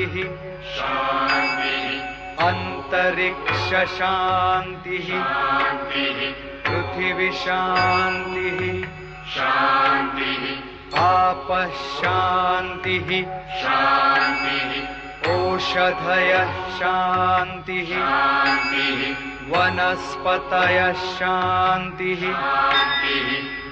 शान्तिः। 0.00 1.94
अन्तरिक्षशान्तिः। 2.46 5.08
पृथिवि 6.66 7.30
शान्तिः 7.32 8.88
आपः 11.00 11.70
शान्तिः 11.70 13.10
ओषधयः 15.34 16.78
शान्तिः 16.78 17.92
वनस्पतयः 19.50 20.92
शान्तिः 20.92 22.22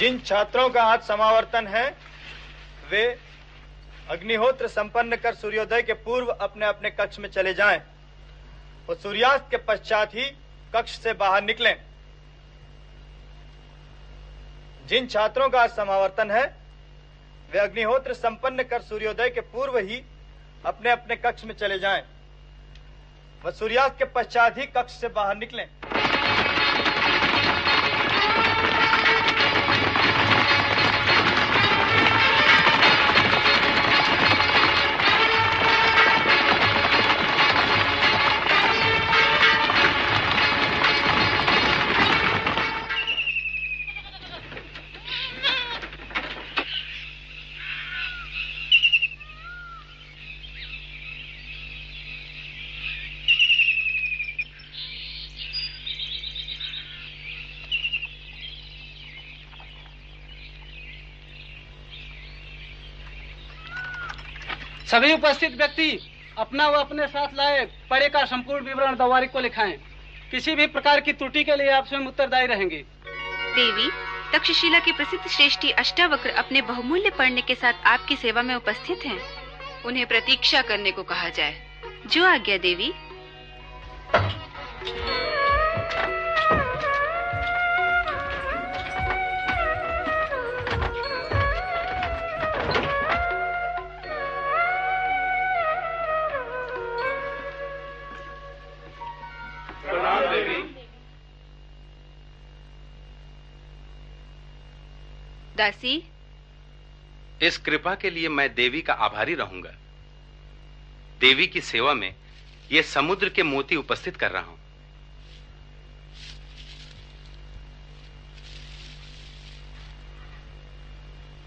जिन 0.02 0.18
छात्रों 0.20 0.70
का 0.70 0.84
आज 0.84 1.02
समावर्तन 1.02 1.68
है, 1.68 1.90
वे 2.92 3.04
अग्निहोत्र 4.10 4.68
संपन्न 4.68 5.16
कर 5.16 5.34
सूर्योदय 5.34 5.82
के 5.82 5.94
पूर्व 6.06 6.28
अपने 6.28 6.66
अपने 6.66 6.90
कक्ष 6.90 7.20
में 7.20 7.28
चले 7.30 7.54
जाएँ 7.54 7.82
और 8.90 8.96
सूर्यास्त 8.96 9.46
के 9.52 9.58
पश्चात 9.60 10.16
ही 10.16 10.26
कक्ष 10.74 10.98
से 11.00 11.14
बाहर 11.14 11.44
निकलें। 11.44 11.76
जिन 14.90 15.08
छात्रों 15.08 15.50
का 15.50 15.62
आज 15.62 15.70
समावर्तन 15.70 16.32
है, 16.32 16.44
वे 17.52 17.60
अग्निहोत्र 17.60 18.14
संपन्न 18.16 18.64
कर 18.64 18.82
सूर्योदय 18.82 19.30
के 19.30 19.42
पूर्व 19.54 19.78
ही 19.80 20.04
अपने 20.66 20.92
अपने 20.92 21.16
कक्ष 21.18 21.46
में 21.46 21.56
चले 21.56 21.80
जाएँ 21.80 22.04
वह 23.42 23.52
सूर्यास्त 23.52 23.98
के 23.98 24.06
पश्चात 24.16 24.58
ही 24.58 24.66
कक्ष 24.68 25.00
से 25.02 25.08
बाहर 25.12 25.38
निकलें। 25.38 25.68
सभी 64.92 65.14
उपस्थित 65.14 65.58
व्यक्ति 65.58 66.12
अपना 66.38 66.68
व 66.68 66.74
अपने 66.74 67.08
साथ 67.08 67.28
लाए 67.34 67.66
पड़े 67.90 68.10
का 68.10 68.26
संपूर्ण 68.26 68.66
विवरण 68.66 68.96
दवारिक 68.96 69.32
को 69.32 69.40
लिखाएँ। 69.40 69.78
किसी 70.32 70.56
भी 70.56 70.68
प्रकार 70.68 71.00
की 71.00 71.14
त्रुटि 71.14 71.44
के 71.44 71.56
लिए 71.56 71.70
आप 71.70 71.88
स्वयं 71.88 72.08
उत्तरदायी 72.08 72.48
रहेंगे। 72.48 72.84
देवी, 73.56 73.90
तक्षशिला 74.34 74.80
की 74.80 74.92
प्रसिद्ध 74.92 75.28
श्रेष्ठी 75.28 75.72
अष्टावक्र 75.72 76.30
अपने 76.30 76.62
बहुमूल्य 76.62 77.10
पढ़ने 77.10 77.42
के 77.42 77.56
साथ 77.56 77.74
आपकी 77.86 78.16
सेवा 78.16 78.42
में 78.42 78.56
उपस्थित 78.56 79.06
हैं। 79.06 79.20
उन्हें 79.86 80.06
प्रतीक्षा 80.06 80.62
करने 80.62 80.92
को 80.92 81.04
कहा 81.04 81.30
जाए। 81.30 81.68
जो 82.08 82.26
आज्ञा 82.26 82.58
देवी। 82.58 82.94
दासी? 105.58 106.02
इस 107.42 107.58
कृपा 107.58 107.94
के 107.96 108.10
लिए 108.10 108.30
मैं 108.30 108.54
देवी 108.56 108.82
का 108.82 108.94
आभारी 108.94 109.34
रहूँगा। 109.36 109.70
देवी 111.22 111.48
की 111.48 111.62
सेवा 111.62 111.94
में 111.94 112.14
ये 112.72 112.82
समुद्र 112.84 113.30
के 113.30 113.44
मोती 113.44 113.76
उपस्थित 113.76 114.18
कर 114.18 114.32
रहा 114.32 114.42
हूँ। 114.42 114.60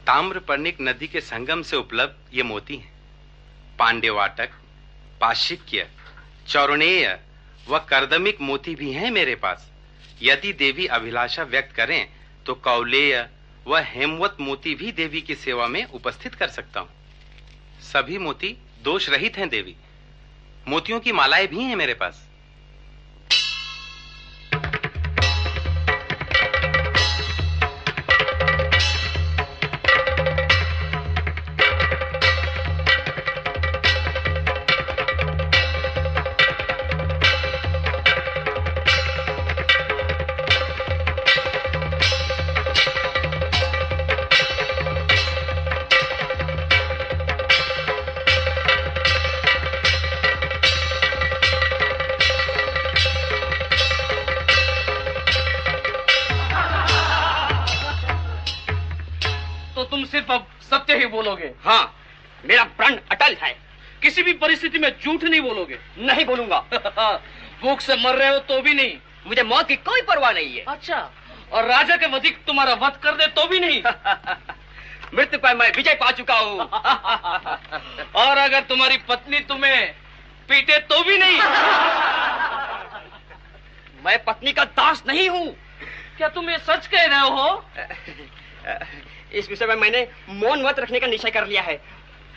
ताम्रपर्णिक 0.06 0.80
नदी 0.80 1.06
के 1.06 1.20
संगम 1.20 1.62
से 1.62 1.76
उपलब्ध 1.76 2.34
ये 2.34 2.42
मोती 2.42 2.76
हैं। 2.76 2.92
पांडेवाटक 3.78 4.50
पाशिक्य 5.20 5.88
चौरणेय 6.48 7.18
व 7.68 7.78
कर्दमिक 7.88 8.40
मोती 8.40 8.74
भी 8.74 8.92
हैं 8.92 9.10
मेरे 9.10 9.34
पास। 9.34 9.70
यदि 10.22 10.52
देवी 10.52 10.86
अभिलाषा 10.88 11.42
व्यक्त 11.44 11.74
करें 11.76 12.06
तो 12.46 12.54
कौलेय 12.54 13.28
व 13.66 13.76
हेमवत 13.76 14.36
मोती 14.40 14.74
भी 14.74 14.92
देवी 14.92 15.20
की 15.20 15.34
सेवा 15.34 15.66
में 15.66 15.84
उपस्थित 15.84 16.34
कर 16.34 16.48
सकता 16.48 16.80
हूँ। 16.80 16.88
सभी 17.80 18.18
मोती 18.18 18.56
दोष 18.82 19.08
रहित 19.08 19.36
हैं, 19.38 19.48
देवी। 19.48 19.76
मोतियों 20.68 21.00
की 21.00 21.12
मालाएँ 21.12 21.46
भी 21.46 21.62
हैं 21.62 21.76
मेरे 21.76 21.94
पास। 21.94 22.28
नहीं 65.34 65.42
बोलोगे? 65.42 65.78
नहीं 65.98 66.24
बोलूँगा। 66.24 66.58
भूख 67.62 67.80
से 67.80 67.94
मर 67.96 68.14
रहे 68.14 68.28
हो 68.28 68.38
तो 68.38 68.60
भी 68.62 68.74
नहीं। 68.74 68.96
मुझे 69.26 69.42
मौत 69.42 69.68
की 69.68 69.76
कोई 69.76 70.02
परवाह 70.02 70.32
नहीं 70.32 70.56
है। 70.56 70.64
अच्छा। 70.68 70.98
और 71.52 71.64
राजा 71.64 71.96
के 71.96 72.06
वधिक 72.06 72.38
तुम्हारा 72.46 72.74
वध 72.74 72.96
कर 73.02 73.14
दे 73.14 73.26
तो 73.26 73.46
भी 73.46 73.60
नहीं। 73.60 73.82
मृत्यु 75.14 75.38
पर 75.38 75.56
मैं 75.56 75.70
विजय 75.76 75.94
पा 75.94 76.10
चुका 76.10 76.34
हूँ। 76.34 76.58
और 78.16 78.38
अगर 78.38 78.60
तुम्हारी 78.60 78.96
पत्नी 79.08 79.40
तुम्हें 79.40 79.94
पीटे 80.48 80.78
तो 80.92 81.02
भी 81.04 81.18
नहीं। 81.18 81.38
मैं 84.04 84.16
पत्नी 84.24 84.52
का 84.52 84.64
दास 84.78 85.02
नहीं 85.06 85.28
हूँ। 85.28 85.46
क्या 86.16 86.28
तुम 86.28 86.50
ये 86.50 86.58
सच 86.58 86.86
कह 86.86 87.04
रहे 87.04 87.28
हो? 87.28 87.64
इस 89.32 89.48
विषय 89.50 89.66
में 89.66 89.76
मैंने 89.76 90.06
मौन 90.28 90.62
मत 90.62 90.78
रखने 90.78 91.00
का 91.00 91.06
निश्चय 91.06 91.30
कर 91.30 91.46
लिया 91.46 91.62
है। 91.62 91.76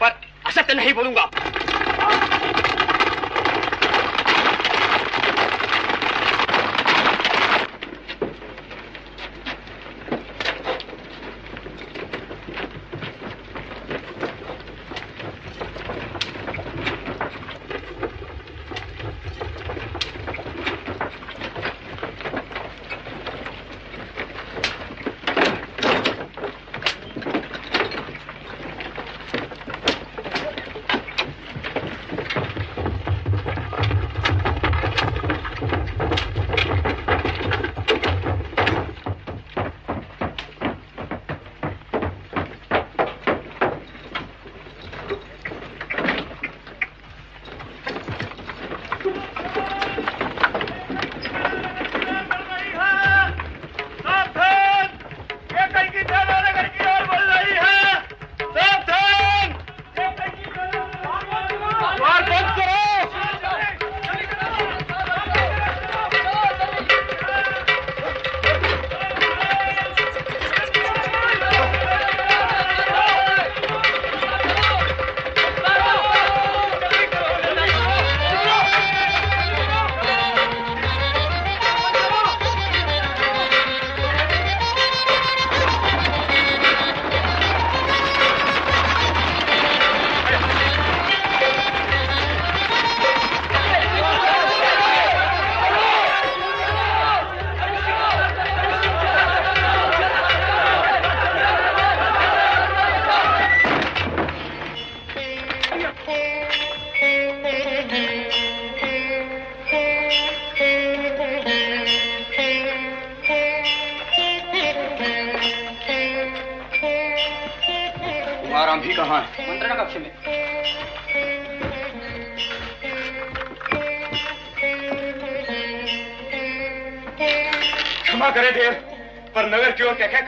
पर 0.01 0.19
असत्य 0.45 0.73
नहीं 0.73 0.93
बोलूँगा। 0.93 1.29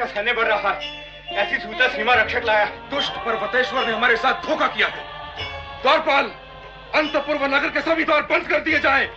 सैन्य 0.09 0.33
बढ़ 0.33 0.47
रहा 0.47 0.71
है। 0.71 0.97
ऐसी 1.37 1.57
सूचना 1.57 1.87
सीमा 1.87 2.13
रक्षक 2.13 2.43
लाया। 2.45 2.65
दुष्ट 2.91 3.17
पर्वतेश्वर 3.25 3.85
ने 3.87 3.93
हमारे 3.93 4.15
साथ 4.17 4.45
धोखा 4.45 4.67
किया 4.67 4.87
है। 4.87 5.03
द्वारपाल 5.81 6.31
अंतपुर 6.95 7.35
व 7.35 7.45
नगर 7.45 7.69
के 7.69 7.81
सभी 7.81 8.03
द्वार 8.03 8.21
बंद 8.21 8.47
कर 8.47 8.59
दिए 8.59 8.79
जाए 8.79 9.09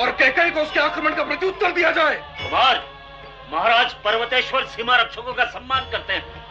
और 0.00 0.10
कैकई 0.12 0.50
को 0.50 0.60
उसके 0.60 0.80
आक्रमण 0.80 1.14
का 1.14 1.24
प्रत्युत्तर 1.24 1.72
दिया 1.72 1.90
जाए। 1.90 2.14
कुमार 2.42 2.82
महाराज 3.52 3.92
पर्वतेश्वर 4.04 4.64
सीमा 4.66 4.96
रक्षकों 4.96 5.32
का 5.34 5.44
सम्मान 5.44 5.90
करते 5.90 6.12
हैं। 6.12 6.42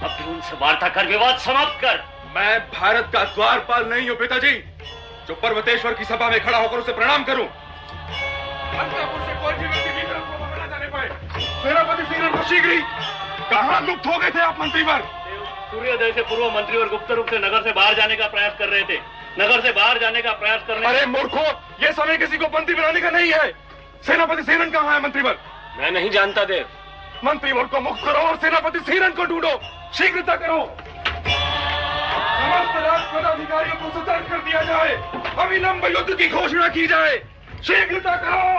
अब 0.00 0.10
भी 0.10 0.30
उनसे 0.32 0.56
वार्ता 0.56 0.88
कर 0.88 1.06
विवाद 1.06 1.38
समाप्त 1.38 1.80
कर। 1.80 2.02
मैं 2.34 2.58
भारत 2.70 3.10
का 3.12 3.24
द्वारपाल 3.24 3.88
नहीं 3.88 4.08
हूँ 4.08 4.16
पिताजी। 4.16 4.52
जो 5.28 5.34
पर्वतेश्वर 5.34 5.94
की 5.94 6.04
सभा 6.04 6.28
में 6.30 6.40
खड़ा 6.44 6.58
होकर 6.58 6.78
उसे 6.78 6.92
प्रणाम 6.92 7.24
करूँ। 7.24 7.46
अंतपुर 7.46 9.20
से 9.20 9.34
कोई 9.42 9.52
भी 9.52 9.66
व्यक्ति 9.68 9.90
सेनापति 11.64 12.04
सिंह 12.04 12.28
को 12.28 12.42
शीघ्र 12.48 12.70
ही 12.70 12.80
कहाँ 13.50 13.80
लुप्त 13.80 14.06
हो 14.06 14.18
गए 14.18 14.30
थे 14.30 14.40
आप 14.40 14.60
मंत्री 14.60 14.82
मंत्रीवर? 14.84 15.02
सूर्योदय 15.70 16.12
से 16.12 16.22
पूर्व 16.22 16.44
मंत्री 16.56 16.76
और 16.76 16.88
गुप्त 16.88 17.10
रूप 17.10 17.26
से 17.30 17.38
नगर 17.38 17.62
से 17.62 17.72
बाहर 17.72 17.94
जाने 17.94 18.16
का 18.16 18.26
प्रयास 18.26 18.52
कर 18.58 18.68
रहे 18.68 18.82
थे। 18.82 18.98
नगर 19.38 19.60
से 19.60 19.72
बाहर 19.72 19.98
जाने 19.98 20.22
का 20.22 20.32
प्रयास 20.32 20.60
करने 20.66 20.86
अरे 20.86 21.06
मूर्खो 21.06 21.44
ये 21.84 21.92
समय 21.92 22.16
किसी 22.16 22.38
को 22.38 22.48
बंदी 22.48 22.74
बनाने 22.74 23.00
का 23.00 23.10
नहीं 23.10 23.32
है। 23.32 23.52
सेनापति 24.06 24.42
सेनन 24.42 24.70
कहाँ 24.70 24.94
है 24.94 25.02
मंत्री 25.02 25.22
मंत्रीवर? 25.22 25.38
मैं 25.78 25.90
नहीं 25.90 26.10
जानता 26.10 26.44
देव। 26.44 26.66
मंत्रीवर 27.24 27.64
को 27.64 27.80
मुक्त 27.80 28.04
करो 28.04 28.18
और 28.18 28.36
सेनापति 28.36 28.78
सेनन 28.78 29.10
को 29.10 29.24
ढूंढो। 29.24 29.60
शीघ्रता 29.94 30.36
करो। 30.36 30.58
समस्त 32.38 32.76
राजपद 32.76 33.24
अधिकारियों 33.24 33.76
को 33.76 34.00
सतर्क 34.00 34.28
कर 34.30 34.38
दिया 34.38 34.62
जाए। 34.62 34.94
अविलंब 35.38 35.84
युद्ध 35.84 36.14
की 36.14 36.28
घोषणा 36.28 36.68
की 36.68 36.86
जाए। 36.86 37.16
शीघ्रता 37.62 38.16
करो। 38.16 38.52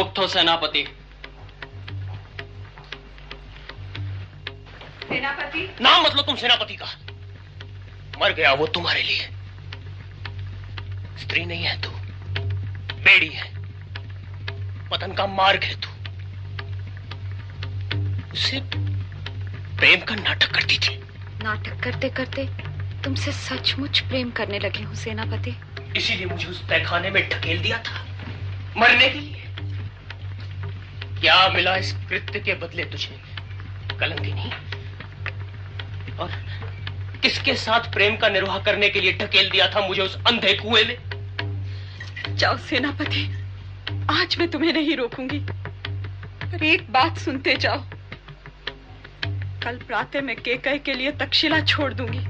मुक्त 0.00 0.18
हो 0.18 0.26
सेनापति। 0.26 0.82
सेनापति? 5.08 5.62
नाम 5.80 6.04
मतलब 6.04 6.26
तुम 6.26 6.36
सेनापति 6.36 6.74
का। 6.74 6.86
मर 8.20 8.32
गया 8.32 8.52
वो 8.52 8.66
तुम्हारे 8.66 9.02
लिए। 9.02 9.28
स्त्री 11.18 11.44
नहीं 11.44 11.64
है 11.64 11.80
तू 11.82 11.90
बेड़ी 13.04 13.28
है। 13.28 13.44
पतन 14.88 15.12
का 15.12 15.26
मार्ग 15.26 15.64
है 15.64 15.74
तू। 15.80 15.88
उसे 18.32 18.60
प्रेम 19.76 20.00
का 20.00 20.14
नाटक 20.14 20.54
करती 20.54 20.78
थी 20.78 20.94
नाटक 21.42 21.82
करते 21.82 22.08
करते 22.10 22.46
तुमसे 23.02 23.32
सचमुच 23.32 24.00
प्रेम 24.00 24.30
करने 24.30 24.58
लगी 24.58 24.82
हूँ 24.82 24.94
सेनापति। 24.94 25.56
इसीलिए 25.96 26.26
मुझे 26.26 26.46
उस 26.46 26.62
तहखाने 26.68 27.10
में 27.10 27.28
ढकेल 27.28 27.62
दिया 27.62 27.78
था। 27.78 28.06
मरने 28.76 29.08
के 29.08 29.18
लिए। 29.18 29.29
क्या 31.30 31.48
मिला 31.48 31.74
इस 31.76 31.92
कृत्य 32.08 32.38
के 32.40 32.54
बदले 32.54 32.84
तुझे? 32.84 33.18
कलंकिनी 34.00 34.50
और 36.16 36.30
किसके 37.22 37.54
साथ 37.54 37.92
प्रेम 37.92 38.16
का 38.16 38.28
निर्वाह 38.28 38.58
करने 38.58 38.88
के 38.88 39.00
लिए 39.00 39.12
ढकेल 39.12 39.50
दिया 39.50 39.68
था 39.68 39.86
मुझे 39.88 40.02
उस 40.02 40.16
अंधे 40.26 40.52
कुएँ 40.54 40.84
में? 40.84 40.96
जाओ 42.36 42.56
सेनापति, 42.56 43.22
आज 44.10 44.36
मैं 44.38 44.48
तुम्हें 44.50 44.72
नहीं 44.72 44.96
रोकूँगी। 44.96 45.38
पर 45.38 46.64
एक 46.64 46.90
बात 46.92 47.18
सुनते 47.18 47.54
जाओ। 47.56 47.84
कल 49.62 49.78
प्रातः 49.86 50.20
मैं 50.20 50.36
केकय 50.36 50.78
के 50.78 50.94
लिए 50.94 51.12
तक्षशिला 51.12 51.60
छोड़ 51.60 51.92
दूँगी। 51.94 52.24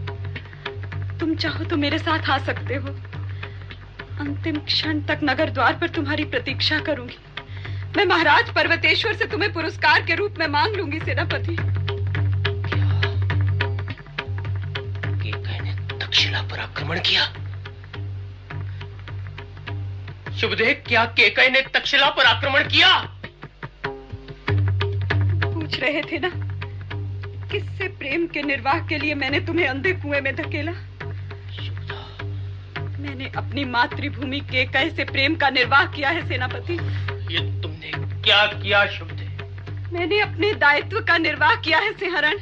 तुम 1.19 1.35
चाहो 1.37 1.65
तो 1.65 1.77
मेरे 1.77 1.99
साथ 1.99 2.31
आ 2.31 2.39
सकते 2.39 2.75
हो। 2.75 2.89
अंतिम 4.21 4.57
क्षण 4.57 5.01
तक 5.01 5.21
नगर 5.25 5.51
द्वार 5.51 5.77
पर 5.77 5.89
तुम्हारी 5.89 6.25
प्रतीक्षा 6.25 6.81
करूँगी। 6.81 7.19
मैं 7.97 8.05
महाराज 8.05 8.51
पर्वतेश्वर 8.51 9.13
से 9.13 9.25
तुम्हें 9.25 9.53
पुरस्कार 9.53 10.03
के 10.03 10.15
रूप 10.15 10.35
में 10.39 10.47
मांग 10.47 10.75
लूँगी 10.75 10.99
सेनापति। 11.01 11.57
ने 15.61 15.99
तक्षशिला 15.99 16.43
पर 16.43 16.59
आक्रमण 16.59 17.01
किया? 17.01 17.25
शुभदेव 20.37 20.83
क्या 20.87 21.05
केकय 21.05 21.49
ने 21.49 21.63
तक्षशिला 21.63 22.11
पर 22.11 22.25
आक्रमण 22.25 22.69
किया? 22.69 22.97
पूछ 25.55 25.81
रहे 25.81 26.03
थे 26.03 26.19
ना 26.19 26.31
किससे 27.49 27.89
प्रेम 27.89 28.27
के 28.27 28.43
निर्वाह 28.43 28.87
के 28.87 28.99
लिए 28.99 29.15
मैंने 29.15 29.41
तुम्हें 29.41 29.69
अंधे 29.69 29.93
कुएँ 29.93 30.21
में 30.21 30.37
धकेला? 30.37 30.73
मैंने 32.99 33.33
अपनी 33.37 33.65
मातृभूमि 33.65 34.41
के 34.41 34.91
से 34.91 35.05
प्रेम 35.05 35.35
का 35.37 35.51
निर्वाह 35.51 35.85
किया 35.85 36.11
है 36.11 36.29
सेनापति। 36.29 36.79
ये 37.35 37.60
क्या 38.25 38.47
किया 38.47 38.87
शुभ 38.87 39.09
शुभदेव 39.09 39.93
मैंने 39.93 40.21
अपने 40.21 40.53
दायित्व 40.55 41.01
का 41.01 41.19
निर्वाह 41.19 41.55
किया 41.55 41.79
है 41.79 41.93
सिंहरण। 41.93 42.39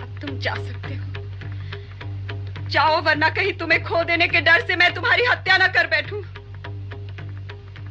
अब 0.00 0.18
तुम 0.20 0.38
जा 0.38 0.54
सकते 0.54 0.94
हो। 0.94 2.68
जाओ 2.68 3.00
वरना 3.00 3.28
कहीं 3.28 3.52
तुम्हें 3.52 3.82
खो 3.84 4.04
देने 4.04 4.28
के 4.28 4.40
डर 4.40 4.66
से 4.66 4.76
मैं 4.76 4.92
तुम्हारी 4.94 5.24
हत्या 5.24 5.56
न 5.56 5.66
कर 5.66 5.86
बैठूं। 5.86 6.20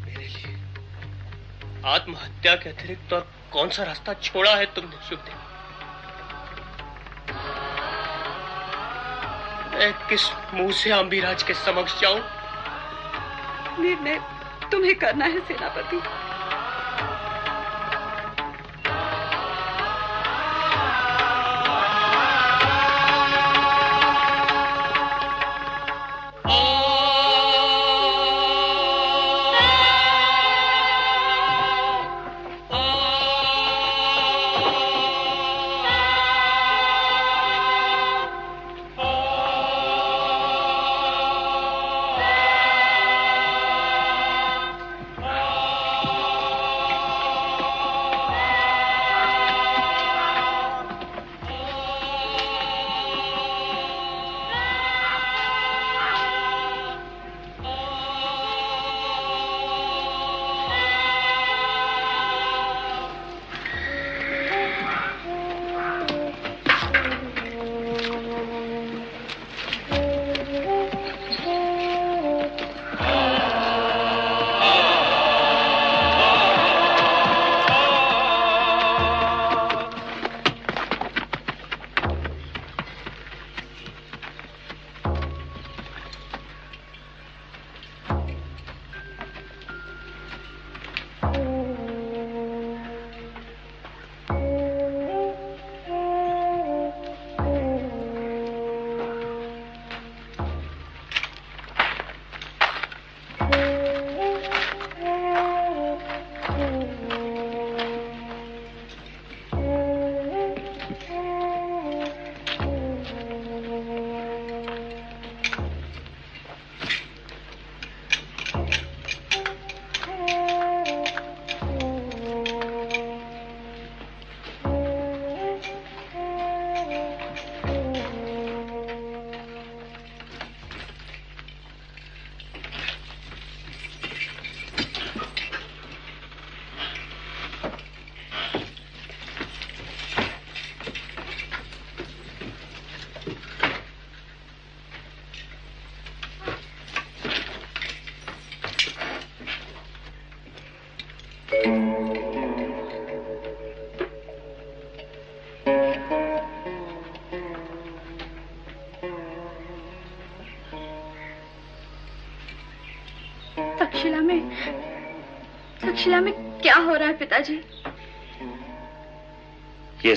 मेरे 0.05 0.27
लिए 0.27 0.55
आत्महत्या 1.85 2.55
के 2.55 2.69
अतिरिक्त 2.69 3.13
और 3.13 3.27
कौन 3.51 3.69
सा 3.69 3.83
रास्ता 3.83 4.13
छोड़ा 4.13 4.55
है 4.55 4.65
तुमने 4.65 5.07
शुभदेव 5.09 5.35
मैं 9.73 9.93
किस 10.07 10.29
मुँह 10.53 10.71
से 10.71 10.91
अम्बीराज 10.91 11.43
के 11.43 11.53
समक्ष 11.53 12.01
जाऊँ? 12.01 12.19
निर्णय 13.79 14.38
तुम्हें 14.71 14.95
करना 14.95 15.25
है 15.25 15.39
सेनापति। 15.39 16.28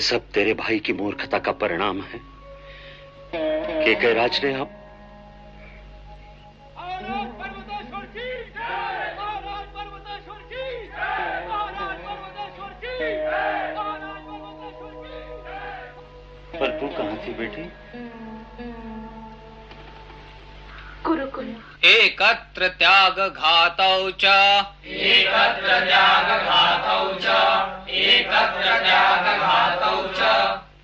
सब 0.03 0.31
तेरे 0.33 0.53
भाई 0.53 0.79
की 0.79 0.93
मूर्खता 0.93 1.39
का 1.39 1.51
परिणाम 1.51 2.01
है। 2.01 2.19
के 3.85 3.95
के 3.95 4.13
राज 4.13 4.39
ने 4.43 4.53
आप? 4.53 4.79
पर 16.59 16.79
तू 16.79 16.87
कहाँ 16.87 17.17
थी 17.17 17.33
बेटी? 17.33 17.63
गुरुकुल। 21.03 21.47
एकत्र 21.85 22.67
त्याग 22.67 23.19
घातौ 23.37 24.11
च। 24.11 24.25
एकत्र 24.85 25.79
त्याग 25.85 26.27
घातौ 26.45 27.13
च। 27.13 27.25
एकत्र 28.23 28.63
त्याग 28.63 29.39
घातौ 29.39 30.07
च। 30.07 30.19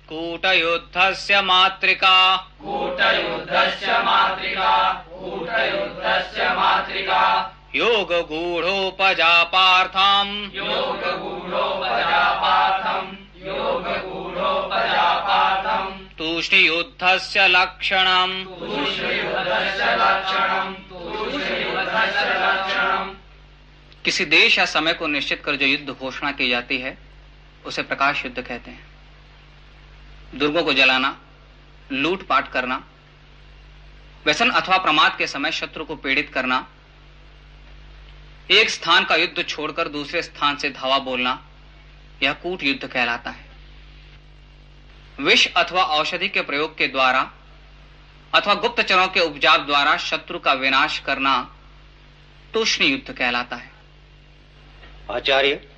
कूटयुद्धस्य 0.08 1.40
मातृका 1.40 2.36
कूटयुद्धस्य 2.36 3.98
मातृका 3.98 4.92
कूटयुद्धस्य 4.92 6.48
मातृका 6.48 7.54
योगगूढोपजापार्थम्। 7.74 10.54
योगगूढोपजापार्थम्। 10.54 13.46
योगगूढोपजापार्थम्। 13.46 16.18
तूष्णीयुद्धस्य 16.18 17.48
लक्षणम्। 17.48 18.44
तूष्णीयुद्धस्य 18.44 19.84
लक्षणम्। 19.84 20.74
तूष्णीयुद्धस्य 20.74 22.20
लक्षणम्। 22.20 23.14
किसी 24.04 24.24
देश 24.24 24.58
या 24.58 24.64
समय 24.64 24.92
को 24.92 25.06
निश्चित 25.06 25.42
कर 25.44 25.56
जो 25.56 25.66
युद्ध 25.66 26.00
घोषणा 26.00 26.30
की 26.30 26.48
जाती 26.48 26.78
है 26.78 27.09
उसे 27.66 27.82
प्रकाश 27.82 28.24
युद्ध 28.24 28.40
कहते 28.42 28.70
हैं। 28.70 28.88
दुर्गों 30.34 30.62
को 30.62 30.72
जलाना, 30.72 31.16
लूटपाट 31.92 32.48
करना, 32.48 32.84
व्यसन 34.24 34.50
अथवा 34.50 34.76
प्रमाद 34.78 35.16
के 35.18 35.26
समय 35.26 35.52
शत्रु 35.52 35.84
को 35.84 35.96
पीड़ित 35.96 36.30
करना, 36.34 36.66
एक 38.50 38.70
स्थान 38.70 39.04
का 39.04 39.16
युद्ध 39.16 39.42
छोड़कर 39.42 39.88
दूसरे 39.88 40.22
स्थान 40.22 40.56
से 40.56 40.70
धावा 40.70 40.98
बोलना, 40.98 41.42
यह 42.22 42.32
कूट 42.32 42.62
युद्ध 42.62 42.86
कहलाता 42.86 43.30
है। 43.30 43.48
विष 45.18 45.46
अथवा 45.56 45.82
औषधि 45.82 46.28
के 46.28 46.40
प्रयोग 46.40 46.76
के 46.78 46.86
द्वारा 46.88 47.30
अथवा 48.34 48.54
गुप्तचरों 48.54 49.06
के 49.08 49.20
उपजाप 49.20 49.60
द्वारा 49.60 49.96
शत्रु 49.96 50.38
का 50.38 50.52
विनाश 50.52 50.98
करना 50.98 51.56
तूष्णी 52.54 52.86
युद्ध 52.86 53.12
कहलाता 53.12 53.56
है। 53.56 53.70
आचार्य 55.10 55.68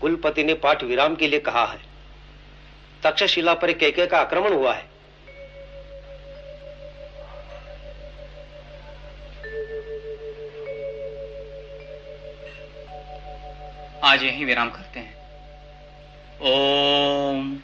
कुलपति 0.00 0.44
ने 0.44 0.54
पाठ 0.54 0.84
विराम 0.84 1.16
के 1.16 1.28
लिए 1.28 1.40
कहा 1.40 1.66
है। 1.66 1.78
तक्षशिला 3.02 3.54
पर 3.54 3.72
कैके 3.72 4.06
का 4.06 4.18
आक्रमण 4.18 4.52
हुआ 4.52 4.74
है। 4.74 4.90
आज 14.04 14.22
यही 14.22 14.44
विराम 14.44 14.70
करते 14.70 15.00
हैं। 15.00 15.20
ओम। 16.40 17.58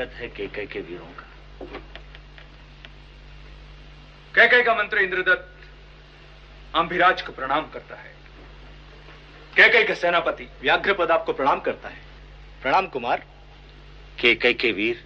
स्वागत 0.00 0.14
है 0.14 0.28
केके 0.28 0.66
के 0.66 0.80
वीरों 0.80 1.06
का। 1.06 1.24
कैकई 4.34 4.62
का 4.62 4.74
मंत्री 4.74 5.04
इंद्रदत्त 5.04 5.66
अंभिराज 6.74 7.22
को 7.22 7.32
प्रणाम 7.32 7.70
करता 7.70 7.96
है। 7.96 8.14
कैकई 9.56 9.84
का 9.84 9.94
सेनापति 9.94 10.44
व्याघ्रपद 10.60 11.10
आपको 11.10 11.32
प्रणाम 11.32 11.60
करता 11.60 11.88
है। 11.88 11.98
प्रणाम 12.62 12.86
कुमार। 12.86 13.26
के 14.20 14.34
केके 14.34 14.54
के 14.54 14.72
वीर 14.72 15.04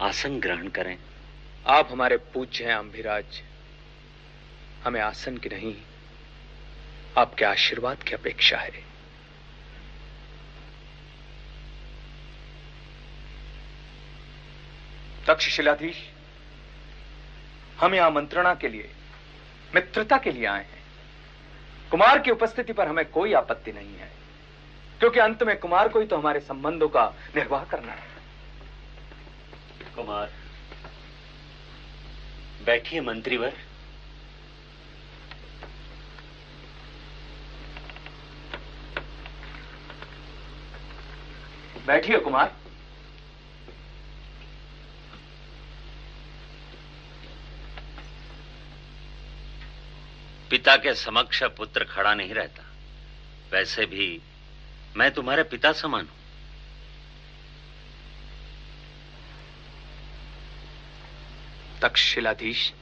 आसन 0.00 0.40
ग्रहण 0.40 0.68
करें। 0.68 0.96
आप 1.66 1.88
हमारे 1.92 2.16
पूज्य 2.16 2.64
हैं 2.64 2.74
अंभिराज। 2.74 3.42
हमें 4.84 5.00
आसन 5.00 5.36
की 5.36 5.48
नहीं 5.48 5.76
आपके 7.18 7.44
आशीर्वाद 7.44 8.02
की 8.02 8.12
अपेक्षा 8.12 8.58
है। 8.58 8.93
तक्षशिलाधीश 15.26 15.96
हम 17.80 17.94
यहाँ 17.94 18.10
मंत्रणा 18.10 18.54
के 18.54 18.68
लिए 18.68 18.90
मित्रता 19.74 20.18
के 20.18 20.32
लिए 20.32 20.46
आए 20.46 20.62
हैं। 20.62 20.82
कुमार 21.90 22.18
की 22.18 22.30
उपस्थिति 22.30 22.72
पर 22.72 22.88
हमें 22.88 23.04
कोई 23.10 23.32
आपत्ति 23.32 23.72
नहीं 23.72 23.96
है 23.96 24.10
क्योंकि 25.00 25.20
अंत 25.20 25.42
में 25.42 25.58
कुमार 25.58 25.88
को 25.88 26.00
ही 26.00 26.06
तो 26.06 26.16
हमारे 26.16 26.40
संबंधों 26.40 26.88
का 26.88 27.04
निर्वाह 27.36 27.64
करना 27.64 27.92
है। 27.92 28.12
कुमार 29.96 30.32
बैठिए 32.66 33.00
मंत्रीवर। 33.00 33.52
बैठिए 41.86 42.18
कुमार। 42.18 42.52
पिता 50.54 50.76
के 50.76 50.94
समक्ष 50.94 51.42
पुत्र 51.42 51.84
खड़ा 51.84 52.14
नहीं 52.14 52.34
रहता। 52.34 52.64
वैसे 53.52 53.86
भी 53.86 54.20
मैं 54.96 55.10
तुम्हारे 55.10 55.42
पिता 55.42 55.72
समान 55.72 56.06
हूँ। 56.06 56.16
तक्षशिलाधीश 61.82 62.72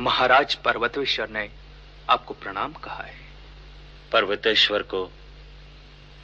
महाराज 0.00 0.54
पर्वतेश्वर 0.54 1.28
ने 1.28 1.50
आपको 2.10 2.34
प्रणाम 2.34 2.72
कहा 2.72 3.04
है। 3.04 3.20
पर्वतेश्वर 4.12 4.82
को 4.82 5.12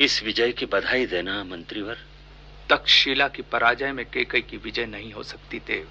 इस 0.01 0.23
विजय 0.23 0.53
की 0.53 0.67
बधाई 0.67 1.07
देना 1.07 1.45
मंत्रीवर। 1.45 1.99
तक्षशिला 2.71 3.29
की 3.29 3.43
पराजय 3.43 3.93
में 3.93 4.07
केकई 4.07 4.41
की 4.41 4.57
विजय 4.57 4.87
नहीं 4.87 5.13
हो 5.13 5.23
सकती 5.23 5.59
देव। 5.59 5.91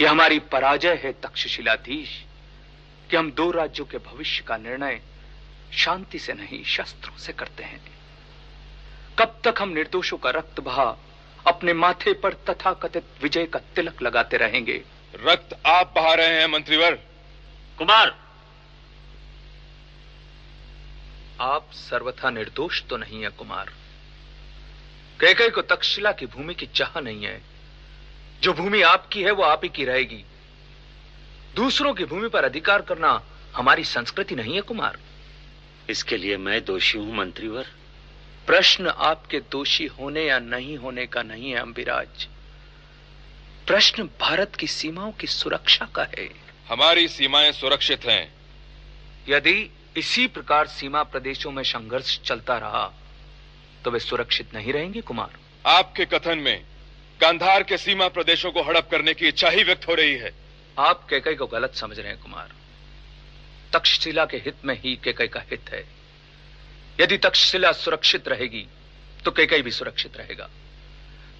यह 0.00 0.10
हमारी 0.10 0.38
पराजय 0.38 1.00
है 1.04 1.12
तक्षशिलाधीश। 1.12 2.26
कि 3.10 3.16
हम 3.16 3.30
दो 3.32 3.50
राज्यों 3.50 3.86
के 3.86 3.98
भविष्य 3.98 4.44
का 4.48 4.56
निर्णय 4.56 5.00
शांति 5.72 6.18
से 6.18 6.32
नहीं 6.32 6.64
शस्त्रों 6.64 7.18
से 7.18 7.32
करते 7.32 7.62
हैं। 7.62 7.80
कब 9.18 9.40
तक 9.44 9.54
हम 9.58 9.68
निर्दोषों 9.68 10.16
का 10.16 10.30
रक्त 10.30 10.60
बहा 10.60 10.96
अपने 11.46 11.72
माथे 11.72 12.12
पर 12.12 12.32
तथाकथित 12.32 13.04
विजय 13.22 13.46
का 13.46 13.58
तिलक 13.58 14.02
लगाते 14.02 14.36
रहेंगे? 14.36 14.84
रक्त 15.14 15.66
आप 15.66 15.92
बहा 15.96 16.14
रहे 16.14 16.40
हैं 16.40 16.46
मंत्रीवर। 16.46 16.94
कुमार! 17.78 18.26
आप 21.40 21.70
सर्वथा 21.72 22.30
निर्दोष 22.30 22.82
तो 22.82 22.96
नहीं 22.96 23.22
है 23.22 23.28
कुमार। 23.28 23.72
कैकई 25.20 25.48
को 25.48 25.62
तक्षशिला 25.62 26.12
की 26.12 26.26
भूमि 26.26 26.54
की 26.54 26.66
चाह 26.66 27.00
नहीं 27.00 27.24
है। 27.24 27.42
जो 28.40 28.52
भूमि 28.52 28.82
आपकी 28.82 29.22
है 29.22 29.30
वो 29.30 29.42
आप 29.42 29.60
ही 29.62 29.68
की 29.68 29.84
रहेगी। 29.84 30.24
दूसरों 31.56 31.92
की 31.94 32.04
भूमि 32.04 32.28
पर 32.28 32.44
अधिकार 32.44 32.82
करना 32.82 33.20
हमारी 33.54 33.84
संस्कृति 33.84 34.34
नहीं 34.34 34.54
है 34.54 34.60
कुमार। 34.60 34.98
इसके 35.90 36.16
लिए 36.16 36.36
मैं 36.36 36.64
दोषी 36.64 36.98
हूँ 36.98 37.16
मंत्रीवर। 37.16 37.66
प्रश्न 38.46 38.86
आपके 38.86 39.38
दोषी 39.52 39.86
होने 39.92 40.24
या 40.24 40.38
नहीं 40.38 40.76
होने 40.78 41.06
का 41.06 41.22
नहीं 41.22 41.50
है 41.50 41.60
अंबिराज। 41.60 42.26
प्रश्न 43.66 44.02
भारत 44.20 44.56
की 44.56 44.66
सीमाओं 44.66 45.12
की 45.12 45.26
सुरक्षा 45.26 45.88
का 45.94 46.06
है। 46.18 46.28
हमारी 46.68 47.08
सीमाएँ 47.08 47.52
सुरक्षित 47.52 48.04
हैं। 48.04 48.32
यदि 49.28 49.70
इसी 49.96 50.26
प्रकार 50.26 50.66
सीमा 50.66 51.02
प्रदेशों 51.02 51.50
में 51.50 51.62
संघर्ष 51.62 52.18
चलता 52.20 52.58
रहा 52.58 52.86
तो 53.84 53.90
वे 53.90 53.98
सुरक्षित 53.98 54.54
नहीं 54.54 54.72
रहेंगे 54.72 55.00
कुमार। 55.00 55.38
आपके 55.64 56.04
कथन 56.04 56.38
में 56.38 56.64
गांधार 57.20 57.62
के 57.62 57.76
सीमा 57.78 58.08
प्रदेशों 58.08 58.52
को 58.52 58.62
हड़प 58.62 58.88
करने 58.90 59.14
की 59.14 59.28
इच्छा 59.28 59.48
ही 59.48 59.62
व्यक्त 59.62 59.88
हो 59.88 59.94
रही 59.94 60.14
है। 60.14 60.45
आप 60.78 61.06
केकई 61.08 61.34
को 61.34 61.46
गलत 61.46 61.74
समझ 61.74 61.98
रहे 61.98 62.08
हैं 62.08 62.20
कुमार। 62.20 62.52
तक्षशिला 63.72 64.24
के 64.24 64.36
हित 64.36 64.64
में 64.64 64.74
ही 64.80 64.94
केकई 65.04 65.26
का 65.26 65.40
हित 65.40 65.70
है। 65.70 65.84
यदि 67.00 67.16
तक्षशिला 67.18 67.72
सुरक्षित 67.72 68.28
रहेगी 68.28 68.66
तो 69.24 69.30
केकई 69.30 69.62
भी 69.62 69.70
सुरक्षित 69.70 70.16
रहेगा। 70.16 70.48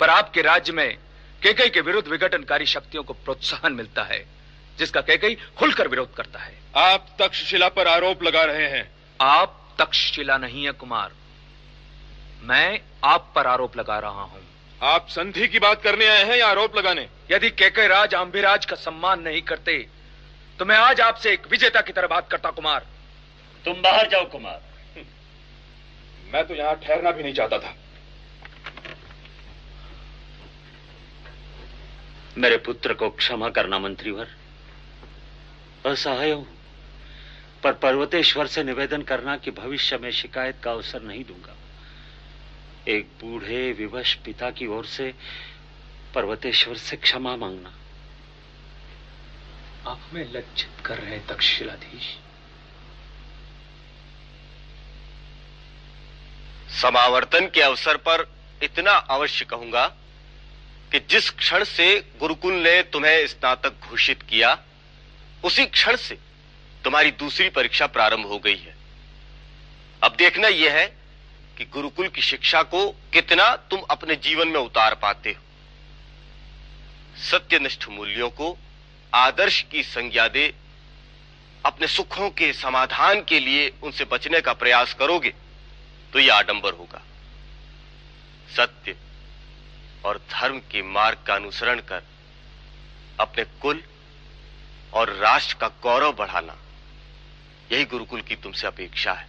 पर 0.01 0.11
आपके 0.11 0.43
राज्य 0.43 0.73
में 0.73 0.97
केकई 1.43 1.69
के 1.69 1.81
विरुद्ध 1.81 2.09
विघटनकारी 2.09 2.67
शक्तियों 2.67 3.03
को 3.05 3.13
प्रोत्साहन 3.15 3.73
मिलता 3.73 4.03
है 4.03 4.25
जिसका 4.79 5.01
केकई 5.01 5.35
खुलकर 5.59 5.89
विरोध 5.89 6.15
करता 6.15 6.39
है। 6.39 6.59
आप 6.77 7.17
तक्षशिला 7.19 7.69
पर 7.69 7.89
आरोप 7.89 8.23
लगा 8.23 8.43
रहे 8.43 8.69
हैं। 8.69 8.91
आप 9.21 9.63
तक्षशिला 9.79 10.37
नहीं 10.37 10.65
है 10.65 10.73
कुमार। 10.73 11.13
मैं 12.43 12.81
आप 13.05 13.33
पर 13.35 13.47
आरोप 13.47 13.77
लगा 13.77 13.99
रहा 13.99 14.23
हूँ। 14.23 14.46
आप 14.83 15.07
संधि 15.09 15.47
की 15.49 15.59
बात 15.59 15.83
करने 15.83 16.07
आए 16.07 16.25
हैं 16.25 16.37
या 16.37 16.47
आरोप 16.47 16.77
लगाने? 16.77 17.09
यदि 17.31 17.51
केके 17.51 17.87
राज 17.89 18.15
अंबिराज 18.15 18.67
का 18.67 18.77
सम्मान 18.77 19.21
नहीं 19.21 19.43
करते 19.43 19.87
तो 20.59 20.65
मैं 20.65 20.77
आज 20.77 21.01
आपसे 21.01 21.33
एक 21.33 21.47
विजेता 21.51 21.81
की 21.81 21.93
तरह 21.93 22.07
बात 22.07 22.31
करता 22.31 22.51
कुमार। 22.51 22.87
तुम 23.65 23.81
बाहर 23.83 24.09
जाओ 24.09 24.25
कुमार। 24.25 24.63
मैं 26.33 26.47
तो 26.49 26.55
यहाँ 26.55 26.75
ठहरना 26.77 27.11
भी 27.11 27.23
नहीं 27.23 27.35
चाहता 27.35 27.59
था। 27.59 27.75
मेरे 32.39 32.57
पुत्र 32.57 32.95
को 32.95 33.11
क्षमा 33.11 33.49
करना 33.49 33.79
मंत्रीवर। 33.79 34.29
असहाय 35.87 36.31
हूँ 36.31 36.47
पर 37.63 37.73
पर्वतेश्वर 37.73 38.47
से 38.47 38.65
निवेदन 38.65 39.03
करना 39.03 39.37
कि 39.37 39.51
भविष्य 39.51 39.99
में 39.99 40.11
शिकायत 40.13 40.57
का 40.65 40.71
अवसर 40.71 41.03
नहीं 41.03 41.25
दूँगा। 41.25 41.56
एक 42.89 43.07
बूढ़े 43.21 43.73
विवश 43.73 44.15
पिता 44.15 44.51
की 44.51 44.67
ओर 44.67 44.87
से 44.87 45.15
पर्वतेश्वर 46.15 46.77
से 46.77 46.97
क्षमा 46.97 47.37
मांगना। 47.37 47.75
आप 49.91 50.01
हमें 50.11 50.33
लज्जित 50.33 50.87
कर 50.87 50.99
रहे 50.99 51.11
हैं, 51.11 51.27
तक्षशिलाधीश। 51.27 52.17
समावर्तन 56.83 57.47
के 57.47 57.61
अवसर 57.61 57.97
पर 57.97 58.35
इतना 58.63 58.93
अवश्य 58.93 59.45
कहूँगा 59.45 59.87
कि 60.93 61.01
जिस 61.01 61.31
क्षण 61.31 61.65
से 61.65 62.01
गुरुकुल 62.21 62.55
ने 62.55 62.83
तुम्हें 62.83 63.27
स्नातक 63.27 63.81
घोषित 63.81 64.23
किया, 64.23 64.59
उसी 65.45 65.67
क्षण 65.67 65.97
से 65.97 66.19
तुम्हारी 66.85 67.11
दूसरी 67.11 67.49
परीक्षा 67.49 67.87
प्रारंभ 67.87 68.27
हो 68.27 68.39
गई 68.39 68.57
है। 68.57 68.77
अब 70.03 70.17
देखना 70.17 70.49
यह 70.49 70.73
है 70.73 71.06
कि 71.59 71.65
गुरुकुल 71.65 72.09
की 72.09 72.23
शिक्षा 72.23 72.63
को 72.65 72.89
कितना 73.13 73.55
तुम 73.71 73.81
अपने 73.91 74.15
जीवन 74.17 74.49
में 74.49 74.61
उतार 74.61 74.95
पाते 74.95 75.31
हो। 75.31 75.43
सत्यनिष्ठ 77.23 77.89
मूल्यों 77.89 78.29
को, 78.31 78.57
आदर्श 79.13 79.61
की 79.63 79.83
संज्ञा 79.83 80.27
दे, 80.29 80.53
अपने 81.65 81.87
सुखों 81.87 82.29
के 82.31 82.53
समाधान 82.53 83.21
के 83.21 83.39
लिए 83.41 83.69
उनसे 83.83 84.05
बचने 84.05 84.41
का 84.41 84.53
प्रयास 84.55 84.95
करोगे 84.95 85.33
तो 86.13 86.19
यह 86.19 86.35
आडंबर 86.35 86.73
होगा। 86.73 87.03
सत्य 88.49 88.97
और 90.05 90.19
धर्म 90.31 90.59
के 90.71 90.83
मार्ग 90.83 91.19
का 91.27 91.35
अनुसरण 91.35 91.81
कर, 91.83 92.03
अपने 93.19 93.45
कुल 93.63 93.83
और 94.93 95.13
राष्ट्र 95.15 95.57
का 95.61 95.69
गौरव 95.83 96.13
बढ़ाना, 96.13 96.57
यही 97.73 97.85
गुरुकुल 97.85 98.21
की 98.21 98.37
तुमसे 98.37 98.67
अपेक्षा 98.67 99.13
है। 99.13 99.29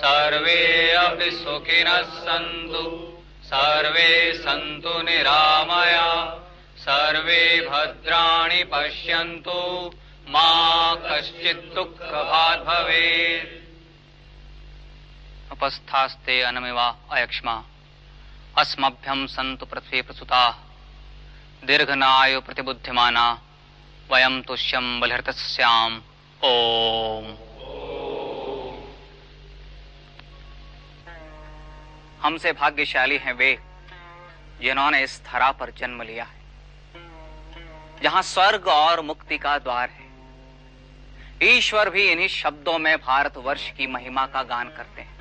सर्वे 0.00 0.77
अपि 1.08 1.30
सुखिनः 1.30 2.02
सन्तु। 2.02 3.14
सर्वे 3.44 4.32
सन्तु 4.34 5.02
निरामया। 5.02 6.38
सर्वे 6.78 7.68
भद्राणि 7.70 8.64
पश्यन्तु। 8.64 9.90
उपस्थास्ते 15.52 16.42
अनमिवा 16.42 16.96
अयक्ष्मा। 17.12 17.64
अस्मभ्यं 18.58 19.26
सन्तु 19.26 19.66
पृथ्वी 19.66 20.02
प्रसुताः। 20.02 20.54
दीर्घनायु 21.66 22.40
प्रतिबुद्धिमाना। 22.40 23.42
वयं 24.12 24.42
तुष्यं 24.42 25.00
बलिहृतस्याम् 25.00 26.00
ओम। 26.44 27.47
हमसे 32.22 32.52
भाग्यशाली 32.52 33.16
हैं 33.18 33.32
वे, 33.32 33.58
जिन्होंने 34.60 35.02
इस 35.02 35.20
धरा 35.26 35.50
पर 35.50 35.70
जन्म 35.70 36.02
लिया 36.02 36.24
है। 36.24 36.38
जहाँ 38.02 38.22
स्वर्ग 38.22 38.68
और 38.68 39.00
मुक्ति 39.00 39.38
का 39.38 39.58
द्वार 39.58 39.90
है। 39.90 40.06
ईश्वर 41.42 41.90
भी 41.90 42.10
इन्हीं 42.10 42.28
शब्दों 42.28 42.78
में 42.78 42.96
भारतवर्ष 42.96 43.70
की 43.70 43.86
महिमा 43.86 44.26
का 44.26 44.42
गान 44.42 44.68
करते 44.68 45.02
हैं। 45.02 45.16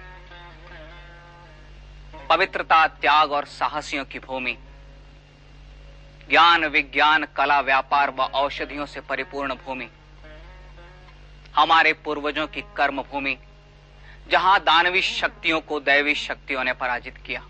पवित्रता, 2.27 2.87
त्याग 2.87 3.31
और 3.31 3.45
साहसियों 3.45 4.05
की 4.05 4.19
भूमि, 4.19 4.57
ज्ञान, 6.29 6.65
विज्ञान, 6.65 7.25
कला, 7.25 7.59
व्यापार 7.61 8.09
व 8.09 8.21
औषधियों 8.21 8.85
से 8.85 9.01
परिपूर्ण 9.01 9.53
भूमि, 9.55 9.89
हमारे 11.55 11.93
पूर्वजों 11.93 12.47
की 12.47 12.61
कर्म 12.61 13.01
भूमि 13.01 13.37
जहाँ 14.31 14.59
दानवी 14.59 15.01
शक्तियों 15.01 15.59
को 15.61 15.79
दैवी 15.79 16.15
शक्तियों 16.15 16.63
ने 16.63 16.73
पराजित 16.73 17.17
किया। 17.17 17.43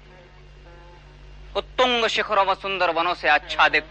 उत्तुंग 1.55 2.07
शिखरों 2.07 2.45
व 2.45 2.53
सुंदर 2.53 2.91
वनों 2.91 3.13
से 3.13 3.29
आच्छादित, 3.29 3.85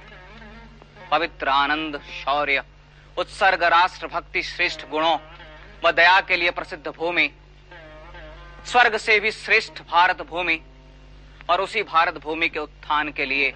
पवित्र 1.11 1.49
आनंद, 1.49 2.01
शौर्य, 2.15 2.63
उत्सर्ग 3.17 3.63
राष्ट्र 3.65 4.07
भक्ति 4.07 4.43
श्रेष्ठ 4.43 4.89
गुणों 4.89 5.17
व 5.85 5.91
दया 5.91 6.21
के 6.21 6.37
लिए 6.37 6.51
प्रसिद्ध 6.51 6.87
भूमि, 6.89 7.31
स्वर्ग 8.67 8.97
से 8.97 9.19
भी 9.21 9.31
श्रेष्ठ 9.31 9.83
भारत 9.83 10.23
भूमि 10.23 10.61
और 11.51 11.61
उसी 11.61 11.83
भारत 11.83 12.19
भूमि 12.19 12.49
के 12.49 12.59
उत्थान 12.59 13.13
के 13.13 13.25
लिए 13.25 13.53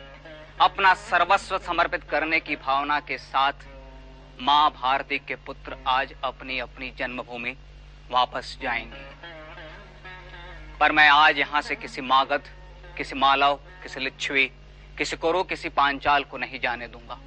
अपना 0.61 0.95
सर्वस्व 0.95 1.59
समर्पित 1.59 2.05
करने 2.05 2.40
की 2.40 2.57
भावना 2.57 3.01
के 3.01 3.19
साथ 3.19 3.66
माँ 4.43 4.71
भारती 4.71 5.19
के 5.19 5.35
पुत्र 5.35 5.77
आज 5.87 6.14
अपनी 6.25 6.59
अपनी 6.59 6.93
जन्मभूमि 6.99 7.57
वापस 8.11 8.57
जाएँगे। 8.62 9.10
पर 10.81 10.93
मैं 10.93 11.09
आज 11.09 11.38
यहाँ 11.38 11.61
से 11.62 11.75
किसी 11.77 12.01
मागध, 12.03 12.43
किसी 12.97 13.16
मालव 13.16 13.55
किसी 13.83 14.01
लिच्छवी, 14.01 14.45
किसी 14.99 15.16
कुरु, 15.16 15.43
किसी 15.43 15.69
पांचाल 15.69 16.23
को 16.25 16.38
नहीं 16.38 16.61
जाने 16.61 16.87
दूँगा। 16.87 17.19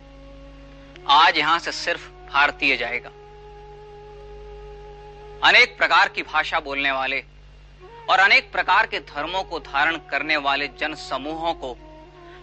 आज 1.13 1.37
यहाँ 1.37 1.57
से 1.59 1.71
सिर्फ़ 1.71 2.07
भारतीय 2.31 2.75
जाएगा। 2.77 3.09
अनेक 5.47 5.77
प्रकार 5.77 6.09
की 6.09 6.21
भाषा 6.23 6.59
बोलने 6.59 6.91
वाले 6.91 7.23
और 8.09 8.19
अनेक 8.19 8.51
प्रकार 8.51 8.87
के 8.87 8.99
धर्मों 9.05 9.43
को 9.43 9.59
धारण 9.61 9.97
करने 10.09 10.37
वाले 10.39 10.67
जन 10.79 10.93
समूहों 10.99 11.53
को 11.53 11.73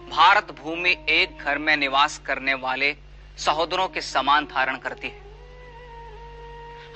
भारत 0.09 0.55
भूमि 0.59 0.95
एक 1.09 1.37
घर 1.37 1.57
में 1.57 1.75
निवास 1.77 2.17
करने 2.17 2.53
वाले 2.53 2.95
सहोदरों 3.37 3.87
के 3.87 4.01
समान 4.03 4.45
धारण 4.45 4.77
करती 4.77 5.07
है। 5.07 5.30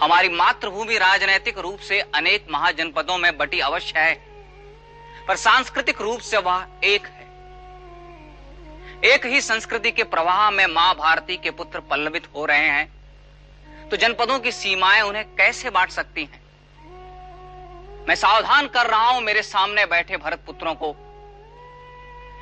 हमारी 0.02 0.30
मातृभूमि 0.30 0.98
राजनैतिक 0.98 1.58
रूप 1.60 1.80
से 1.80 2.00
अनेक 2.16 2.48
महाजनपदों 2.52 3.18
में 3.18 3.38
बटी 3.38 3.60
अवश्य 3.62 4.00
है, 4.00 4.14
पर 5.28 5.36
सांस्कृतिक 5.38 6.02
रूप 6.02 6.20
से 6.22 6.38
वह 6.40 6.66
एक 6.84 7.08
है। 7.08 7.24
एक 9.06 9.26
ही 9.26 9.42
संस्कृति 9.42 9.92
के 9.92 10.04
प्रवाह 10.06 10.50
में 10.52 10.66
माँ 10.68 10.94
भारती 10.96 11.38
के 11.38 11.52
पुत्र 11.54 11.80
पल्लवित 11.82 12.28
हो 12.36 12.46
रहे 12.46 12.68
हैं 12.68 13.90
तो 13.90 13.98
जनपदों 13.98 14.40
की 14.40 14.52
सीमाएँ 14.54 15.02
उन्हें 15.02 15.26
कैसे 15.36 15.70
बांट 15.70 15.90
सकती 15.92 16.24
हैं? 16.24 16.42
मैं 18.08 18.16
सावधान 18.18 18.68
कर 18.68 18.88
रहा 18.88 19.10
हूँ 19.10 19.22
मेरे 19.24 19.42
सामने 19.44 19.86
बैठे 19.88 20.18
भरत 20.18 20.40
पुत्रों 20.46 20.74
को, 20.76 20.94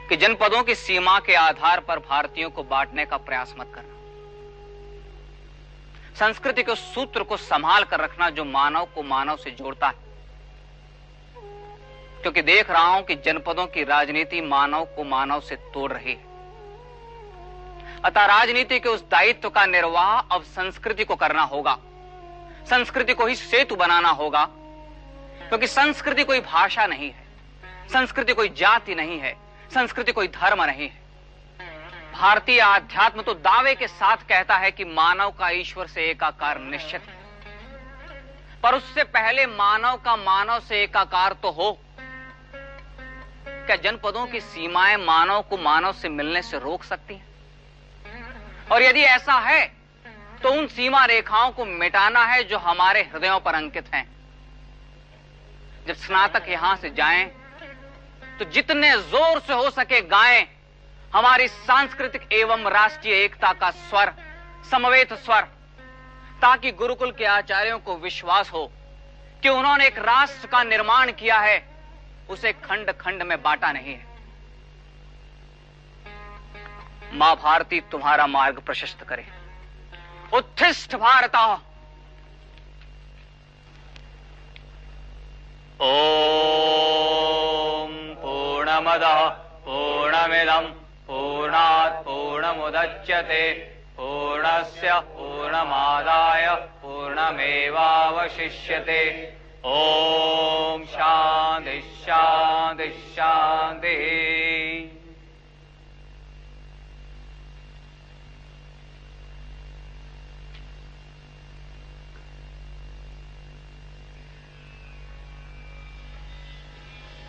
कि 0.09 0.15
जनपदों 0.17 0.63
की 0.63 0.75
सीमा 0.77 1.19
के 1.19 1.35
आधार 1.37 1.79
पर 1.79 1.99
भारतीयों 2.01 2.49
को 2.49 2.63
बांटने 2.65 3.05
का 3.05 3.17
प्रयास 3.19 3.53
मत 3.59 3.71
करना। 3.75 3.92
संस्कृति 6.19 6.63
के 6.63 6.75
सूत्र 6.75 7.23
को 7.23 7.37
संभाल 7.37 7.83
कर 7.83 7.99
रखना 7.99 8.29
जो 8.29 8.45
मानव 8.45 8.85
को 8.85 9.03
मानव 9.03 9.37
से 9.37 9.51
जोड़ता 9.51 9.87
है। 9.87 9.93
क्योंकि 12.21 12.41
देख 12.41 12.71
रहा 12.71 12.83
हूँ 12.83 13.03
कि 13.03 13.15
जनपदों 13.15 13.65
की 13.65 13.83
राजनीति 13.83 14.41
मानव 14.41 14.85
को 14.85 15.03
मानव 15.03 15.39
से 15.39 15.55
तोड़ 15.55 15.93
रही 15.93 16.11
है। 16.11 16.33
अतः 18.05 18.25
राजनीति 18.25 18.79
के 18.79 18.89
उस 18.89 19.09
दायित्व 19.09 19.49
का 19.49 19.65
निर्वाह 19.65 20.19
अब 20.19 20.43
संस्कृति 20.43 21.05
को 21.05 21.15
करना 21.15 21.41
होगा। 21.41 21.79
संस्कृति 22.69 23.13
को 23.13 23.25
ही 23.25 23.35
सेतु 23.35 23.75
बनाना 23.75 24.09
होगा। 24.09 24.49
क्योंकि 25.49 25.67
संस्कृति 25.67 26.23
कोई 26.23 26.39
भाषा 26.39 26.85
नहीं 26.85 27.11
है। 27.11 27.27
संस्कृति 27.93 28.33
कोई 28.33 28.49
जाति 28.49 28.95
नहीं 28.95 29.19
है। 29.19 29.37
संस्कृति 29.73 30.11
कोई 30.11 30.27
धर्म 30.27 30.63
नहीं 30.63 30.89
है। 30.89 31.02
भारतीय 32.13 32.59
आध्यात्म 32.59 33.21
तो 33.21 33.33
दावे 33.35 33.73
के 33.75 33.87
साथ 33.87 34.17
कहता 34.29 34.55
है 34.57 34.69
कि 34.71 34.85
मानव 34.85 35.29
का 35.29 35.49
ईश्वर 35.51 35.87
से 35.87 36.01
एकाकार 36.01 36.59
निश्चित 36.61 37.01
है। 37.01 37.21
पर 38.63 38.75
उससे 38.75 39.03
पहले 39.05 39.45
मानव 39.47 39.97
का 39.97 40.15
मानव 40.17 40.59
से 40.59 40.81
एकाकार 40.83 41.33
तो 41.33 41.51
हो। 41.51 41.71
क्या 43.47 43.75
जनपदों 43.75 44.25
की 44.27 44.39
सीमाएँ 44.41 44.95
मानव 44.97 45.41
को 45.41 45.57
मानव 45.59 45.93
से 45.93 46.09
मिलने 46.11 46.41
से 46.41 46.59
रोक 46.59 46.83
सकती 46.83 47.13
हैं? 47.13 47.27
और 48.71 48.83
यदि 48.83 49.01
ऐसा 49.01 49.39
है 49.41 49.65
तो 50.43 50.51
उन 50.51 50.67
सीमा 50.69 51.05
रेखाओं 51.05 51.51
को 51.51 51.65
मिटाना 51.65 52.25
है 52.25 52.43
जो 52.43 52.57
हमारे 52.59 53.01
हृदयों 53.03 53.39
पर 53.39 53.55
अंकित 53.55 53.93
हैं। 53.93 54.07
जब 55.87 55.93
स्नातक 55.97 56.49
यहाँ 56.49 56.75
से 56.77 56.89
जाएँ 56.91 57.25
तो 58.39 58.45
जितने 58.47 58.97
ज़ोर 58.99 59.39
से 59.39 59.53
हो 59.53 59.69
सके 59.71 60.01
गाएँ 60.09 60.45
हमारी 61.13 61.47
सांस्कृतिक 61.47 62.21
एवं 62.31 62.63
राष्ट्रीय 62.63 63.15
एकता 63.15 63.53
का 63.53 63.71
स्वर, 63.71 64.13
समवेत 64.71 65.13
स्वर, 65.13 65.41
ताकि 66.41 66.71
गुरुकुल 66.71 67.11
के 67.11 67.25
आचार्यों 67.25 67.79
को 67.79 67.95
विश्वास 67.95 68.49
हो 68.49 68.71
कि 69.43 69.49
उन्होंने 69.49 69.87
एक 69.87 69.99
राष्ट्र 69.99 70.47
का 70.47 70.63
निर्माण 70.63 71.11
किया 71.11 71.39
है, 71.39 71.69
उसे 72.29 72.53
खंड 72.53 72.91
खंड 72.91 73.23
में 73.23 73.41
बांटा 73.41 73.71
नहीं 73.71 73.93
है। 73.93 74.07
माँ 77.13 77.35
भारती 77.35 77.81
तुम्हारा 77.81 78.27
मार्ग 78.27 78.59
प्रशस्त 78.59 79.03
करे। 79.03 79.27
उत्थिष्ट 80.33 80.95
भारत! 80.95 81.61
ओम 85.81 88.15
पूर्णमद 88.15 89.01
पूर्णमिदम। 89.65 90.82
पूर्णात् 91.07 92.01
पूर्णमुदच्यते। 92.05 93.51
पूर्णस्य 93.97 94.99
पूर्णमादाय 95.15 96.45
पूर्णमेवावशिष्यते। 96.81 97.73
ओम 99.65 100.83
शांति 100.85 101.79
शांति 102.05 102.87
शांति 103.15 103.95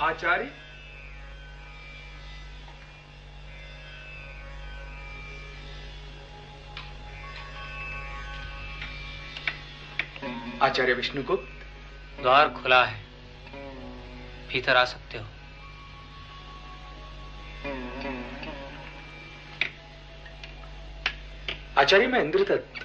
आचार्य? 0.01 0.64
आचार्य 10.65 10.93
विष्णुगुप्त 10.93 12.21
द्वार 12.21 12.49
खुला 12.49 12.85
है। 12.85 13.03
भीतर 14.49 14.77
आ 14.77 14.85
सकते 14.85 15.19
हो। 15.19 15.25
आचार्य 21.79 22.07
मैं 22.07 22.21
इंद्रदत्त। 22.21 22.81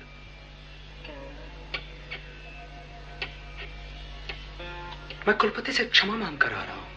मैं 5.28 5.38
कुलपति 5.38 5.72
से 5.72 5.86
क्षमा 5.86 6.16
मांग 6.16 6.38
कर 6.38 6.54
आ 6.54 6.64
रहा 6.64 6.76
हूँ। 6.76 6.88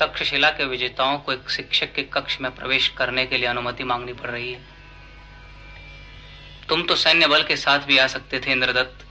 तक्षशिला 0.00 0.50
के 0.50 0.64
विजेताओं 0.64 1.18
को 1.18 1.32
एक 1.32 1.50
शिक्षक 1.50 1.92
के 1.92 2.02
कक्ष 2.02 2.40
में 2.40 2.54
प्रवेश 2.54 2.88
करने 2.88 3.26
के 3.26 3.38
लिए 3.38 3.48
अनुमति 3.48 3.84
मांगनी 3.84 4.12
पड़ 4.12 4.30
रही 4.30 4.52
है। 4.52 4.60
तुम 6.68 6.82
तो 6.82 6.96
सैन्य 6.96 7.26
बल 7.26 7.42
के 7.42 7.56
साथ 7.56 7.78
भी 7.78 7.98
आ 7.98 8.06
सकते 8.06 8.40
थे 8.40 8.52
इंद्रदत्त। 8.52 9.04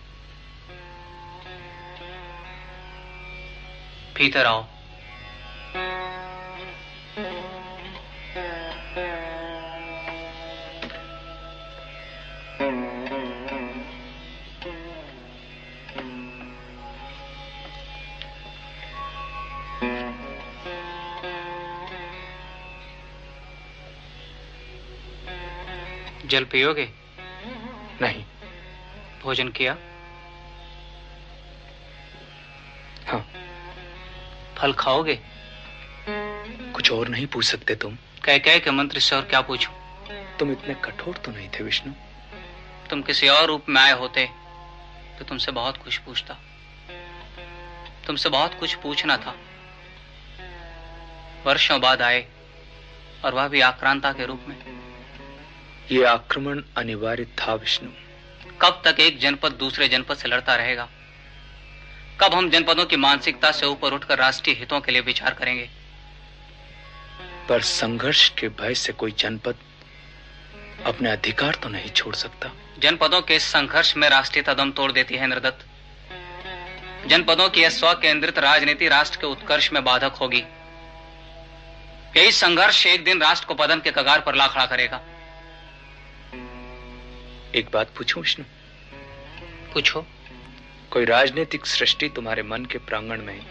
भीतर 4.18 4.46
आओ 4.46 4.66
जल 26.28 26.44
पियोगे? 26.44 26.90
नहीं। 28.02 28.24
भोजन 29.22 29.50
किया? 29.50 29.76
फल 34.58 34.74
खाओगे? 34.74 35.20
कुछ 36.74 36.92
और 36.92 37.08
नहीं 37.08 37.26
पूछ 37.28 37.46
सकते 37.46 37.76
तुम। 37.76 37.98
कह 38.24 38.38
कह 38.38 38.58
के 38.60 38.72
मंत्र 38.72 39.00
से 39.00 39.16
और 39.16 39.22
क्या 39.22 39.42
पूछूँ? 39.42 39.74
तुम 40.40 40.52
इतने 40.52 40.74
कठोर 40.74 41.18
तो 41.18 41.32
नहीं 41.32 41.50
थे 41.50 41.64
विष्णु। 41.64 41.94
तुम 42.90 43.02
किसी 43.02 43.28
और 43.28 43.46
रूप 43.46 43.66
में 43.70 43.82
आए 43.82 43.92
होते 43.92 44.30
तो 45.20 45.26
तुमसे 45.26 45.52
बहुत 45.52 45.78
कुछ 45.78 45.98
पूछता। 45.98 46.38
तुमसे 48.08 48.30
बहुत 48.30 48.60
कुछ 48.60 48.74
पूछना 48.74 49.18
था। 49.18 49.36
वर्षों 51.46 51.80
बाद 51.82 52.02
आए 52.02 52.26
और 53.26 53.34
वह 53.34 53.48
भी 53.48 53.62
आक्रांता 53.62 54.12
के 54.12 54.26
रूप 54.26 54.46
में। 54.48 54.56
ये 55.92 56.04
आक्रमण 56.06 56.62
अनिवार्य 56.78 57.26
था 57.40 57.54
विष्णु। 57.54 57.90
कब 58.62 58.82
तक 58.86 59.00
एक 59.00 59.20
जनपद 59.20 59.52
दूसरे 59.52 59.88
जनपद 59.88 60.18
से 60.18 60.28
लड़ता 60.28 60.56
रहेगा? 60.56 60.88
कब 62.22 62.34
हम 62.34 62.50
जनपदों 62.50 62.86
की 62.86 62.96
मानसिकता 62.96 63.52
से 63.52 63.66
ऊपर 63.66 63.94
उठकर 63.94 64.18
राष्ट्रीय 64.18 64.56
हितों 64.56 64.80
के 64.82 64.92
लिए 64.92 65.02
विचार 65.02 65.34
करेंगे? 65.34 65.70
पर 67.50 67.62
संघर्ष 67.62 68.30
के 68.30 68.50
भय 68.50 68.74
से 68.74 68.94
कोई 68.94 69.12
जनपद 69.12 69.56
अपने 70.86 71.12
अधिकार 71.12 71.56
तो 71.56 71.70
नहीं 71.70 71.90
छोड़ 71.90 72.16
सकता। 72.16 72.52
जनपदों 72.80 73.22
के 73.22 73.40
संघर्ष 73.40 73.98
में 73.98 74.10
राष्ट्रीयता 74.10 74.54
दम 74.54 74.72
तोड़ 74.72 74.92
देती 74.92 75.16
है 75.16 75.24
इंद्रदत्त। 75.24 75.66
जनपदों 77.08 77.50
की 77.50 77.62
यह 77.62 77.70
स्व 77.70 77.94
केंद्रित 77.94 78.40
राजनीति 78.40 78.88
राष्ट्र 78.88 79.18
के 79.18 79.28
उत्कर्ष 79.28 79.74
में 79.74 79.84
बाधक 79.84 80.12
होगी। 80.12 80.44
यही 82.18 82.32
संघर्ष 82.32 82.86
एक 82.86 83.04
दिन 83.04 83.22
राष्ट्र 83.22 83.46
को 83.46 83.54
पदन 83.54 83.80
के 83.80 83.92
कगार 83.92 84.20
पर 84.20 84.36
ला 84.36 84.48
खड़ा 84.48 84.66
करेगा। 84.66 85.02
एक 87.56 87.70
बात 87.74 87.88
पूछूँ 87.98 88.22
विष्णु? 88.22 88.46
पूछो। 89.74 90.06
कोई 90.92 91.06
राजनीतिक 91.06 91.66
सृष्टि 91.66 92.10
तुम्हारे 92.10 92.44
मन 92.44 92.66
के 92.66 92.78
प्रांगण 92.78 93.22
में 93.22 93.46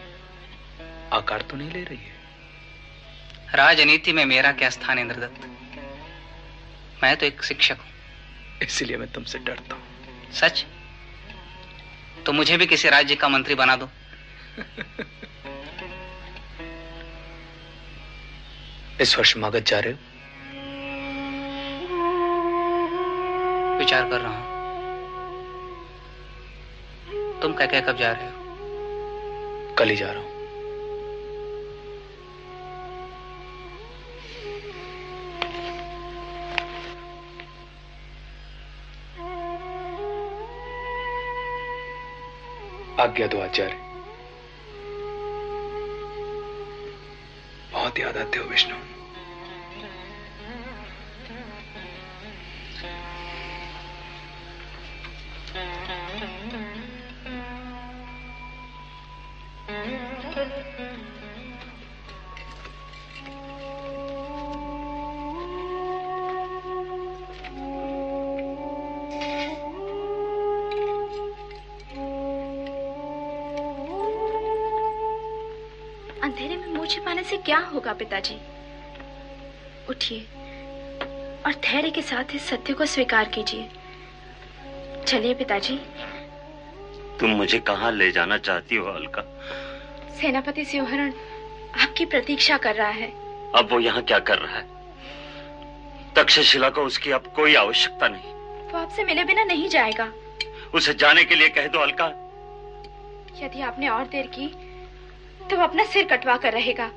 आकार 1.12 1.41
तो 1.41 1.57
नहीं 1.57 1.70
ले 1.70 1.82
रही 1.82 1.99
है? 1.99 2.16
राजनीति 3.55 4.12
में 4.12 4.24
मेरा 4.24 4.53
क्या 4.53 4.70
स्थान 4.70 4.99
इंद्रदत्त? 4.99 5.51
मैं 7.05 7.16
तो 7.16 7.26
एक 7.26 7.43
शिक्षक 7.43 7.78
हूँ। 7.78 7.87
इसलिए 8.62 8.97
मैं 8.97 9.12
तुमसे 9.12 9.39
डरता 9.39 9.74
हूँ। 9.74 9.82
सच? 10.32 10.66
तो 12.26 12.32
मुझे 12.32 12.57
भी 12.57 12.66
किसी 12.66 12.89
राज्य 12.89 13.16
का 13.16 13.28
मंत्री 13.28 13.55
बना 13.55 13.76
दो। 13.76 13.89
इस 19.01 19.18
वर्ष 19.18 19.37
मगध 19.37 19.64
जा 19.64 19.80
रहे 19.80 19.93
हो? 19.93 19.99
विचार 23.78 24.11
कर 24.11 24.20
रहा 24.20 24.37
हूँ। 24.37 24.55
तुम 27.43 27.53
कह 27.53 27.66
कह 27.66 27.80
कब 27.80 27.97
जा 27.97 28.12
रहे 28.12 28.26
हो? 28.26 28.47
कल 29.78 29.89
ही 29.89 29.97
जा 29.97 30.12
रहा 30.12 30.22
हूँ। 30.22 30.37
आज्ञा 43.01 43.26
दो 43.26 43.41
आचार्य। 43.41 43.74
बहुत 47.72 47.99
याद 47.99 48.16
आते 48.16 48.39
हो 48.39 48.45
विष्णु। 48.45 48.95
क्या 77.47 77.59
होगा 77.59 77.92
पिताजी? 77.92 78.34
उठिए 79.90 80.20
और 81.47 81.55
धैर्य 81.64 81.90
के 81.90 82.03
साथ 82.03 82.34
इस 82.34 82.49
सत्य 82.49 82.72
को 82.72 82.86
स्वीकार 82.86 83.28
कीजिए। 83.28 83.68
चलिए 85.07 85.34
पिताजी। 85.34 85.76
तुम 87.20 87.30
मुझे 87.30 87.59
कहाँ 87.59 87.92
ले 87.92 88.11
जाना 88.12 88.38
चाहती 88.38 88.76
हो 88.76 88.86
अलका? 88.86 89.22
सेनापति 90.20 90.64
शिवहरण 90.64 91.12
आपकी 91.80 92.05
प्रतीक्षा 92.05 92.59
कर 92.59 92.74
रहा 92.74 92.88
है। 92.88 93.09
अब 93.53 93.68
वो 93.72 93.80
यहाँ 93.80 94.03
क्या 94.03 94.18
कर 94.18 94.38
रहा 94.38 94.57
है? 94.57 94.66
तक्षशिला 96.14 96.70
को 96.70 96.82
उसकी 96.82 97.11
अब 97.11 97.32
कोई 97.36 97.55
आवश्यकता 97.55 98.09
नहीं। 98.09 98.34
वो 98.72 98.78
आपसे 98.78 99.05
मिले 99.05 99.24
बिना 99.24 99.44
नहीं 99.44 99.68
जाएगा। 99.68 100.12
उसे 100.74 100.94
जाने 100.94 101.24
के 101.24 101.34
लिए 101.34 101.49
कह 101.49 101.66
दो 101.66 101.78
अलका। 101.78 102.07
यदि 103.44 103.61
आपने 103.61 103.88
और 103.88 104.07
देर 104.07 104.26
की 104.26 104.55
तो 105.51 105.57
वो 105.57 105.62
अपना 105.62 105.84
सिर 105.84 106.05
कटवा 106.07 106.36
कर 106.36 106.53
रहेगा। 106.53 106.90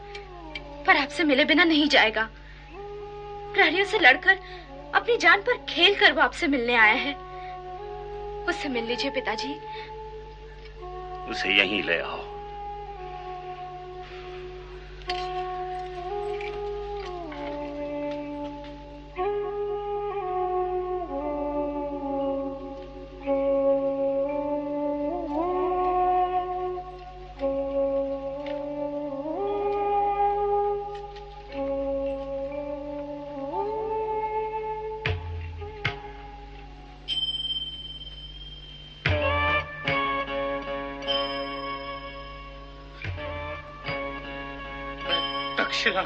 पर 0.90 0.98
आपसे 0.98 1.24
मिले 1.24 1.46
बिना 1.46 1.64
नहीं 1.64 1.88
जाएगा। 1.88 2.30
प्रहरियों 3.54 3.86
से 3.86 4.00
लड़कर, 4.00 4.40
अपनी 4.96 5.18
जान 5.18 5.42
पर 5.42 5.66
खेल 5.70 5.96
कर 5.96 6.14
वो 6.14 6.22
आपसे 6.22 6.48
मिलने 6.48 6.76
आया 6.76 6.94
है। 6.94 7.14
उससे 8.46 8.70
मिल 8.70 8.84
लीजिए 8.84 9.12
पिताजी। 9.12 9.54
उसे 11.32 11.50
यहीं 11.50 11.84
ले 11.84 12.00
आओ। 12.00 12.19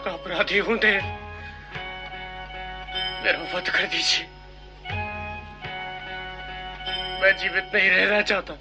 का 0.04 0.12
अपराधी 0.12 0.58
हूँ, 0.58 0.78
देव। 0.78 1.02
मेरा 3.24 3.58
वध 3.58 3.70
कर 3.70 3.86
दीजिए। 3.86 4.28
मैं 7.22 7.38
जीवित 7.38 7.72
नहीं 7.74 7.90
रहना 7.90 8.22
चाहता। 8.22 8.54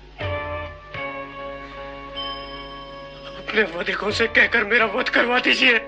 अपने 3.38 3.62
वधिकों 3.62 4.10
से 4.10 4.26
कहकर 4.26 4.64
मेरा 4.64 4.84
वध 4.84 5.08
करवा 5.08 5.38
दीजिए। 5.38 5.78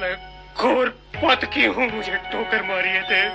मैं 0.00 0.14
घोर 0.54 0.88
पत 1.16 1.50
की 1.54 1.64
हूँ, 1.66 1.88
मुझे 1.88 2.16
ठोकर 2.16 2.62
मारिए, 2.62 3.00
देव। 3.00 3.30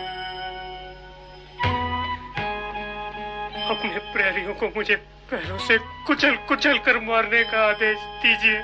अपने 3.72 4.14
प्रहरियों 4.14 4.54
को 4.54 4.68
मुझे 4.68 4.96
पैरों 5.32 5.58
से 5.58 5.91
कुचल 6.08 6.36
कुचल 6.48 6.78
कर 6.78 6.98
मारने 7.00 7.44
का 7.44 7.60
आदेश 7.66 7.98
दीजिए। 8.24 8.60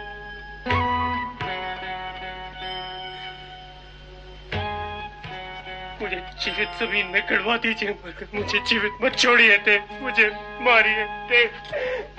मुझे 6.02 6.20
जीवित 6.42 6.70
ज़मीन 6.80 7.08
में 7.08 7.22
गड़वा 7.30 7.56
दीजिए 7.58 7.96
मुझे 8.34 8.60
जीवित 8.60 8.98
मत 9.02 9.16
छोड़िए 9.16 9.58
थे 9.58 9.78
मुझे 10.02 10.28
मारिए 10.62 11.06
थे 11.30 11.46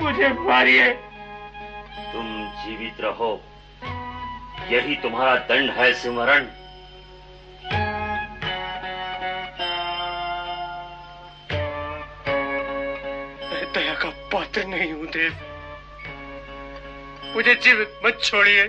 मुझे 0.03 0.29
मारिए। 0.41 0.89
तुम 2.13 2.27
जीवित 2.57 3.01
रहो। 3.01 3.33
यही 4.71 4.95
तुम्हारा 4.97 5.35
दंड 5.49 5.71
है 5.71 5.93
सिमरण 5.95 6.47
मुझे 17.39 17.55
जीवित 17.55 18.01
मत 18.05 18.21
छोड़िए। 18.23 18.67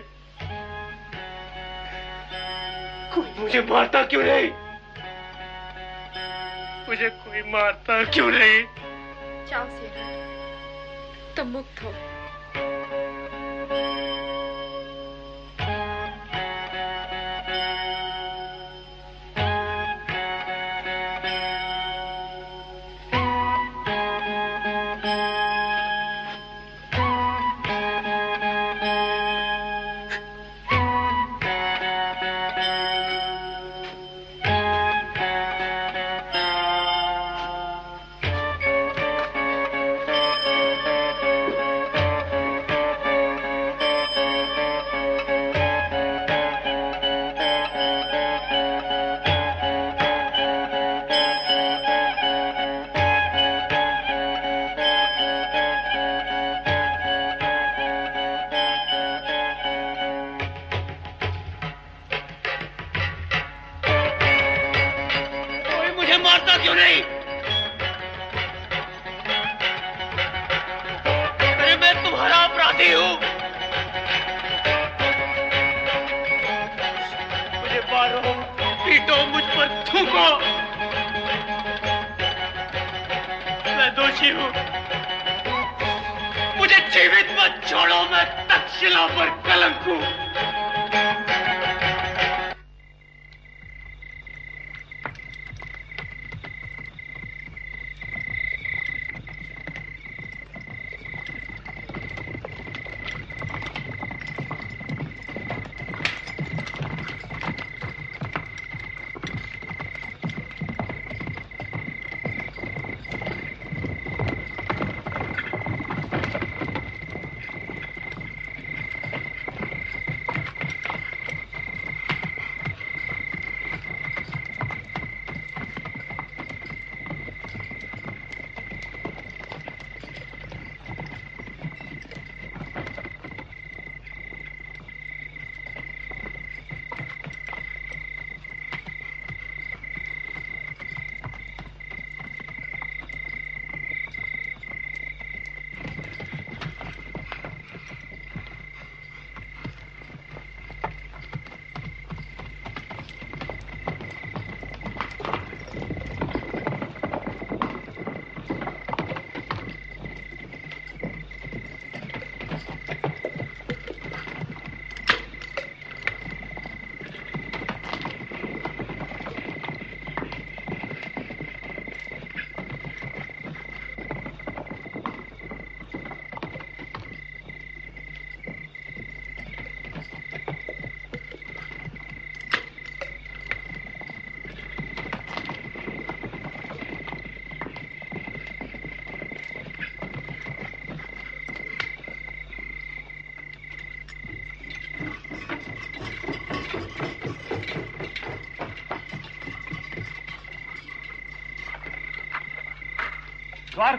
कोई 3.13 3.39
मुझे 3.39 3.61
मारता 3.61 4.03
क्यों 4.03 4.23
नहीं? 4.23 4.49
मुझे 6.87 7.09
कोई 7.09 7.41
मारता 7.51 8.03
क्यों 8.03 8.31
नहीं? 8.31 8.63
जाओ 9.47 9.65
तुम 11.37 11.47
मुक्त 11.47 11.83
हो। 11.83 12.08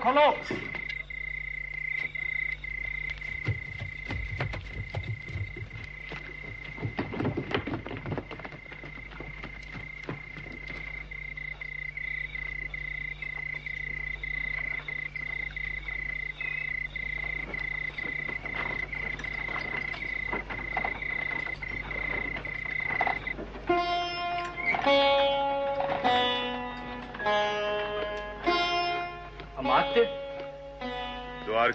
द्वार 0.04 0.59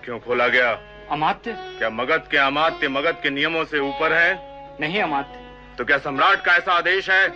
क्यों 0.06 0.20
खोला 0.20 0.48
गया? 0.48 0.72
अमात्य। 1.12 1.56
क्या 1.58 1.90
मगध 1.90 2.28
के 2.32 2.38
अमात्य 2.38 2.88
मगध 2.88 3.22
के 3.24 3.30
नियमों 3.30 3.66
से 3.66 3.80
ऊपर 3.80 4.14
है? 4.14 4.40
नहीं 4.80 5.02
अमात्य। 5.02 5.40
तो 5.78 5.86
क्या 5.86 5.98
सम्राट 5.98 6.42
का 6.42 6.56
ऐसा 6.56 6.74
आदेश 6.74 7.10
है 7.10 7.30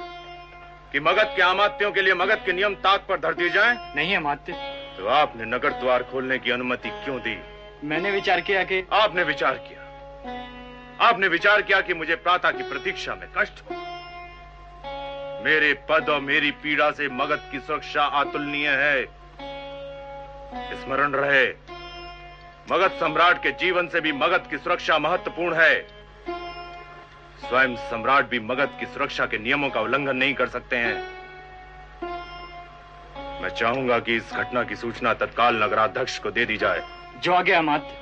कि 0.92 1.00
मगध 1.00 1.34
के 1.36 1.42
अमात्यों 1.42 1.92
के 1.92 2.02
लिए 2.02 2.14
मगध 2.14 2.46
के 2.46 2.54
नियम 2.54 2.76
ताक 2.76 3.06
पर 3.10 3.20
धर 3.20 3.34
दिए 3.34 3.50
जाएँ? 3.50 3.96
नहीं 3.96 4.16
अमात्य। 4.18 4.54
तो 4.98 5.08
आपने 5.08 5.46
नगर 5.46 5.70
द्वार 5.70 6.04
खोलने 6.04 6.40
की 6.40 6.52
अनुमति 6.52 6.90
क्यों 6.90 7.20
दी? 7.20 7.38
मैंने 7.84 8.12
विचार 8.12 8.42
किया 8.42 8.64
कि 8.64 8.88
आपने 8.94 9.24
विचार 9.24 9.54
किया। 9.54 9.80
आपने 11.02 11.28
विचार 11.28 11.62
किया 11.62 11.82
कि 11.82 11.94
मुझे 11.94 12.16
प्रातः 12.16 12.52
की 12.52 12.64
प्रतीक्षा 12.64 13.16
में 13.16 13.28
कष्ट 13.38 13.54
हो। 13.54 13.76
मेरे 15.46 15.74
पद 15.90 16.10
और 16.10 16.20
मेरी 16.20 16.52
पीड़ा 16.52 16.92
से 16.92 17.10
मगध 17.10 17.50
की 17.52 17.60
सुरक्षा 17.60 18.04
अतुलनीय 18.04 18.70
है। 18.70 19.06
स्मरण 20.84 21.12
रहे। 21.12 21.69
मगध 22.72 22.92
सम्राट 22.92 23.42
के 23.44 23.52
जीवन 23.52 23.88
से 23.88 24.00
भी 24.02 24.12
मगध 24.12 24.48
की 24.50 24.58
सुरक्षा 24.58 24.98
महत्वपूर्ण 25.00 25.56
है। 25.56 25.80
स्वयं 27.40 27.76
सम्राट 27.76 28.30
भी 28.30 28.40
मगध 28.40 28.78
की 28.80 28.86
सुरक्षा 28.86 29.26
के 29.26 29.38
नियमों 29.38 29.70
का 29.70 29.82
उल्लंघन 29.82 30.18
नहीं 30.18 30.34
कर 30.34 30.48
सकते 30.48 30.76
हैं। 30.76 30.96
मैं 33.42 33.50
चाहूँगा 33.50 34.00
कि 34.00 34.16
इस 34.16 34.34
घटना 34.34 34.64
की 34.64 34.76
सूचना 34.76 35.14
तत्काल 35.14 35.64
नगराध्यक्ष 35.64 36.20
को 36.20 36.32
दे 36.32 36.46
दी 36.46 36.58
जाए। 36.58 36.84
जो 37.24 37.34
आगे 37.34 37.52
अमात्य 37.52 37.99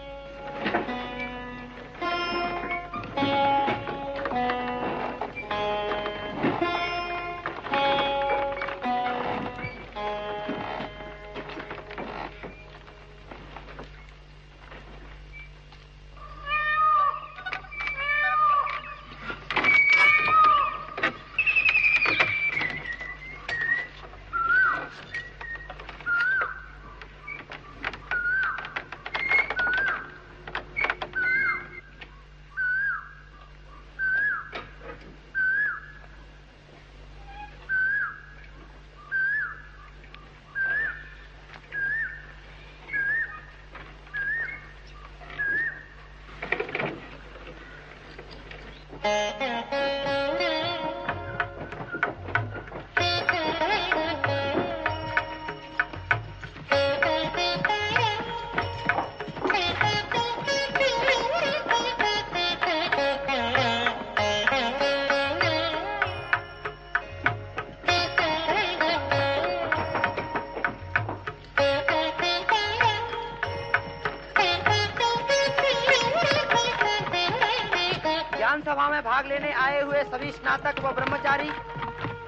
आए 79.68 79.80
हुए 79.82 80.04
सभी 80.04 80.32
स्नातक 80.32 80.80
व 80.80 80.92
ब्रह्मचारी, 80.92 81.50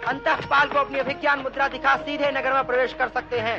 अंतःपाल 0.07 0.67
को 0.67 0.79
अपनी 0.79 0.99
अभिज्ञान 0.99 1.39
मुद्रा 1.39 1.67
दिखा 1.67 1.95
सीधे 1.97 2.31
नगर 2.31 2.53
में 2.53 2.65
प्रवेश 2.67 2.93
कर 2.93 3.07
सकते 3.09 3.39
हैं। 3.39 3.57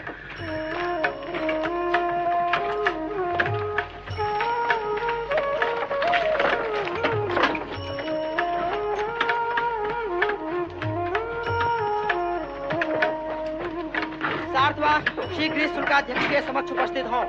शीघ्र 15.37 15.57
ही 15.57 15.67
शुल्काध्यक्ष 15.67 16.27
के 16.31 16.41
समक्ष 16.43 16.73
उपस्थित 16.73 17.07
हों। 17.07 17.25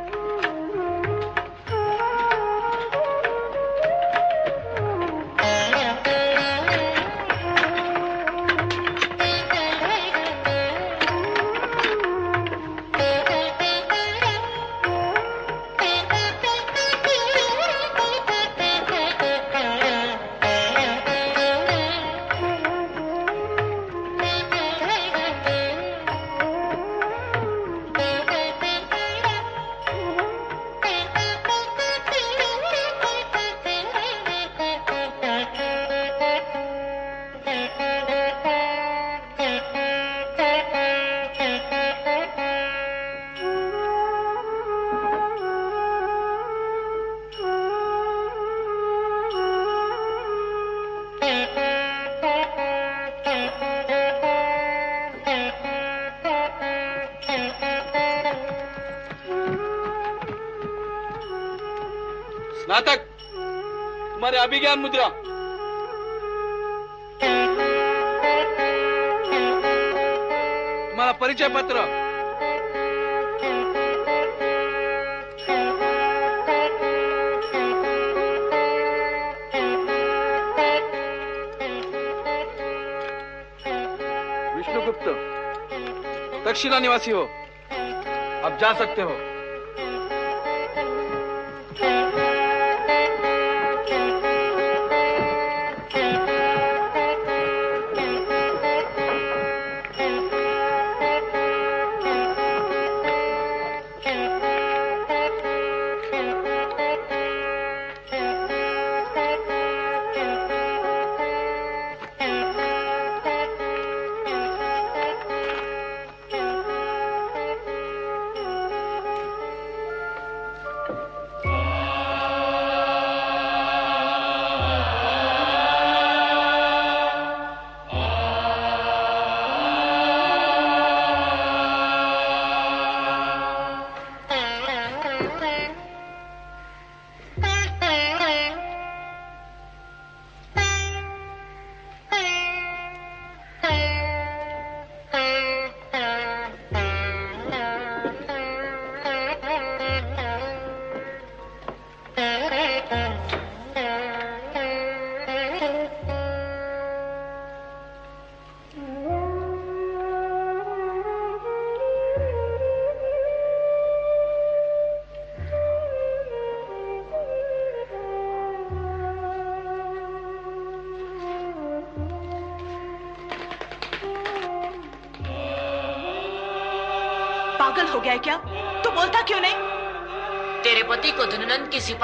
अभिज्ञान 64.51 64.79
मुद्रा? 64.79 65.07
तुम्हारा 70.89 71.11
परिचय 71.11 71.47
पत्र। 71.47 71.77
विष्णुगुप्त 84.55 85.07
तक्षशिला 86.45 86.79
निवासी 86.79 87.11
हो। 87.11 87.23
अब 88.43 88.57
जा 88.61 88.73
सकते 88.73 89.01
हो। 89.01 89.10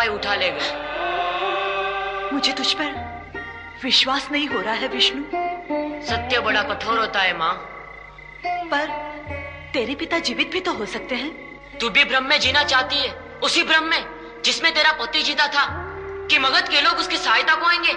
सिपाही 0.08 0.16
उठा 0.16 0.36
ले 0.36 0.52
मुझे 2.34 2.52
तुझ 2.54 2.74
पर 2.74 2.90
विश्वास 3.84 4.28
नहीं 4.32 4.48
हो 4.48 4.62
रहा 4.62 4.74
है, 4.74 4.88
विष्णु। 4.88 5.24
सत्य 6.06 6.40
बड़ा 6.40 6.62
कठोर 6.64 7.00
होता 7.00 7.20
है, 7.20 7.38
माँ। 7.38 7.54
पर 8.46 8.86
तेरे 9.74 9.96
पिता 9.96 10.20
जीवित 10.20 10.52
भी 10.52 10.60
तो 10.60 10.74
हो 10.74 10.86
सकते 10.86 11.16
हैं। 11.16 11.32
तू 11.78 11.90
भी 11.90 12.04
भ्रम 12.04 12.24
में 12.24 12.40
जीना 12.40 12.64
चाहती 12.64 12.96
है, 12.96 13.14
उसी 13.44 13.64
भ्रम 13.64 13.84
में, 13.84 14.06
जिसमें 14.46 14.74
तेरा 14.74 14.92
पति 14.92 15.22
जीता 15.22 15.48
था, 15.48 15.66
कि 16.30 16.40
मगध 16.40 16.70
के 16.70 16.82
लोग 16.82 16.98
उसकी 16.98 17.18
सहायता 17.18 17.56
को 17.56 17.66
आएँगे। 17.66 17.94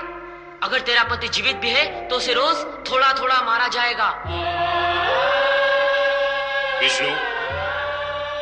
अगर 0.62 0.80
तेरा 0.80 1.04
पति 1.04 1.28
जीवित 1.28 1.56
भी 1.56 1.70
है 1.70 2.08
तो 2.08 2.16
उसे 2.16 2.32
रोज 2.32 2.56
थोड़ा 2.90 3.12
थोड़ा 3.12 3.40
मारा 3.42 3.68
जाएगा। 3.68 4.08
विष्णु, 6.80 7.10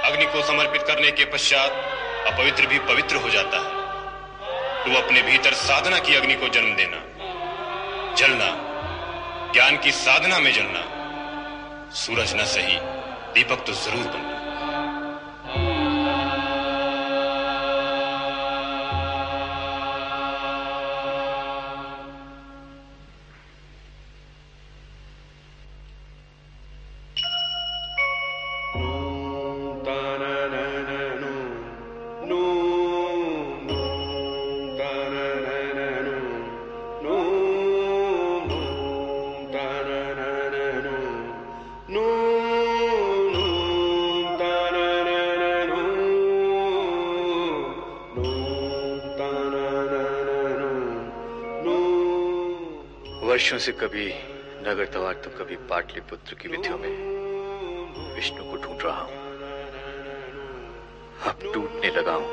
अग्नि 0.04 0.24
को 0.24 0.42
समर्पित 0.42 0.82
करने 0.82 1.10
के 1.10 1.24
पश्चात 1.24 1.87
अपवित्र 2.32 2.66
भी 2.66 2.78
पवित्र 2.78 3.16
हो 3.16 3.30
जाता 3.30 3.58
है। 3.58 3.78
तू 4.84 5.02
अपने 5.02 5.22
भीतर 5.22 5.52
साधना 5.52 5.98
की 5.98 6.14
अग्नि 6.14 6.34
को 6.34 6.48
जन्म 6.48 6.74
देना। 6.74 7.02
जलना, 8.14 8.50
ज्ञान 9.52 9.76
की 9.76 9.92
साधना 9.92 10.38
में 10.38 10.52
जलना। 10.52 10.82
सूरज 11.94 12.34
न 12.34 12.44
सही, 12.44 12.78
दीपक 13.34 13.64
तो 13.66 13.72
ज़रूर 13.72 14.04
बनना। 14.04 14.37
वर्षों 53.38 53.58
से 53.58 53.72
कभी 53.72 54.06
नगर 54.68 54.86
तवार 54.86 55.14
तो 55.14 55.30
कभी 55.30 55.56
पाटलिपुत्र 55.56 56.34
की 56.34 56.48
विधियों 56.48 56.78
में 56.78 58.14
विष्णु 58.14 58.44
को 58.44 58.56
ढूंढ 58.56 58.82
रहा 58.82 59.00
हूँ। 59.00 59.12
अब 61.22 61.50
टूटने 61.54 61.90
लगा 61.90 62.12
हूँ। 62.12 62.24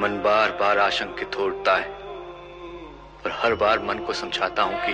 मन 0.00 0.20
बार 0.24 0.50
बार 0.50 0.78
आशंकित 0.78 1.38
हो 1.38 1.44
उठता 1.44 1.76
है 1.76 1.88
और 1.90 3.30
हर 3.32 3.54
बार 3.54 3.78
मन 3.78 3.98
को 3.98 4.12
समझाता 4.12 4.62
हूँ 4.62 4.86
कि 4.86 4.92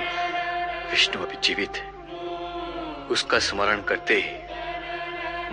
विष्णु 0.90 1.22
अभी 1.22 1.36
जीवित 1.44 1.76
है। 1.76 1.90
उसका 3.06 3.38
स्मरण 3.38 3.82
करते 3.82 4.14
ही 4.14 4.38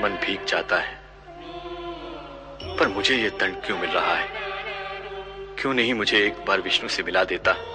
मन 0.03 0.09
भीग 0.09 0.45
जाता 0.45 0.77
है। 0.77 1.01
पर 2.77 2.87
मुझे 2.87 3.15
यह 3.15 3.29
दंड 3.29 3.55
क्यों 3.65 3.79
मिल 3.79 3.89
रहा 3.89 4.15
है? 4.15 4.27
क्यों 5.59 5.73
नहीं 5.73 5.93
मुझे 5.93 6.25
एक 6.25 6.45
बार 6.45 6.61
विष्णु 6.61 6.89
से 6.89 7.03
मिला 7.03 7.23
देता? 7.23 7.66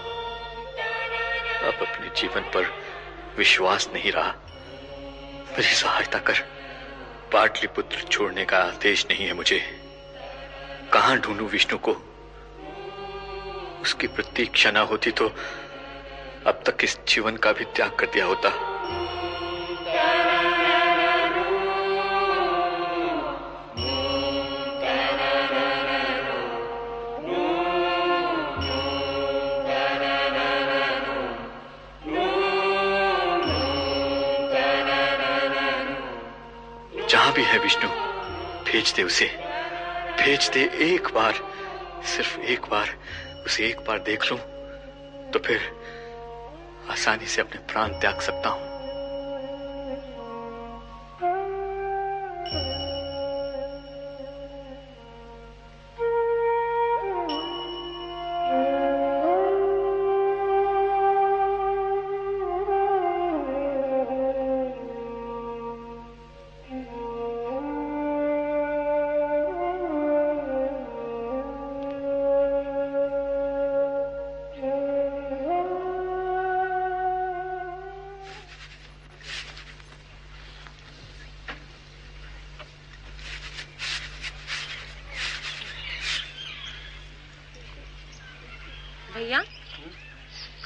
अब 1.63 1.75
अपने 1.75 2.09
जीवन 2.09 2.41
पर 2.41 2.73
विश्वास 3.39 3.91
नहीं 3.93 4.13
रहा। 4.13 4.35
मेरी 5.51 5.75
सहायता 5.75 6.19
कर। 6.19 6.39
पाटलिपुत्र 7.33 8.01
छोड़ने 8.01 8.45
का 8.45 8.59
आदेश 8.59 9.07
नहीं 9.11 9.27
है 9.27 9.33
मुझे। 9.33 9.61
कहाँ 10.93 11.19
ढूंढू 11.19 11.45
विष्णु 11.45 11.79
को? 11.79 11.93
उसकी 13.83 14.07
प्रतीक्षा 14.07 14.71
ना 14.71 14.81
होती 14.81 15.11
तो 15.11 15.29
अब 16.47 16.63
तक 16.67 16.85
इस 16.85 16.99
जीवन 17.09 17.37
का 17.37 17.53
भी 17.53 17.65
त्याग 17.65 17.97
कर 17.97 18.07
दिया 18.07 18.25
होता। 18.25 18.49
भेज 38.93 38.97
दे 38.97 39.03
उसे। 39.03 39.27
भेजते 40.21 40.61
एक 40.95 41.09
बार, 41.15 41.35
सिर्फ़ 42.07 42.41
एक 42.41 42.67
बार, 42.71 42.89
उसे 43.47 43.67
एक 43.67 43.81
बार 43.81 43.99
देख 43.99 44.33
लूँ 44.33 44.39
तो 45.31 45.39
फिर 45.39 45.61
आसानी 46.91 47.27
से 47.27 47.41
अपने 47.41 47.61
प्राण 47.73 47.89
त्याग 48.01 48.21
सकता 48.21 48.49
हूँ। 48.49 48.62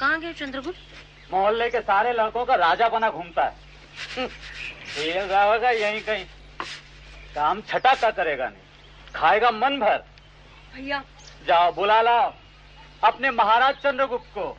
कहाँ 0.07 0.19
गए 0.19 0.33
चंद्रगुप्त? 0.33 0.79
मोहल्ले 1.33 1.69
के 1.69 1.79
सारे 1.79 2.11
लड़कों 2.13 2.43
का 2.45 2.55
राजा 2.55 2.87
बना 2.89 3.09
घूमता 3.09 3.43
है। 3.43 4.25
होगा 5.45 5.69
यहीं 5.69 6.01
कहीं। 6.01 6.25
काम 7.35 7.61
छटा 7.61 7.93
का 7.93 8.11
करेगा 8.11 8.47
नहीं। 8.47 9.11
खाएगा 9.15 9.51
मन 9.51 9.79
भर। 9.79 9.97
भैया। 10.75 11.03
जाओ 11.47 11.71
बुला 11.71 12.01
लाओ। 12.01 12.33
अपने 13.03 13.31
महाराज 13.31 13.75
चंद्रगुप्त 13.75 14.29
को। 14.37 14.57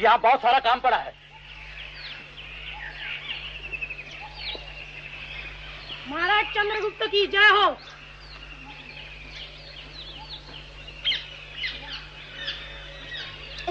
यहाँ 0.00 0.18
बहुत 0.18 0.40
सारा 0.40 0.58
काम 0.58 0.80
पड़ा 0.80 0.96
है। 0.96 1.14
महाराज 6.08 6.44
चंद्रगुप्त 6.46 7.02
की 7.02 7.26
जय 7.26 7.48
हो। 7.52 7.70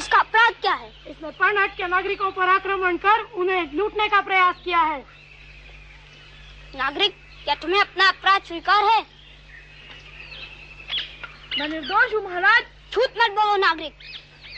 इसका 0.08 0.20
अपराध 0.20 0.54
क्या 0.62 0.74
है? 0.74 0.90
इसने 1.10 1.30
पर्णहट 1.38 1.72
के 1.78 1.88
नागरिकों 1.88 2.30
पर 2.32 2.50
आक्रमण 2.50 2.98
कर 2.98 3.22
उन्हें 3.36 3.74
लूटने 3.74 4.08
का 4.10 4.20
प्रयास 4.22 4.62
किया 4.66 4.82
है। 4.82 5.00
नागरिक 6.76 7.16
क्या 7.44 7.56
तुम्हें 7.56 7.80
अपना 7.82 8.08
अपराध 8.10 8.44
स्वीकार 8.44 8.84
है? 8.84 9.02
मैं 11.60 11.68
निर्दोष 11.68 12.14
हूँ 12.14 12.24
महाराज। 12.24 12.64
छूत 12.94 13.20
मत 13.20 13.36
बोलो 13.40 13.58
नागरिक। 13.58 13.94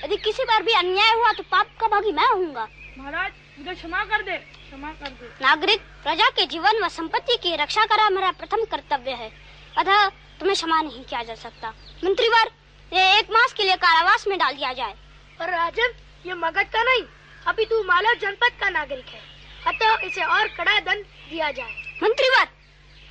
यदि 0.03 0.17
किसी 0.19 0.43
पर 0.43 0.63
भी 0.63 0.73
अन्याय 0.75 1.11
हुआ 1.13 1.31
तो 1.31 1.43
पाप 1.51 1.73
का 1.81 1.87
भागी 1.87 2.11
मैं 2.11 2.29
होऊँगा। 2.29 2.67
महाराज 2.97 3.31
मुझे 3.57 3.73
क्षमा 3.73 4.05
कर 4.05 4.21
दे 4.21 4.37
क्षमा 4.37 4.91
कर 4.93 5.09
दे। 5.09 5.33
नागरिक 5.41 5.81
प्रजा 6.03 6.29
के 6.29 6.45
जीवन 6.47 6.83
व 6.83 6.89
संपत्ति 6.91 7.37
की 7.43 7.55
रक्षा 7.55 7.85
करा 7.87 8.09
मेरा 8.11 8.31
प्रथम 8.37 8.65
कर्तव्य 8.67 9.17
है। 9.17 9.31
अतः 9.77 10.07
तुम्हें 10.07 10.55
क्षमा 10.55 10.81
नहीं 10.81 11.03
किया 11.03 11.23
जा 11.23 11.35
सकता। 11.41 11.73
मंत्रीवर 12.03 12.55
ये 12.91 13.11
एक 13.19 13.31
मास 13.31 13.53
के 13.53 13.63
लिए 13.63 13.75
कारावास 13.79 14.27
में 14.27 14.37
डाल 14.39 14.55
दिया 14.55 14.73
जाए। 14.73 14.95
पर 15.39 15.49
राजन, 15.49 15.93
ये 16.25 16.33
मगध 16.33 16.63
का 16.63 16.83
नहीं। 16.83 17.03
अभी 17.47 17.65
तू 17.65 17.83
मालव 17.83 18.13
जनपद 18.21 18.51
का 18.59 18.69
नागरिक 18.69 19.07
है। 19.07 19.21
अतः 19.67 20.07
इसे 20.07 20.23
और 20.23 20.47
कड़ा 20.47 20.79
दंड 20.79 21.03
दिया 21.03 21.51
जाए। 21.51 21.99
मंत्रीवर 22.03 22.47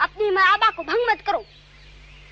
अपनी 0.01 0.31
मराबा 0.31 0.71
को 0.71 0.83
भंग 0.83 1.11
मत 1.11 1.21
करो। 1.27 1.45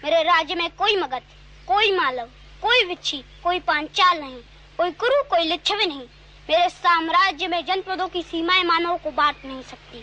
मेरे 0.05 0.23
राज्य 0.23 0.55
में 0.55 0.71
कोई 0.71 0.97
मगध, 0.97 1.23
कोई 1.67 1.97
मालव, 1.97 2.27
कोई 2.63 2.85
विच्छी, 2.85 3.25
कोई 3.45 3.59
पांचाल 3.61 4.19
नहीं, 4.19 4.41
कोई 4.79 4.91
कुरु, 4.91 5.23
कोई 5.23 5.45
लिच्छवी 5.45 5.87
नहीं। 5.87 6.07
मेरे 6.51 6.69
साम्राज्य 6.69 7.49
में 7.49 7.65
जनपदों 7.65 8.09
की 8.09 8.23
सीमाएँ 8.23 8.63
मानव 8.63 8.97
को 8.97 9.11
बांट 9.11 9.37
नहीं 9.45 9.63
सकती। 9.63 10.01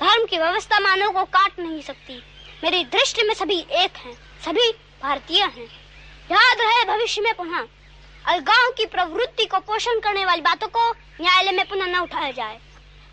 धर्म 0.00 0.26
की 0.26 0.38
व्यवस्था 0.38 0.78
मानव 0.78 1.12
को 1.12 1.24
काट 1.24 1.58
नहीं 1.58 1.82
सकती। 1.82 2.22
मेरी 2.64 2.84
दृष्टि 2.84 3.22
में 3.22 3.34
सभी 3.34 3.58
एक 3.58 3.96
हैं, 3.96 4.12
सभी 4.44 4.72
भारतीय 5.02 5.42
हैं। 5.42 5.66
याद 6.32 6.56
रहे 6.60 6.84
भविष्य 6.84 7.20
में 7.20 7.34
पुनः। 7.34 7.66
अलगाव 8.26 8.70
की 8.70 8.84
प्रवृत्ति 8.86 9.44
को 9.44 9.58
पोषण 9.58 10.00
करने 10.00 10.24
वाली 10.24 10.40
बातों 10.40 10.68
को 10.68 10.90
न्यायालय 11.20 11.52
में 11.52 11.68
पुनः 11.68 11.86
न 11.86 12.00
उठाया 12.00 12.30
जाए। 12.30 12.58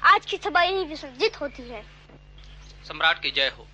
आज 0.03 0.26
की 0.26 0.38
सभा 0.38 0.62
यही 0.62 0.84
विसर्जित 0.84 1.41
होती 1.41 1.70
है। 1.70 1.82
सम्राट 2.84 3.22
की 3.22 3.32
जय 3.32 3.51
हो। 3.58 3.68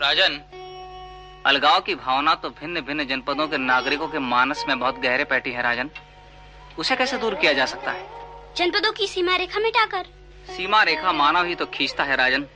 राजन 0.00 0.40
अलगाव 1.46 1.80
की 1.80 1.94
भावना 1.94 2.34
तो 2.34 2.48
भिन्न 2.50 2.80
भिन्न 2.80 3.06
जनपदों 3.06 3.46
के 3.48 3.58
नागरिकों 3.58 4.08
के 4.08 4.18
मानस 4.18 4.64
में 4.68 4.78
बहुत 4.78 4.98
गहरे 4.98 5.24
बैठी 5.24 5.52
है 5.52 5.62
राजन। 5.62 5.90
उसे 6.78 6.96
कैसे 6.96 7.18
दूर 7.18 7.34
किया 7.34 7.52
जा 7.52 7.66
सकता 7.66 7.90
है? 7.90 8.06
जनपदों 8.56 8.92
की 8.92 9.06
सीमा 9.06 9.36
रेखा 9.36 9.58
मिटाकर। 9.58 10.21
सीमा 10.46 10.82
रेखा 10.82 11.12
मानव 11.12 11.44
ही 11.44 11.54
तो 11.54 11.66
खींचता 11.66 12.04
है 12.04 12.16
राजन। 12.16 12.46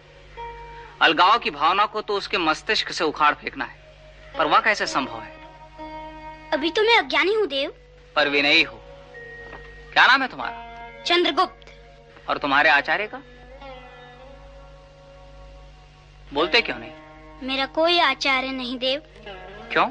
अलगाव 1.02 1.38
की 1.38 1.50
भावना 1.50 1.86
को 1.86 2.00
तो 2.00 2.14
उसके 2.14 2.38
मस्तिष्क 2.38 2.92
से 2.92 3.04
उखाड़ 3.04 3.34
फेंकना 3.34 3.64
है 3.64 4.34
पर 4.38 4.46
वह 4.46 4.60
कैसे 4.60 4.86
संभव 4.86 5.20
है? 5.20 5.34
अभी 6.52 6.70
तो 6.70 6.82
मैं 6.82 6.98
अज्ञानी 6.98 7.34
हूँ 7.34 7.46
देव। 7.46 7.72
पर 8.16 8.28
विनयी 8.28 8.62
हो। 8.62 8.80
क्या 9.92 10.06
नाम 10.06 10.22
है 10.22 10.28
तुम्हारा? 10.28 11.02
चंद्रगुप्त। 11.02 12.28
और 12.28 12.38
तुम्हारे 12.38 12.70
आचार्य 12.70 13.06
का? 13.06 13.22
बोलते 16.34 16.60
क्यों 16.60 16.78
नहीं? 16.78 16.92
मेरा 17.42 17.66
कोई 17.66 17.98
आचार्य 17.98 18.50
नहीं 18.50 18.78
देव। 18.78 19.02
क्यों? 19.72 19.88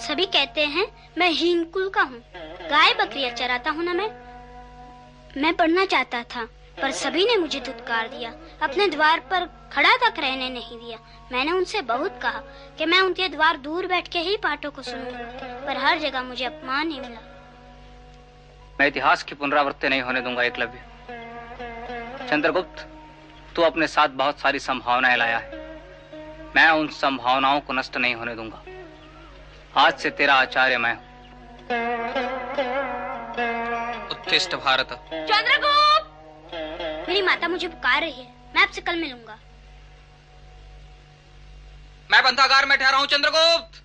सभी 0.00 0.26
कहते 0.26 0.64
हैं 0.66 0.86
मैं 1.18 1.30
हीन 1.30 1.64
कुल 1.64 1.88
का 1.88 2.02
हूँ। 2.02 2.20
गाय 2.70 2.94
बकरियाँ 2.94 3.30
चराता 3.30 3.70
हूँ 3.70 3.84
ना 3.84 3.92
मैं? 3.92 4.08
मैं 5.42 5.54
पढ़ना 5.56 5.84
चाहता 5.84 6.22
था। 6.22 6.48
पर 6.82 6.90
सभी 6.92 7.24
ने 7.24 7.36
मुझे 7.36 7.60
धुतकार 7.60 8.08
दिया। 8.08 8.32
अपने 8.62 8.86
द्वार 8.88 9.20
पर 9.30 9.46
खड़ा 9.72 9.96
तक 9.96 10.18
रहने 10.18 10.48
नहीं 10.50 10.78
दिया। 10.78 10.98
मैंने 11.32 11.52
उनसे 11.52 11.80
बहुत 11.82 12.20
कहा 12.22 12.40
कि 12.78 12.86
मैं 12.86 13.00
उनके 13.00 13.28
द्वार 13.28 13.56
दूर 13.56 13.86
बैठ 13.86 14.08
के 14.08 14.18
ही 14.18 14.36
पाठों 14.36 14.70
को 14.70 14.82
सुनूँगा 14.82 15.64
पर 15.66 15.76
हर 15.76 15.98
जगह 15.98 16.22
मुझे 16.22 16.44
अपमान 16.44 16.90
ही 16.90 17.00
मिला। 17.00 17.20
मैं 18.80 18.86
इतिहास 18.86 19.22
की 19.22 19.34
पुनरावृत्ति 19.34 19.88
नहीं 19.88 20.02
होने 20.02 20.20
दूँगा 20.20 20.42
एकलव्य 20.42 20.84
चंद्रगुप्त 22.30 22.86
तू 23.56 23.62
अपने 23.62 23.86
साथ 23.86 24.08
बहुत 24.08 24.40
सारी 24.40 24.58
संभावनाएँ 24.58 25.16
लाया 25.16 25.38
है। 25.38 25.66
मैं 26.56 26.68
उन 26.70 26.88
संभावनाओं 26.88 27.60
को 27.60 27.72
नष्ट 27.72 27.96
नहीं 27.96 28.14
होने 28.14 28.34
दूँगा। 28.34 28.62
आज 29.76 29.98
से 29.98 30.10
तेरा 30.10 30.34
आचार्य 30.34 30.78
मैं 30.78 30.94
हूँ। 30.94 31.06
उत्तिष्ठ 34.10 34.54
भारत। 34.56 34.88
चंद्रगुप्त! 35.12 36.17
मेरी 36.54 37.22
माता 37.22 37.48
मुझे 37.48 37.68
पुकार 37.68 38.00
रही 38.00 38.12
है। 38.12 38.26
मैं 38.54 38.62
आपसे 38.62 38.80
कल 38.80 38.96
मिलूँगा। 38.96 39.38
मैं 42.10 42.24
बंधागार 42.24 42.66
में 42.66 42.78
ठहरा 42.78 42.98
हूँ 42.98 43.06
चंद्रगुप्त। 43.06 43.82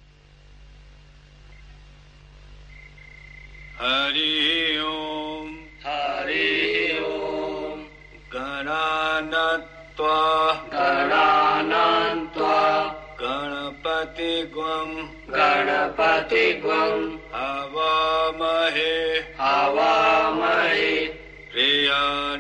हरि 3.82 4.84
ओम। 4.86 5.58
हरि 5.86 7.00
ओम। 7.04 7.86
गणानत्वा। 8.34 10.54
गणानन्त्वा 10.54 12.62
गणपति 13.22 14.52
ग्वम 14.54 15.10
गणपति 15.30 16.54
ग्वम 16.54 17.20
हवामहे। 17.36 18.94
हवामहे। 19.42 20.94
प्रियानन्त्वा 21.54 22.33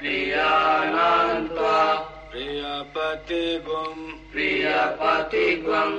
प्रियाणान् 0.00 1.46
त्वा 1.54 1.78
प्रियपतिगुं 2.32 3.94
प्रियपतिगुम् 4.32 5.98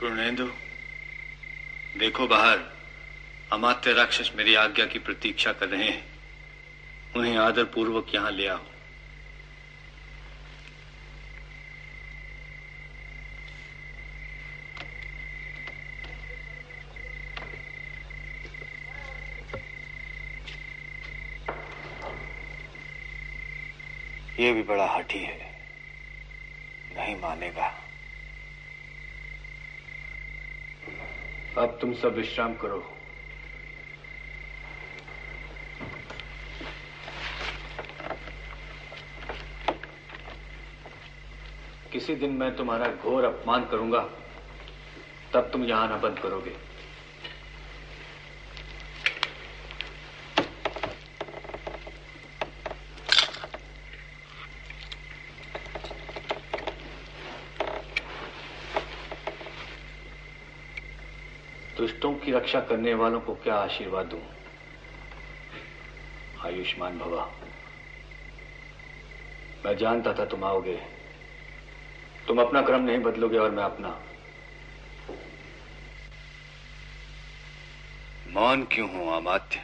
पूर्णेंदु, 0.00 0.46
देखो 1.98 2.26
बाहर, 2.26 2.58
अमात्य 3.52 3.92
राक्षस 3.92 4.30
मेरी 4.34 4.54
आज्ञा 4.54 4.86
की 4.86 4.98
प्रतीक्षा 4.98 5.52
कर 5.52 5.68
रहे 5.68 5.84
हैं। 5.84 6.06
उन्हें 7.16 7.36
आदर 7.36 7.64
पूर्वक 7.64 8.14
यहाँ 8.14 8.30
ले 8.30 8.48
आओ। 8.48 8.60
ये 24.40 24.52
भी 24.52 24.62
बड़ा 24.62 24.86
हठी 24.86 25.18
है। 25.18 25.60
नहीं 26.96 27.16
मानेगा। 27.16 27.85
अब 31.58 31.78
तुम 31.80 31.92
सब 31.94 32.14
विश्राम 32.14 32.54
करो। 32.54 32.78
किसी 41.92 42.14
दिन 42.14 42.32
मैं 42.32 42.54
तुम्हारा 42.56 42.88
घोर 42.94 43.24
अपमान 43.24 43.64
करूँगा, 43.66 44.00
तब 45.34 45.50
तुम 45.52 45.64
यहाँ 45.64 45.82
आना 45.82 45.96
बंद 45.98 46.18
करोगे 46.18 46.54
दुष्टों 61.76 62.12
की 62.26 62.32
रक्षा 62.32 62.60
करने 62.60 62.94
वालों 62.94 63.20
को 63.20 63.34
क्या 63.34 63.54
आशीर्वाद 63.54 64.06
दूँ? 64.06 64.20
आयुष्मान 66.44 66.98
भवा। 66.98 67.32
मैं 69.66 69.76
जानता 69.76 70.12
था 70.12 70.24
तुम 70.24 70.44
आओगे। 70.44 70.76
तुम 72.28 72.40
अपना 72.40 72.62
क्रम 72.62 72.82
नहीं 72.82 72.98
बदलोगे 72.98 73.38
और 73.38 73.50
मैं 73.50 73.64
अपना। 73.64 74.02
मौन 78.28 78.64
क्यों 78.64 78.90
हूँ 78.90 79.16
अमात्य 79.16 79.62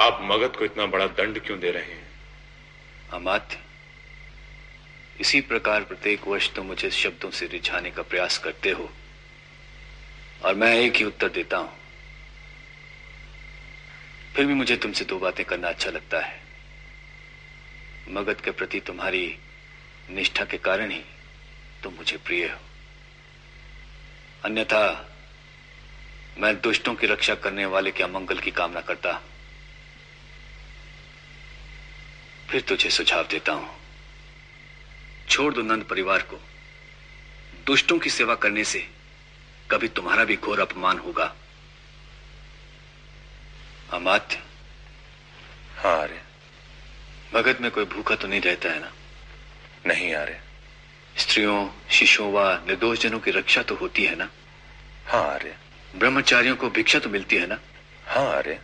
आप 0.00 0.18
मगध 0.22 0.56
को 0.56 0.64
इतना 0.64 0.86
बड़ा 0.86 1.06
दंड 1.06 1.42
क्यों 1.46 1.60
दे 1.60 1.70
रहे 1.70 1.82
हैं? 1.82 2.08
अमात्य 3.12 3.58
इसी 5.20 5.40
प्रकार 5.40 5.84
प्रत्येक 5.84 6.28
वर्ष 6.28 6.52
तुम 6.54 6.66
मुझे 6.66 6.90
शब्दों 6.90 7.30
से 7.30 7.46
रिझाने 7.46 7.90
का 7.90 8.02
प्रयास 8.02 8.38
करते 8.38 8.70
हो। 8.70 8.90
और 10.44 10.54
मैं 10.54 10.74
एक 10.74 10.96
ही 10.96 11.04
उत्तर 11.04 11.28
देता 11.28 11.56
हूँ। 11.56 11.72
फिर 14.34 14.46
भी 14.46 14.54
मुझे 14.54 14.76
तुमसे 14.76 15.04
दो 15.04 15.18
बातें 15.18 15.44
करना 15.46 15.68
अच्छा 15.68 15.90
लगता 15.90 16.20
है। 16.20 16.40
मगध 18.08 18.40
के 18.40 18.50
प्रति 18.50 18.80
तुम्हारी 18.80 19.38
निष्ठा 20.10 20.44
के 20.44 20.58
कारण 20.58 20.90
ही 20.90 21.02
तुम 21.82 21.94
मुझे 21.94 22.16
प्रिय 22.16 22.46
हो। 22.46 22.58
अन्यथा 24.44 25.08
मैं 26.38 26.54
दुष्टों 26.60 26.94
की 26.94 27.06
रक्षा 27.06 27.34
करने 27.34 27.66
वाले 27.66 27.90
के 27.90 28.02
अमंगल 28.02 28.38
की 28.38 28.50
कामना 28.50 28.80
करता 28.80 29.20
फिर 32.50 32.60
तुझे 32.60 32.90
सुझाव 32.90 33.26
देता 33.26 33.52
हूँ। 33.52 33.68
छोड़ 35.28 35.52
दो 35.54 35.62
नंद 35.62 35.84
परिवार 35.84 36.22
को। 36.22 36.40
दुष्टों 37.66 37.98
की 37.98 38.10
सेवा 38.10 38.34
करने 38.34 38.64
से 38.64 38.88
कभी 39.72 39.88
तुम्हारा 39.88 40.24
भी 40.24 40.36
घोर 40.36 40.60
अपमान 40.60 40.98
होगा। 40.98 41.34
अमात्य। 43.92 44.42
हाँ 45.76 46.00
आर्य। 46.00 46.22
भगत 47.34 47.60
में 47.60 47.70
कोई 47.70 47.84
भूखा 47.84 48.14
तो 48.14 48.28
नहीं 48.28 48.40
रहता 48.40 48.68
है 48.68 48.80
ना? 48.80 48.92
नहीं 49.86 50.14
आर्य। 50.14 50.40
स्त्रियों 51.18 51.68
शिशुओं 51.90 52.32
व 52.32 52.64
निर्दोष 52.66 52.98
जनों 52.98 53.20
की 53.20 53.30
रक्षा 53.30 53.62
तो 53.62 53.74
होती 53.74 54.04
है 54.04 54.16
ना? 54.16 54.28
हाँ 55.06 55.24
आर्य। 55.24 55.56
ब्रह्मचारियों 55.96 56.56
को 56.56 56.70
भिक्षा 56.70 56.98
तो 56.98 57.10
मिलती 57.10 57.36
है 57.36 57.46
ना? 57.46 57.58
हाँ 58.06 58.26
आर्य। 58.26 58.60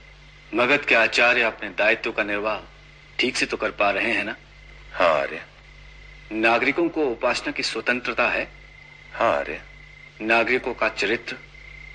मगध 0.55 0.85
के 0.85 0.95
आचार्य 0.95 1.43
अपने 1.43 1.69
दायित्व 1.69 2.13
का 2.13 2.23
निर्वाह 2.23 2.61
ठीक 3.19 3.37
से 3.37 3.47
तो 3.47 3.57
कर 3.57 3.71
पा 3.71 3.91
रहे 3.91 4.13
हैं 4.13 4.25
ना? 4.25 4.37
हाँ 4.93 5.09
आर्य। 5.09 5.45
नागरिकों 6.33 6.89
को 6.89 7.07
उपासना 7.07 7.53
की 7.53 7.63
स्वतंत्रता 7.63 8.29
है? 8.29 8.53
हाँ 9.13 9.37
आर्य। 9.37 9.63
नागरिकों 10.21 10.75
का 10.75 10.89
चरित्र 10.89 11.37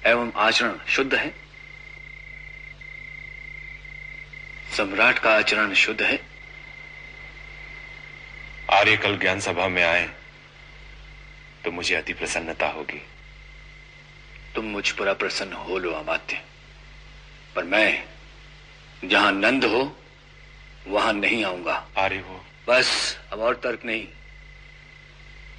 एवं 0.06 0.32
आचरण 0.36 0.78
शुद्ध 0.88 1.14
है। 1.14 1.30
सम्राट 4.78 5.20
का 5.20 5.36
आचरण 5.36 5.74
शुद्ध 5.74 6.02
है। 6.02 6.20
आर्य 8.72 8.98
कल 8.98 9.18
ज्ञान 9.18 9.40
सभा 9.40 9.68
में 9.68 9.84
आए 9.84 10.10
तो 11.66 11.72
मुझे 11.72 11.96
अति 11.96 12.14
प्रसन्नता 12.14 12.68
होगी। 12.68 13.02
तुम 14.56 14.66
मुझ 14.66 14.92
पर 14.92 15.08
अप्रसन्न 15.08 15.54
हो 15.54 15.78
लो 15.78 15.92
अमात्य। 15.92 16.42
पर 17.56 17.64
मैं 17.64 18.04
जहाँ 19.06 19.32
नंद 19.32 19.66
हो 19.66 19.98
वहाँ 20.88 21.14
नहीं 21.14 21.44
आऊँगा। 21.46 21.88
आर्य 21.98 22.20
हो। 22.20 22.46
बस 22.68 23.20
अब 23.34 23.40
और 23.40 23.56
तर्क 23.56 23.86
नहीं। 23.86 24.08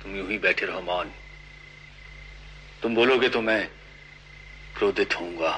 तुम 0.02 0.16
यूँ 0.16 0.30
ही 0.30 0.38
बैठे 0.38 0.66
रहो 0.66 0.80
मौन। 0.80 1.10
तुम 2.84 2.94
बोलोगे 2.94 3.28
तो 3.28 3.40
मैं 3.40 3.68
क्रोधित 4.76 5.14
होऊँगा। 5.20 5.52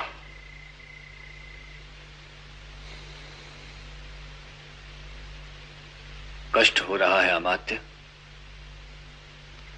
कष्ट 6.55 6.81
हो 6.81 6.97
रहा 6.97 7.21
है 7.23 7.31
अमात्य। 7.31 7.81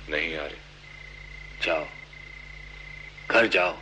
नहीं 0.09 0.37
आर्य 0.37 0.59
जाओ। 1.63 1.89
घर 3.31 3.47
जाओ। 3.47 3.77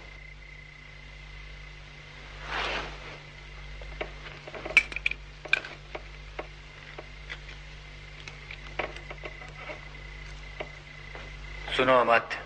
सुनो 11.77 12.01
अमात्य। 12.01 12.46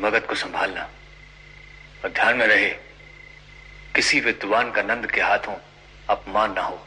मगध 0.00 0.26
को 0.26 0.34
संभालना। 0.34 0.82
और 2.04 2.10
ध्यान 2.10 2.36
में 2.36 2.46
रहे, 2.46 2.70
किसी 3.94 4.20
विद्वान 4.20 4.70
का 4.70 4.82
नंद 4.82 5.10
के 5.10 5.20
हाथों 5.20 5.54
अपमान 6.10 6.52
ना 6.52 6.62
हो। 6.62 6.86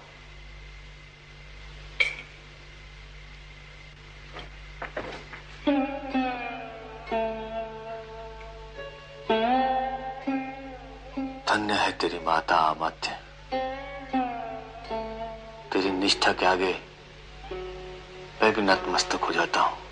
धन्य 11.50 11.74
है 11.74 11.92
तेरी 11.92 12.20
माता 12.20 12.58
अमात्य। 12.58 13.18
तेरी 15.74 15.92
निष्ठा 15.92 16.32
के 16.32 16.46
आगे 16.46 16.80
मैं 18.42 18.54
भी 18.54 18.62
नतमस्तक 18.62 19.20
हो 19.20 19.32
जाता 19.32 19.62
हूँ। 19.62 19.85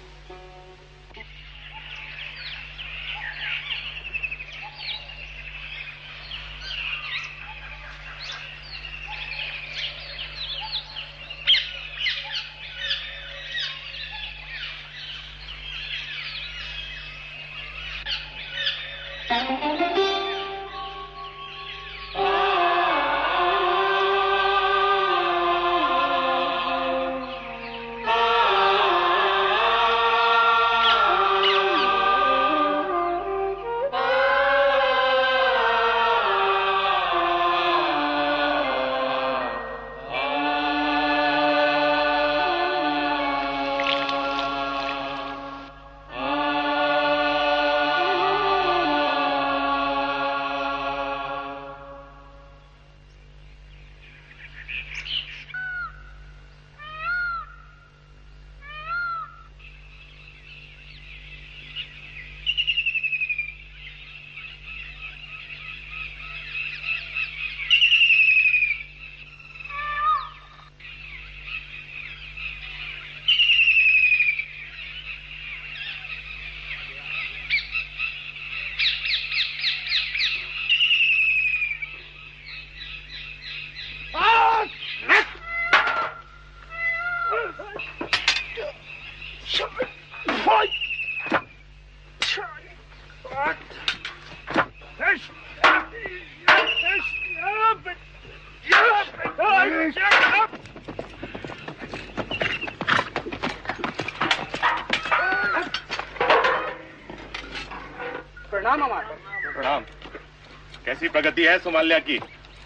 कैसी 111.03 111.11
प्रगति 111.11 111.43
है 111.43 111.57
सोमाल्या 111.59 111.97
की। 111.99 112.17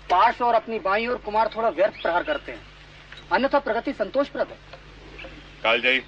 पाश 0.10 0.42
और 0.42 0.54
अपनी 0.54 0.80
बाई 0.80 1.06
और 1.08 1.18
कुमार 1.18 1.50
थोड़ा 1.56 1.70
व्यर्थ 1.70 2.02
प्रहार 2.02 2.24
करते 2.24 2.52
हैं। 2.52 2.62
अन्यथा 3.32 3.60
प्रगति 3.60 3.94
संतोषप्रद 3.94 4.48
है। 4.48 4.58
कालजयी 5.64 6.00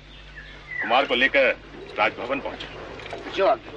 कुमार 0.82 1.06
को 1.06 1.16
लेकर 1.16 1.48
राजभवन 1.98 2.40
पहुँचे। 2.40 3.32
जो 3.32 3.48
आगे। 3.48 3.69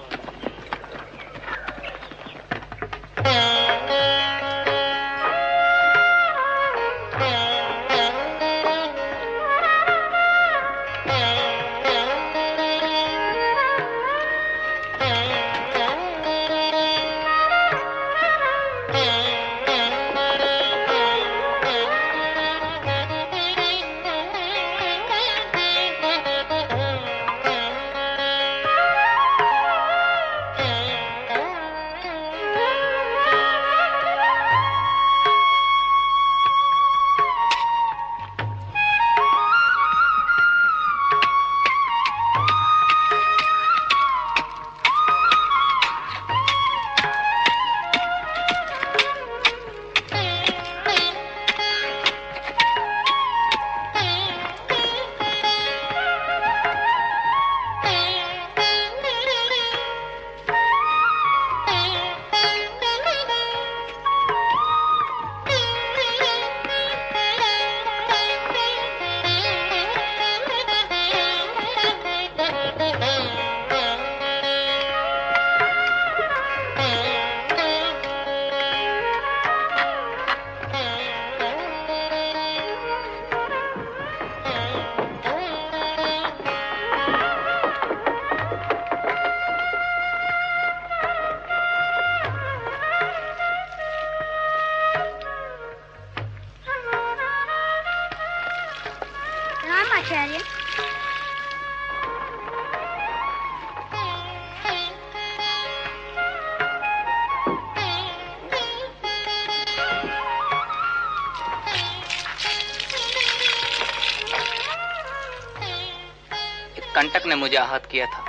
मुझे 117.43 117.57
आहत 117.57 117.89
किया 117.91 118.07
था। 118.07 118.25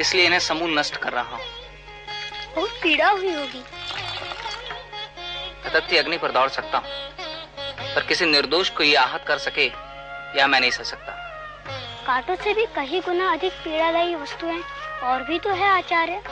इसलिए 0.00 0.26
इन्हें 0.26 0.40
समूल 0.40 0.78
नष्ट 0.78 0.96
कर 0.96 1.12
रहा 1.12 1.36
हूँ। 1.36 1.44
बहुत 2.56 2.70
पीड़ा 2.82 3.08
हुई 3.10 3.34
होगी। 3.34 3.62
तथ्य 5.70 5.98
अग्नि 5.98 6.16
पर 6.16 6.30
दौड़ 6.30 6.48
सकता 6.48 6.78
हूँ। 6.78 6.86
पर 7.94 8.06
किसी 8.06 8.26
निर्दोष 8.26 8.70
को 8.70 8.82
ये 8.82 8.94
आहत 8.96 9.24
कर 9.28 9.38
सके 9.38 9.66
या 10.38 10.46
मैं 10.46 10.60
नहीं 10.60 10.70
सह 10.70 10.82
सकता। 10.82 11.12
कांटों 12.06 12.36
से 12.36 12.54
भी 12.54 12.66
कहीं 12.66 13.00
गुना 13.00 13.30
अधिक 13.32 13.52
पीड़ादायी 13.52 14.14
वस्तुएँ 14.14 14.62
और 15.02 15.22
भी 15.22 15.38
तो 15.38 15.50
है 15.50 15.68
आचार्य। 15.68 16.22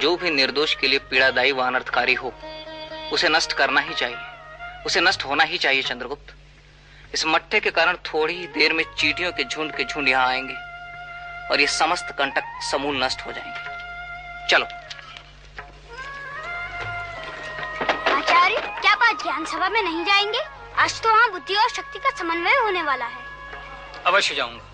जो 0.00 0.16
भी 0.16 0.30
निर्दोष 0.30 0.74
के 0.74 0.88
लिए 0.88 0.98
पीड़ादायी 1.10 1.52
व 1.52 1.62
अनर्थकारी 1.62 2.14
हो 2.14 2.32
उसे 3.12 3.28
नष्ट 3.28 3.52
करना 3.52 3.80
ही 3.80 3.94
चाहिए। 3.94 4.84
उसे 4.86 5.00
नष्ट 5.00 5.24
होना 5.24 5.44
ही 5.44 5.58
चाहिए 5.58 5.82
चंद्रगुप्त। 5.82 6.17
इस 7.18 7.24
मट्टे 7.26 7.58
के 7.60 7.70
कारण 7.70 7.96
थोड़ी 8.06 8.34
ही 8.34 8.46
देर 8.46 8.72
में 8.72 8.82
चीटियों 8.98 9.30
के 9.32 9.44
झुंड 9.44 9.72
के 9.76 9.84
झुंड 9.84 10.08
यहाँ 10.08 10.26
आएँगे 10.26 10.54
और 11.50 11.60
ये 11.60 11.66
समस्त 11.66 12.14
कंटक 12.18 12.44
समूल 12.70 13.02
नष्ट 13.04 13.26
हो 13.26 13.32
जाएँगे। 13.32 14.46
चलो। 14.50 14.64
आचार्य 18.14 18.60
क्या 18.80 18.94
बात 18.94 19.22
ज्ञान 19.22 19.44
सभा 19.44 19.68
में 19.68 19.82
नहीं 19.82 20.04
जाएँगे? 20.04 20.42
आज 20.78 21.00
तो 21.02 21.10
वहाँ 21.10 21.30
बुद्धि 21.32 21.54
और 21.54 21.68
शक्ति 21.68 21.98
का 21.98 22.10
समन्वय 22.18 22.58
होने 22.64 22.82
वाला 22.82 23.06
है। 23.06 23.26
अवश्य 24.06 24.34
जाऊँगा। 24.34 24.67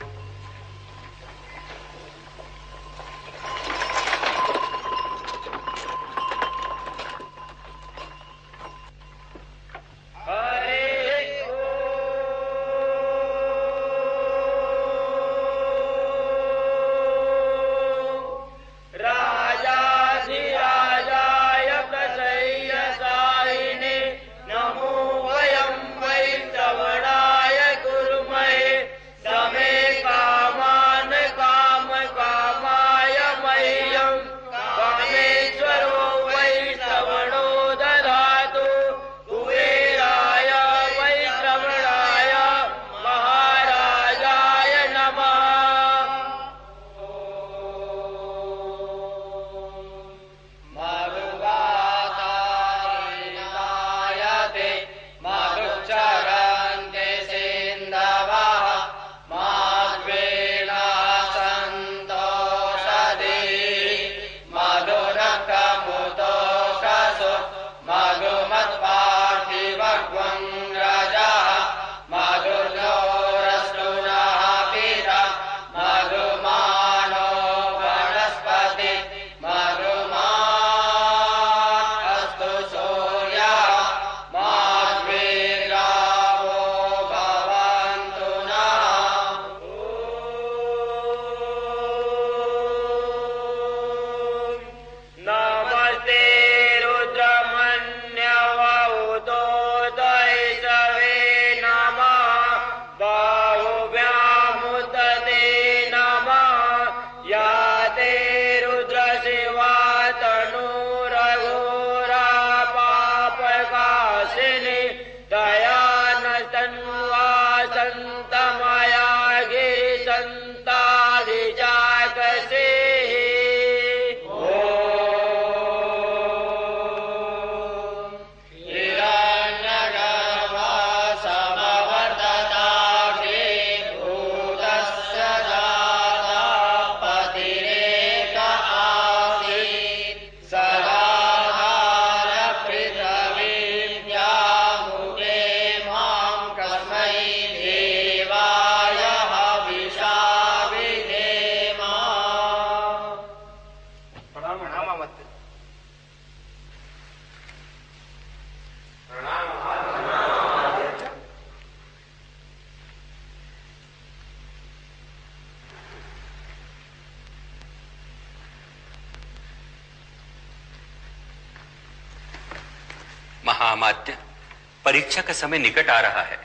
समय 175.45 175.59
निकट 175.59 175.91
आ 175.91 176.01
रहा 176.01 176.23
है 176.23 176.39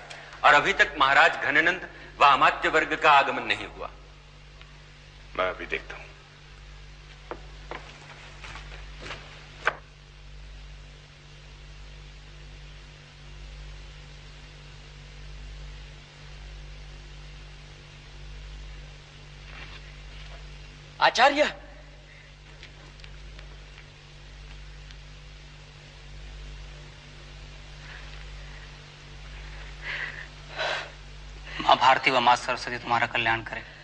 और 0.43 0.53
अभी 0.53 0.73
तक 0.73 0.95
महाराज 0.99 1.35
घननंद 1.43 1.87
व 2.19 2.25
अमात्य 2.25 2.69
वर्ग 2.69 2.99
का 3.03 3.11
आगमन 3.11 3.43
नहीं 3.43 3.67
हुआ। 3.67 3.89
मैं 5.37 5.49
अभी 5.49 5.65
देखता 5.65 5.95
हूँ। 5.95 6.07
आचार्य 21.01 21.43
माँ 31.59 31.75
भारती 31.75 31.98
व 32.11 32.19
माँ 32.19 32.35
सरस्वती 32.35 32.77
तुम्हारा 32.77 33.05
कल्याण 33.05 33.41
करे। 33.41 33.78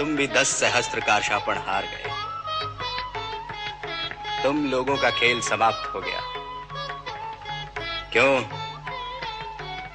तुम 0.00 0.16
भी 0.16 0.26
दस 0.26 0.48
सहस्त्र 0.48 1.00
का 1.00 1.20
शापण 1.20 1.58
हार 1.58 1.84
गए। 1.84 2.04
तुम 4.42 4.70
लोगों 4.70 4.96
का 4.96 5.10
खेल 5.10 5.40
समाप्त 5.40 5.94
हो 5.94 6.00
गया। 6.00 6.20
क्यों? 8.12 8.40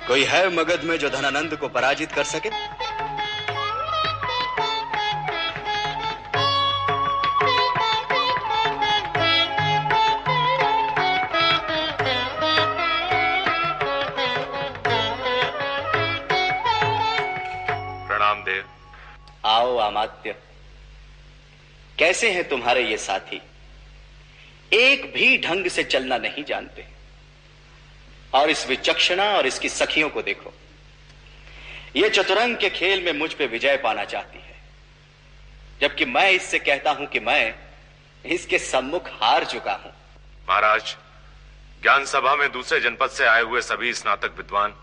कोई 0.08 0.24
है 0.24 0.56
मगध 0.56 0.84
में 0.84 1.00
जो 1.00 1.10
धनानंद 1.10 1.56
को 1.56 1.68
पराजित 1.68 2.12
कर 2.12 2.24
सके? 2.24 2.50
कैसे 22.26 22.36
हैं 22.36 22.48
तुम्हारे 22.50 22.90
ये 22.90 22.98
साथी? 22.98 23.42
एक 24.74 25.14
भी 25.14 25.38
ढंग 25.38 25.68
से 25.68 25.84
चलना 25.84 26.18
नहीं 26.18 26.44
जानते। 26.44 26.86
और 28.34 28.50
इस 28.50 28.68
विचक्षणा 28.68 29.26
और 29.38 29.48
इसकी 29.48 29.70
सखियों 29.70 30.10
को 30.10 30.22
देखो। 30.22 30.54
ये 31.96 32.10
चतुरंग 32.10 32.58
के 32.58 32.70
खेल 32.70 33.04
में 33.04 33.12
मुझ 33.14 33.34
पे 33.34 33.48
विजय 33.48 33.78
पाना 33.78 34.06
चाहती 34.06 34.40
है। 34.40 34.56
जबकि 35.82 36.06
मैं 36.06 36.30
इससे 36.32 36.60
कहता 36.60 36.92
हूँ 36.92 37.06
कि 37.06 37.20
मैं 37.20 37.56
इसके 38.26 38.60
सम्मुख 38.60 39.10
हार 39.22 39.46
चुका 39.46 39.74
हूँ। 39.74 39.94
महाराज 40.50 40.96
ज्ञान 41.82 42.06
सभा 42.06 42.36
में 42.36 42.52
दूसरे 42.52 42.80
जनपद 42.80 43.10
से 43.10 43.26
आए 43.26 43.42
हुए 43.42 43.62
सभी 43.62 43.94
स्नातक 43.94 44.34
विद्वान 44.38 44.76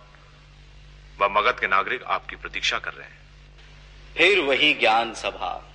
व 1.21 1.29
मगध 1.31 1.61
के 1.61 1.67
नागरिक 1.67 2.03
आपकी 2.03 2.37
प्रतीक्षा 2.37 2.79
कर 2.79 2.93
रहे 2.93 3.09
हैं। 3.09 3.21
फिर 4.17 4.41
वही 4.41 4.75
ज्ञान 4.75 5.15
सभा। 5.15 5.69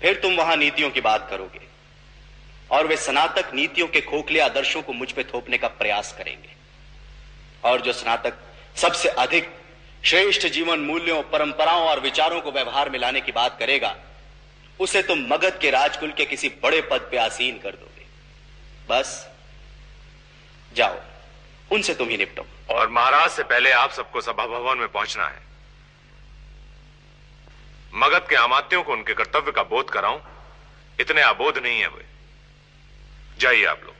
फिर 0.00 0.14
तुम 0.14 0.36
वहाँ 0.36 0.56
नीतियों 0.56 0.90
की 0.90 1.00
बात 1.00 1.26
करोगे 1.30 1.60
और 2.70 2.86
वे 2.86 2.96
स्नातक 2.96 3.50
नीतियों 3.54 3.88
के 3.88 4.00
खोखले 4.00 4.40
आदर्शों 4.40 4.82
को 4.82 4.92
मुझ 4.92 5.12
पे 5.12 5.24
थोपने 5.24 5.58
का 5.58 5.68
प्रयास 5.68 6.14
करेंगे। 6.18 6.48
और 7.64 7.80
जो 7.80 7.92
स्नातक 7.92 8.34
सबसे 8.76 9.08
अधिक 9.08 9.50
श्रेष्ठ 10.04 10.46
जीवन 10.46 10.80
मूल्यों, 10.80 11.22
परंपराओं 11.22 11.88
और 11.88 12.00
विचारों 12.00 12.40
को 12.40 12.52
व्यवहार 12.52 12.90
में 12.90 12.98
लाने 12.98 13.20
की 13.20 13.32
बात 13.32 13.58
करेगा, 13.58 13.96
उसे 14.80 15.02
तुम 15.02 15.18
मगध 15.18 15.58
के 15.58 15.70
राजकुल 15.70 16.12
के 16.12 16.24
किसी 16.24 16.48
बड़े 16.48 16.80
पद 16.82 17.08
पे 17.10 17.16
आसीन 17.16 17.58
कर 17.58 17.70
दोगे। 17.70 18.06
बस, 18.88 19.30
जाओ, 20.74 21.00
उनसे 21.72 21.94
तुम 21.94 22.08
ही 22.08 22.16
निपटो। 22.16 22.74
और 22.74 22.88
महाराज 22.88 23.30
से 23.30 23.42
पहले 23.42 23.70
आप 23.72 23.90
सबको 23.90 24.20
सभा 24.20 24.46
भवन 24.46 24.78
में 24.78 24.88
पहुँचना 24.88 25.28
है। 25.28 25.49
मगध 27.94 28.26
के 28.28 28.36
अमात्यों 28.36 28.82
को 28.82 28.92
उनके 28.92 29.14
कर्तव्य 29.14 29.52
का 29.52 29.62
बोध 29.62 29.90
कराऊं। 29.90 30.20
इतने 31.00 31.22
अबोध 31.22 31.58
नहीं 31.58 31.80
है 31.80 31.88
वे। 31.88 32.06
जाइए 33.38 33.64
आप 33.64 33.80
लोग। 33.84 33.94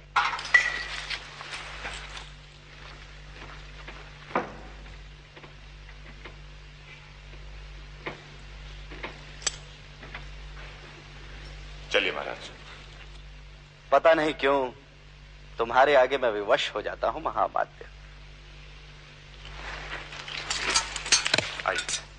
चलिए 11.92 12.12
महाराज। 12.12 12.50
पता 13.92 14.14
नहीं 14.14 14.34
क्यों 14.34 14.70
तुम्हारे 15.58 15.94
आगे 15.94 16.18
मैं 16.18 16.30
विवश 16.30 16.70
हो 16.74 16.82
जाता 16.82 17.08
हूँ 17.08 17.22
महामाध्य 17.22 17.88
आइए। 21.66 22.09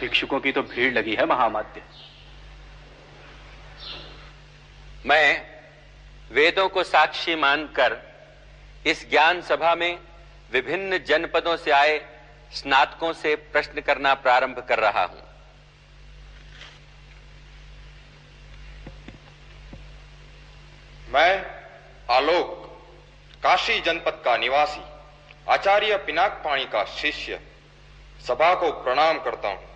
भिक्षुकों 0.00 0.40
की 0.40 0.52
तो 0.52 0.62
भीड़ 0.64 0.92
लगी 0.94 1.14
है 1.14 1.26
महामात्य 1.26 1.82
मैं 5.06 5.42
वेदों 6.30 6.68
को 6.68 6.82
साक्षी 6.84 7.34
मानकर 7.36 7.96
इस 8.86 9.08
ज्ञान 9.10 9.40
सभा 9.42 9.74
में 9.74 9.98
विभिन्न 10.52 10.98
जनपदों 11.04 11.56
से 11.56 11.70
आए 11.70 11.98
स्नातकों 12.52 13.12
से 13.12 13.34
प्रश्न 13.52 13.80
करना 13.80 14.14
प्रारंभ 14.16 14.58
कर 14.68 14.78
रहा 14.78 15.04
हूँ। 15.04 15.22
मैं 21.08 21.32
आलोक 22.10 22.56
काशी 23.42 23.80
जनपद 23.80 24.20
का 24.24 24.36
निवासी 24.36 24.82
आचार्य 25.48 25.96
पिनाक 26.06 26.40
पाणी 26.44 26.64
का 26.64 26.84
शिष्य 26.96 27.40
सभा 28.26 28.54
को 28.54 28.70
प्रणाम 28.84 29.18
करता 29.18 29.48
हूँ। 29.48 29.69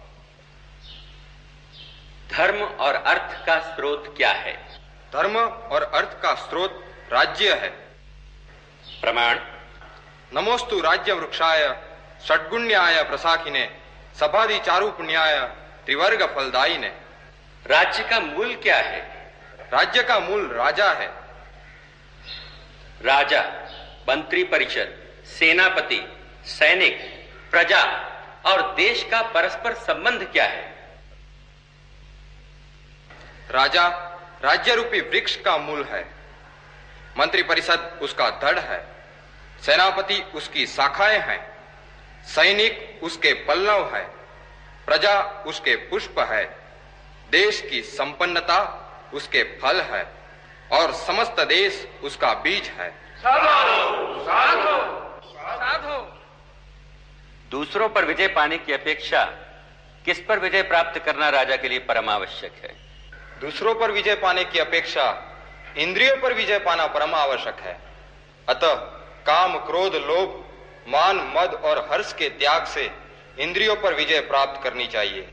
धर्म 2.30 2.62
और 2.62 2.94
अर्थ 2.94 3.46
का 3.46 3.58
स्रोत 3.60 4.14
क्या 4.16 4.30
है? 4.30 4.80
धर्म 5.12 5.36
और 5.38 5.82
अर्थ 5.82 6.20
का 6.22 6.34
स्रोत 6.34 6.84
राज्य 7.12 7.54
है। 7.54 7.68
प्रमाण। 9.00 9.38
नमोस्तु 10.34 10.80
राज्य 10.80 11.12
वृक्षाय 11.12 11.76
षड्गुण्याय 12.28 13.02
प्रसाखिने 13.02 13.76
सभादि 14.20 14.58
चारु 14.58 14.90
पुण्याय 14.90 15.38
त्रिवर्ग 15.84 16.34
फलदायी 16.36 16.78
ने 16.78 16.88
राज्य 17.66 18.04
का 18.04 18.20
मूल 18.20 18.54
क्या 18.54 18.76
है? 18.76 19.00
राज्य 19.72 20.02
का 20.02 20.18
मूल 20.18 20.52
राजा 20.52 20.92
है। 20.92 21.06
राजा 23.02 23.42
मंत्री 24.08 24.44
परिषद 24.44 24.98
सेनापति 25.26 26.12
सैनिक 26.44 27.28
प्रजा 27.50 27.82
और 28.46 28.74
देश 28.74 29.04
का 29.10 29.22
परस्पर 29.22 29.74
संबंध 29.74 30.28
क्या 30.32 30.44
है? 30.44 30.73
राजा 33.54 33.88
राज्य 34.42 34.74
रूपी 34.74 35.00
वृक्ष 35.00 35.36
का 35.36 35.56
मूल 35.56 35.84
है। 35.84 36.08
मंत्री 37.18 37.42
परिषद 37.42 37.98
उसका 38.02 38.30
धड़ 38.30 38.58
है। 38.58 38.86
सेनापति 39.62 40.14
उसकी 40.34 40.66
शाखाएँ 40.66 41.18
हैं। 41.18 41.54
सैनिक 42.24 43.00
उसके 43.02 43.32
पल्लव 43.32 43.96
है। 43.96 44.04
प्रजा 44.86 45.20
उसके 45.46 45.76
पुष्प 45.76 46.18
है। 46.18 46.58
देश 47.30 47.60
की 47.70 47.82
संपन्नता 47.82 48.80
उसके 49.14 49.42
फल 49.42 49.80
है। 49.80 50.12
और 50.72 50.92
समस्त 50.92 51.36
देश 51.40 51.88
उसका 52.02 52.34
बीज 52.34 52.66
है। 52.66 52.90
साधो, 52.90 54.24
साधो, 54.24 55.20
साधो। 55.24 56.22
दूसरों 57.50 57.88
पर 57.88 58.04
विजय 58.04 58.28
पाने 58.28 58.58
की 58.58 58.72
अपेक्षा 58.72 59.24
किस 60.04 60.20
पर 60.20 60.38
विजय 60.38 60.62
प्राप्त 60.62 60.98
करना 60.98 61.28
राजा 61.28 61.56
के 61.56 61.68
लिए 61.68 61.78
परमावश्यक 61.78 62.52
है? 62.62 62.83
दूसरों 63.44 63.74
पर 63.74 63.90
विजय 63.90 64.14
पाने 64.14 64.44
की 64.44 64.58
अपेक्षा 64.58 65.36
इंद्रियों 65.78 66.16
पर 66.16 66.32
विजय 66.32 66.58
पाना 66.58 66.86
परम 66.86 67.14
आवश्यक 67.14 67.56
है। 67.60 67.80
अतः 68.48 68.74
काम, 69.26 69.58
क्रोध, 69.58 69.94
लोभ, 69.94 70.44
मान, 70.88 71.16
मद 71.16 71.54
और 71.54 71.88
हर्ष 71.92 72.12
के 72.12 72.28
त्याग 72.28 72.64
से 72.64 72.90
इंद्रियों 73.38 73.76
पर 73.76 73.94
विजय 73.94 74.20
प्राप्त 74.20 74.64
करनी 74.64 74.86
चाहिए। 74.86 75.28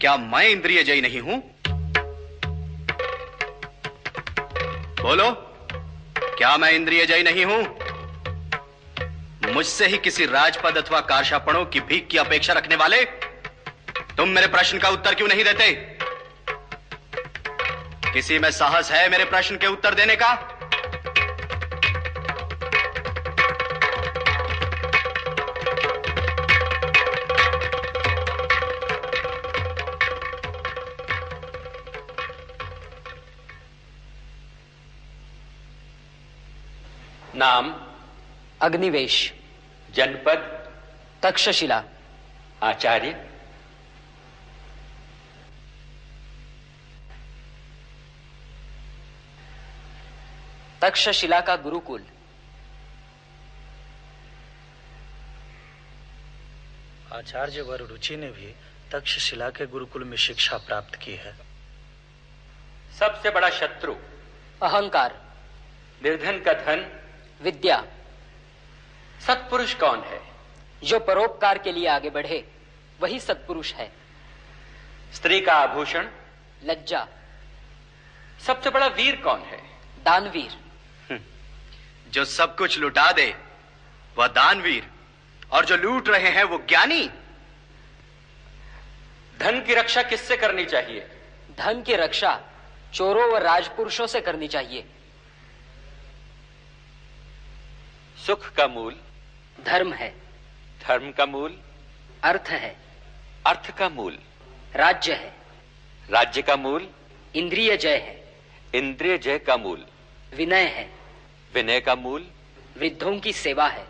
क्या 0.00 0.16
मैं 0.16 0.48
इंद्रिय 0.48 0.82
जयी 0.82 1.00
नहीं 1.00 1.20
हूँ? 1.20 1.58
बोलो, 5.02 5.30
क्या 6.38 6.56
मैं 6.56 6.72
इंद्रिय 6.72 7.06
जयी 7.06 7.22
नहीं 7.22 7.44
हूँ? 7.44 7.78
मुझसे 9.52 9.86
ही 9.86 9.98
किसी 9.98 10.26
राजपद 10.26 10.78
अथवा 10.78 11.00
कारशापणों 11.00 11.64
की 11.64 11.80
भीख 11.80 12.08
की 12.10 12.18
अपेक्षा 12.18 12.52
रखने 12.52 12.76
वाले? 12.76 13.04
तुम 14.16 14.28
मेरे 14.28 14.46
प्रश्न 14.46 14.78
का 14.78 14.88
उत्तर 14.88 15.14
क्यों 15.14 15.28
नहीं 15.28 15.44
देते? 15.44 15.89
किसी 18.12 18.38
में 18.38 18.50
साहस 18.50 18.90
है 18.90 19.08
मेरे 19.08 19.24
प्रश्न 19.24 19.56
के 19.56 19.66
उत्तर 19.66 19.94
देने 19.94 20.16
का? 20.16 20.34
नाम? 37.34 37.74
अग्निवेश। 38.62 39.34
जनपद? 39.94 40.68
तक्षशिला। 41.22 41.82
आचार्य? 42.62 43.29
तक्षशिला 50.82 51.40
का 51.40 51.56
गुरुकुल। 51.56 52.04
आचार्य 57.12 57.60
वर 57.60 57.80
रुचि 57.80 58.16
ने 58.16 58.30
भी 58.30 58.54
तक्षशिला 58.92 59.50
के 59.50 59.66
गुरुकुल 59.66 60.04
में 60.04 60.16
शिक्षा 60.16 60.56
प्राप्त 60.56 60.94
की 60.94 61.14
है। 61.14 61.36
सबसे 62.98 63.30
बड़ा 63.30 63.50
शत्रु। 63.50 63.94
अहंकार। 64.62 65.22
निर्धन 66.02 66.40
का 66.40 66.52
धन। 66.52 67.02
विद्या। 67.42 67.84
सत्पुरुष 69.26 69.74
कौन 69.74 70.00
है? 70.00 70.22
जो 70.84 71.00
परोपकार 71.00 71.58
के 71.58 71.72
लिए 71.72 71.88
आगे 71.88 72.10
बढ़े 72.10 72.52
वही 73.00 73.20
सत्पुरुष 73.20 73.72
है। 73.72 73.92
स्त्री 75.14 75.40
का 75.40 75.52
आभूषण। 75.52 76.08
लज्जा। 76.62 77.08
सबसे 78.46 78.70
बड़ा 78.70 78.86
वीर 78.86 79.16
कौन 79.16 79.40
है? 79.40 79.62
दानवीर। 80.04 80.69
जो 82.10 82.24
सब 82.24 82.56
कुछ 82.56 82.78
लुटा 82.78 83.12
दे 83.12 83.34
वह 84.18 84.26
दानवीर 84.26 84.90
और 85.52 85.64
जो 85.64 85.76
लूट 85.76 86.08
रहे 86.08 86.28
हैं 86.28 86.44
वो 86.44 86.58
ज्ञानी। 86.58 87.10
धन 89.38 89.60
की 89.60 89.74
रक्षा 89.74 90.02
किससे 90.02 90.36
करनी 90.36 90.64
चाहिए? 90.64 91.08
धन 91.58 91.82
की 91.82 91.94
रक्षा 91.94 92.42
चोरों 92.94 93.32
व 93.32 93.36
राजपुरुषों 93.36 94.06
से 94.06 94.20
करनी 94.20 94.48
चाहिए। 94.48 94.84
सुख 98.26 98.52
का 98.52 98.66
मूल। 98.66 99.00
धर्म 99.64 99.92
है। 99.92 100.14
धर्म 100.88 101.12
का 101.12 101.26
मूल। 101.26 101.60
अर्थ 102.22 102.48
है। 102.48 102.76
अर्थ 103.46 103.78
का 103.78 103.88
मूल। 103.88 104.18
राज्य 104.74 105.14
है। 105.14 105.36
राज्य 106.10 106.42
का 106.42 106.56
मूल। 106.56 106.88
इंद्रिय 107.34 107.76
जय 107.76 107.96
है। 107.96 108.42
इंद्रिय 108.74 109.18
जय 109.18 109.38
का 109.38 109.56
मूल। 109.56 109.86
विनय 110.34 110.64
है। 110.64 110.99
विनय 111.54 111.80
का 111.80 111.94
मूल? 111.94 112.26
वृद्धों 112.78 113.18
की 113.18 113.32
सेवा 113.32 113.66
है। 113.68 113.86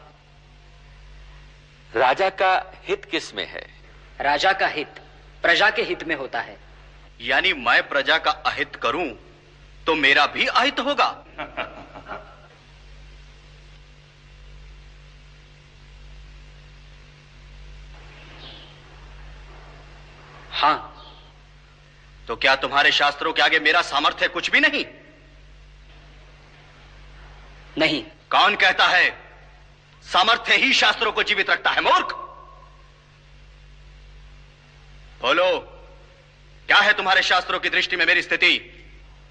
राजा 1.95 2.29
का 2.31 2.53
हित 2.85 3.05
किसमें 3.05 3.47
है? 3.47 3.67
राजा 4.21 4.53
का 4.53 4.67
हित 4.67 5.01
प्रजा 5.43 5.71
के 5.71 5.83
हित 5.83 6.05
में 6.05 6.15
होता 6.15 6.41
है। 6.41 6.57
यानी 7.21 7.53
मैं 7.53 7.89
प्रजा 7.89 8.19
का 8.19 8.31
अहित 8.31 8.77
करूँ 8.77 9.09
तो 9.87 9.95
मेरा 9.95 10.27
भी 10.27 10.47
अहित 10.47 10.81
होगा। 10.81 11.07
हाँ। 20.53 20.87
तो 22.29 22.37
क्या 22.37 22.55
तुम्हारे 22.57 22.91
शास्त्रों 22.93 23.33
के 23.33 23.43
आगे 23.43 23.59
मेरा 23.59 23.83
सामर्थ्य 23.83 24.29
कुछ 24.29 24.51
भी 24.51 24.61
नहीं? 24.61 24.85
नहीं। 27.79 28.03
कौन 28.31 28.57
कहता 28.57 28.87
है 28.87 29.11
सामर्थ्य 30.03 30.57
ही 30.57 30.73
शास्त्रों 30.73 31.13
को 31.13 31.23
जीवित 31.23 31.51
रखता 31.51 31.71
है 31.71 31.81
मूर्ख? 31.81 32.15
बोलो 35.23 35.49
क्या 36.69 36.77
है 36.77 36.93
तुम्हारे 36.93 37.23
शास्त्रों 37.23 37.61
की 37.61 37.69
दृष्टि 37.69 37.97
में 37.97 38.05
मेरी 38.07 38.23
स्थिति? 38.23 38.55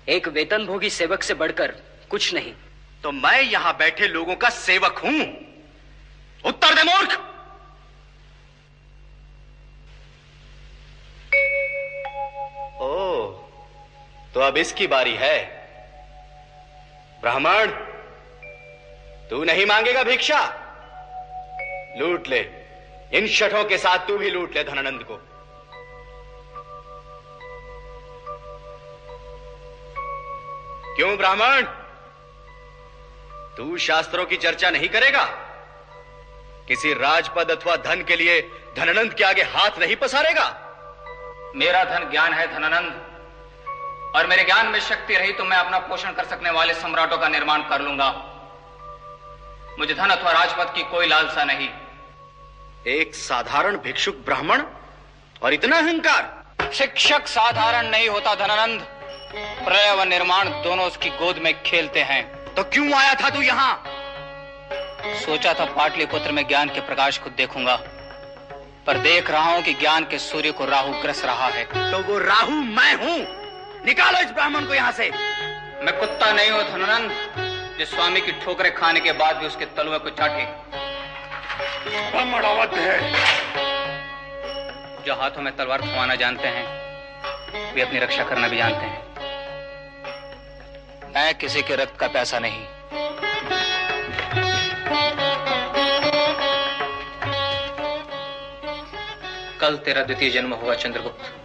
एक 0.10 0.28
वेतनभोगी 0.28 0.90
सेवक 0.90 1.24
से 1.24 1.34
बढ़कर 1.34 1.72
कुछ 2.10 2.34
नहीं। 2.34 2.54
तो 3.04 3.12
मैं 3.12 3.42
यहाँ 3.42 3.76
बैठे 3.78 4.08
लोगों 4.08 4.36
का 4.36 4.50
सेवक 4.50 4.98
हूँ। 4.98 5.20
उत्तर 6.44 6.74
दे 6.76 6.84
मूर्ख! 6.84 7.20
ओ 12.82 13.28
तो 14.34 14.40
अब 14.40 14.58
इसकी 14.58 14.88
बारी 14.88 15.14
है। 15.14 15.38
ब्राह्मण 17.22 17.72
तू 19.30 19.44
नहीं 19.44 19.66
मांगेगा 19.66 20.04
भिक्षा। 20.04 20.40
लूट 21.98 22.28
ले। 22.28 22.40
इन 23.14 23.28
शठों 23.28 23.64
के 23.66 23.78
साथ 23.78 23.98
तू 23.98 24.18
भी 24.18 24.30
लूट 24.30 24.56
ले 24.56 24.64
धनानंद 24.64 25.04
को। 25.04 25.20
क्यों 30.96 31.18
ब्राह्मण? 31.18 31.62
तू 33.58 33.78
शास्त्रों 33.78 34.26
की 34.26 34.38
चर्चा 34.38 34.70
नहीं 34.70 34.90
करेगा? 34.90 35.24
किसी 36.68 36.94
राजपद 36.94 37.52
अथवा 37.52 37.76
धन 37.76 38.04
के 38.04 38.16
लिए 38.16 38.42
धनानंद 38.78 39.14
के 39.14 39.24
आगे 39.24 39.42
हाथ 39.42 39.80
नहीं 39.80 39.96
पसारेगा? 39.96 40.48
मेरा 41.56 41.84
धन 41.84 42.10
ज्ञान 42.12 42.34
है 42.34 42.48
धनानंद, 42.56 42.92
और 44.16 44.28
मेरे 44.28 44.44
ज्ञान 44.44 44.68
में 44.68 44.80
शक्ति 44.80 45.16
रही 45.16 45.32
तो 45.32 45.44
मैं 45.44 45.58
अपना 45.58 45.80
पोषण 45.80 46.12
कर 46.12 46.26
सकने 46.26 46.50
वाले 46.50 46.74
सम्राटों 46.74 47.18
का 47.18 47.28
निर्माण 47.28 47.62
कर 47.62 47.82
लूँगा। 47.82 48.29
मुझे 49.80 49.94
धन 49.94 50.10
अथवा 50.10 50.32
राजपद 50.32 50.74
की 50.76 50.82
कोई 50.84 51.08
लालसा 51.08 51.44
नहीं। 51.44 51.68
एक 52.88 53.14
साधारण 53.16 53.76
भिक्षुक 53.78 54.16
ब्राह्मण 54.16 54.62
और 55.44 55.54
इतना 55.54 55.78
अहंकार। 55.78 56.72
शिक्षक 56.74 57.28
साधारण 57.28 57.88
नहीं 57.88 58.10
होता 58.10 58.34
धनानंद। 58.36 58.82
प्रलय 59.66 59.92
व 59.96 60.04
निर्माण 60.04 60.50
दोनों 60.64 60.88
उसकी 60.88 61.10
गोद 61.10 61.38
में 61.38 61.54
खेलते 61.64 62.04
हैं। 62.04 62.22
तो 62.56 62.64
क्यों 62.64 62.94
आया 62.94 63.14
था 63.14 63.30
तू 63.30 63.42
यहाँ? 63.42 63.84
सोचा 65.26 65.54
था 65.54 65.66
पाटलिपुत्र 65.66 66.32
में 66.32 66.48
ज्ञान 66.48 66.70
के 66.70 66.82
प्रकाश 66.82 67.18
को 67.18 67.30
देखूँगा 67.30 67.76
पर 68.88 68.98
देख 68.98 69.32
रहा 69.32 69.52
हूँ 69.52 69.62
कि 69.62 69.74
ज्ञान 69.74 70.04
के 70.04 70.20
सूर्य 70.20 70.52
को 70.52 70.66
राहु 70.66 71.02
ग्रस 71.02 71.26
रहा 71.26 71.48
है। 71.48 71.64
तो 71.92 72.00
वो 72.04 72.18
राहु 72.20 72.52
मैं 72.52 72.94
हूँ। 72.96 73.18
निकालो 73.86 74.20
इस 74.20 74.32
ब्राह्मण 74.32 74.66
को 74.66 74.74
यहाँ 74.74 74.92
से। 74.92 75.10
मैं 75.84 76.00
कुत्ता 76.00 76.32
नहीं 76.32 76.52
हूँ 76.52 76.64
धनानंद। 76.64 77.49
जो 77.80 77.86
स्वामी 77.86 78.22
की 78.22 78.32
ठोकरें 78.32 78.76
खाने 78.76 79.00
के 79.00 79.12
बाद 79.12 79.38
भी 79.38 79.48
उसके 79.48 79.66
तलुए 79.66 80.00
को 80.00 80.10
चाटे। 80.10 80.42
है। 82.76 83.14
जो 85.04 85.16
हाथों 85.16 85.42
में 85.42 85.56
तलवार 85.56 85.82
थमाना 85.82 86.16
जानते 86.16 86.48
हैं 86.48 86.66
वे 87.74 87.82
अपनी 87.82 88.00
रक्षा 88.00 88.24
करना 88.24 88.48
भी 88.48 88.58
जानते 88.58 88.86
हैं। 88.86 89.16
मैं 91.16 91.36
किसी 91.36 91.62
के 91.62 91.76
रक्त 91.76 92.00
का 92.00 92.08
पैसा 92.08 92.40
नहीं। 92.40 92.66
कल 99.58 99.76
तेरा 99.78 100.04
द्वितीय 100.04 100.30
जन्म 100.30 100.54
हुआ 100.54 100.76
चंद्रगुप्त। 100.76 101.36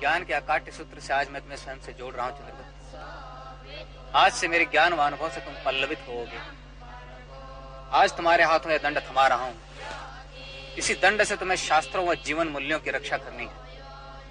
ज्ञान 0.00 0.24
के 0.24 0.34
अकाट्य 0.34 0.72
सूत्र 0.72 1.00
से 1.00 1.12
आज 1.14 1.30
मैं 1.30 1.40
तुम्हें 1.42 1.58
स्वयं 1.58 1.78
से 1.86 1.92
जोड़ 1.92 2.14
रहा 2.14 2.26
हूँ 2.26 2.32
चंद्रगुप्त 2.38 4.14
आज 4.16 4.32
से 4.32 4.48
मेरे 4.48 4.64
ज्ञान 4.64 4.92
व 4.92 5.00
अनुभव 5.02 5.28
से 5.30 5.40
तुम 5.40 5.54
पल्लवित 5.64 5.98
होोगे। 6.08 6.38
आज 7.92 8.16
तुम्हारे 8.16 8.44
हाथों 8.44 8.70
में 8.70 8.78
दंड 8.82 8.98
थमा 9.00 9.26
रहा 9.26 9.44
हूँ। 9.44 9.54
इसी 10.78 10.94
दंड 10.94 11.22
से 11.22 11.36
तुम्हें 11.36 11.56
शास्त्रों 11.56 12.06
व 12.06 12.14
जीवन 12.26 12.48
मूल्यों 12.48 12.78
की 12.80 12.90
रक्षा 12.90 13.16
करनी 13.16 13.44
है। 13.44 13.52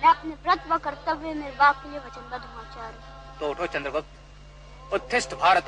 मैं 0.03 0.09
अपने 0.09 0.33
व्रत 0.43 0.61
व 0.71 0.77
कर्तव्य 0.77 1.33
निर्वाह 1.33 1.71
के 1.71 1.89
लिए 1.89 1.99
वचनबद्ध 1.99 2.43
हूँ 2.45 2.59
आचार्य। 2.65 3.39
तो 3.39 3.49
उठो 3.49 3.65
चंद्रगुप्त। 3.67 4.93
उत्थिष्ठ 4.93 5.33
भारत। 5.35 5.65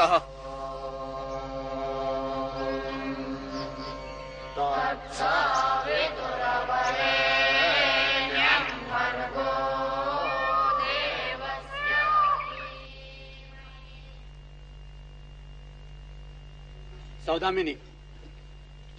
सौदामिनी 17.30 17.76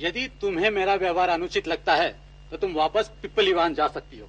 यदि 0.01 0.27
तुम्हें 0.41 0.71
मेरा 0.73 0.95
व्यवहार 0.97 1.29
अनुचित 1.31 1.69
लगता 1.69 1.95
है 1.97 2.11
तो 2.51 2.57
तुम 2.57 2.75
वापस 2.75 3.11
पिपलीवान 3.23 3.75
जा 3.75 3.87
सकती 3.89 4.19
हो। 4.19 4.29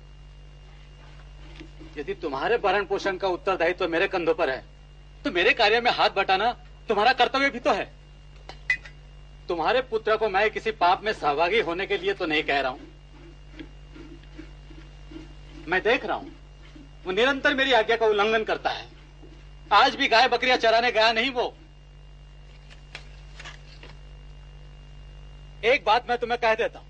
यदि 1.98 2.14
तुम्हारे 2.16 2.58
भरण 2.58 2.86
पोषण 2.86 3.18
का 3.18 3.28
उत्तरदायित्व 3.30 3.86
तो 3.86 3.92
मेरे 3.92 4.08
कंधों 4.08 4.34
पर 4.34 4.50
है 4.50 4.64
तो 5.26 5.32
मेरे 5.32 5.54
कार्य 5.54 5.82
में 5.82 5.92
हाथ 5.92 6.10
बटाना 6.10 6.52
तुम्हारा 6.90 7.14
कर्तव्य 7.14 7.50
भी 7.50 7.60
तो 7.60 7.74
है। 7.74 7.86
तुम्हारे 9.50 9.82
पुत्र 9.84 10.18
को 10.18 10.30
मैं 10.30 10.50
किसी 10.52 10.72
पाप 10.74 11.04
में 11.04 11.14
सहभागी 11.14 11.60
होने 11.62 11.86
के 11.86 11.98
लिए 11.98 12.14
तो 12.14 12.26
नहीं 12.26 12.44
कह 12.44 12.60
रहा 12.62 12.72
हूँ। 12.72 12.80
मैं 15.68 15.82
देख 15.84 16.06
रहा 16.06 16.18
हूँ, 16.18 16.32
वो 17.06 17.12
निरंतर 17.14 17.54
मेरी 17.56 17.74
आज्ञा 17.74 17.96
का 17.96 18.06
उल्लंघन 18.08 18.44
करता 18.44 18.70
है। 18.72 18.86
आज 19.72 19.96
भी 19.96 20.08
गाय 20.10 20.28
बकरियाँ 20.28 20.58
चराने 20.60 20.92
गया 20.92 21.12
नहीं 21.14 21.32
वो। 21.32 21.54
एक 25.64 25.84
बात 25.86 26.10
मैं 26.10 26.18
तुम्हें 26.18 26.40
कह 26.42 26.54
देता 26.56 26.80
हूँ। 26.80 26.88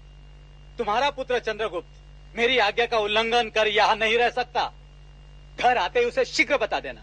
तुम्हारा 0.77 1.09
पुत्र 1.11 1.39
चंद्रगुप्त 1.41 2.35
मेरी 2.35 2.57
आज्ञा 2.59 2.85
का 2.85 2.97
उल्लंघन 2.99 3.49
कर 3.49 3.67
यहाँ 3.67 3.95
नहीं 3.95 4.17
रह 4.17 4.29
सकता। 4.31 4.71
घर 5.59 5.77
आते 5.77 5.99
ही 5.99 6.05
उसे 6.05 6.25
शीघ्र 6.25 6.57
बता 6.57 6.79
देना 6.79 7.01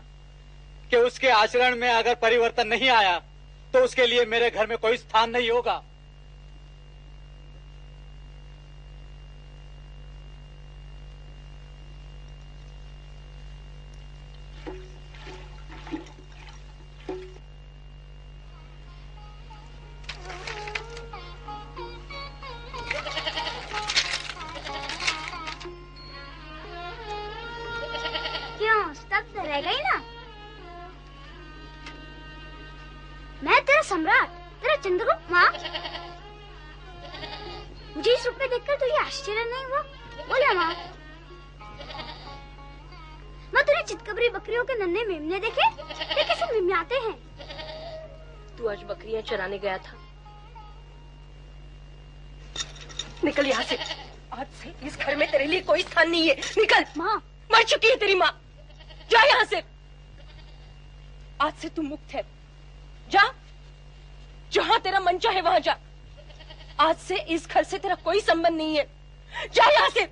कि 0.90 0.96
उसके 0.98 1.28
आचरण 1.30 1.76
में 1.76 1.88
अगर 1.88 2.14
परिवर्तन 2.16 2.68
नहीं 2.68 2.88
आया 2.90 3.18
तो 3.72 3.78
उसके 3.78 4.06
लिए 4.06 4.24
मेरे 4.26 4.50
घर 4.50 4.66
में 4.66 4.76
कोई 4.78 4.96
स्थान 4.96 5.30
नहीं 5.30 5.50
होगा। 5.50 5.82
सम्राट 34.08 34.28
तेरा 34.60 34.74
चंद्रगुप्त 34.76 35.30
माँ। 35.32 35.48
मुझे 37.96 38.12
इस 38.14 38.26
रूप 38.26 38.36
में 38.40 38.48
देखकर 38.50 38.74
तो 38.74 38.80
तुझे 38.80 38.96
आश्चर्य 38.96 39.44
नहीं 39.44 39.64
हुआ। 39.64 39.80
बोले 40.28 40.52
माँ। 40.54 40.70
माँ 43.54 43.62
तूने 43.62 43.82
चितकबरी 43.82 44.28
बकरियों 44.28 44.64
के 44.64 44.74
नन्हे 44.74 45.04
मेमने 45.04 45.38
देखे? 45.38 45.66
ये 46.14 46.24
कैसे 46.24 46.46
मिमियाते 46.52 46.94
हैं? 46.94 47.12
तू 48.58 48.68
आज 48.68 48.82
बकरियाँ 48.82 49.22
चराने 49.22 49.58
गया 49.58 49.76
था। 49.78 49.96
निकल 53.24 53.46
यहाँ 53.46 53.62
से। 53.62 53.76
आज 54.32 54.46
से 54.62 54.86
इस 54.86 54.96
घर 54.98 55.16
में 55.16 55.30
तेरे 55.30 55.44
लिए 55.44 55.60
कोई 55.60 55.82
स्थान 55.82 56.10
नहीं 56.10 56.28
है। 56.28 56.34
निकल। 56.58 56.84
माँ। 56.96 57.16
मर 57.52 57.62
चुकी 57.62 57.88
है 57.88 57.96
तेरी 57.96 58.14
माँ। 58.14 58.30
जा 59.10 59.22
यहाँ 59.22 59.44
से। 59.44 59.62
आज 61.40 61.54
से 61.54 61.68
तू 61.68 61.82
मुक्त 61.82 62.14
है। 62.14 62.22
जा। 63.10 63.22
जहाँ 64.52 64.78
तेरा 64.80 65.00
मन 65.00 65.18
चाहे 65.18 65.40
वहाँ 65.40 65.60
जा। 65.60 65.76
आज 66.80 66.96
से 66.98 67.16
इस 67.28 67.48
घर 67.48 67.62
से 67.64 67.78
तेरा 67.78 67.94
कोई 68.04 68.20
संबंध 68.20 68.56
नहीं 68.56 68.76
है। 68.76 68.86
जा 69.54 69.64
यहाँ 69.70 69.88
से। 69.88 70.06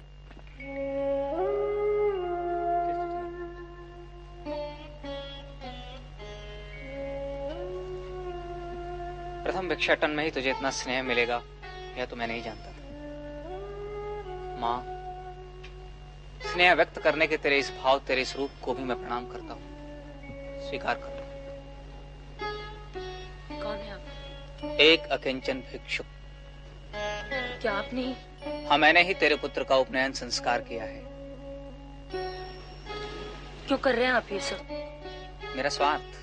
प्रथम 9.44 9.68
भिक्षाटन 9.68 10.10
में 10.10 10.22
ही 10.24 10.30
तुझे 10.30 10.50
इतना 10.50 10.70
स्नेह 10.72 11.02
मिलेगा, 11.02 11.42
यह 11.98 12.04
तो 12.04 12.16
मैं 12.16 12.26
नहीं 12.28 12.42
जानता 12.42 12.70
था। 12.70 12.74
माँ, 14.60 14.78
स्नेह 16.44 16.72
व्यक्त 16.74 16.98
करने 16.98 17.26
के 17.26 17.36
तेरे 17.36 17.58
इस 17.58 17.72
भाव, 17.78 17.98
तेरे 17.98 18.22
इस 18.22 18.36
रूप 18.36 18.50
को 18.62 18.74
भी 18.74 18.82
मैं 18.82 18.98
प्रणाम 19.00 19.26
करता 19.26 19.54
हूँ। 19.54 20.68
स्वीकार 20.68 20.94
कर। 20.94 21.15
एक 24.80 25.06
अकिंचन 25.10 25.60
भिक्षुक। 25.60 26.06
क्या 27.62 27.72
आपने 27.72 28.02
हाँ 28.68 28.78
मैंने 28.78 29.02
ही 29.02 29.14
तेरे 29.14 29.36
पुत्र 29.36 29.64
का 29.64 29.76
उपनयन 29.76 30.12
संस्कार 30.12 30.60
किया 30.60 30.84
है। 30.84 31.02
क्यों 33.66 33.78
कर 33.78 33.94
रहे 33.94 34.06
हैं 34.06 34.12
आप 34.12 34.32
ये 34.32 34.40
सब? 34.40 34.58
मेरा 35.56 35.68
स्वार्थ। 35.68 36.16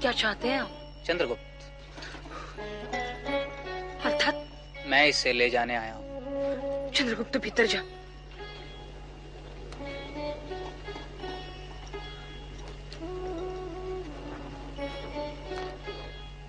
क्या 0.00 0.12
चाहते 0.12 0.48
हैं 0.48 0.60
आप? 0.60 1.02
चंद्रगुप्त। 1.06 1.40
अर्थात 4.04 4.46
मैं 4.86 5.06
इसे 5.06 5.32
ले 5.32 5.50
जाने 5.50 5.76
आया 5.76 5.94
हूँ। 5.94 6.90
चंद्रगुप्त 6.92 7.36
भीतर 7.36 7.66
जा। 7.66 7.82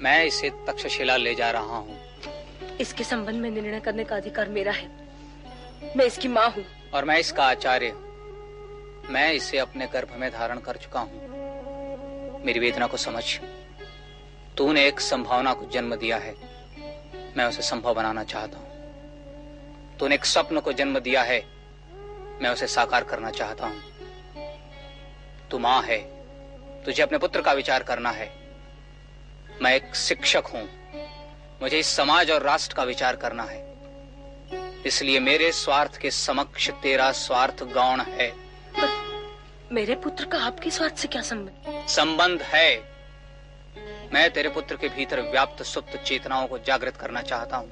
मैं 0.04 0.26
इसे 0.26 0.50
तक्षशिला 0.50 1.18
ले 1.18 1.36
जा 1.36 1.52
रहा 1.52 1.76
हूँ। 1.76 2.00
इसके 2.80 3.04
संबंध 3.04 3.36
में 3.36 3.52
निर्णय 3.52 3.80
करने 3.80 4.04
का 4.04 4.16
अधिकार 4.16 4.50
मेरा 4.50 4.72
है। 4.72 4.88
मैं 5.98 6.06
इसकी 6.06 6.28
माँ 6.28 6.50
हूँ। 6.50 6.66
और 6.94 7.06
मैं 7.06 7.20
इसका 7.20 7.46
आचार्य 7.46 7.90
हूँ। 7.90 8.02
मैं 9.10 9.34
इसे 9.34 9.58
अपने 9.58 9.88
गर्भ 9.88 10.08
में 10.18 10.32
धारण 10.32 10.60
कर 10.60 10.78
चुका 10.78 11.00
हूँ। 11.00 11.22
मेरी 12.46 12.60
वेदना 12.60 12.88
को 12.88 12.98
समझ। 12.98 13.40
तूने 14.58 14.88
एक 14.88 15.00
संभावना 15.00 15.54
को 15.54 15.66
जन्म 15.66 15.96
दिया 15.96 16.18
है। 16.18 16.36
मैं 17.38 17.46
उसे 17.46 17.62
संभव 17.62 17.94
बनाना 17.94 18.24
चाहता 18.24 18.58
हूँ। 18.58 18.68
तूने 20.00 20.16
एक 20.16 20.26
स्वप्न 20.26 20.60
को 20.60 20.74
जन्म 20.74 21.00
दिया 21.00 21.22
है। 21.22 21.46
मैं 22.42 22.50
उसे 22.50 22.68
साकार 22.68 23.04
करना 23.04 23.32
चाहता 23.32 23.66
हूँ। 23.68 23.82
तू 25.52 25.60
माँ 25.60 25.82
है। 25.82 25.98
तुझे 26.84 27.04
अपने 27.04 27.18
पुत्र 27.18 27.42
का 27.42 27.54
विचार 27.54 27.84
करना 27.84 28.10
है। 28.10 28.43
मैं 29.62 29.76
एक 29.76 29.96
शिक्षक 29.96 30.44
हूँ। 30.46 30.64
मुझे 31.62 31.80
इस 31.80 31.88
समाज 31.88 32.32
और 32.32 32.42
राष्ट्र 32.42 32.76
का 32.76 32.84
विचार 32.84 33.16
करना 33.16 33.44
है। 33.44 33.62
इसलिए 34.86 35.20
मेरे 35.20 35.52
स्वार्थ 35.52 35.98
के 35.98 36.12
समक्ष 36.12 36.70
तेरा 36.70 37.12
स्वार्थ 37.12 37.64
गौण 37.64 38.02
है। 38.02 38.32
मेरे 39.72 39.96
पुत्र 39.96 40.26
का 40.26 40.38
आपके 40.38 40.72
स्वार्थ 40.72 40.96
से 40.96 41.08
क्या 41.08 41.22
संबंध? 41.22 41.88
संबंध 41.88 42.42
है। 42.42 42.94
मैं 44.14 44.30
तेरे 44.32 44.50
पुत्र 44.50 44.76
के 44.76 44.90
भीतर 44.90 45.22
व्याप्त 45.22 45.64
सुप्त 45.64 45.98
चेतनाओं 45.98 46.48
को 46.48 46.58
जागृत 46.58 46.98
करना 46.98 47.22
चाहता 47.22 47.58
हूँ। 47.58 47.72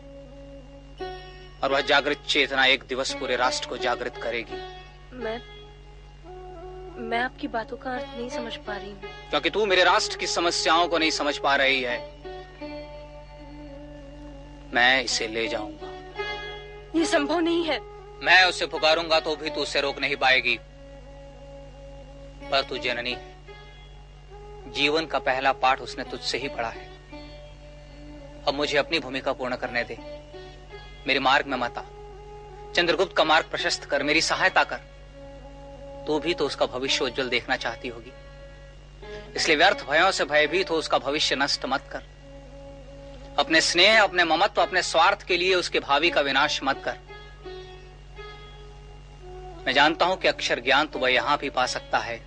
और 1.63 1.71
वह 1.71 1.81
जागृत 1.81 2.23
चेतना 2.27 2.65
एक 2.65 2.83
दिवस 2.83 3.13
पूरे 3.13 3.35
राष्ट्र 3.35 3.69
को 3.69 3.77
जागृत 3.77 4.17
करेगी। 4.17 4.61
मैं 5.13 5.39
मैं 7.01 7.19
आपकी 7.19 7.47
बातों 7.47 7.77
का 7.77 7.91
अर्थ 7.91 8.17
नहीं 8.17 8.29
समझ 8.29 8.55
पा 8.55 8.75
रही 8.77 8.91
हूँ। 8.91 9.29
क्योंकि 9.29 9.49
तू 9.49 9.65
मेरे 9.65 9.83
राष्ट्र 9.83 10.17
की 10.17 10.27
समस्याओं 10.27 10.87
को 10.87 10.97
नहीं 10.97 11.11
समझ 11.11 11.37
पा 11.37 11.55
रही 11.55 11.81
है। 11.81 11.97
मैं 14.73 15.03
इसे 15.03 15.27
ले 15.27 15.47
जाऊँगा। 15.47 15.87
ये 16.95 17.05
संभव 17.05 17.39
नहीं 17.39 17.63
है। 17.63 17.79
मैं 18.23 18.43
उसे 18.45 18.65
पुकारूँगा 18.65 19.19
तो 19.19 19.35
भी 19.35 19.49
तू 19.49 19.61
उसे 19.61 19.81
रोक 19.81 19.99
नहीं 19.99 20.15
पाएगी। 20.15 20.57
पर 22.51 22.61
तू 22.61 22.77
जननी 22.77 23.11
है 23.11 24.71
जीवन 24.71 25.05
का 25.05 25.19
पहला 25.19 25.51
पाठ 25.51 25.81
उसने 25.81 26.03
तुझसे 26.03 26.37
ही 26.37 26.47
पढ़ा 26.47 26.69
है। 26.69 26.89
अब 28.47 28.53
मुझे 28.53 28.77
अपनी 28.77 28.99
भूमिका 28.99 29.33
पूर्ण 29.33 29.55
करने 29.55 29.83
दे। 29.83 29.97
मेरे 31.07 31.19
मार्ग 31.19 31.45
में 31.45 31.57
मत 31.57 31.85
चंद्रगुप्त 32.75 33.15
का 33.17 33.23
मार्ग 33.23 33.45
प्रशस्त 33.45 33.85
कर 33.85 34.03
मेरी 34.03 34.21
सहायता 34.21 34.63
कर। 34.63 34.79
तू 36.07 36.19
भी 36.19 36.33
तो 36.33 36.45
उसका 36.45 36.65
भविष्य 36.67 37.05
उज्जवल 37.05 37.29
देखना 37.29 37.55
चाहती 37.57 37.87
होगी। 37.87 38.11
इसलिए 39.35 39.57
व्यर्थ 39.57 39.85
भयों 39.89 40.11
से 40.11 40.25
भयभीत 40.25 40.69
हो 40.69 40.75
उसका 40.75 40.97
भविष्य 40.99 41.35
नष्ट 41.35 41.65
मत 41.65 41.83
कर। 41.91 42.03
अपने 43.39 43.61
स्नेह, 43.61 44.01
अपने 44.03 44.23
ममत्व, 44.23 44.61
अपने 44.61 44.81
स्वार्थ 44.83 45.23
के 45.23 45.37
लिए 45.37 45.53
उसके 45.55 45.79
भावी 45.79 46.09
का 46.09 46.21
विनाश 46.21 46.59
मत 46.63 46.81
कर। 46.85 46.97
मैं 49.65 49.73
जानता 49.73 50.05
हूँ 50.05 50.17
कि 50.17 50.27
अक्षर 50.27 50.59
ज्ञान 50.59 50.87
तो 50.87 50.99
वह 50.99 51.09
यहाँ 51.09 51.37
भी 51.37 51.49
पा 51.49 51.65
सकता 51.67 51.97
है, 51.99 52.19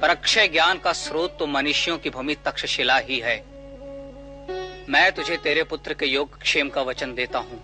पर 0.00 0.10
अक्षय 0.10 0.48
ज्ञान 0.48 0.78
का 0.78 0.92
स्रोत 0.94 1.36
तो 1.38 1.46
मनुष्यों 1.48 1.96
की 1.98 2.10
भूमि 2.10 2.34
तक्षशिला 2.44 2.96
ही 2.98 3.18
है। 3.20 3.36
मैं 4.88 5.10
तुझे 5.12 5.36
तेरे 5.36 5.62
पुत्र 5.64 5.94
के 5.94 6.06
योग 6.06 6.38
क्षेम 6.40 6.68
का 6.68 6.82
वचन 6.82 7.14
देता 7.14 7.38
हूँ 7.38 7.62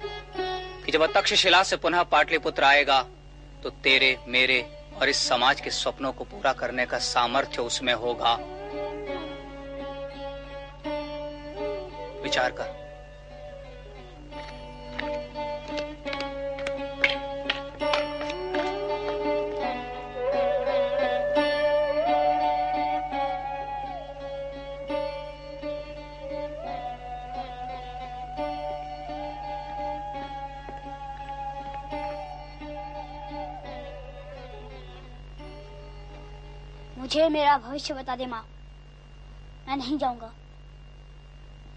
कि 0.84 0.92
जब 0.92 1.06
तक्षशिला 1.12 1.62
से 1.62 1.76
पुनः 1.76 2.02
पाटलिपुत्र 2.04 2.64
आएगा 2.64 3.00
तो 3.62 3.70
तेरे, 3.70 4.16
मेरे 4.28 4.64
और 5.00 5.08
इस 5.08 5.28
समाज 5.28 5.60
के 5.60 5.70
सपनों 5.70 6.12
को 6.12 6.24
पूरा 6.24 6.52
करने 6.52 6.86
का 6.86 6.98
सामर्थ्य 6.98 7.62
उसमें 7.62 7.94
होगा। 7.94 8.34
विचार 12.22 12.50
कर। 12.50 12.85
मुझे 37.06 37.28
मेरा 37.28 37.58
भविष्य 37.58 37.94
बता 37.94 38.16
दे, 38.16 38.26
माँ। 38.26 38.46
मैं 39.68 39.76
नहीं 39.76 39.98
जाऊँगा। 39.98 40.32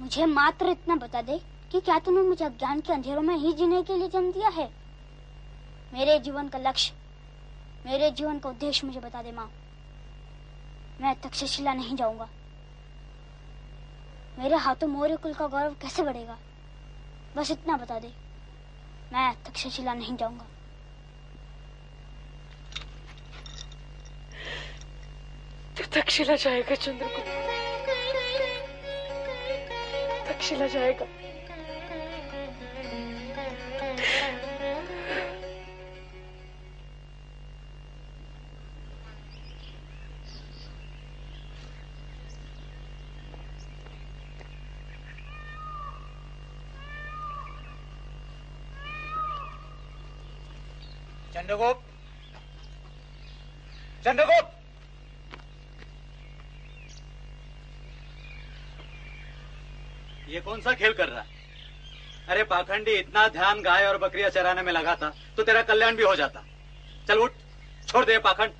मुझे 0.01 0.25
मात्र 0.25 0.67
इतना 0.69 0.95
बता 0.95 1.21
दे 1.21 1.41
कि 1.71 1.79
क्या 1.79 1.99
तूने 1.99 2.21
मुझे 2.21 2.45
अज्ञान 2.45 2.81
के 2.81 2.93
अंधेरों 2.93 3.21
में 3.21 3.35
ही 3.35 3.53
जीने 3.53 3.83
के 3.83 3.97
लिए 3.97 4.09
जन्म 4.09 4.31
दिया 4.31 4.49
है? 4.49 4.73
मेरे 5.93 6.19
जीवन 6.19 6.47
का 6.47 6.59
लक्ष्य, 6.59 6.93
मेरे 7.85 8.11
जीवन 8.11 8.39
का 8.39 8.49
उद्देश्य 8.49 8.87
मुझे 8.87 8.99
बता 8.99 9.21
दे, 9.21 9.31
माँ। 9.31 9.51
मैं 11.01 11.21
तक्षशिला 11.21 11.73
नहीं 11.73 11.95
जाऊँगा। 11.95 12.29
मेरे 14.39 14.55
हाथों 14.55 14.87
मौर्य 14.87 15.15
कुल 15.15 15.33
का 15.33 15.47
गौरव 15.47 15.73
कैसे 15.73 16.03
बढ़ेगा? 16.03 16.37
बस 17.35 17.51
इतना 17.51 17.77
बता 17.77 17.99
दे। 17.99 18.13
मैं 19.13 19.43
तक्षशिला 19.43 19.93
नहीं 19.93 20.17
जाऊँगा। 20.17 20.45
तो 25.79 25.85
तक्षशिला 25.95 26.35
जाएगा 26.35 26.75
चंद्रगुप्त 26.75 27.27
तक्षशिला 30.27 30.67
जाएगा। 30.67 31.05
चंद्रगुप्त। 51.33 51.85
चंद्रगुप्त। 54.05 54.58
ये 60.29 60.39
कौन 60.41 60.61
सा 60.61 60.73
खेल 60.73 60.93
कर 60.93 61.07
रहा 61.09 61.21
है? 61.21 61.27
अरे 62.29 62.43
पाखंडी, 62.43 62.91
इतना 62.91 63.27
ध्यान 63.27 63.61
गाय 63.61 63.85
और 63.85 63.97
बकरियाँ 63.97 64.29
चराने 64.29 64.61
में 64.61 64.71
लगा 64.73 64.95
था 64.95 65.09
तो 65.37 65.43
तेरा 65.43 65.61
कल्याण 65.61 65.95
भी 65.95 66.03
हो 66.03 66.15
जाता। 66.15 66.43
चल 67.07 67.17
उठ, 67.17 67.31
छोड़ 67.87 68.05
दे 68.05 68.17
पाखंड। 68.19 68.51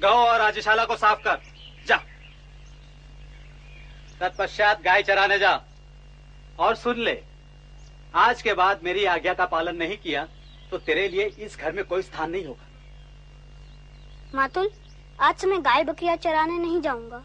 गौ 0.00 0.08
और 0.08 0.38
राजशाला 0.38 0.84
को 0.84 0.96
साफ़ 0.96 1.20
कर। 1.20 1.40
जा। 1.86 1.96
तत्पश्चात 4.20 4.82
गाय 4.82 5.02
चराने 5.02 5.38
जा। 5.38 5.60
और 6.58 6.74
सुन 6.74 7.00
ले, 7.00 7.22
आज 8.14 8.42
के 8.42 8.54
बाद 8.54 8.80
मेरी 8.84 9.04
आज्ञा 9.04 9.34
का 9.34 9.46
पालन 9.46 9.76
नहीं 9.76 9.96
किया 9.96 10.28
तो 10.70 10.78
तेरे 10.78 11.08
लिए 11.08 11.24
इस 11.38 11.56
घर 11.58 11.72
में 11.72 11.84
कोई 11.84 12.02
स्थान 12.02 12.30
नहीं 12.30 12.44
होगा। 12.44 12.66
मातुल, 14.34 14.70
आज 15.20 15.36
से 15.36 15.46
मैं 15.46 15.60
गाय 15.60 15.84
बकरियाँ 15.84 16.16
चराने 16.16 16.58
नहीं 16.58 16.80
जाऊँगा। 16.80 17.22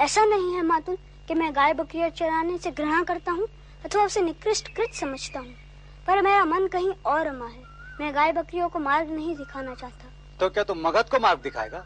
ऐसा 0.00 0.24
नहीं 0.24 0.54
है, 0.54 0.62
मातुल। 0.62 0.98
कि 1.28 1.34
मैं 1.34 1.54
गाय 1.56 1.72
बकरियाँ 1.72 2.08
चराने 2.10 2.58
से 2.58 2.70
ग्रहण 2.70 3.04
करता 3.04 3.32
हूँ 3.32 3.46
अथवा 3.84 4.04
उसे 4.04 4.20
निकृष्ट 4.20 4.68
कृत 4.68 4.94
समझता 4.94 5.40
हूँ। 5.40 5.54
पर 6.06 6.22
मेरा 6.22 6.44
मन 6.44 6.66
कहीं 6.66 6.92
और 7.06 7.26
रमा 7.26 7.46
है। 7.46 7.62
मैं 8.00 8.14
गाय 8.14 8.32
बकरियों 8.32 8.68
को 8.68 8.78
मार्ग 8.78 9.10
नहीं 9.10 9.34
दिखाना 9.36 9.74
चाहता। 9.74 10.10
तो 10.40 10.48
क्या 10.50 10.64
तुम 10.64 10.78
मगध 10.78 11.08
को 11.10 11.18
मार्ग 11.18 11.40
दिखाएगा? 11.42 11.84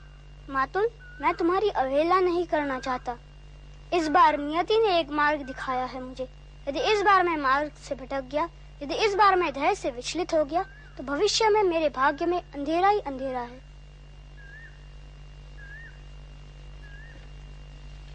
मातुल 0.50 0.88
मैं 1.20 1.34
तुम्हारी 1.34 1.68
अवहेला 1.70 2.20
नहीं 2.20 2.46
करना 2.46 2.78
चाहता। 2.80 3.16
इस 3.92 4.08
बार 4.08 4.38
नियति 4.38 4.78
ने 4.78 4.98
एक 5.00 5.10
मार्ग 5.10 5.42
दिखाया 5.42 5.84
है 5.84 6.02
मुझे। 6.02 6.28
यदि 6.68 6.80
इस 6.92 7.02
बार 7.02 7.22
मैं 7.22 7.36
मार्ग 7.36 7.72
से 7.88 7.94
भटक 7.94 8.24
गया 8.32 8.48
यदि 8.82 8.94
इस 9.04 9.14
बार 9.14 9.36
मैं 9.36 9.52
धैर्य 9.52 9.74
से 9.74 9.90
विचलित 9.90 10.34
हो 10.34 10.44
गया 10.44 10.64
तो 10.98 11.02
भविष्य 11.04 11.48
में 11.48 11.62
मेरे 11.62 11.88
भाग्य 11.88 12.26
में 12.26 12.38
अंधेरा 12.38 12.88
ही 12.88 13.00
अंधेरा 13.00 13.40
है। 13.40 13.60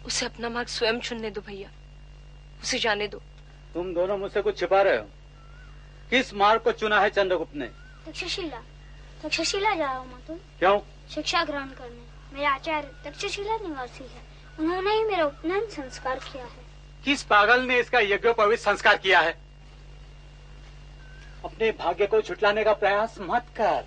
उसे 0.06 0.26
अपना 0.26 0.48
मार्ग 0.48 0.68
स्वयं 0.68 1.00
चुनने 1.00 1.30
दो 1.30 1.40
भैया। 1.40 1.70
उसे 2.62 2.78
जाने 2.78 3.08
दो। 3.08 3.22
तुम 3.74 3.94
दोनों 3.94 4.18
मुझसे 4.18 4.42
कुछ 4.42 4.60
छिपा 4.60 4.82
रहे 4.82 4.96
हो। 4.96 5.06
किस 6.10 6.34
मार्ग 6.34 6.60
को 6.60 6.72
चुना 6.72 7.00
है 7.00 7.10
चंद्रगुप्त 7.10 7.56
ने? 7.56 7.66
तक्षशिला। 8.06 8.62
तक्षशिला 9.22 9.74
जा 9.74 9.84
रहा 9.84 9.96
हूँ 9.96 10.12
मातुल 10.12 10.36
क्यों? 10.58 10.80
शिक्षा 11.14 11.44
ग्रहण 11.44 11.66
करने। 11.66 12.34
मेरे 12.34 12.46
आचार्य 12.46 13.10
तक्षशिला 13.10 13.56
निवासी 13.56 14.04
है। 14.04 14.22
उन्होंने 14.60 14.90
ही 14.90 15.04
मेरा 15.04 15.24
उपनयन 15.24 15.66
संस्कार 15.66 16.18
किया 16.18 16.44
है। 16.44 16.62
किस 17.04 17.22
पागल 17.22 17.62
ने 17.62 17.80
इसका 17.80 18.00
यज्ञोपवित 18.00 18.58
संस्कार 18.58 18.96
किया 18.96 19.20
है? 19.20 19.32
अपने 21.44 21.72
भाग्य 21.72 22.06
को 22.06 22.20
छुटलाने 22.20 22.64
का 22.64 22.72
प्रयास 22.72 23.16
मत 23.20 23.46
कर। 23.56 23.84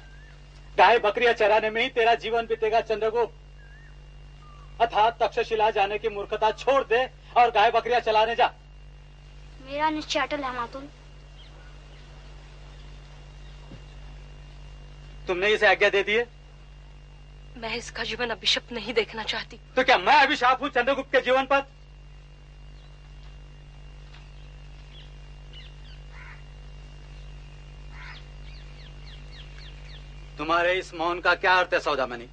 गाय 0.78 1.00
बकरियाँ 1.00 1.34
चराने 1.34 1.70
में 1.70 1.82
ही 1.84 1.90
तेरा 1.90 2.16
जीवन 2.16 2.46
बीतेगा 2.46 2.82
चंद्रगुप्त। 2.82 3.34
अर्थात 4.82 5.18
तक्षशिला 5.22 5.70
जाने 5.72 5.98
की 5.98 6.10
मूर्खता 6.10 6.52
छोड़ 6.54 6.84
दे 6.84 7.06
और 7.38 7.52
गाय 7.52 7.72
बकरियाँ 7.72 8.00
चलाने 8.02 8.36
जा। 8.36 8.48
मेरा 9.66 9.90
निश्चय 9.90 10.20
अटल 10.20 10.44
है 10.44 10.54
मातुल। 10.56 10.88
तुमने 15.28 15.48
इसे 15.50 15.68
आज्ञा 15.68 15.90
दे 15.90 16.04
दी 16.04 16.16
है? 16.16 16.28
मैं 17.58 17.76
इसका 17.76 18.04
जीवन 18.04 18.30
अभिशप्त 18.30 18.72
नहीं 18.74 18.94
देखना 18.94 19.24
चाहती। 19.24 19.60
तो 19.76 19.84
क्या 19.84 19.98
मैं 19.98 20.16
अभिशाप 20.16 20.62
हूँ 20.62 20.70
चंद्रगुप्त 20.70 21.12
के 21.12 21.22
जीवन 21.22 21.46
पर? 21.46 21.62
तुम्हारे 30.38 30.74
इस 30.74 30.94
मौन 30.94 31.20
का 31.20 31.34
क्या 31.36 31.54
अर्थ 31.56 31.74
है 31.74 31.80
सौदामणि 31.80 32.28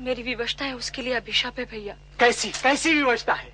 मेरी 0.00 0.22
विवशता 0.22 0.64
है, 0.64 0.72
उसके 0.72 1.02
लिए 1.02 1.14
अभिशाप 1.14 1.58
है 1.58 1.64
भैया। 1.64 1.96
कैसी 2.20 2.50
कैसी 2.50 2.94
विवशता 2.94 3.32
है? 3.32 3.52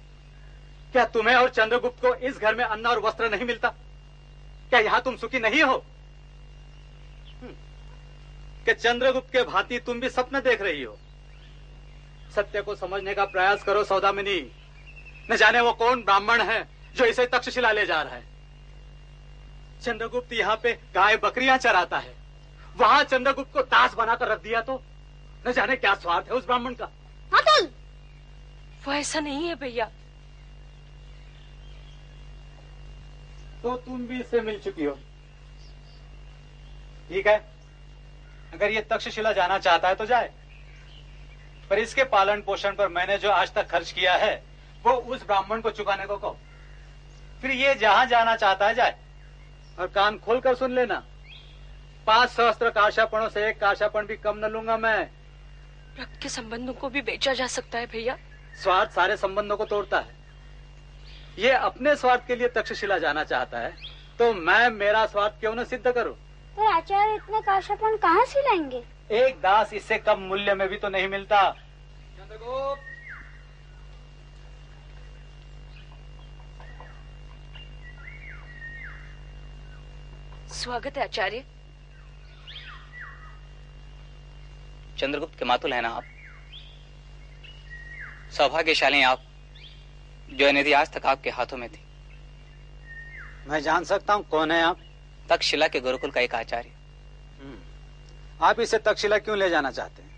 क्या 0.93 1.05
तुम्हें 1.05 1.37
और 1.37 1.51
चंद्रगुप्त 1.51 2.01
को 2.01 2.15
इस 2.15 2.39
घर 2.39 2.55
में 2.55 2.65
अन्न 2.65 2.87
और 2.87 3.01
वस्त्र 3.01 3.31
नहीं 3.31 3.45
मिलता? 3.45 3.69
क्या 4.71 4.81
यहाँ 4.81 5.03
तुम 5.03 5.17
सुखी 5.17 5.39
नहीं 5.39 5.63
हो? 5.63 5.85
हम्म। 7.43 7.55
कि 8.65 8.75
चंद्रगुप्त 8.75 9.33
के 9.33 9.43
भांति 9.43 9.79
तुम 9.79 10.01
भी 10.01 10.11
सपने 10.11 10.41
देख 10.41 10.63
रही 10.63 10.83
हो। 10.83 10.99
सत्य 12.37 12.63
को 12.63 12.75
समझने 12.75 13.15
का 13.15 13.25
प्रयास 13.25 13.63
करो, 13.63 13.85
सौदामिनी। 13.85 14.53
न 15.31 15.37
जाने 15.37 15.61
वो 15.61 15.73
कौन 15.73 16.03
ब्राह्मण 16.03 16.43
है 16.43 16.69
जो 16.95 17.05
इसे 17.05 17.27
तक्षशिला 17.27 17.73
ले 17.73 17.87
जा 17.87 18.03
रहा 18.03 18.15
है। 18.15 18.25
चंद्रगुप्त 19.83 20.33
यहाँ 20.33 20.61
पे 20.63 20.79
गाय 20.95 21.17
बकरियाँ 21.17 21.59
चराता 21.59 21.99
है। 21.99 22.15
वहाँ 22.77 23.05
चंद्रगुप्त 23.05 23.53
को 23.53 23.63
दास 23.63 23.95
बनाकर 23.95 24.29
रख 24.29 24.43
दिया 24.43 24.61
तो 24.61 24.83
न 25.47 25.53
जाने 25.53 25.77
क्या 25.77 25.95
स्वार्थ 25.95 26.27
है 26.27 26.33
उस 26.33 26.47
ब्राह्मण 26.47 26.75
का। 26.75 26.85
अतुल! 27.33 27.71
वो 28.87 28.93
ऐसा 28.93 29.21
नहीं 29.21 29.49
है 29.49 29.55
भैया। 29.55 29.85
तो 33.63 33.77
तुम 33.77 34.07
भी 34.07 34.21
इससे 34.21 34.41
मिल 34.41 34.59
चुकी 34.61 34.85
हो। 34.85 34.99
ठीक 37.09 37.27
है? 37.27 37.37
अगर 38.55 38.71
ये 38.71 38.81
तक्षशिला 38.81 39.33
जाना 39.33 39.59
चाहता 39.59 39.89
है 39.89 39.95
तो 39.95 40.07
जाए। 40.07 40.31
पर 41.71 41.79
इसके 41.79 42.05
पालन 42.05 42.41
पोषण 42.41 42.75
पर 42.75 42.89
मैंने 42.89 43.19
जो 43.19 43.31
आज 43.31 43.53
तक 43.53 43.69
खर्च 43.69 43.93
किया 43.93 44.15
है 44.15 44.35
वो 44.85 44.93
उस 44.93 45.27
ब्राह्मण 45.27 45.61
को 45.61 45.71
चुकाने 45.71 46.07
को 46.07 46.17
कहो। 46.17 46.37
फिर 47.43 47.51
ये 47.51 47.75
जहाँ 47.75 48.07
जाना 48.07 48.37
चाहता 48.37 48.67
है 48.67 48.75
जाए। 48.75 48.99
और 49.79 49.87
कान 49.87 50.19
खोलकर 50.19 50.55
सुन 50.55 50.75
लेना। 50.75 51.03
पाँच 52.07 52.31
सहस्त्र 52.31 52.71
काशापणों 52.71 53.29
से 53.29 53.49
एक 53.49 53.61
काशापण 53.61 54.07
भी 54.07 54.17
कम 54.17 54.39
न 54.39 54.51
लूँगा 54.51 54.77
मैं। 54.77 55.11
रक्त 56.01 56.21
के 56.23 56.29
संबंधों 56.29 56.73
को 56.75 56.89
भी 56.89 57.01
बेचा 57.03 57.33
जा 57.33 57.47
सकता 57.47 57.79
है 57.79 57.87
भैया। 57.87 58.17
स्वार्थ 58.63 58.91
सारे 58.91 59.17
संबंधों 59.17 59.57
को 59.57 59.65
तोड़ता 59.65 59.99
है। 59.99 60.23
ये 61.39 61.51
अपने 61.51 61.95
स्वार्थ 61.97 62.27
के 62.27 62.37
लिए 62.37 62.49
तक्षशिला 62.49 62.99
जाना 62.99 63.25
चाहता 63.25 63.59
है 63.59 63.73
तो 64.19 64.33
मैं 64.35 64.69
मेरा 64.71 65.05
स्वार्थ 65.07 65.41
क्यों 65.41 65.55
न 65.55 65.65
सिद्ध 65.65 65.91
करूँ? 65.93 66.15
पर 66.57 66.67
आचार्य 66.67 67.15
इतने 67.15 67.41
काशापन 67.41 67.97
कहाँ 67.97 68.25
से 68.25 68.41
लाएँगे? 68.41 68.83
एक 69.13 69.41
दास 69.41 69.73
इससे 69.75 69.99
कम 69.99 70.21
मूल्य 70.21 70.55
में 70.55 70.69
भी 70.69 70.77
तो 70.77 70.89
नहीं 70.89 71.09
मिलता। 71.09 71.41
स्वागत 80.55 80.97
है 80.97 81.03
आचार्य। 81.05 81.45
चंद्रगुप्त 84.99 85.39
के 85.39 85.45
मातुल 85.45 85.73
है 85.73 85.81
ना 85.81 85.89
आप? 85.89 86.05
सौभाग्यशाली 88.37 89.03
आप 89.03 89.23
जो 90.31 90.51
निधि 90.53 90.73
आज 90.73 90.93
तक 90.93 91.07
आपके 91.07 91.31
हाथों 91.31 91.57
में 91.57 91.69
थी। 91.69 91.81
मैं 93.49 93.61
जान 93.61 93.85
सकता 93.85 94.15
हूँ 94.15 94.25
कौन 94.29 94.51
है 94.51 94.63
आप? 94.63 94.79
तक्षशिला 95.31 95.69
के 95.69 95.81
गुरुकुल 95.81 96.11
का 96.11 96.21
एक 96.21 96.35
आचार्य। 96.35 96.71
आप 98.43 98.61
इसे 98.61 98.79
तक्षशिला 98.79 99.19
क्यों 99.19 99.39
ले 99.39 99.51
जाना 99.51 99.71
चाहते 99.71 100.03
हैं? 100.03 100.11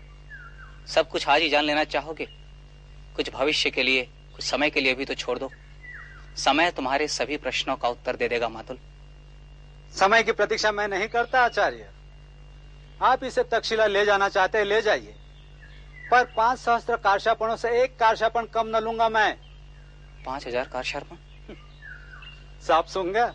सब 0.87 1.09
कुछ 1.09 1.27
आज 1.27 1.41
ही 1.41 1.49
जान 1.49 1.63
लेना 1.63 1.83
चाहोगे। 1.83 2.27
कुछ 3.15 3.29
भविष्य 3.29 3.69
के 3.69 3.83
लिए 3.83 4.03
कुछ 4.35 4.43
समय 4.45 4.69
के 4.69 4.81
लिए 4.81 4.93
भी 4.93 5.05
तो 5.05 5.13
छोड़ 5.13 5.39
दो। 5.39 5.51
समय 6.37 6.71
तुम्हारे 6.71 7.07
सभी 7.07 7.37
प्रश्नों 7.37 7.75
का 7.75 7.89
उत्तर 7.89 8.15
दे 8.15 8.27
देगा 8.27 8.49
मातुल। 8.49 8.77
समय 9.93 10.23
की 10.23 10.31
प्रतीक्षा 10.31 10.71
मैं 10.71 10.87
नहीं 10.87 11.07
करता 11.07 11.41
आचार्य। 11.41 11.89
आप 13.01 13.23
इसे 13.23 13.43
तक्षशिला 13.43 13.85
ले 13.85 14.05
जाना 14.05 14.29
चाहते 14.29 14.57
हैं 14.57 14.65
ले 14.65 14.81
जाइए। 14.81 15.15
पर 16.11 16.23
पाँच 16.37 16.59
सहस्त्र 16.59 16.95
कार्शापणों 16.95 17.55
से 17.55 17.69
एक 17.83 17.97
कार्शापण 17.99 18.45
कम 18.45 18.67
न 18.67 18.79
लूँगा 18.83 19.09
मैं। 19.09 19.33
पाँच 20.25 20.47
हज़ार 20.47 20.67
कार्शापण 20.67 21.15
साफ़ 22.67 22.87
सुन 22.87 23.11
गया 23.13 23.27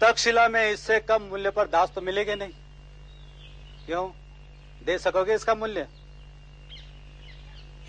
तक्षशिला 0.00 0.48
में 0.48 0.70
इससे 0.70 0.98
कम 1.00 1.22
मूल्य 1.22 1.50
पर 1.50 1.66
दास 1.66 1.92
तो 1.94 2.00
मिलेंगे 2.00 2.34
नहीं। 2.34 2.52
क्यों? 3.86 4.08
दे 4.84 4.98
सकोगे 4.98 5.34
इसका 5.34 5.54
मूल्य? 5.54 5.86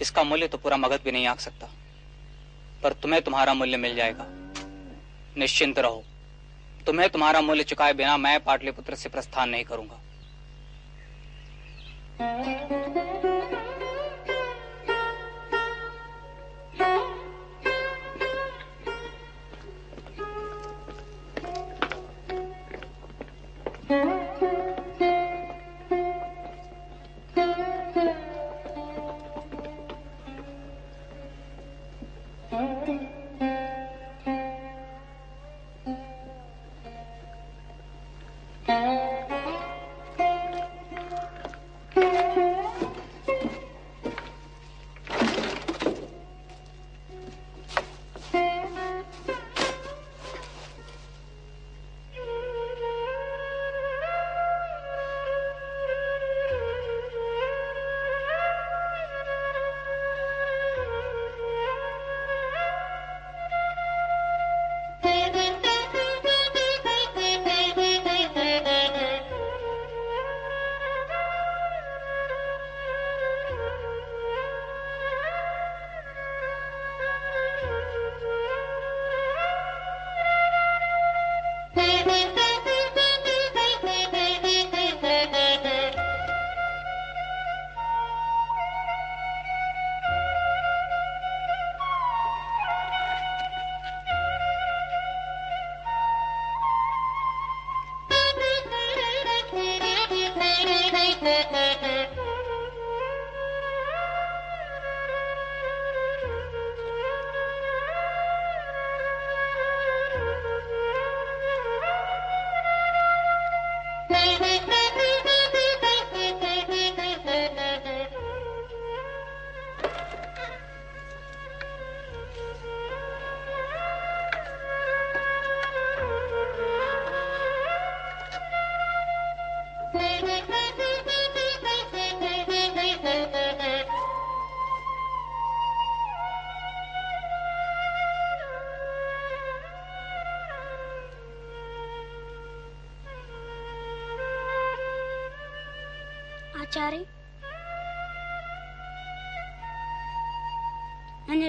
इसका 0.01 0.23
मूल्य 0.23 0.47
तो 0.47 0.57
पूरा 0.57 0.77
मगध 0.77 1.01
भी 1.03 1.11
नहीं 1.11 1.27
आंक 1.27 1.39
सकता। 1.39 1.69
पर 2.83 2.93
तुम्हें 2.93 3.21
तुम्हारा 3.21 3.53
मूल्य 3.53 3.77
मिल 3.77 3.95
जाएगा। 3.95 4.25
निश्चिंत 5.37 5.79
रहो। 5.79 6.03
तुम्हें 6.87 7.09
तुम्हारा 7.09 7.41
मूल्य 7.41 7.63
चुकाए 7.69 7.93
बिना 7.93 8.17
मैं 8.17 8.39
पाटलिपुत्र 8.43 8.95
से 8.95 9.09
प्रस्थान 9.09 9.49
नहीं 9.49 9.63
करूँगा 9.65 10.01
Mm-hmm. 23.89 24.16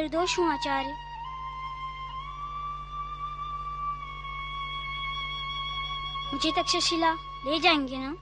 निर्दोष 0.09 0.39
हूँ 0.39 0.47
आचार्य। 0.53 0.93
मुझे 6.33 6.51
तक्षशिला 6.53 7.13
ले 7.47 7.59
जाएँगे 7.59 7.99
ना? 7.99 8.15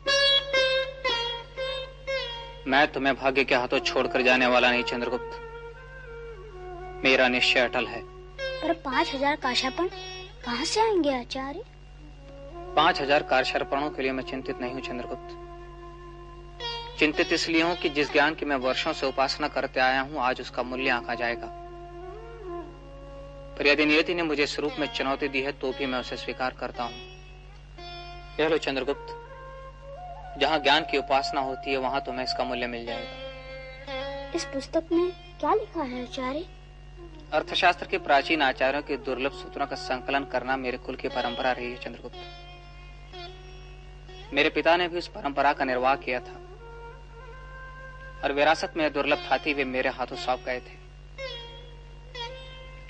मैं 2.66 2.86
तुम्हें 2.92 3.14
भाग्य 3.16 3.44
के 3.44 3.54
हाथों 3.54 3.78
छोड़कर 3.80 4.22
जाने 4.22 4.46
वाला 4.46 4.70
नहीं 4.70 4.82
चंद्रगुप्त। 4.82 5.40
मेरा 7.04 7.28
निश्चय 7.28 7.60
अटल 7.60 7.86
है। 7.86 8.02
पर 8.40 8.72
पाँच 8.84 9.14
हज़ार 9.14 9.36
काशापन 9.36 9.88
कहाँ 10.44 10.64
से 10.64 10.80
आएँगे 10.80 11.18
आचार्य? 11.20 11.62
पाँच 12.76 13.00
हज़ार 13.00 13.22
कारशर्पणों 13.22 13.90
के 13.90 14.02
लिए 14.02 14.12
मैं 14.12 14.24
चिंतित 14.24 14.60
नहीं 14.60 14.72
हूँ 14.72 14.80
चंद्रगुप्त। 14.82 15.42
चिंतित 16.98 17.32
इसलिए 17.32 17.62
हूँ 17.62 17.76
कि 17.76 17.88
जिस 17.88 18.12
ज्ञान 18.12 18.34
की 18.34 18.46
मैं 18.46 18.56
वर्षों 18.58 18.92
से 18.92 19.06
उपासना 19.06 19.48
करते 19.48 19.80
आया 19.80 20.00
हूँ 20.00 20.20
आज 20.20 20.40
उसका 20.40 20.62
मूल्य 20.62 20.90
आंका 20.90 21.14
जाएगा। 21.14 21.55
पर 23.58 23.66
यदि 23.66 23.84
नियति 23.84 24.14
ने 24.14 24.22
मुझे 24.22 24.42
इस 24.42 24.58
रूप 24.60 24.72
में 24.78 24.86
चुनौती 24.86 25.28
दी 25.28 25.40
है 25.42 25.52
तो 25.52 25.72
भी 25.72 25.86
मैं 25.86 25.98
उसे 26.00 26.16
स्वीकार 26.16 26.54
करता 26.60 26.82
हूँ। 26.82 26.94
यह 28.40 28.48
लो 28.48 28.58
चंद्रगुप्त 28.58 29.08
जहाँ 30.40 30.58
ज्ञान 30.58 30.82
की 30.90 30.98
उपासना 30.98 31.40
होती 31.40 31.70
है 31.70 31.76
वहाँ 31.78 32.00
तुम्हें 32.00 32.24
इसका 32.24 32.44
मूल्य 32.44 32.66
मिल 32.66 32.86
जाएगा। 32.86 34.32
इस 34.34 34.44
पुस्तक 34.44 34.84
में 34.92 35.10
क्या 35.40 35.54
लिखा 35.54 35.82
है 35.82 36.02
आचार्य? 36.02 36.44
अर्थशास्त्र 37.32 37.86
के 37.86 37.98
प्राचीन 37.98 38.42
आचार्यों 38.42 38.82
के 38.82 38.96
दुर्लभ 38.96 39.32
सूत्रों 39.32 39.66
का 39.66 39.76
संकलन 39.76 40.24
करना 40.24 40.56
मेरे 40.56 40.78
कुल 40.78 40.96
की 40.96 41.08
परंपरा 41.08 41.52
रही 41.52 41.70
है 41.70 41.76
चंद्रगुप्त। 41.76 42.16
मेरे 44.34 44.50
पिता 44.50 44.76
ने 44.76 44.88
भी 44.88 44.98
उस 44.98 45.08
परंपरा 45.08 45.52
का 45.52 45.64
निर्वाह 45.64 45.94
किया 45.96 46.20
था 46.20 46.36
और 48.24 48.32
विरासत 48.32 48.72
में 48.76 48.92
दुर्लभ 48.92 49.18
खाती 49.28 49.54
वे 49.54 49.64
मेरे 49.66 49.88
हाथों 49.88 50.16
सौंप 50.16 50.40
गए 50.46 50.60
थे। 50.60 50.85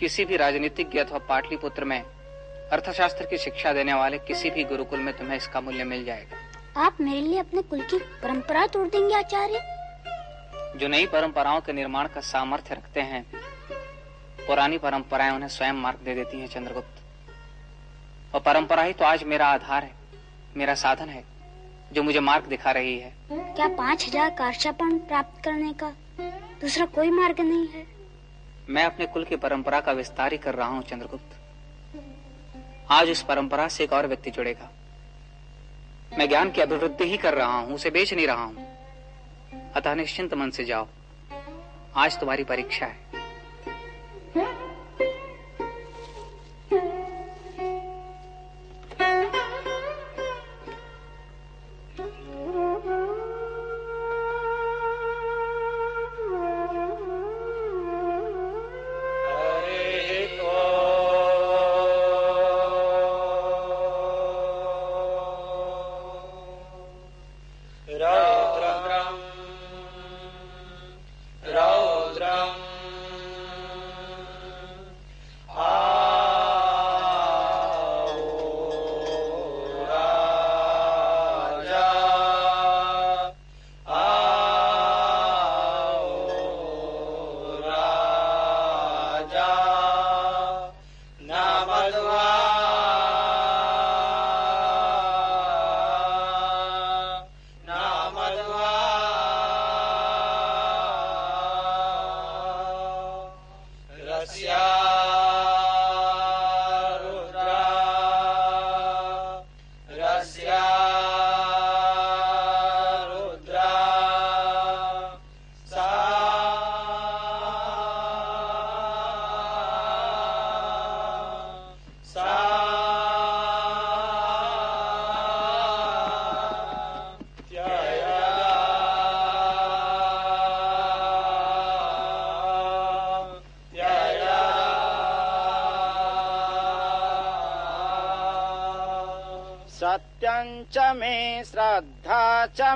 किसी 0.01 0.25
भी 0.25 0.37
राजनीतिज्ञ 0.37 0.99
अथवा 0.99 1.19
पाटलिपुत्र 1.29 1.85
में 1.85 2.03
अर्थशास्त्र 2.73 3.25
की 3.27 3.39
शिक्षा 3.39 3.73
देने 3.73 3.95
वाले 3.95 4.19
किसी 4.21 4.51
भी 4.51 4.65
गुरुकुल 4.65 5.01
में 5.01 5.13
तुम्हें 5.17 5.37
इसका 5.37 5.61
मूल्य 5.61 5.85
मिल 5.85 6.05
जाएगा। 6.05 6.83
आप 6.83 6.97
मेरे 7.01 7.21
लिए 7.21 7.39
अपने 7.39 7.63
कुल 7.63 7.81
की 7.83 7.99
परंपरा 8.23 8.67
तोड़ 8.67 8.87
देंगे 8.89 9.15
आचार्य। 9.15 9.61
जो 10.77 10.89
नई 10.89 11.07
परंपराओं 11.07 11.61
के 11.61 11.73
निर्माण 11.73 12.07
का 12.07 12.21
सामर्थ्य 12.23 12.75
रखते 12.75 13.01
हैं 13.03 13.25
पुरानी 14.41 14.79
परंपराएँ 14.79 15.33
उन्हें 15.33 15.49
स्वयं 15.49 15.73
मार्ग 15.75 16.05
दे 16.05 16.15
देती 16.15 16.41
हैं 16.41 16.49
चंद्रगुप्त। 16.49 18.35
और 18.35 18.41
परंपरा 18.43 18.83
ही 18.83 18.93
तो 18.93 19.05
आज 19.05 19.25
मेरा 19.25 19.47
आधार 19.49 19.85
है 19.85 19.95
मेरा 20.57 20.75
साधन 20.77 21.09
है 21.09 21.25
जो 21.93 22.03
मुझे 22.03 22.21
मार्ग 22.21 22.47
दिखा 22.47 22.71
रही 22.73 22.99
है। 22.99 23.13
क्या 23.31 23.69
पाँच 23.77 24.07
हज़ार 24.09 24.31
प्राप्त 24.39 25.45
करने 25.45 25.73
का 25.73 25.93
दूसरा 26.61 26.87
कोई 26.95 27.11
मार्ग 27.13 27.41
नहीं 27.41 27.67
है? 27.69 27.96
मैं 28.69 28.85
अपने 28.85 29.07
कुल 29.07 29.25
की 29.25 29.37
परंपरा 29.37 29.81
का 29.81 29.93
विस्तार 29.93 30.33
ही 30.33 30.39
कर 30.39 30.55
रहा 30.55 30.69
हूँ, 30.69 30.83
चंद्रगुप्त। 30.83 31.37
आज 32.91 33.11
उस 33.11 33.23
परंपरा 33.23 33.69
से 33.69 33.85
एक 33.85 33.93
और 33.93 34.07
व्यक्ति 34.07 34.31
जुड़ेगा। 34.31 34.71
मैं 36.19 36.29
ज्ञान 36.29 36.51
की 36.51 36.61
अभिवृद्धि 36.61 37.05
ही 37.05 37.17
कर 37.17 37.35
रहा 37.35 37.59
हूँ, 37.59 37.75
उसे 37.75 37.91
बेच 37.91 38.15
नहीं 38.15 38.27
रहा 38.27 38.45
हूँ। 38.45 38.77
अतः 39.73 39.95
निश्चिंत 39.95 40.35
मन 40.35 40.51
से 40.51 40.65
जाओ। 40.65 40.87
आज 41.97 42.21
तुम्हारी 42.21 42.45
परीक्षा 42.45 42.87
है। 42.87 43.16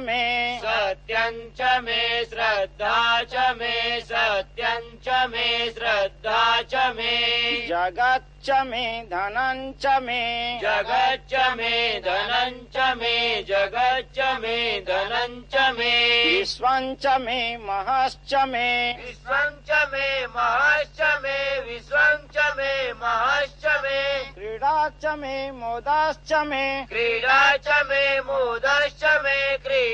मे 0.06 0.24
सत्यं 0.62 1.39
च 1.59 1.77
मे 1.85 2.24
श्रद्धा 2.24 3.22
च 3.32 3.47
मे 3.60 4.01
सत्यं 4.10 4.82
च 5.06 5.27
मे 5.31 5.48
श्रद्धा 5.70 6.40
च 6.72 6.86
मे 6.97 7.16
जगच्च 7.68 8.51
मे 8.66 8.85
धनं 9.12 9.60
च 9.82 9.98
मे 10.02 10.22
जगच्च 10.62 11.35
मे 11.59 11.74
धनं 12.05 12.59
च 12.74 12.93
मे 13.01 13.16
जगच्च 13.51 14.18
मे 14.43 14.59
धनं 14.89 15.40
च 15.55 15.70
मे 15.78 15.94
विश्वं 16.31 16.94
च 17.02 17.16
मे 17.27 17.40
महश्च 17.66 18.35
मे 18.52 18.68
विश्वं 19.05 19.51
च 19.68 19.85
मे 19.93 20.09
महश्च 20.36 21.01
मे 21.22 21.39
विश्वं 21.70 22.27
च 22.35 22.52
मे 22.59 22.72
महश्च 23.02 23.66
मे 23.85 24.01
क्रीडा 24.35 24.89
च 25.02 25.14
मे 25.20 25.51
मोदाश्च 25.60 26.32
मे 26.48 26.64
क्रीडा 26.90 27.40
च 27.66 27.82
मे 27.90 28.05
मोदश्च 28.31 29.05
मे 29.24 29.39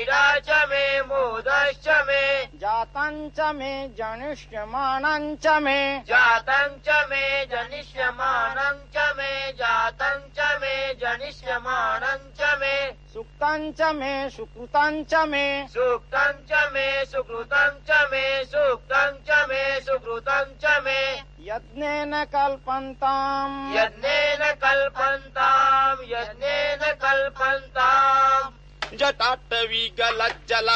च 0.09 0.49
मे 0.49 1.01
मोदश्च 1.01 1.87
मे। 1.87 2.45
जातं 2.45 3.29
च 3.29 3.39
मे 3.39 3.87
जनिष्यमाणं 3.87 5.35
च 5.35 5.47
मे। 5.47 5.99
जातं 5.99 6.67
च 6.67 7.05
मे 7.09 7.45
जनिष्यमानं 7.45 8.77
च 8.95 9.13
मे। 9.17 9.51
जातं 9.51 10.19
च 10.19 10.57
मे 10.61 10.93
जनिष्यमानं 10.93 12.31
च 12.39 12.57
मे। 12.59 12.91
सुक्तं 13.13 13.71
च 13.71 13.81
मे 13.81 14.29
सुकृतं 14.29 15.03
च 15.03 15.15
मे। 15.15 15.67
सुक्तं 15.67 16.31
च 16.31 16.69
मे 16.73 17.05
सुकृतं 17.05 17.69
च 17.69 18.07
मे। 18.11 18.43
सुक्तं 18.43 19.11
च 19.11 19.45
मे 19.49 19.79
सुकृतं 19.81 20.45
च 20.63 20.81
मे। 20.83 21.13
यज्ञेन 21.39 22.23
कल्पन्ताम्। 22.23 23.77
यज्ञेन 23.77 24.51
कल्पन्ताम् 24.51 26.11
यज्ञेन 26.11 26.93
कल्पन्ताम् 26.93 28.56
जटाटवि 28.93 29.87
गलजल 29.99 30.67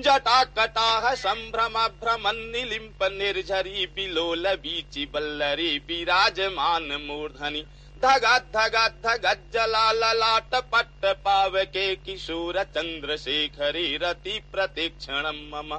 जटाकटाह 0.05 1.05
सम्भ्रम 1.25 1.77
भ्रमन् 2.03 2.49
निलिम्प 2.53 3.01
निर्झरीपि 3.19 4.07
लोल 4.15 4.45
बीचि 4.65 5.03
वल्लरी 5.15 5.73
बि 5.89 5.99
राजमान 6.13 6.89
मूर्धनि 7.07 7.63
धगा 7.99 8.39
धगा 8.55 8.87
धगा 9.05 9.33
जला 9.53 9.91
ललाट 9.93 10.55
पट्ट 10.73 11.05
पावके 11.25 11.87
किशोर 11.97 12.63
चन्द्रशेखरे 12.65 13.87
रति 13.97 14.39
प्रतीक्षणम् 14.53 15.49
मम। 15.53 15.77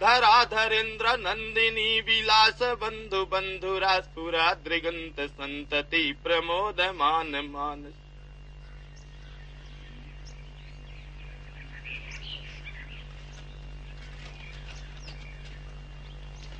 धराधरेन्द्र 0.00 1.16
नन्दिनी 1.18 2.00
विलास 2.00 2.62
बन्धु 2.82 3.24
बन्धुरा 3.24 3.98
स्फुरा 4.00 4.52
दृगन्त 4.64 5.20
सन्तति 5.30 6.04
प्रमोदमान 6.24 7.34
मानस 7.46 7.94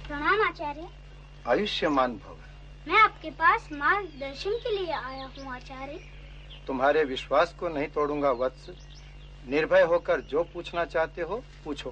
प्रणाम 0.08 0.42
आचार्य। 0.42 0.88
आयुष्यमान 1.46 2.12
भव। 2.16 2.35
मैं 2.88 2.98
आपके 2.98 3.30
पास 3.32 3.68
मार्गदर्शन 3.72 4.50
के 4.64 4.76
लिए 4.76 4.92
आया 4.92 5.24
हूँ 5.38 5.54
आचार्य। 5.54 5.98
तुम्हारे 6.66 7.02
विश्वास 7.04 7.54
को 7.60 7.68
नहीं 7.68 7.86
तोड़ूँगा 7.88 8.30
वत्स। 8.40 8.68
निर्भय 9.48 9.82
होकर 9.82 10.20
जो 10.30 10.42
पूछना 10.54 10.84
चाहते 10.84 11.22
हो 11.22 11.42
पूछो। 11.64 11.90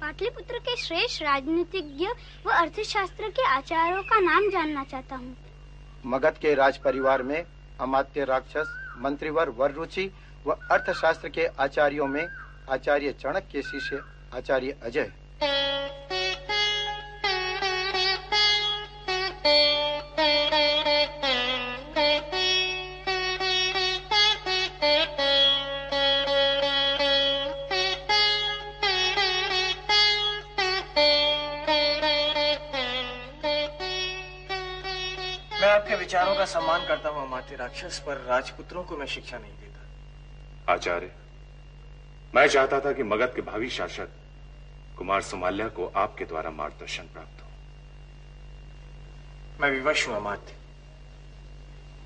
पाटलिपुत्र 0.00 0.58
के 0.58 0.76
श्रेष्ठ 0.76 1.22
राजनीतिज्ञ 1.22 2.06
व 2.46 2.50
अर्थशास्त्र 2.52 3.28
के 3.30 3.46
आचार्यों 3.48 4.02
का 4.02 4.20
नाम 4.20 4.50
जानना 4.50 4.84
चाहता 4.84 5.16
हूँ। 5.16 5.36
मगध 6.06 6.38
के 6.38 6.54
राज 6.54 6.78
परिवार 6.78 7.22
में 7.22 7.44
अमात्य 7.80 8.24
राक्षस 8.24 8.74
मंत्रीवर 8.98 9.48
वर 9.50 9.72
रुचि 9.72 10.10
व 10.46 10.56
अर्थशास्त्र 10.70 11.28
के 11.28 11.46
आचार्यों 11.60 12.06
में 12.06 12.26
आचार्य 12.70 13.12
चाणक्य 13.12 13.48
के 13.52 13.62
शिष्य 13.62 14.02
आचार्य 14.34 14.76
अजय। 14.82 15.12
मैं 20.18 20.50
आपके 35.70 35.94
विचारों 35.94 36.36
का 36.36 36.44
सम्मान 36.44 36.86
करता 36.86 37.08
हूँ, 37.08 37.26
अमात्य 37.26 37.56
राक्षस, 37.56 38.02
पर 38.06 38.16
राजपुत्रों 38.16 38.84
को 38.84 38.96
मैं 38.96 39.06
शिक्षा 39.06 39.38
नहीं 39.38 39.52
देता। 39.52 40.72
आचार्य, 40.72 41.10
मैं 42.34 42.48
चाहता 42.48 42.80
था 42.80 42.92
कि 42.92 43.02
मगध 43.02 43.34
के 43.34 43.42
भावी 43.42 43.68
शासक 43.68 44.08
कुमार 44.98 45.22
सुमाल्या 45.22 45.68
को 45.68 45.92
आपके 45.96 46.24
द्वारा 46.24 46.50
मार्गदर्शन 46.50 47.02
प्राप्त 47.02 47.42
हो। 47.42 47.43
मैं 49.60 49.70
विवश 49.70 50.06
हूँ 50.08 50.16
अमात्य 50.16 50.54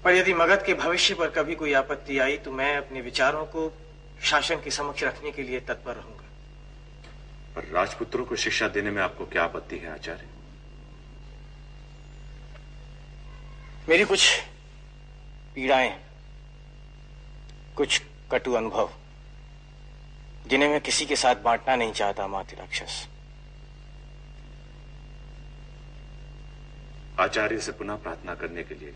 पर 0.05 0.15
यदि 0.15 0.35
मगध 0.35 0.65
के 0.67 0.75
भविष्य 0.75 1.15
पर 1.15 1.31
कभी 1.31 1.55
कोई 1.55 1.73
आपत्ति 1.73 2.19
आई 2.19 2.37
तो 2.39 2.51
मैं 2.53 2.77
अपने 2.77 3.01
विचारों 3.01 3.45
को 3.47 3.73
शासन 4.23 4.57
के 4.57 4.71
समक्ष 4.71 5.03
रखने 5.05 5.31
के 5.31 5.43
लिए 5.43 5.61
तत्पर 5.61 5.95
रहूँगा। 5.95 6.25
पर 7.55 7.65
राजपुत्रों 7.65 8.25
को 8.25 8.37
शिक्षा 8.37 8.69
देने 8.69 8.91
में 8.91 9.03
आपको 9.03 9.27
क्या 9.27 9.45
आपत्ति 9.45 9.79
है 9.79 9.93
आचार्य? 9.93 10.29
मेरी 13.89 14.05
कुछ 14.05 14.41
पीड़ाएँ 15.55 15.93
कुछ 17.77 18.03
कटु 18.33 18.53
अनुभव 18.53 18.91
जिन्हें 20.47 20.69
मैं 20.69 20.81
किसी 20.81 21.07
के 21.07 21.17
साथ 21.17 21.35
बांटना 21.35 21.77
नहीं 21.77 21.93
चाहता 21.93 22.27
माति 22.27 22.57
राक्षस। 22.57 23.07
आचार्य 27.19 27.59
से 27.59 27.73
पुनः 27.73 27.97
प्रार्थना 27.97 28.35
करने 28.35 28.63
के 28.63 28.75
लिए 28.75 28.95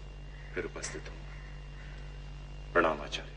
फिर 0.55 0.65
उपस्थित 0.65 1.09
हूँ। 1.09 1.19
प्रणाम 2.73 3.01
आचार्य। 3.01 3.31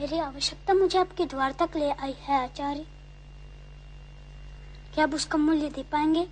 मेरी 0.00 0.18
आवश्यकता 0.18 0.74
मुझे 0.74 0.98
आपके 0.98 1.24
द्वार 1.24 1.52
तक 1.52 1.76
ले 1.76 1.90
आई 1.90 2.14
है, 2.20 2.42
आचार्य। 2.44 2.84
क्या 4.94 5.04
आप 5.04 5.14
उसका 5.14 5.38
मूल्य 5.38 5.68
दे 5.68 5.82
पाएँगे? 5.82 6.26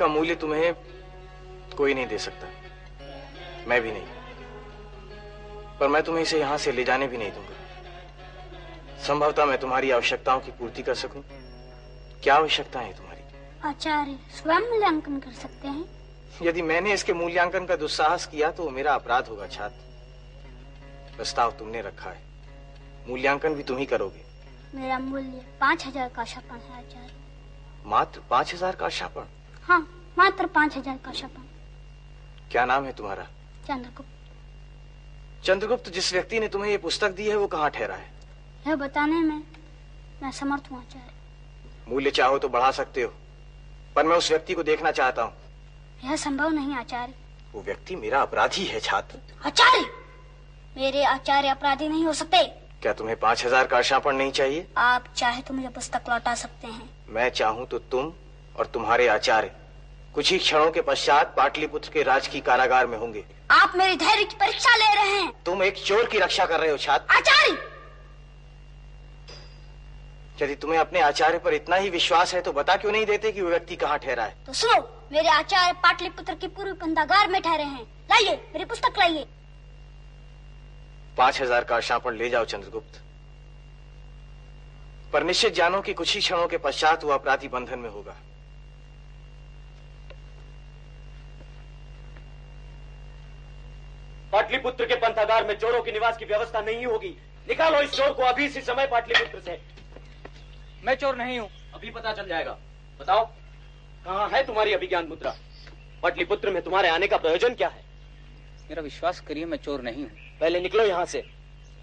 का 0.00 0.06
मूल्य 0.08 0.34
तुम्हें 0.36 0.74
कोई 1.76 1.94
नहीं 1.94 2.06
दे 2.06 2.18
सकता। 2.18 2.46
मैं 3.68 3.80
भी 3.82 3.90
नहीं। 3.92 4.18
पर 5.80 5.88
मैं 5.88 6.02
तुम्हें 6.02 6.22
इसे 6.22 6.40
यहाँ 6.40 6.56
से 6.58 6.72
ले 6.72 6.84
जाने 6.84 7.06
भी 7.06 7.18
नहीं 7.18 7.30
दूँगा। 7.30 7.58
संभवतः 9.06 9.44
मैं 9.44 9.58
तुम्हारी 9.58 9.90
आवश्यकताओं 9.90 10.40
की 10.40 10.50
पूर्ति 10.50 10.82
कर 10.82 10.94
सकूँ। 10.96 11.22
क्या 12.22 12.34
आवश्यकता 12.34 12.80
है 12.80 12.92
तुम्हारी? 12.92 13.22
आचार्य 13.64 14.18
स्वयं 14.32 14.68
मूल्यांकन 14.70 15.18
कर 15.18 15.32
सकते 15.34 15.68
हैं। 15.68 15.84
यदि 16.42 16.62
मैंने 16.62 16.92
इसके 16.92 17.12
मूल्यांकन 17.12 17.66
का 17.66 17.76
दुस्साहस 17.76 18.26
किया 18.26 18.50
तो 18.50 18.68
मेरा 18.70 18.94
अपराध 18.94 19.28
होगा 19.28 19.46
छात्र। 19.46 21.16
प्रस्ताव 21.16 21.50
तुमने 21.50 21.80
रखा 21.82 22.10
है। 22.10 22.22
मूल्यांकन 23.08 23.54
भी 23.54 23.62
तुम 23.62 23.78
ही 23.78 23.86
करोगे। 23.86 24.24
मेरा 24.74 24.98
मूल्य 24.98 25.44
पाँच 25.60 25.86
हज़ार 25.86 26.08
का 26.08 26.24
शापन 26.24 26.60
है 26.60 26.78
आचार्य। 26.78 27.12
मात्र 27.86 28.20
पाँच 28.30 28.54
हज़ार 28.54 28.76
का 28.76 28.88
शापन 28.90 29.28
हाँ 29.62 29.80
मात्र 30.18 30.46
पाँच 30.48 30.76
हज़ार 30.76 30.96
का 31.04 31.12
शापन 31.12 31.42
क्या 32.50 32.64
नाम 32.64 32.84
है 32.84 32.92
तुम्हारा? 32.92 33.26
चंद्रगुप्त। 33.66 35.44
चंद्रगुप्त 35.44 35.90
जिस 35.92 36.12
व्यक्ति 36.12 36.40
ने 36.40 36.48
तुम्हें 36.48 36.70
ये 36.70 36.78
पुस्तक 36.78 37.10
दी 37.12 37.28
है 37.28 37.36
वो 37.36 37.46
कहाँ 37.46 37.70
ठहरा 37.70 37.94
है? 37.94 38.10
यह 38.66 38.76
बताने 38.76 39.20
में 39.20 39.42
मैं 40.22 40.30
समर्थ 40.32 40.70
हूँ 40.72 40.78
आचार्य। 40.80 41.12
मूल्य 41.88 42.10
चाहो 42.10 42.38
तो 42.38 42.48
बढ़ा 42.48 42.70
सकते 42.70 43.02
हो 43.02 43.12
पर 43.96 44.06
मैं 44.06 44.16
उस 44.16 44.30
व्यक्ति 44.30 44.54
को 44.54 44.62
देखना 44.62 44.90
चाहता 44.90 45.22
हूँ। 45.22 45.32
यह 46.04 46.16
संभव 46.16 46.50
नहीं 46.50 46.74
आचार्य। 46.76 47.14
वो 47.54 47.62
व्यक्ति 47.62 47.96
मेरा 47.96 48.20
अपराधी 48.22 48.64
है 48.64 48.80
छात्र। 48.80 49.18
आचार्य! 49.46 49.84
मेरे 50.76 51.04
आचार्य 51.04 51.48
अपराधी 51.48 51.88
नहीं 51.88 52.04
हो 52.04 52.12
सकते। 52.12 52.42
क्या 52.82 52.92
तुम्हें 52.92 53.18
पाँच 53.18 53.44
हज़ार 53.44 53.66
का 53.66 53.76
अर्शापण 53.76 54.16
नहीं 54.16 54.32
चाहिए? 54.32 54.66
आप 54.76 55.04
चाहे 55.16 55.42
तो 55.42 55.54
मुझे 55.54 55.68
पुस्तक 55.70 56.08
लौटा 56.08 56.34
सकते 56.34 56.66
हैं। 56.66 56.88
मैं 57.08 57.28
चाहूँ 57.30 57.66
तो 57.66 57.78
तुम 57.78 58.12
और 58.56 58.66
तुम्हारे 58.66 59.06
आचार्य 59.08 59.50
कुछ 60.14 60.30
ही 60.32 60.38
क्षणों 60.38 60.70
के 60.70 60.80
पश्चात 60.82 61.34
पाटलिपुत्र 61.36 61.90
के 61.92 62.02
राजकीय 62.02 62.40
कारागार 62.40 62.86
में 62.86 62.96
होंगे। 62.98 63.24
आप 63.50 63.72
मेरे 63.76 63.96
धैर्य 63.96 64.24
की 64.24 64.36
परीक्षा 64.36 64.76
ले 64.76 64.94
रहे 64.94 65.20
हैं। 65.20 65.32
तुम 65.46 65.62
एक 65.62 65.76
चोर 65.78 66.06
की 66.06 66.18
रक्षा 66.18 66.44
कर 66.46 66.60
रहे 66.60 66.70
हो 66.70 66.76
छात्र। 66.76 67.16
आचार्य! 67.16 67.58
यदि 70.42 70.54
तुम्हें 70.54 70.78
अपने 70.78 71.00
आचार्य 71.00 71.38
पर 71.38 71.54
इतना 71.54 71.76
ही 71.76 71.90
विश्वास 71.90 72.32
है 72.34 72.40
तो 72.42 72.52
बता 72.52 72.76
क्यों 72.76 72.92
नहीं 72.92 73.06
देते 73.06 73.32
कि 73.32 73.40
वो 73.40 73.48
व्यक्ति 73.48 73.76
कहाँ 73.76 73.98
ठहरा 73.98 74.24
है? 74.24 74.36
तो 74.46 74.52
सुनो 74.52 75.08
मेरे 75.12 75.28
आचार्य 75.28 75.72
पाटलिपुत्र 75.82 76.34
के 76.34 76.48
पूर्व 76.48 76.74
पंदागार 76.74 77.28
में 77.28 77.40
ठहरे 77.42 77.62
हैं। 77.64 77.82
लाइए 78.10 78.36
मेरी 78.52 78.64
पुस्तक 78.64 78.98
लाइए। 78.98 79.26
पाँच 81.18 81.40
हज़ार 81.40 81.64
का 81.64 81.80
शापण 81.80 82.16
ले 82.16 82.30
जाओ 82.30 82.44
चंद्रगुप्त। 82.44 83.00
पर 85.12 85.22
निश्चित 85.22 85.54
जानो 85.54 85.80
कि 85.80 85.92
कुछ 85.92 86.14
ही 86.14 86.20
क्षणों 86.20 86.46
के 86.48 86.58
पश्चात 86.58 87.04
वो 87.04 87.12
अपराधी 87.12 87.48
बंधन 87.48 87.78
में 87.78 87.90
होगा। 87.90 88.16
पाटलिपुत्र 94.32 94.84
के 94.84 94.94
पंथागार 94.94 95.46
में 95.46 95.58
चोरों 95.58 95.82
के 95.82 95.92
निवास 95.92 96.16
की 96.16 96.24
व्यवस्था 96.24 96.60
नहीं 96.60 96.86
होगी। 96.86 97.16
निकालो 97.48 97.80
इस 97.80 97.92
चोर 97.92 98.12
को 98.12 98.22
अभी 98.22 98.44
इसी 98.44 98.60
समय 98.60 98.86
पाटलिपुत्र 98.86 99.40
से। 99.40 99.60
मैं 100.84 100.94
चोर 100.94 101.16
नहीं 101.16 101.38
हूँ। 101.38 101.48
अभी 101.74 101.90
पता 101.90 102.12
चल 102.12 102.28
जाएगा। 102.28 102.58
बताओ 103.00 103.24
कहाँ 104.04 104.28
है 104.28 104.46
तुम्हारी 104.46 104.72
अभिज्ञान 104.72 105.06
मुद्रा? 105.06 105.34
पाटलिपुत्र 106.02 106.50
में 106.50 106.62
तुम्हारे 106.62 106.88
आने 106.88 107.06
का 107.06 107.16
प्रयोजन 107.16 107.54
क्या 107.54 107.68
है? 107.68 107.84
मेरा 108.68 108.82
विश्वास 108.82 109.20
करिए 109.20 109.44
मैं 109.44 109.58
चोर 109.58 109.82
नहीं 109.82 110.02
हूँ। 110.02 110.10
पहले 110.40 110.60
निकलो 110.60 110.84
यहाँ 110.84 111.04
से। 111.04 111.24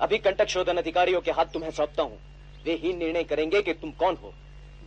अभी 0.01 0.17
कंटक 0.17 0.47
शोधन 0.47 0.77
अधिकारियों 0.77 1.21
के 1.21 1.31
हाथ 1.31 1.45
तुम्हें 1.45 1.71
सौंपता 1.71 2.03
हूँ। 2.03 2.19
वे 2.65 2.73
ही 2.73 2.93
निर्णय 2.93 3.23
करेंगे 3.23 3.61
कि 3.61 3.73
तुम 3.73 3.91
कौन 3.91 4.15
हो। 4.15 4.33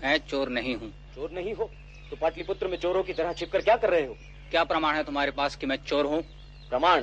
मैं 0.02 0.18
चोर 0.18 0.48
नहीं 0.48 0.74
हूँ। 0.76 0.90
चोर 1.14 1.30
नहीं 1.30 1.54
हो? 1.54 1.70
तो 2.10 2.16
पाटलिपुत्र 2.16 2.68
में 2.68 2.78
चोरों 2.78 3.02
की 3.02 3.12
तरह 3.12 3.32
छिपकर 3.32 3.60
क्या 3.60 3.76
कर 3.76 3.90
रहे 3.90 4.06
हो? 4.06 4.16
क्या 4.50 4.64
प्रमाण 4.64 4.96
है 4.96 5.04
तुम्हारे 5.04 5.30
पास 5.30 5.56
कि 5.56 5.66
मैं 5.66 5.76
चोर 5.76 6.06
हूँ? 6.06 6.22
प्रमाण? 6.68 7.02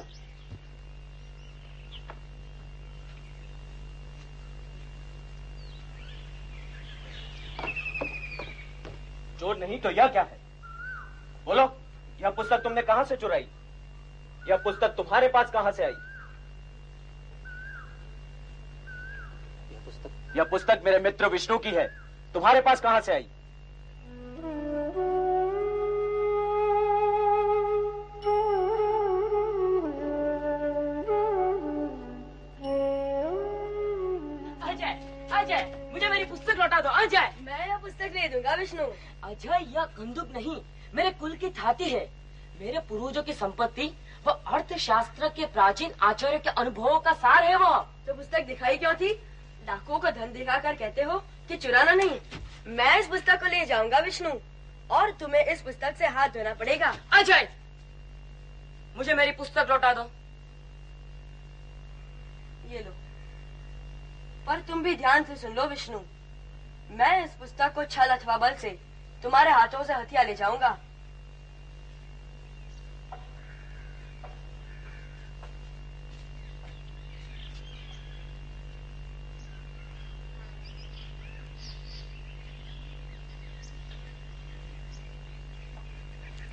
चोर 9.40 9.58
नहीं 9.58 9.80
तो 9.80 9.90
यह 9.92 10.08
क्या 10.08 10.22
है? 10.24 10.38
बोलो 11.46 11.64
यह 12.22 12.30
पुस्तक 12.38 12.62
तुमने 12.64 12.82
कहाँ 12.82 13.04
से 13.04 13.16
चुराई? 13.16 13.48
यह 14.50 14.58
पुस्तक 14.64 14.96
तुम्हारे 14.98 15.28
पास 15.30 15.52
कहाँ 15.52 15.72
से 15.72 15.84
आई? 15.84 15.96
यह 19.72 19.80
पुस्तक? 19.86 20.12
यह 20.38 20.44
पुस्तक 20.52 20.82
मेरे 20.86 21.00
मित्र 21.00 21.28
विष्णु 21.30 21.58
की 21.58 21.72
है। 21.72 21.88
तुम्हारे 22.34 22.62
पास 22.62 22.82
कहाँ 22.82 23.02
से 23.02 23.14
आई? 23.14 23.28
अजय 34.70 34.92
अजय 35.34 35.90
मुझे 35.94 36.10
मेरी 36.10 36.26
पुस्तक 36.26 36.56
लौटा 36.60 36.80
दो 36.82 36.90
अजय 37.02 37.30
मैं 37.42 37.68
यह 37.68 37.78
पुस्तक 37.78 38.12
ले 38.16 38.28
दूँगा 38.30 38.56
विष्णु। 38.56 38.84
अजय 39.28 39.66
यह 39.76 39.84
कंदुक 39.86 40.30
नहीं 40.32 40.62
मेरे 40.96 41.12
कुल 41.12 41.36
की 41.36 41.50
थाती 41.50 41.84
है। 41.84 42.10
मेरे 42.60 42.80
पूर्वजों 42.80 43.24
की 43.24 43.34
संपत्ति 43.34 43.94
व 44.28 44.30
अर्थशास्त्र 44.30 45.30
के 45.30 45.46
प्राचीन 45.46 45.92
आचार्य 46.02 46.40
के 46.40 46.50
अनुभवों 46.50 47.00
का 47.00 47.14
सार 47.14 47.44
है 47.44 47.56
वह 47.56 47.78
तो 48.08 48.14
पुस्तक 48.14 48.42
दिखाई 48.42 48.78
क्यों 48.78 48.94
थी? 48.94 49.14
डाकुओं 49.66 50.00
को 50.00 50.12
धन 50.12 50.34
दिखाकर 50.34 50.76
कहते 50.76 51.02
हो 51.02 51.20
कि 51.20 51.58
चुराना 51.58 51.92
नहीं। 51.92 52.20
मैं 52.68 53.00
इस 53.00 53.08
पुस्तक 53.08 53.40
को 53.40 53.46
ले 53.46 53.66
जाऊँगा 53.66 53.98
विष्णु। 53.98 54.32
और 54.92 55.12
तुम्हें 55.12 55.46
इस 55.46 55.62
पुस्तक 55.62 55.96
से 55.96 56.08
हाथ 56.08 56.30
धोना 56.30 56.54
पड़ेगा। 56.54 56.96
अजय! 57.14 57.50
मुझे 58.98 59.14
मेरी 59.14 59.32
पुस्तक 59.32 59.68
लौटा 59.70 59.94
दो। 59.94 60.12
ये 62.72 62.80
लो। 62.80 62.92
पर 64.46 64.60
तुम 64.60 64.84
भी 64.84 64.96
ध्यान 64.96 65.24
से 65.24 65.36
सुन 65.36 65.56
लो 65.56 65.64
विष्णु। 65.64 66.00
मैं 66.90 67.26
इस 67.26 67.32
पुस्तक 67.32 67.74
को 67.74 67.86
छल 67.86 68.16
अथवा 68.16 68.38
बल 68.38 68.54
से 68.54 68.87
तुम्हारे 69.24 69.52
हाथों 69.52 69.84
से 69.84 69.94
हथिया 69.94 70.24
ले 70.24 70.34
जाऊँगा। 70.36 70.78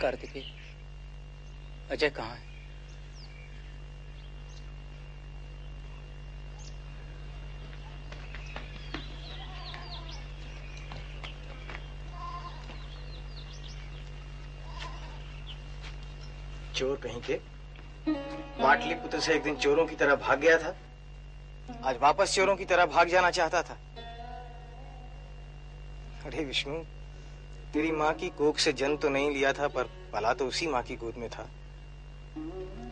कार्तिकी 0.01 0.41
अजय 1.91 2.11
कहाँ 2.11 2.35
है? 2.37 2.54
चोर 16.75 16.97
कहीं 16.97 17.21
के। 17.21 17.35
पाटलिपुत्र 18.63 19.21
से 19.21 19.35
एक 19.35 19.43
दिन 19.43 19.57
चोरों 19.57 19.87
की 19.87 19.97
तरह 19.97 20.15
भाग 20.17 20.41
गया 20.41 20.59
था। 20.59 20.75
आज 21.85 21.97
वापस 22.01 22.35
चोरों 22.35 22.57
की 22.57 22.65
तरह 22.65 22.87
भाग 22.87 23.09
जाना 23.09 23.31
चाहता 23.31 23.63
था। 23.63 23.77
अरे 26.27 26.45
विष्णु, 26.45 26.75
तेरी 27.73 27.91
माँ 27.91 28.13
की 28.13 28.29
कोख 28.29 28.59
से 28.59 28.73
जन्म 28.73 28.97
तो 28.97 29.09
नहीं 29.09 29.31
लिया 29.31 29.53
था, 29.53 29.69
पर 29.69 29.85
पला 30.13 30.33
तो 30.33 30.47
उसी 30.47 30.67
माँ 30.67 30.83
की 30.83 30.97
गोद 30.97 31.15
में 31.17 31.29
था। 31.29 31.49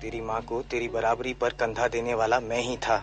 तेरी 0.03 0.21
माँ 0.21 0.41
को 0.43 0.63
तेरी 0.63 0.89
बराबरी 0.89 1.35
पर 1.35 1.51
कंधा 1.51 1.89
देने 1.89 2.15
वाला 2.15 2.41
मैं 2.41 2.61
ही 2.61 2.77
था। 2.77 2.97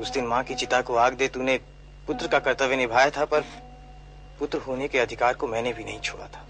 उस 0.00 0.10
दिन 0.10 0.26
माँ 0.26 0.42
की 0.44 0.54
चिता 0.54 0.80
को 0.80 0.94
आग 0.94 1.14
दे 1.14 1.28
तूने 1.28 1.58
पुत्र 2.06 2.28
का 2.28 2.38
कर्तव्य 2.38 2.76
निभाया 2.76 3.10
था, 3.10 3.24
पर 3.24 3.44
पुत्र 4.38 4.58
होने 4.58 4.88
के 4.88 4.98
अधिकार 4.98 5.34
को 5.34 5.46
मैंने 5.46 5.72
भी 5.72 5.84
नहीं 5.84 6.00
छोड़ा 6.00 6.26
था। 6.26 6.46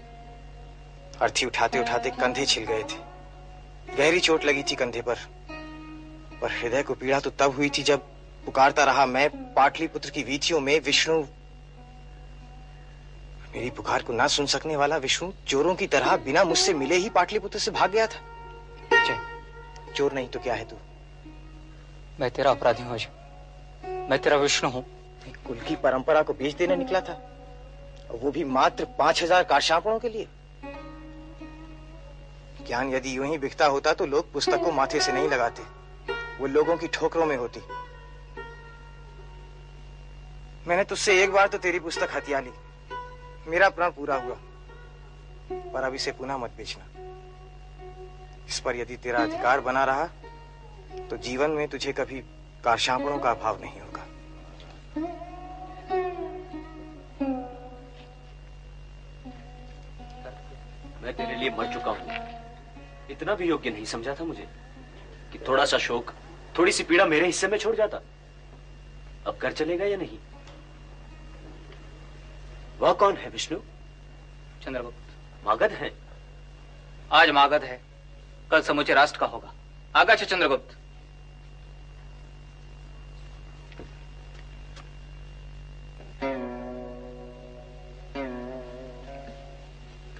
अर्थी 1.21 1.45
उठाते 1.45 1.79
उठाते 1.79 2.09
कंधे 2.11 2.45
छिल 2.45 2.63
गए 2.63 2.83
थे। 2.83 3.95
गहरी 3.95 4.19
चोट 4.19 4.45
लगी 4.45 4.63
थी 4.63 4.75
कंधे 4.75 5.01
पर। 5.01 5.15
पर 6.41 6.51
हृदय 6.51 6.83
को 6.83 6.93
पीड़ा 6.93 7.19
तो 7.19 7.29
तब 7.29 7.55
हुई 7.55 7.69
थी 7.69 7.83
जब 7.83 8.01
पुकारता 8.45 8.83
रहा 8.83 9.05
मैं 9.05 9.29
पाटलिपुत्र 9.53 10.09
की 10.09 10.23
वीथियों 10.23 10.59
में 10.59 10.79
विष्णु 10.79 11.19
मेरी 13.53 13.69
पुकार 13.69 14.01
को 14.01 14.13
ना 14.13 14.27
सुन 14.27 14.45
सकने 14.45 14.75
वाला 14.75 14.97
विष्णु 14.97 15.31
चोरों 15.47 15.75
की 15.75 15.87
तरह 15.87 16.15
बिना 16.17 16.43
मुझसे 16.43 16.73
मिले 16.73 16.95
ही 16.95 17.09
पाटलिपुत्र 17.09 17.59
से 17.59 17.71
भाग 17.71 17.91
गया 17.91 18.07
था। 18.07 18.19
जय 18.91 19.19
चोर 19.93 20.13
नहीं 20.13 20.27
तो 20.27 20.39
क्या 20.39 20.53
है 20.53 20.65
तू? 20.65 20.75
मैं 22.19 22.31
तेरा 22.31 22.51
अपराधी 22.51 22.83
हूँ 22.83 22.93
अजय। 22.93 24.07
मैं 24.09 24.19
तेरा 24.19 24.37
विष्णु 24.37 24.69
हूँ। 24.69 24.85
कुल 25.47 25.59
की 25.59 25.75
परंपरा 25.75 26.21
को 26.21 26.33
बेच 26.33 26.55
देने 26.55 26.75
निकला 26.75 27.01
था। 27.01 27.21
वो 28.11 28.31
भी 28.31 28.43
मात्र 28.43 28.85
पाँच 28.99 29.23
हज़ार 29.23 29.43
काशापणों 29.43 29.99
के 29.99 30.09
लिए। 30.09 30.27
ज्ञान 32.67 32.93
यदि 32.93 33.15
यूँ 33.17 33.25
ही 33.25 33.37
बिकता 33.37 33.65
होता 33.65 33.93
तो 33.93 34.05
लोग 34.05 34.31
पुस्तक 34.33 34.63
को 34.63 34.71
माथे 34.71 34.99
से 34.99 35.11
नहीं 35.11 35.27
लगाते। 35.29 35.63
वो 36.39 36.47
लोगों 36.47 36.75
की 36.77 36.87
ठोकरों 36.87 37.25
में 37.25 37.35
होती। 37.37 37.59
मैंने 40.67 40.83
तुझसे 40.83 41.21
एक 41.23 41.31
बार 41.31 41.47
तो 41.47 41.57
तेरी 41.57 41.79
पुस्तक 41.79 42.15
हथिया 42.15 42.39
ली। 42.39 42.51
मेरा 43.47 43.69
प्रण 43.69 43.89
पूरा 43.89 44.15
हुआ। 44.15 44.35
पर 45.51 45.83
अब 45.83 45.93
इसे 45.95 46.11
पुनः 46.11 46.37
मत 46.37 46.51
बेचना। 46.57 46.85
इस 48.49 48.59
पर 48.59 48.75
यदि 48.75 48.97
तेरा 48.97 49.19
अधिकार 49.19 49.59
बना 49.61 49.83
रहा 49.85 50.05
तो 51.09 51.17
जीवन 51.19 51.51
में 51.51 51.67
तुझे 51.67 51.91
कभी 51.93 52.19
कारशापणों 52.63 53.17
का 53.19 53.31
अभाव 53.31 53.61
नहीं 53.61 53.79
होगा। 53.81 54.05
मैं 61.03 61.13
तेरे 61.13 61.35
लिए 61.35 61.49
मर 61.49 61.73
चुका 61.73 61.91
हूँ। 61.91 62.36
इतना 63.09 63.35
भी 63.35 63.47
योग्य 63.47 63.69
नहीं 63.69 63.85
समझा 63.85 64.15
था 64.15 64.23
मुझे 64.23 64.47
कि 65.33 65.39
थोड़ा 65.39 65.65
सा 65.65 65.77
शोक 65.77 66.13
थोड़ी 66.57 66.71
सी 66.71 66.83
पीड़ा 66.83 67.05
मेरे 67.05 67.25
हिस्से 67.25 67.47
में 67.47 67.57
छोड़ 67.57 67.75
जाता। 67.75 67.97
अब 69.27 69.37
कर 69.37 69.51
चलेगा 69.51 69.85
या 69.85 69.97
नहीं? 69.97 70.19
वह 72.79 72.93
कौन 72.93 73.17
है 73.17 73.29
विष्णु? 73.29 73.59
चंद्रगुप्त। 74.63 75.45
मागध 75.45 75.71
है। 75.71 75.91
आज 77.11 77.29
मागध 77.29 77.63
है। 77.63 77.81
कल 78.51 78.61
समूचे 78.61 78.93
राष्ट्र 78.93 79.19
का 79.19 79.25
होगा। 79.25 79.53
आगा 79.95 80.15
चंद्रगुप्त। 80.15 80.77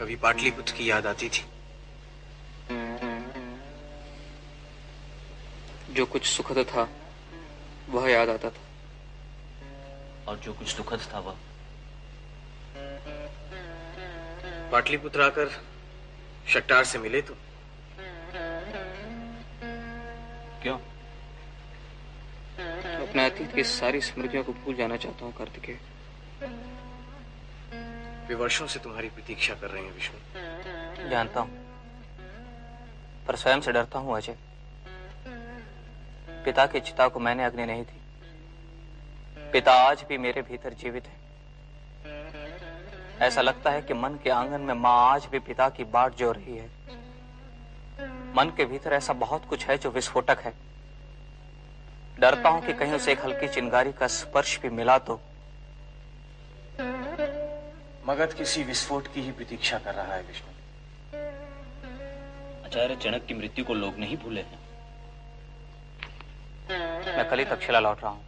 कभी 0.02 0.16
पाटलिपुत्र 0.16 0.74
की 0.74 0.90
याद 0.90 1.06
आती 1.06 1.30
थी। 1.30 1.57
जो 5.90 6.06
कुछ 6.06 6.26
सुखद 6.26 6.64
था 6.64 6.90
वह 7.90 8.12
याद 8.12 8.30
आता 8.30 8.50
था। 8.50 8.62
और 10.28 10.38
जो 10.38 10.54
कुछ 10.54 10.76
दुखद 10.76 11.00
था 11.14 11.20
वह? 11.20 11.36
पाटलिपुत्र 14.72 15.22
आकर 15.22 15.64
शक्टार 16.48 16.84
से 16.84 16.98
मिले 17.00 17.22
तो? 17.22 17.34
क्यों? 20.62 20.78
अपने 23.08 23.26
अतीत 23.26 23.56
की 23.56 23.64
सारी 23.64 24.02
स्मृतियों 24.02 24.44
को 24.44 24.54
भूल 24.54 24.76
जाना 24.76 24.98
चाहता 24.98 25.26
हूँ 25.26 25.34
कार्तिकेय। 25.34 25.80
वे 28.28 28.36
वर्षों 28.36 28.68
से 28.68 28.80
तुम्हारी 28.80 29.10
प्रतीक्षा 29.10 29.54
कर 29.54 29.70
रहे 29.70 29.84
हैं 29.84 29.94
विष्णु। 29.94 31.10
जानता 31.10 31.40
हूँ। 31.40 31.68
पर 33.28 33.36
स्वयं 33.36 33.62
से 33.62 33.72
डरता 33.72 34.00
हूँ 34.00 34.18
अजय। 34.18 34.36
पिता 36.48 36.66
की 36.66 36.80
चिता 36.80 37.08
को 37.08 37.20
मैंने 37.20 37.44
अग्नि 37.44 37.66
नहीं 37.66 37.84
दी। 37.84 38.00
पिता 39.52 39.72
आज 39.72 40.06
भी 40.10 40.18
मेरे 40.18 40.42
भीतर 40.42 40.74
जीवित 40.74 41.04
है। 41.08 41.16
ऐसा 43.20 43.42
लगता 43.42 43.72
है 43.72 43.82
कि 43.82 43.94
मन 43.94 44.10
के 44.24 44.30
आँगन 44.30 44.62
में 44.62 44.74
माँ 44.74 45.14
आज 45.14 45.26
भी 45.26 45.40
पिता 45.40 45.70
की 45.70 45.84
बाट 45.84 46.16
जो 46.16 46.32
रही 46.32 46.58
है। 46.58 46.68
मन 48.36 48.54
के 48.58 48.66
भीतर 48.66 48.94
ऐसा 48.94 49.14
बहुत 49.14 49.46
कुछ 49.46 49.66
है 49.66 49.78
जो 49.78 49.92
विस्फोटक 49.92 50.40
है। 50.40 50.54
डरता 52.20 52.50
हूँ 52.50 52.66
कि 52.66 52.74
कहीं 52.74 52.94
उसे 52.94 53.12
एक 53.12 53.26
हल्की 53.26 53.48
चिंगारी 53.48 53.92
का 53.92 54.08
स्पर्श 54.08 54.60
भी 54.60 54.70
मिला 54.70 54.98
तो। 54.98 55.22
मगध 58.08 58.34
किसी 58.34 58.64
विस्फोट 58.64 59.14
की 59.14 59.22
ही 59.22 59.32
प्रतीक्षा 59.32 59.80
कर 59.80 59.96
रहा 59.96 60.14
है 60.14 60.22
विष्णु। 60.22 60.52
आचार्य 62.66 62.96
चणक 62.96 63.26
की 63.26 63.34
मृत्यु 63.34 63.66
को 63.66 63.74
लोग 63.74 63.98
नहीं 63.98 64.18
भूले 64.18 64.42
हैं। 64.42 64.67
मैं 66.72 67.30
कल 67.30 67.40
ही 67.40 67.46
तक्षशिला 67.46 67.80
लौट 67.80 68.02
रहा 68.02 68.12
हूँ। 68.12 68.26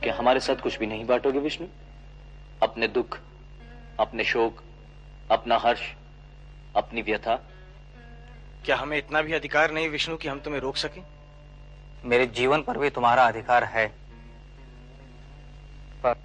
क्या 0.00 0.14
हमारे 0.14 0.40
साथ 0.40 0.56
कुछ 0.56 0.78
भी 0.78 0.86
नहीं 0.86 1.06
बांटोगे 1.06 1.38
विष्णु? 1.38 1.66
अपने 2.62 2.88
दुख 2.88 3.18
अपने 4.00 4.24
शोक 4.24 4.62
अपना 5.30 5.56
हर्ष 5.56 5.80
अपनी 6.76 7.02
व्यथा? 7.02 7.34
क्या 8.64 8.76
हमें 8.76 8.98
इतना 8.98 9.22
भी 9.22 9.32
अधिकार 9.32 9.70
नहीं 9.70 9.88
विष्णु 9.88 10.16
कि 10.16 10.28
हम 10.28 10.40
तुम्हें 10.40 10.60
रोक 10.60 10.76
सकें? 10.76 11.02
मेरे 12.04 12.26
जीवन 12.26 12.62
पर 12.62 12.78
भी 12.78 12.90
तुम्हारा 12.90 13.24
अधिकार 13.24 13.64
है। 13.64 13.86
पर 16.04 16.20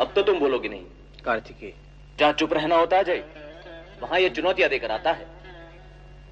अब 0.00 0.12
तो 0.14 0.22
तुम 0.22 0.38
बोलोगे 0.38 0.68
नहीं। 0.68 0.84
कार्तिकेय। 1.24 1.74
जहाँ 2.18 2.32
चुप 2.32 2.52
रहना 2.52 2.76
होता 2.76 2.96
है 2.96 3.04
जय 3.04 3.41
वहाँ 4.02 4.20
ये 4.20 4.28
चुनौतियाँ 4.30 4.70
देकर 4.70 4.90
आता 4.90 5.12
है। 5.12 5.26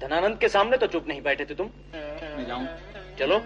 धनानंद 0.01 0.37
के 0.37 0.49
सामने 0.49 0.77
तो 0.77 0.87
चुप 0.87 1.07
नहीं 1.07 1.21
बैठे 1.21 1.45
थे 1.45 1.55
तुम। 1.55 1.69
मैं 1.95 2.47
जाऊँ? 2.47 2.67
चलो 3.19 3.37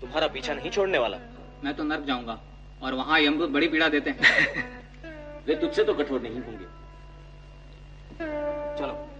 तुम्हारा 0.00 0.26
पीछा 0.26 0.54
नहीं 0.54 0.70
छोड़ने 0.70 0.98
वाला। 0.98 1.18
मैं 1.64 1.74
तो 1.74 1.84
नर्क 1.84 2.04
जाऊँगा 2.04 2.40
और 2.82 2.94
वहाँ 2.94 3.20
यमदूत 3.20 3.50
बड़ी 3.50 3.68
पीड़ा 3.68 3.88
देते 3.88 4.10
हैं। 4.10 4.80
वे 5.46 5.54
तुझसे 5.54 5.84
तो 5.84 5.94
कठोर 5.94 6.20
नहीं 6.20 6.40
होंगे। 6.40 6.64
चलो। 8.78 9.10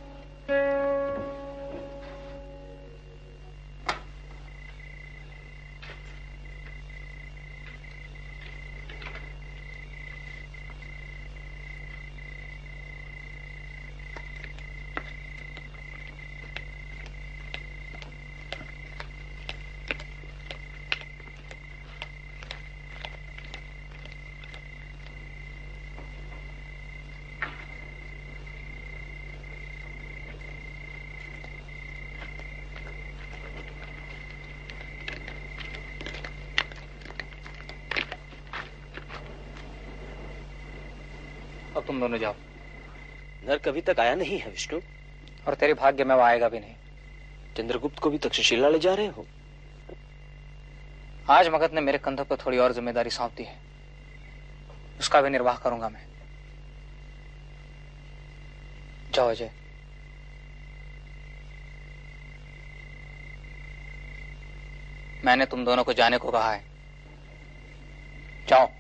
अब 41.81 41.87
तुम 41.87 42.01
दोनों 42.01 42.19
जाओ। 42.19 42.35
नर्क 43.45 43.69
अभी 43.69 43.81
तक 43.81 44.01
आया 44.01 44.15
नहीं 44.15 44.39
है 44.39 44.51
विष्णु। 44.51 44.81
और 45.47 45.55
तेरे 45.55 45.75
भाग्य 45.75 46.05
में 46.05 46.15
वो 46.15 46.23
आएगा 46.23 46.49
भी 46.49 46.61
नहीं। 46.61 46.75
चंद्रगुप्त 47.57 47.99
को 47.99 48.11
भी 48.11 48.19
तक्षशिला 48.19 48.69
ले 48.69 48.79
जा 48.79 48.95
रहे 48.95 49.07
हो? 49.07 49.27
आज 51.31 51.49
मगध 51.49 51.75
ने 51.75 51.81
मेरे 51.81 51.99
कंधों 51.99 52.25
पर 52.25 52.37
थोड़ी 52.37 52.59
और 52.59 52.73
ज़िम्मेदारी 52.73 53.11
सौंप 53.11 53.33
दी 53.37 53.43
है। 53.43 53.59
उसका 55.01 55.21
भी 55.21 55.31
निर्वाह 55.31 55.57
करूँगा 55.57 55.89
मैं। 55.89 56.07
जाओ 59.15 59.31
अजय। 59.31 59.51
मैंने 65.25 65.47
तुम 65.47 65.65
दोनों 65.65 65.85
को 65.85 65.93
जाने 65.93 66.19
को 66.19 66.31
कहा 66.31 66.53
है। 66.53 66.65
जाओ। 68.49 68.80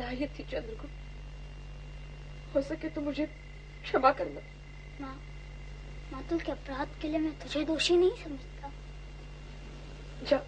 मैं 0.00 0.06
असहाय 0.06 0.26
थी 0.38 0.42
चंद्रगुप्त 0.42 0.96
हो 2.54 2.60
सके 2.62 2.88
तो 2.88 3.00
मुझे 3.00 3.24
क्षमा 3.84 4.10
करना। 4.10 4.40
माँ 5.00 5.14
मातुल 6.12 6.38
के 6.40 6.52
अपराध 6.52 6.88
के 7.02 7.08
लिए 7.08 7.18
मैं 7.18 7.32
तुझे 7.38 7.64
दोषी 7.64 7.96
नहीं 7.96 8.22
समझता? 8.24 8.70
जा। 10.22 10.38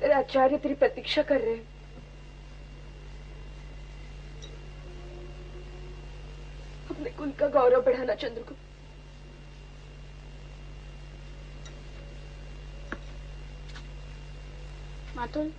तेरे 0.00 0.14
आचार्य 0.14 0.58
तेरी 0.58 0.74
प्रतीक्षा 0.74 1.22
कर 1.22 1.40
रहे 1.40 1.54
हैं। 1.54 1.66
अपने 6.90 7.10
कुल 7.10 7.30
का 7.32 7.48
गौरव 7.48 7.82
बढ़ाना 7.82 8.14
चंद्रगुप्त 8.14 8.60
मातुल 15.16 15.52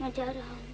मैं 0.00 0.10
जा 0.12 0.24
रहा 0.24 0.50
हूँ। 0.50 0.73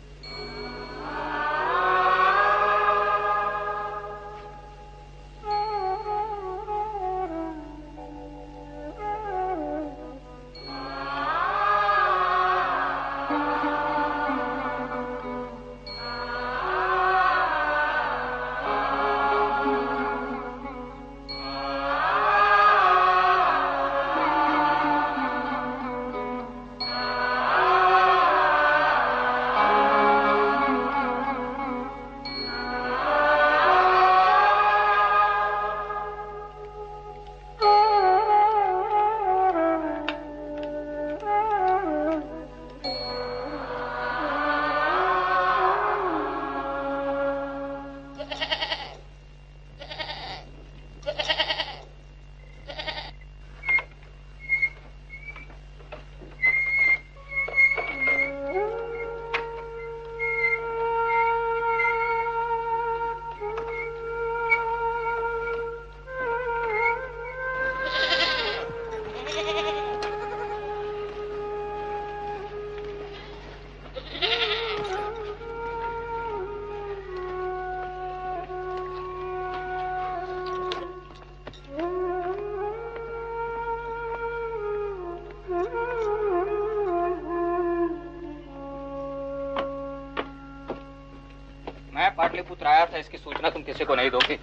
किसी 93.70 93.84
को 93.84 93.94
नहीं 93.94 94.10
दोगे। 94.10 94.38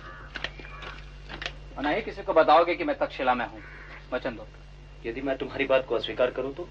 और 1.78 1.84
नहीं 1.84 2.02
किसी 2.02 2.24
को 2.24 2.34
बताओगे 2.34 2.76
कि 2.76 2.84
मैं 2.84 2.98
तक्षशिला 2.98 3.34
में 3.34 3.46
हूँ। 3.46 3.62
वचन 4.14 4.36
दो। 4.36 4.48
यदि 5.06 5.22
मैं 5.22 5.38
तुम्हारी 5.38 5.66
बात 5.66 5.86
को 5.86 5.96
अस्वीकार 5.96 6.32
करूँ 6.32 6.54
तो? 6.54 6.70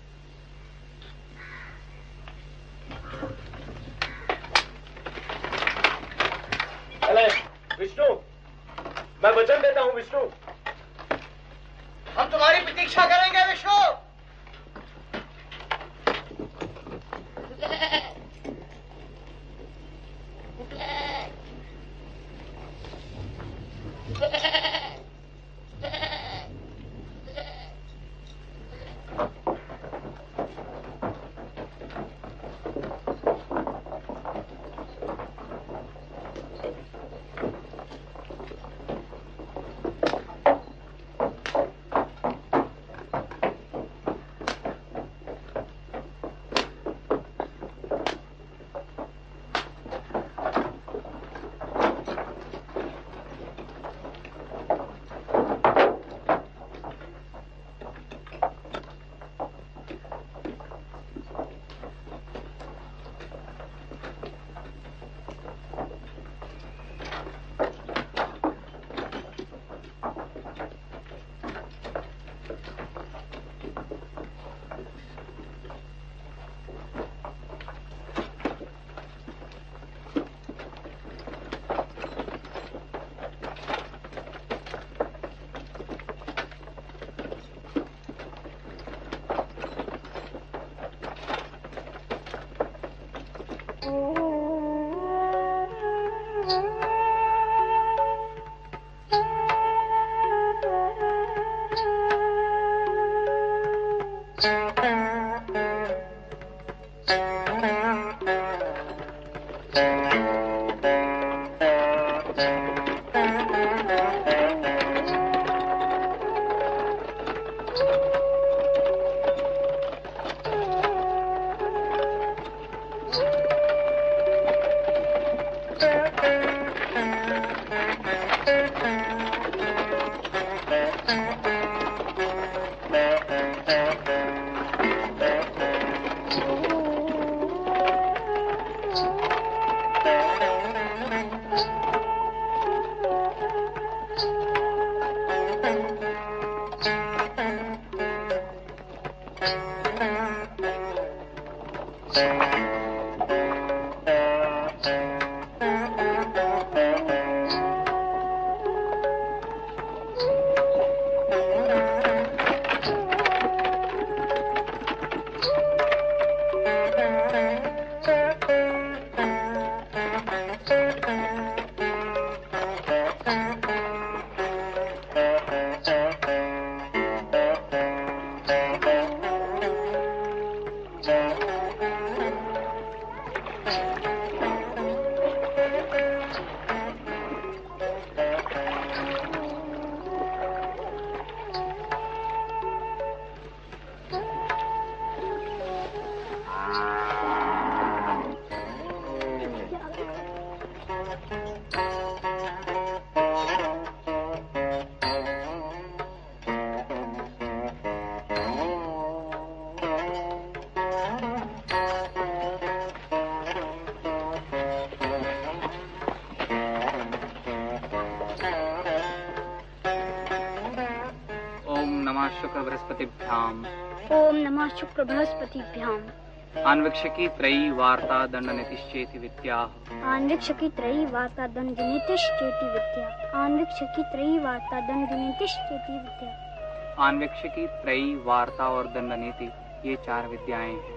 आन्वीक्षकी 226.96 227.28
त्रयी 227.28 227.70
वार्ता 227.70 228.26
दंड 228.26 228.50
नितिश्चेति 228.50 229.18
विद्या। 229.18 229.56
आन्वीक्षकी 230.04 230.68
त्रयी 230.68 231.04
वार्ता 231.06 231.46
दंड 231.46 231.80
नीतिश्चेति 231.80 232.66
विद्या। 232.66 233.30
आन्वीक्षकी 233.34 234.02
त्रयी 234.02 234.38
वार्ता 234.38 234.80
दंड 234.80 235.12
नीतिश्चेति 235.12 235.92
विद्या। 235.92 237.04
आन्वीक्षकी 237.04 237.66
त्रयी 237.66 238.14
वार्ता 238.16 238.68
और 238.68 238.86
दंड 238.86 239.12
नीति 239.12 239.52
ये 239.88 239.96
चार 239.96 240.28
विद्याएँ 240.28 240.72
हैं। 240.72 240.96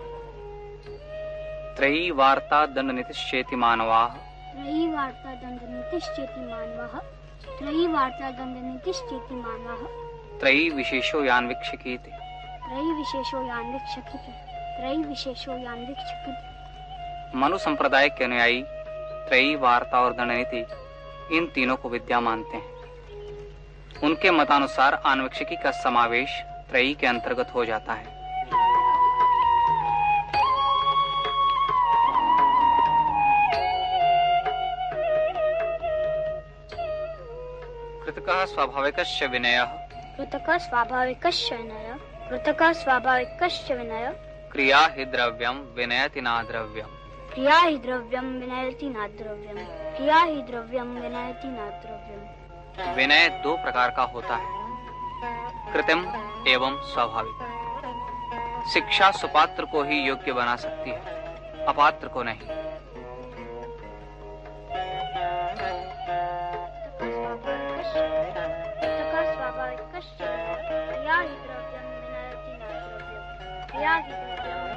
त्रयी 1.76 2.12
वार्ता 2.12 2.66
दंड 2.66 2.92
नितिश्चेति 2.92 3.56
मानवा। 3.56 4.06
त्रयी 4.08 4.88
वार्ता 4.88 5.34
दंड 5.36 5.60
नीतिश्चेति 5.70 6.42
मानवः। 6.42 7.00
त्रयी 7.60 7.88
वार्ता 7.88 8.32
दंड 8.32 8.64
नीतिश्चेति 8.64 9.36
मानवः। 9.36 9.88
त्रयी 10.40 10.70
विशेषो 10.70 11.24
यान्वीक्षकी 11.24 11.98
त्रयी 11.98 12.94
विशेषो 12.94 13.48
यान्वीक्षकी 13.48 14.49
त्रयी 14.80 14.98
विशेषो 14.98 15.58
यान्वीक्षकी 15.58 16.32
मनु 17.40 17.58
संप्रदाय 17.58 18.10
के 18.10 18.24
अनुयायी 18.24 18.64
त्रयी 19.30 19.56
वार्ता 19.56 20.02
और 20.02 20.14
दंड 20.14 20.32
इन 21.32 21.48
तीनों 21.48 21.76
को 21.76 21.90
विद्या 21.90 22.20
मानते 22.20 22.58
हैं। 22.58 22.80
उनके 24.04 24.32
मतानुसार 24.32 25.02
आन्वीक्षिकी 25.06 25.56
का 25.56 25.72
समावेश 25.72 26.42
त्रयी 26.70 26.94
के 26.94 27.08
अंतर्गत 27.08 27.52
हो 27.56 27.66
जाता 27.66 27.94
है। 27.94 28.20
कृतकः 38.06 38.46
स्वाभाविकस्य 38.46 39.28
विनयः। 39.28 39.66
कृतक 40.18 40.50
स्वाभाविकस्य 40.50 41.56
विनय। 41.56 41.96
कृतक 42.30 42.64
स्वाभाविकस्य 42.64 43.76
विनय। 43.76 44.29
क्रिया 44.52 44.80
ही 44.96 45.06
द्रव्यम 45.06 45.58
विनयति 45.76 46.22
ना 46.22 46.42
द्रव्यम 46.44 46.88
क्रिया 47.34 47.58
ही 47.60 47.78
द्रव्यम 47.78 48.26
विनयति 48.40 48.90
ना 48.90 49.08
द्रव्यम 49.08 49.58
क्रिया 49.98 50.22
ही 50.22 50.42
द्रव्यम 50.42 50.94
विनयति 50.94 51.48
ना 51.48 51.66
द्रव्यम 51.82 52.96
विनय 52.96 53.28
दो 53.44 53.56
प्रकार 53.56 53.90
का 53.90 54.04
होता 54.14 54.36
है। 54.36 55.74
कृत्रिम 55.74 56.02
एवं 56.48 56.80
स्वाभाविक। 56.84 57.38
शिक्षा 58.74 59.12
सुपात्र 59.12 59.66
को 59.66 59.84
ही 59.84 60.00
योग्य 60.00 60.34
बना 60.34 60.56
सकती 60.56 60.90
है 60.90 61.66
अपात्र 61.66 62.08
को 62.08 62.24
नहीं। 62.24 62.48
Thank 74.02 74.46
you. 74.46 74.69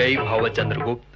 विजयी 0.00 0.16
भावचंद्र 0.16 0.62
चंद्रगुप्त। 0.62 1.09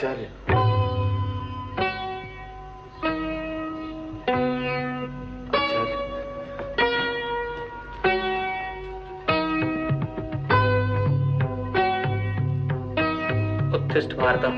आचार्य। 0.00 0.26
उत्थिष्ट 13.76 14.14
भारतम 14.14 14.56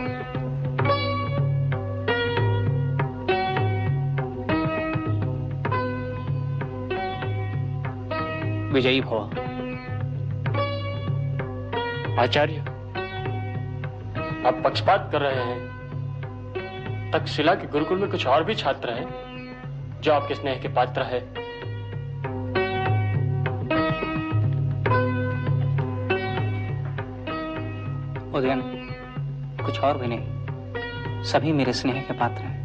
विजयी 8.73 9.01
भव। 9.01 9.31
आचार्य। 12.19 12.62
पक्षपात 14.63 15.09
कर 15.13 15.21
रहे 15.21 15.45
हैं। 15.45 15.83
तक्षशिला 17.13 17.55
के 17.55 17.67
गुरुकुल 17.67 17.99
में 17.99 18.11
कुछ 18.11 18.27
और 18.27 18.45
भी 18.45 18.55
छात्र 18.55 18.91
हैं, 18.91 19.07
जो 20.01 20.13
आपके 20.13 20.35
स्नेह 20.35 20.61
के 20.61 20.69
पात्र 20.69 21.03
है। 21.03 21.43
उदयन, 28.35 28.63
कुछ 29.67 29.81
और 29.81 29.99
भी 29.99 30.07
नहीं। 30.07 31.23
सभी 31.25 31.53
मेरे 31.53 31.73
स्नेह 31.73 32.03
के 32.03 32.15
पात्र 32.15 32.43
हैं। 32.43 32.62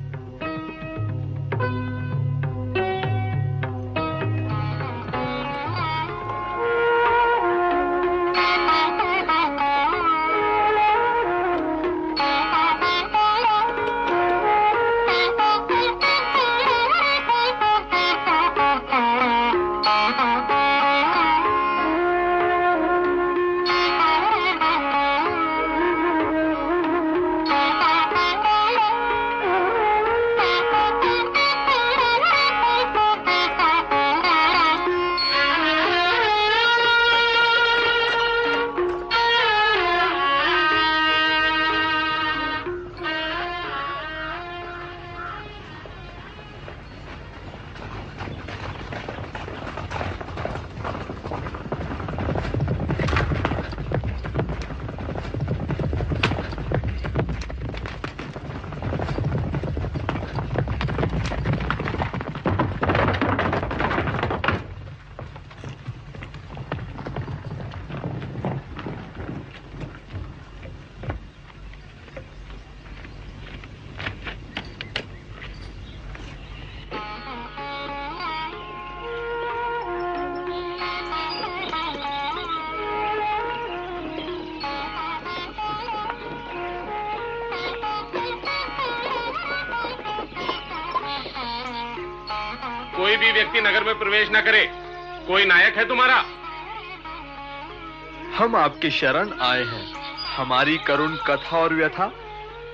हम 98.37 98.55
आपके 98.55 98.91
शरण 98.91 99.39
आए 99.41 99.63
हैं। 99.63 99.93
हमारी 100.35 100.77
करुण 100.77 101.15
कथा 101.15 101.57
और 101.57 101.73
व्यथा 101.73 102.11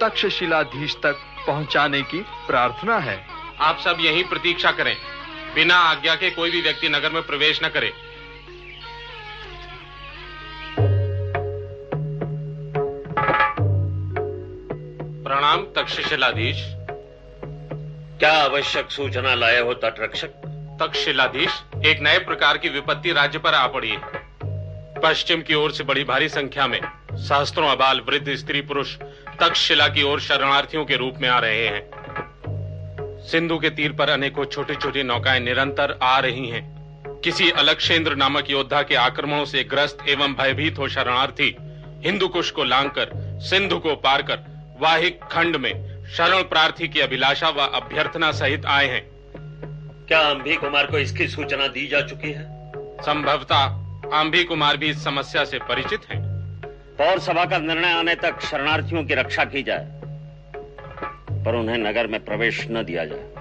तक्षशिलाधीश 0.02 0.96
तक 1.04 1.14
पहुँचाने 1.48 2.02
की 2.02 2.20
प्रार्थना 2.20 2.98
है। 2.98 3.28
आप 3.60 3.80
सब 3.80 3.98
यहीं 4.00 4.24
प्रतीक्षा 4.24 4.72
करें। 4.72 4.98
बिना 5.56 5.76
आज्ञा 5.76 6.16
के 6.16 6.30
कोई 6.32 6.52
भी 6.52 6.62
व्यक्ति 6.62 6.90
नगर 6.90 7.12
में 7.12 7.24
प्रवेश 7.24 7.60
न 7.64 7.70
करे। 7.70 7.94
प्रणाम 15.24 15.62
तक्षशिलाधीश 15.76 16.58
क्या 18.20 18.44
आवश्यक 18.44 18.92
सूचना 18.92 19.36
लाए 19.36 19.62
हो 19.62 19.74
तटरक्षक? 19.74 20.30
तक्षशिलाधीश 20.80 21.64
एक 21.86 22.00
नए 22.02 22.20
प्रकार 22.20 22.58
की 22.58 22.70
विपत्ति 22.70 23.12
राज्य 23.12 23.40
पर 23.40 23.54
आ 23.54 23.68
पड़ी 23.68 23.90
है। 23.90 24.13
पश्चिम 25.04 25.42
की 25.42 25.54
ओर 25.54 25.72
से 25.72 25.84
बड़ी 25.84 26.04
भारी 26.04 26.30
संख्या 26.30 26.68
में 26.68 26.80
सहस्त्रों 27.14 27.70
अबाल 27.70 28.00
वृद्ध 28.00 28.36
स्त्री 28.36 28.62
पुरुष 28.62 28.96
तक्षशिला 29.40 29.88
की 29.88 30.04
ओर 30.04 30.20
शरणार्थियों 30.20 30.86
के 30.86 30.96
रूप 30.96 31.16
में 31.22 31.30
आ 31.30 31.40
रहे 31.40 31.68
हैं। 31.68 31.90
सिंधु 33.28 33.58
के 33.58 33.70
तीर 33.70 33.92
पर 33.92 34.10
अनेकों 34.10 34.46
छोटी 34.46 34.76
छोटी 34.76 35.04
नौकाएँ 35.04 35.40
निरंतर 35.40 36.00
आ 36.02 36.20
रही 36.20 36.48
हैं। 36.48 36.64
किसी 37.24 37.50
अलक्षेंद्र 37.52 38.16
नामक 38.16 38.50
योद्धा 38.50 38.82
के 38.82 38.96
आक्रमणों 38.96 39.46
से 39.46 39.64
ग्रस्त 39.64 39.98
एवं 40.10 40.34
भयभीत 40.34 40.80
हो 40.80 40.88
शरणार्थी 40.88 41.56
हिंदू 42.06 42.28
कुश 42.28 42.52
को 42.52 42.64
लांघकर 42.64 43.12
सिंधु 43.44 43.78
को 43.78 43.96
पार 43.96 44.22
कर 44.22 44.40
वाहिक 44.80 45.24
खंड 45.24 45.56
में 45.56 46.06
शरण 46.06 46.44
प्रार्थी 46.44 46.88
की 46.88 47.00
अभिलाषा 47.00 47.50
व 47.50 47.60
अभ्यर्थना 47.60 48.32
सहित 48.32 48.66
आए 48.66 48.88
हैं। 48.88 49.06
क्या 50.08 50.20
अंभी 50.20 50.56
कुमार 50.56 50.86
को 50.86 51.00
इसकी 51.00 51.28
सूचना 51.28 51.68
दी 51.68 51.88
जा 51.88 52.02
चुकी 52.02 52.32
है? 52.32 52.72
संभवतः 53.02 53.83
आंभी 54.04 54.44
कुमार 54.44 54.78
भी 54.78 54.90
इस 54.90 55.04
समस्या 55.04 55.44
से 55.46 55.58
परिचित 55.60 56.06
हैं। 56.10 56.22
पौर 56.98 57.20
सभा 57.20 57.46
का 57.46 57.58
निर्णय 57.58 57.92
आने 57.92 58.16
तक 58.16 58.42
शरणार्थियों 58.42 59.04
की 59.04 59.14
रक्षा 59.14 59.44
की 59.46 59.64
जाए, 59.64 59.88
पर 61.46 61.56
उन्हें 61.56 61.78
नगर 61.78 62.08
में 62.08 62.24
प्रवेश 62.26 62.66
न 62.72 62.84
दिया 62.84 63.06
जाए। 63.06 63.33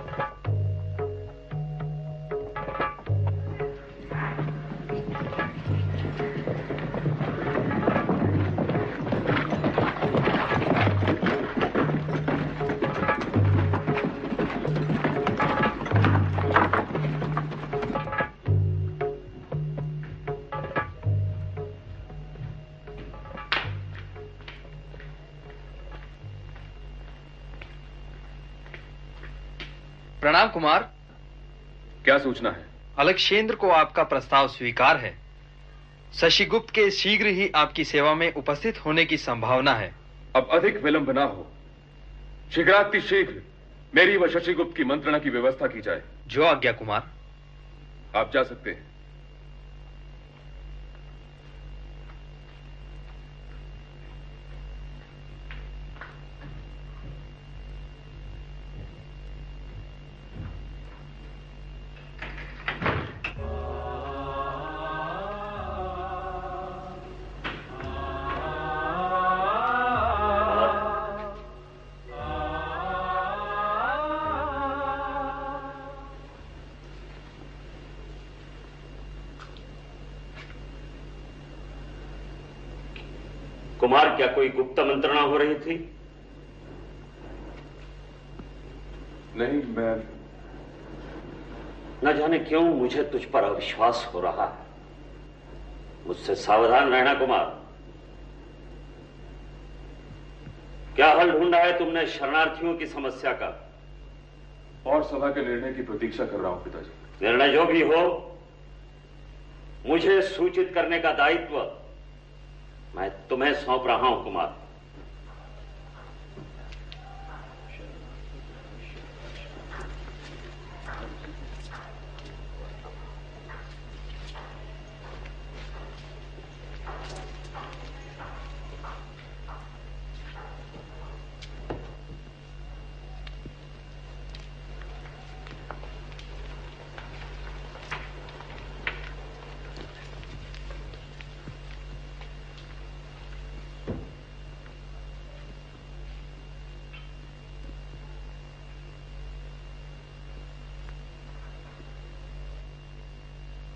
सूचना 32.23 32.51
है। 32.51 32.66
अलक्षेंद्र 32.99 33.55
को 33.55 33.69
आपका 33.69 34.03
प्रस्ताव 34.03 34.49
स्वीकार 34.49 34.97
है। 34.97 35.19
शशिगुप्त 36.15 36.74
के 36.74 36.90
शीघ्र 36.90 37.27
ही 37.27 37.51
आपकी 37.55 37.85
सेवा 37.85 38.15
में 38.15 38.35
उपस्थित 38.35 38.85
होने 38.85 39.05
की 39.05 39.16
संभावना 39.16 39.74
है। 39.74 39.94
अब 40.36 40.49
अधिक 40.51 40.77
विलंब 40.77 41.11
ना 41.11 41.24
हो। 41.24 41.53
शीघ्राति 42.55 43.01
शीघ्र 43.01 43.43
मेरी 43.94 44.16
व 44.16 44.28
शशिगुप्त 44.28 44.77
की 44.77 44.85
मंत्रणा 44.85 45.19
की 45.19 45.31
व्यवस्था 45.31 45.66
की 45.66 45.81
जाए। 45.81 46.03
जो 46.27 46.44
आज्ञा 46.44 46.73
कुमार। 46.73 47.09
आप 48.16 48.31
जा 48.35 48.43
सकते 48.43 48.70
हैं। 48.70 48.91
क्यों 92.53 92.62
मुझे 92.62 93.03
तुझ 93.03 93.24
पर 93.24 93.45
अविश्वास 93.45 94.11
हो 94.15 94.20
रहा 94.20 94.45
है? 94.45 94.66
मुझसे 96.07 96.35
सावधान 96.35 96.89
रहना 96.89 97.15
कुमार। 97.15 97.45
क्या 100.97 101.09
हल 101.12 101.31
ढूंढा 101.31 101.59
है 101.59 101.79
तुमने 101.79 102.07
शरणार्थियों 102.07 102.74
की 102.74 102.87
समस्या 102.87 103.33
का? 103.33 103.49
और 104.87 105.03
सभा 105.03 105.31
के 105.31 105.47
निर्णय 105.49 105.73
की 105.73 105.83
प्रतीक्षा 105.83 106.24
कर 106.24 106.41
रहा 106.41 106.53
हूँ 106.53 106.65
पिताजी। 106.65 107.24
निर्णय 107.24 107.53
जो 107.53 107.65
भी 107.65 107.83
हो 107.83 108.05
मुझे 109.87 110.20
सूचित 110.23 110.73
करने 110.74 110.99
का 110.99 111.12
दायित्व 111.12 111.57
मैं 112.97 113.11
तुम्हें 113.29 113.55
सौंप 113.55 113.87
रहा 113.87 114.09
हूँ 114.09 114.24
कुमार 114.24 114.61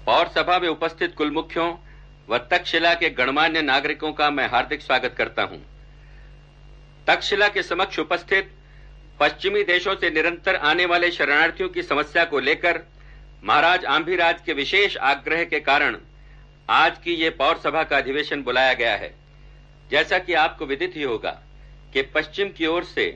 पौर 0.06 0.25
सभा 0.36 0.58
में 0.58 0.68
उपस्थित 0.68 1.14
कुल 1.16 1.30
मुख्यों 1.30 1.72
व 2.28 2.38
तक्षशिला 2.50 2.92
के 2.94 3.08
गणमान्य 3.10 3.60
नागरिकों 3.62 4.12
का 4.12 4.30
मैं 4.30 4.48
हार्दिक 4.48 4.80
स्वागत 4.82 5.14
करता 5.18 5.42
हूँ। 5.42 5.58
तक्षशिला 7.06 7.46
के 7.48 7.62
समक्ष 7.62 7.98
उपस्थित 7.98 8.50
पश्चिमी 9.20 9.62
देशों 9.62 9.94
से 9.96 10.10
निरंतर 10.10 10.56
आने 10.62 10.86
वाले 10.86 11.10
शरणार्थियों 11.10 11.68
की 11.68 11.82
समस्या 11.82 12.24
को 12.24 12.40
लेकर 12.40 12.80
महाराज 13.44 13.84
आंभीराज 13.84 14.40
के 14.46 14.52
विशेष 14.52 14.96
आग्रह 15.04 15.44
के 15.44 15.60
कारण 15.60 15.96
आज 16.70 16.98
की 16.98 17.14
ये 17.14 17.30
पौर 17.30 17.58
सभा 17.58 17.82
का 17.82 17.96
अधिवेशन 17.96 18.42
बुलाया 18.42 18.72
गया 18.72 18.94
है। 18.94 19.12
जैसा 19.90 20.18
कि 20.18 20.34
आपको 20.34 20.66
विदित 20.66 20.96
ही 20.96 21.02
होगा 21.02 21.30
कि 21.92 22.02
पश्चिम 22.14 22.48
की 22.48 22.66
ओर 22.66 22.84
से 22.84 23.06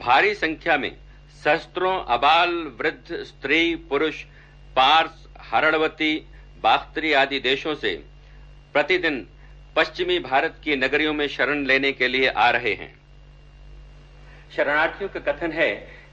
भारी 0.00 0.34
संख्या 0.34 0.76
में 0.76 0.90
सहस्त्रों 1.44 1.98
अबाल, 2.08 2.54
वृद्ध, 2.78 3.22
स्त्री, 3.22 3.74
पुरुष, 3.90 4.22
पार्स 4.76 5.26
हरणवती 5.44 6.14
बाख्तरी 6.64 7.12
आदि 7.12 7.38
देशों 7.40 7.74
से 7.74 7.94
प्रतिदिन 8.72 9.26
पश्चिमी 9.76 10.18
भारत 10.20 10.60
की 10.64 10.76
नगरियों 10.76 11.12
में 11.14 11.26
शरण 11.28 11.64
लेने 11.66 11.92
के 11.92 12.08
लिए 12.08 12.28
आ 12.28 12.48
रहे 12.50 12.72
हैं। 12.74 12.94
शरणार्थियों 14.56 15.08
का 15.10 15.20
कथन 15.22 15.52
है 15.52 15.70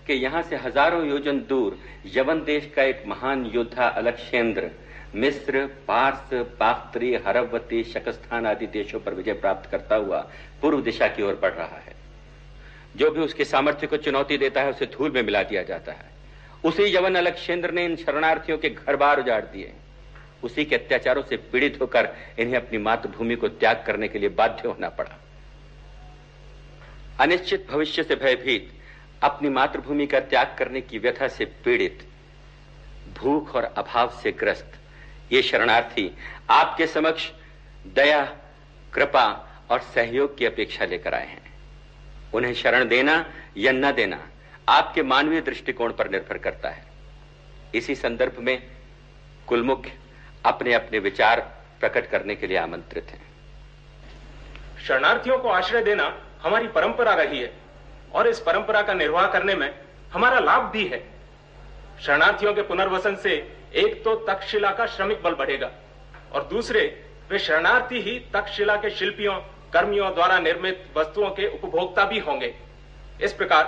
कि 0.07 0.13
यहाँ 0.15 0.41
से 0.41 0.55
हज़ारों 0.55 1.05
योजन 1.07 1.39
दूर, 1.49 1.77
यवन 2.15 2.43
देश 2.43 2.71
का 2.75 2.83
एक 2.83 3.03
महान 3.07 3.45
योद्धा 3.45 3.87
अलक्षेंद्र, 3.87 4.69
मिस्र, 5.15 5.65
पार्स 5.87 6.33
बाख्तरी 6.59 7.13
हरवती, 7.25 7.83
शकस्थान 7.83 8.45
आदि 8.45 8.67
देशों 8.69 8.99
पर 8.99 9.13
विजय 9.13 9.33
प्राप्त 9.35 9.69
करता 9.71 9.95
हुआ 9.95 10.19
पूर्व 10.61 10.81
दिशा 10.81 11.07
की 11.07 11.23
ओर 11.23 11.39
बढ़ 11.41 11.53
रहा 11.53 11.81
है। 11.87 11.95
जो 12.95 13.09
भी 13.11 13.21
उसके 13.21 13.45
सामर्थ्य 13.45 13.87
को 13.87 13.97
चुनौती 13.97 14.37
देता 14.37 14.61
है, 14.61 14.69
उसे 14.69 14.85
धूल 14.87 15.11
में 15.11 15.21
मिला 15.23 15.43
दिया 15.43 15.63
जाता 15.63 15.91
है। 15.91 16.09
उसी 16.63 16.95
यवन 16.95 17.15
अलक्षेंद्र 17.15 17.71
ने 17.71 17.85
इन 17.85 17.95
शरणार्थियों 17.95 18.57
के 18.57 18.69
घर 18.69 18.95
बार 18.95 19.19
उजाड़ 19.19 19.43
दिए। 19.45 19.71
उसी 20.43 20.65
के 20.65 20.75
अत्याचारों 20.75 21.23
से 21.23 21.37
पीड़ित 21.37 21.77
होकर 21.81 22.09
इन्हें 22.39 22.55
अपनी 22.55 22.77
मातृभूमि 22.77 23.35
को 23.35 23.47
त्याग 23.47 23.83
करने 23.87 24.07
के 24.07 24.19
लिए 24.19 24.29
बाध्य 24.29 24.67
होना 24.67 24.89
पड़ा। 24.89 25.17
अनिश्चित 27.19 27.67
भविष्य 27.71 28.03
से 28.03 28.15
भयभीत, 28.15 28.71
अपनी 29.23 29.49
मातृभूमि 29.49 30.07
का 30.07 30.19
त्याग 30.19 30.55
करने 30.59 30.81
की 30.81 30.99
व्यथा 30.99 31.27
से 31.27 31.45
पीड़ित, 31.45 32.07
भूख 33.17 33.55
और 33.55 33.63
अभाव 33.63 34.19
से 34.23 34.31
ग्रस्त, 34.31 34.71
ये 35.31 35.41
शरणार्थी 35.41 36.11
आपके 36.49 36.87
समक्ष 36.87 37.29
दया, 37.87 38.23
कृपा 38.93 39.25
और 39.71 39.79
सहयोग 39.79 40.37
की 40.37 40.45
अपेक्षा 40.45 40.85
लेकर 40.85 41.13
आए 41.13 41.27
हैं। 41.27 41.53
उन्हें 42.33 42.53
शरण 42.53 42.87
देना 42.87 43.25
या 43.57 43.71
न 43.71 43.91
देना 43.91 44.27
आपके 44.69 45.03
मानवीय 45.03 45.41
दृष्टिकोण 45.41 45.91
पर 45.91 46.09
निर्भर 46.09 46.37
करता 46.37 46.69
है। 46.69 46.85
इसी 47.75 47.95
संदर्भ 47.95 48.37
में 48.39 48.61
कुलमुख्य 49.47 49.91
अपने 50.45 50.73
अपने 50.73 50.99
विचार 50.99 51.39
प्रकट 51.79 52.09
करने 52.09 52.35
के 52.35 52.47
लिए 52.47 52.57
आमंत्रित 52.57 53.09
हैं। 53.09 53.21
शरणार्थियों 54.87 55.37
को 55.37 55.49
आश्रय 55.49 55.83
देना 55.83 56.13
हमारी 56.41 56.67
परंपरा 56.67 57.13
रही 57.13 57.39
है 57.39 57.51
और 58.13 58.27
इस 58.27 58.39
परंपरा 58.39 58.81
का 58.81 58.93
निर्वाह 58.93 59.27
करने 59.27 59.55
में 59.55 59.73
हमारा 60.13 60.39
लाभ 60.39 60.71
भी 60.71 60.85
है। 60.87 60.99
शरणार्थियों 62.01 62.53
के 62.53 62.61
पुनर्वसन 62.61 63.15
से 63.15 63.33
एक 63.75 64.03
तो 64.03 64.15
तक्षशिला 64.27 64.71
का 64.71 64.85
श्रमिक 64.85 65.21
बल 65.23 65.33
बढ़ेगा 65.33 65.71
और 66.33 66.43
दूसरे, 66.43 66.81
वे 67.29 67.39
शरणार्थी 67.39 67.99
ही 68.01 68.17
तक्षशिला 68.33 68.75
के 68.75 68.89
शिल्पियों, 68.89 69.35
कर्मियों 69.73 70.13
द्वारा 70.13 70.39
निर्मित 70.39 70.85
वस्तुओं 70.97 71.29
के 71.29 71.47
उपभोक्ता 71.55 72.05
भी 72.05 72.19
होंगे। 72.19 72.53
इस 73.21 73.33
प्रकार 73.33 73.63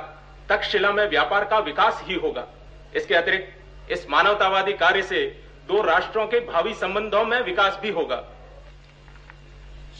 तक्षशिला 0.49 0.91
में 0.91 1.05
व्यापार 1.09 1.45
का 1.45 1.59
विकास 1.59 2.01
ही 2.05 2.15
होगा। 2.15 2.47
इसके 2.95 3.15
अतिरिक्त 3.15 3.91
इस 3.91 4.09
मानवतावादी 4.09 4.73
कार्य 4.73 5.03
से 5.03 5.21
दो 5.67 5.81
राष्ट्रों 5.81 6.25
के 6.27 6.39
भावी 6.47 6.73
संबंधों 6.73 7.23
में 7.25 7.39
विकास 7.41 7.77
भी 7.81 7.89
होगा। 7.91 8.15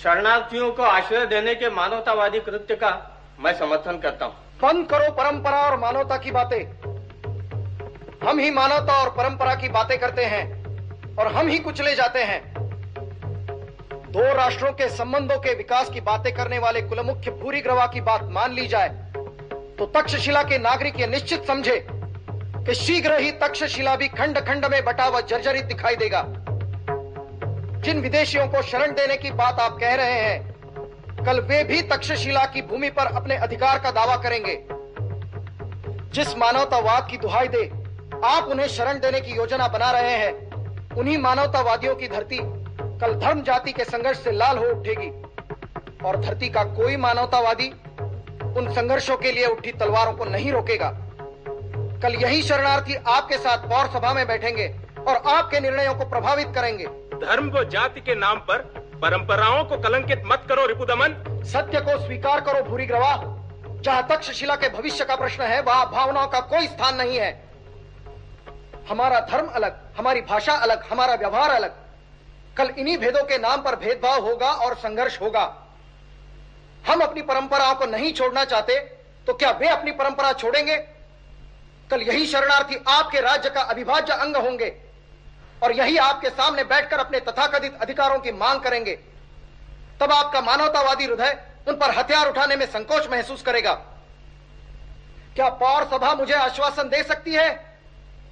शरणार्थियों 0.04 0.72
को 0.72 0.84
आश्रय 0.84 1.26
देने 1.26 1.54
के 1.56 1.70
मानवतावादी 1.70 2.40
कृत्य 2.40 2.76
का 2.76 2.90
मैं 3.40 3.54
समर्थन 3.54 3.98
करता 4.00 4.26
हूँ। 4.26 4.34
बंद 4.62 4.88
करो 4.88 5.12
परंपरा 5.14 5.62
और 5.62 5.80
मानवता 5.80 6.18
की 6.18 6.32
बातें। 6.32 6.64
हम 8.24 8.40
ही 8.40 8.50
मानवता 8.52 9.02
और 9.04 9.10
परंपरा 9.10 9.56
की 9.56 9.70
बातें 9.70 9.98
करते 10.00 10.26
हैं 10.26 10.46
और 11.16 11.28
हम 11.28 11.48
ही 11.48 11.60
कुचले 11.60 11.96
जाते 11.96 12.24
हैं। 12.24 12.42
दो 14.12 14.34
राष्ट्रों 14.34 14.72
के 14.72 14.90
संबंधों 14.90 15.40
के 15.40 15.54
विकास 15.56 15.90
की 15.90 16.02
बातें 16.02 16.34
करने 16.36 16.60
वाले 16.60 16.82
कुलमुख्य 16.82 17.32
भूरी 17.34 17.62
ग्रवा 17.62 17.86
की 17.88 18.02
बात 18.02 18.24
मान 18.32 18.54
ली 18.54 18.68
जाए 18.68 18.90
तो 19.80 19.86
तक्षशिला 19.96 20.44
के 20.44 20.58
नागरिक 20.60 21.00
ये 21.00 21.08
निश्चित 21.08 21.46
समझे 21.46 21.76
कि 22.64 22.74
शीघ्र 22.74 23.20
ही 23.20 23.32
तक्षशिला 23.32 23.96
भी 23.96 24.08
खंड 24.08 24.40
खंड 24.40 24.66
में 24.66 24.84
बटा 24.86 25.08
व 25.10 25.22
जर्जरित 25.22 25.66
दिखाई 25.66 25.96
देगा। 25.96 26.24
जिन 27.82 28.02
विदेशियों 28.02 28.48
को 28.48 28.62
शरण 28.62 28.92
देने 28.92 29.18
की 29.18 29.32
बात 29.32 29.60
आप 29.60 29.78
कह 29.80 29.96
रहे 29.96 30.14
हैं, 30.14 31.26
कल 31.26 31.40
वे 31.40 31.64
भी 31.64 31.82
तक्षशिला 31.82 32.46
की 32.46 32.62
भूमि 32.62 32.90
पर 32.90 33.06
अपने 33.06 33.36
अधिकार 33.36 33.80
का 33.80 33.92
दावा 33.92 34.16
करेंगे। 34.16 34.56
जिस 36.12 36.38
मानवतावाद 36.38 37.08
की 37.12 37.18
दुहाई 37.18 37.48
दे 37.48 37.72
आप 38.26 38.44
उन्हें 38.44 38.68
शरण 38.68 39.00
देने 39.00 39.22
की 39.22 39.32
योजना 39.32 39.68
बना 39.68 39.92
रहे 39.92 40.16
हैं, 40.18 40.32
उन्हीं 40.96 41.18
मानवतावादियों 41.18 41.96
की 41.96 42.08
धरती 42.08 42.40
कल 43.00 43.14
धर्म 43.14 43.44
जाति 43.44 43.72
के 43.72 43.84
संघर्ष 43.84 44.24
से 44.24 44.32
लाल 44.32 44.58
हो 44.58 44.66
उठेगी। 44.66 45.12
और 46.06 46.22
धरती 46.22 46.50
का 46.50 46.64
कोई 46.64 46.98
मानवतावादी 46.98 47.70
उन 48.58 48.74
संघर्षों 48.74 49.18
के 49.18 49.32
लिए 49.32 49.46
उठी 49.46 49.72
तलवारों 49.72 50.14
को 50.14 50.26
नहीं 50.26 50.52
रोकेगा। 50.52 51.03
कल 52.04 52.16
यही 52.16 52.42
शरणार्थी 52.44 52.96
आपके 53.08 53.38
साथ 53.38 53.58
पौर 53.68 53.88
सभा 53.88 54.12
में 54.14 54.26
बैठेंगे 54.28 54.66
और 55.00 55.16
आपके 55.34 55.60
निर्णयों 55.60 55.94
को 55.96 56.06
प्रभावित 56.06 56.48
करेंगे। 56.56 56.86
धर्म 57.20 57.50
व 57.50 57.64
जाति 57.70 58.02
के 58.02 58.16
नाम 58.16 58.40
पर 58.50 58.62
परंपराओं 59.02 59.64
को 59.66 59.78
कलंकित 59.78 60.24
मत 60.26 60.44
करो 60.50 60.66
रिपुदमन। 60.66 61.16
सत्य 61.52 61.82
को 61.82 61.98
स्वीकार 62.00 62.42
करो 62.42 62.64
भूरी 62.64 62.86
ग्रवाह 62.86 63.24
जहाँ 63.82 64.08
तक्षशिला 64.10 64.56
के 64.56 64.70
भविष्य 64.70 65.06
का 65.06 65.16
प्रश्न 65.16 65.44
है 65.44 65.62
वहाँ 65.62 65.90
भावनाओं 65.92 66.28
का 66.28 66.40
कोई 66.52 66.68
स्थान 66.68 66.96
नहीं 66.96 67.18
है। 67.20 67.32
हमारा 68.90 69.20
धर्म 69.32 69.48
अलग 69.50 69.82
हमारी 69.98 70.22
भाषा 70.24 70.54
अलग 70.58 70.84
हमारा 70.92 71.16
व्यवहार 71.16 71.50
अलग। 71.52 71.82
कल 72.58 72.74
इन्हीं 72.78 72.98
भेदों 72.98 73.24
के 73.24 73.38
नाम 73.40 73.62
पर 73.62 73.76
भेदभाव 73.78 74.26
होगा 74.26 74.52
और 74.52 74.76
संघर्ष 74.78 75.22
होगा। 75.22 75.52
हम 76.88 77.02
अपनी 77.02 77.22
परंपराओं 77.24 77.76
को 77.76 77.86
नहीं 77.88 78.14
छोड़ना 78.14 78.44
चाहते 78.46 78.80
तो 79.28 79.34
क्या 79.34 79.52
वे 79.54 79.68
अपनी 79.70 79.92
परंपरा 79.94 80.32
छोड़ेंगे? 80.34 80.76
कल 81.94 82.02
यही 82.02 82.26
शरणार्थी 82.28 82.84
आपके 82.88 83.20
राज्य 83.22 83.50
का 83.50 83.62
अविभाज्य 83.62 84.14
अंग 84.14 84.36
होंगे। 84.36 84.82
और 85.64 85.72
यही 85.72 85.98
आपके 85.98 86.30
सामने 86.30 86.64
बैठकर 86.64 87.00
अपने 87.00 87.20
तथाकथित 87.20 87.78
अधिकारों 87.82 88.20
की 88.20 88.32
मांग 88.32 88.62
करेंगे। 88.62 88.96
तब 90.00 90.12
आपका 90.12 90.42
मानवतावादी 90.42 91.06
हृदय 91.06 91.38
उन 91.68 91.76
पर 91.76 91.92
हथियार 91.92 92.30
उठाने 92.30 92.56
में 92.56 92.66
संकोच 92.66 93.08
महसूस 93.08 93.42
करेगा। 93.42 93.74
क्या 95.36 95.50
पौर 95.50 95.84
सभा 95.84 96.14
मुझे 96.16 96.34
आश्वासन 96.34 96.90
दे 96.90 97.04
सकती 97.04 97.34
है 97.34 97.50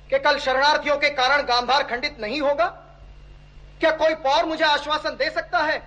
कि 0.09 0.19
कल 0.19 0.39
शरणार्थियों 0.39 0.97
के 0.97 1.09
कारण 1.09 1.41
गांधार 1.41 1.83
खंडित 1.83 2.19
नहीं 2.19 2.41
होगा? 2.41 2.65
क्या 3.79 3.91
कोई 3.91 4.15
पौर 4.15 4.45
मुझे 4.45 4.65
आश्वासन 4.65 5.09
दे 5.09 5.29
सकता 5.29 5.59
है 5.59 5.77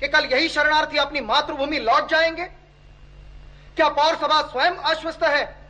कि 0.00 0.08
कल 0.08 0.24
यही 0.24 0.48
शरणार्थी 0.48 0.98
अपनी 0.98 1.20
मातृभूमि 1.20 1.78
लौट 1.78 2.10
जाएँगे? 2.10 2.44
क्या 3.76 3.88
पौर 3.88 4.14
सभा 4.14 4.42
स्वयं 4.42 4.72
आश्वस्त 4.72 5.22
है 5.22 5.61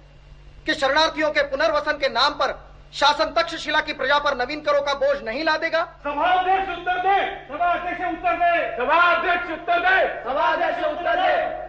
कि 0.67 0.75
शरणार्थियों 0.75 1.31
के 1.31 1.43
पुनर्वसन 1.49 1.99
के 1.99 2.09
नाम 2.11 2.33
पर 2.35 2.59
शासन 2.95 3.33
तक्षशिला 3.37 3.81
की 3.81 3.93
प्रजा 3.93 4.19
पर 4.19 4.37
नवीन 4.37 4.61
करों 4.61 4.81
का 4.83 4.95
बोझ 4.97 5.17
नहीं 5.25 5.45
ला 5.45 5.57
देगा 5.59 5.83
सभाध्यक्ष 6.05 6.69
उत्तर 6.71 6.99
दे 6.99 7.19
सभाध्यक्ष 7.49 8.05
उत्तर 8.09 8.37
दे 8.37 8.53
सभाध्यक्ष 8.77 9.51
उत्तर 9.53 9.79
दे 9.81 9.99
सभाध्यक्ष 10.25 10.85
उत्तर 10.87 11.17
दे। 11.17 11.61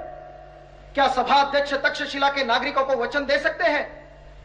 क्या 0.94 1.08
सभा 1.10 1.36
अध्यक्ष 1.42 1.74
तक्षशिला 1.84 2.30
के 2.30 2.44
नागरिकों 2.44 2.84
को 2.86 2.96
वचन 2.96 3.26
दे 3.26 3.38
सकते 3.40 3.70
हैं 3.70 3.86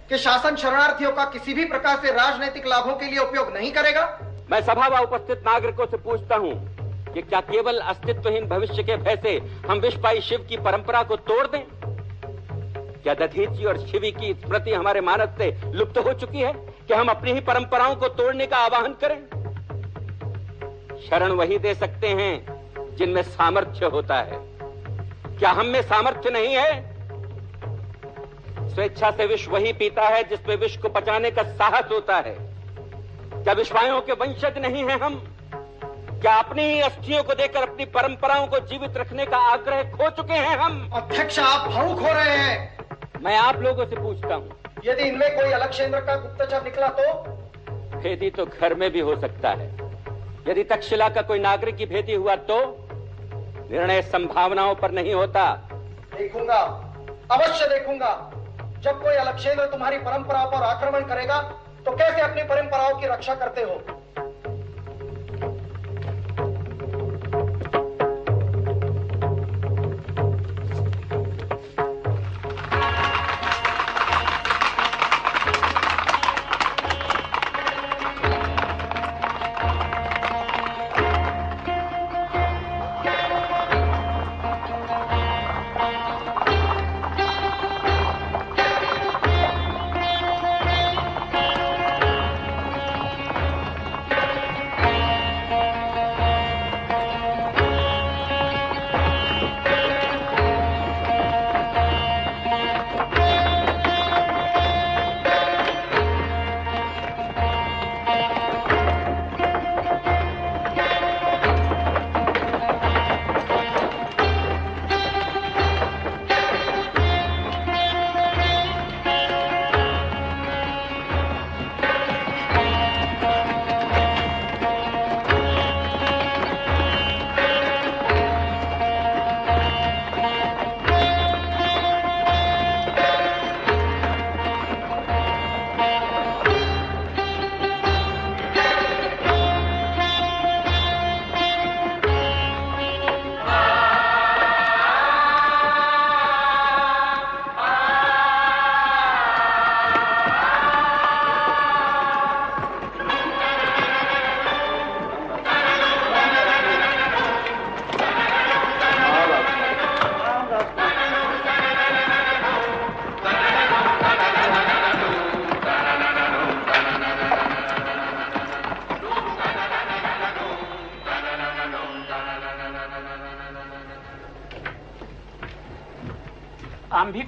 कि 0.08 0.18
शासन 0.18 0.56
शरणार्थियों 0.56 1.12
का 1.12 1.24
किसी 1.32 1.54
भी 1.54 1.64
प्रकार 1.64 1.96
से 2.02 2.12
राजनीतिक 2.12 2.66
लाभों 2.66 2.94
के 2.94 3.06
लिए 3.06 3.18
उपयोग 3.18 3.52
नहीं 3.54 3.72
करेगा? 3.72 4.04
मैं 4.50 4.60
सभा 4.62 4.86
व 4.88 5.02
उपस्थित 5.02 5.42
नागरिकों 5.46 5.86
से 5.86 5.96
पूछता 5.98 6.36
हूँ 6.36 6.52
कि 7.14 7.22
क्या 7.22 7.40
केवल 7.40 7.78
अस्तित्वहीन 7.90 8.48
भविष्य 8.48 8.82
के 8.82 8.96
भय 8.98 9.16
से 9.22 9.36
हम 9.68 9.80
विश्वपाई 9.80 10.20
शिव 10.20 10.46
की 10.48 10.56
परंपरा 10.62 11.02
को 11.02 11.16
तोड़ 11.28 11.46
दें? 11.46 11.62
क्या 13.02 13.14
दधीची 13.14 13.64
और 13.64 13.78
शिवी 13.78 14.10
की 14.10 14.34
स्मृति 14.34 14.72
हमारे 14.72 15.00
मानस 15.00 15.28
से 15.38 15.70
लुप्त 15.70 15.98
हो 15.98 16.12
चुकी 16.12 16.38
है? 16.38 16.52
कि 16.88 16.94
हम 16.94 17.08
अपनी 17.08 17.32
ही 17.32 17.40
परंपराओं 17.40 17.94
को 17.94 18.08
तोड़ने 18.08 18.46
का 18.46 18.56
आवाहन 18.56 18.96
करें? 19.04 19.18
शरण 21.10 21.32
वही 21.32 21.58
दे 21.58 21.74
सकते 21.74 22.08
हैं 22.08 22.58
जिनमें 22.96 23.22
सामर्थ्य 23.22 23.86
होता 23.86 24.16
है। 24.16 24.38
क्या 25.38 25.50
हम 25.50 25.66
में 25.66 25.82
सामर्थ्य 25.82 26.30
नहीं 26.30 26.54
है? 26.54 26.98
स्वेच्छा 28.74 29.10
से 29.10 29.26
विष 29.26 29.48
वही 29.48 29.72
पीता 29.72 30.02
है 30.02 30.24
जिसमें 30.24 30.56
विष 30.56 30.76
को 30.76 30.88
पचाने 30.88 31.30
का 31.30 31.42
साहस 31.42 31.84
होता 31.92 32.16
है। 32.16 32.36
क्या 33.42 33.52
विश्वायों 33.52 34.00
के 34.00 34.12
वंशज 34.12 34.54
नहीं 34.58 34.84
है 34.84 34.98
हम? 34.98 35.34
क्या 36.20 36.34
अपनी 36.34 36.62
ही 36.62 36.80
अस्थियों 36.80 37.22
को 37.22 37.34
देकर 37.34 37.62
अपनी 37.62 37.84
परंपराओं 37.84 38.46
को 38.46 38.58
जीवित 38.58 38.96
रखने 38.96 39.26
का 39.26 39.36
आग्रह 39.36 39.82
खो 39.82 40.10
चुके 40.10 40.34
हैं 40.34 40.58
हम? 40.58 40.90
अध्यक्ष, 40.92 41.38
आप 41.38 41.70
भावुक 41.70 41.98
हो 41.98 42.12
रहे 42.12 42.36
हैं। 42.36 42.77
मैं 43.22 43.36
आप 43.36 43.60
लोगों 43.60 43.86
से 43.86 43.96
पूछता 43.96 44.34
हूँ। 44.34 44.50
यदि 44.84 45.02
इनमें 45.02 45.36
कोई 45.36 45.52
अलक्षेंद्र 45.52 46.00
का 46.00 46.16
गुप्तचर 46.16 46.62
निकला 46.64 46.88
तो? 46.88 47.12
भेदी 47.98 48.30
तो 48.30 48.46
घर 48.46 48.74
में 48.74 48.90
भी 48.90 49.00
हो 49.00 49.16
सकता 49.16 49.50
है। 49.50 49.66
यदि 50.48 50.64
तक्षशिला 50.64 51.08
का 51.08 51.22
कोई 51.22 51.38
नागरिक 51.38 51.76
की 51.76 51.86
भेदी 51.86 52.14
हुआ 52.14 52.36
तो? 52.50 52.58
निर्णय 53.70 54.02
संभावनाओं 54.02 54.74
पर 54.74 54.90
नहीं 54.90 55.14
होता। 55.14 55.54
देखूँगा। 56.18 56.60
अवश्य 57.30 57.66
देखूँगा। 57.68 58.12
जब 58.80 59.02
कोई 59.02 59.14
अलक्षेंद्र 59.14 59.66
तुम्हारी 59.66 59.98
परंपरा 59.98 60.44
पर 60.44 60.62
आक्रमण 60.62 61.04
करेगा 61.04 61.40
तो 61.84 61.96
कैसे 61.96 62.20
अपनी 62.20 62.42
परंपराओं 62.42 62.98
की 63.00 63.06
रक्षा 63.06 63.34
करते 63.34 63.62
हो? 63.62 63.80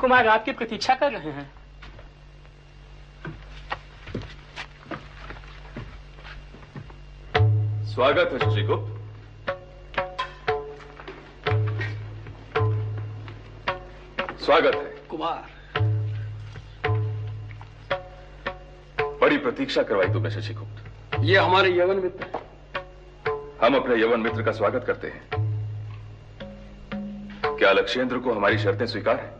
कुमार 0.01 0.27
आपकी 0.29 0.53
प्रतीक्षा 0.53 0.95
कर 0.95 1.13
रहे 1.13 1.31
हैं। 1.31 1.51
स्वागत 7.87 8.31
है 8.33 8.39
शशिगुप्त 8.39 8.97
स्वागत 14.45 14.75
है। 14.75 14.95
कुमार। 15.11 15.45
बड़ी 19.21 19.37
प्रतीक्षा 19.37 19.83
करवाई 19.83 20.07
तुमने 20.07 20.31
शशिगुप्त। 20.31 21.21
ये 21.21 21.37
हमारे 21.37 21.79
यवन 21.79 21.97
मित्र 21.97 22.25
हैं। 22.25 22.43
हम 23.63 23.77
अपने 23.77 24.01
यवन 24.03 24.21
मित्र 24.21 24.43
का 24.43 24.53
स्वागत 24.53 24.85
करते 24.87 25.09
हैं। 25.09 25.29
क्या 27.59 27.73
लक्ष्येंद्र 27.73 28.19
को 28.19 28.33
हमारी 28.33 28.59
शर्तें 28.59 28.87
स्वीकार 28.87 29.21
है? 29.21 29.40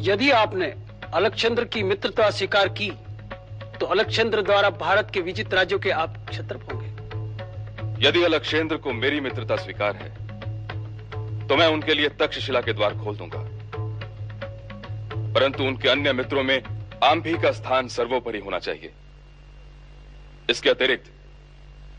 यदि 0.00 0.30
आपने 0.30 0.66
अलक्षेंद्र 1.14 1.64
की 1.64 1.82
मित्रता 1.82 2.28
स्वीकार 2.30 2.68
की 2.80 2.90
तो 3.80 3.86
अलक्षेंद्र 3.86 4.42
द्वारा 4.42 4.70
भारत 4.70 5.10
के 5.14 5.20
विजित 5.20 5.54
राज्यों 5.54 5.78
के 5.78 5.90
आप 5.90 6.14
क्षत्रप 6.28 6.72
होंगे। 6.72 6.88
यदि 8.06 8.22
अलक्षेंद्र 8.24 8.76
को 8.76 8.92
मेरी 8.92 9.20
मित्रता 9.20 9.56
स्वीकार 9.56 9.96
है 9.96 10.08
तो 11.48 11.56
मैं 11.56 11.66
उनके 11.66 11.94
लिए 11.94 12.08
तक्षशिला 12.20 12.60
के 12.60 12.72
द्वार 12.72 12.96
खोल 12.98 13.16
दूँगा। 13.16 13.42
परंतु 15.34 15.64
उनके 15.64 15.88
अन्य 15.88 16.12
मित्रों 16.12 16.42
में 16.42 16.62
आंभी 17.04 17.36
का 17.38 17.50
स्थान 17.52 17.88
सर्वोपरि 17.88 18.38
होना 18.38 18.58
चाहिए। 18.58 18.92
इसके 20.50 20.70
अतिरिक्त 20.70 21.10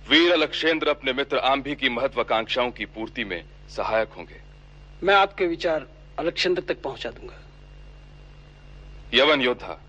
वीर 0.09 0.31
अलक्षेंद्र 0.31 0.89
अपने 0.89 1.13
मित्र 1.13 1.37
आंभी 1.49 1.75
की 1.75 1.89
महत्वाकांक्षाओं 1.89 2.71
की 2.71 2.85
पूर्ति 2.87 3.23
में 3.23 3.43
सहायक 3.69 4.09
होंगे। 4.17 4.41
मैं 5.03 5.15
आपके 5.15 5.47
विचार 5.47 5.87
अलक्षेंद्र 6.19 6.63
तक 6.63 6.81
पहुँचा 6.81 7.09
दूँगा। 7.09 7.37
यवन 9.13 9.41
योद्धा 9.41 9.79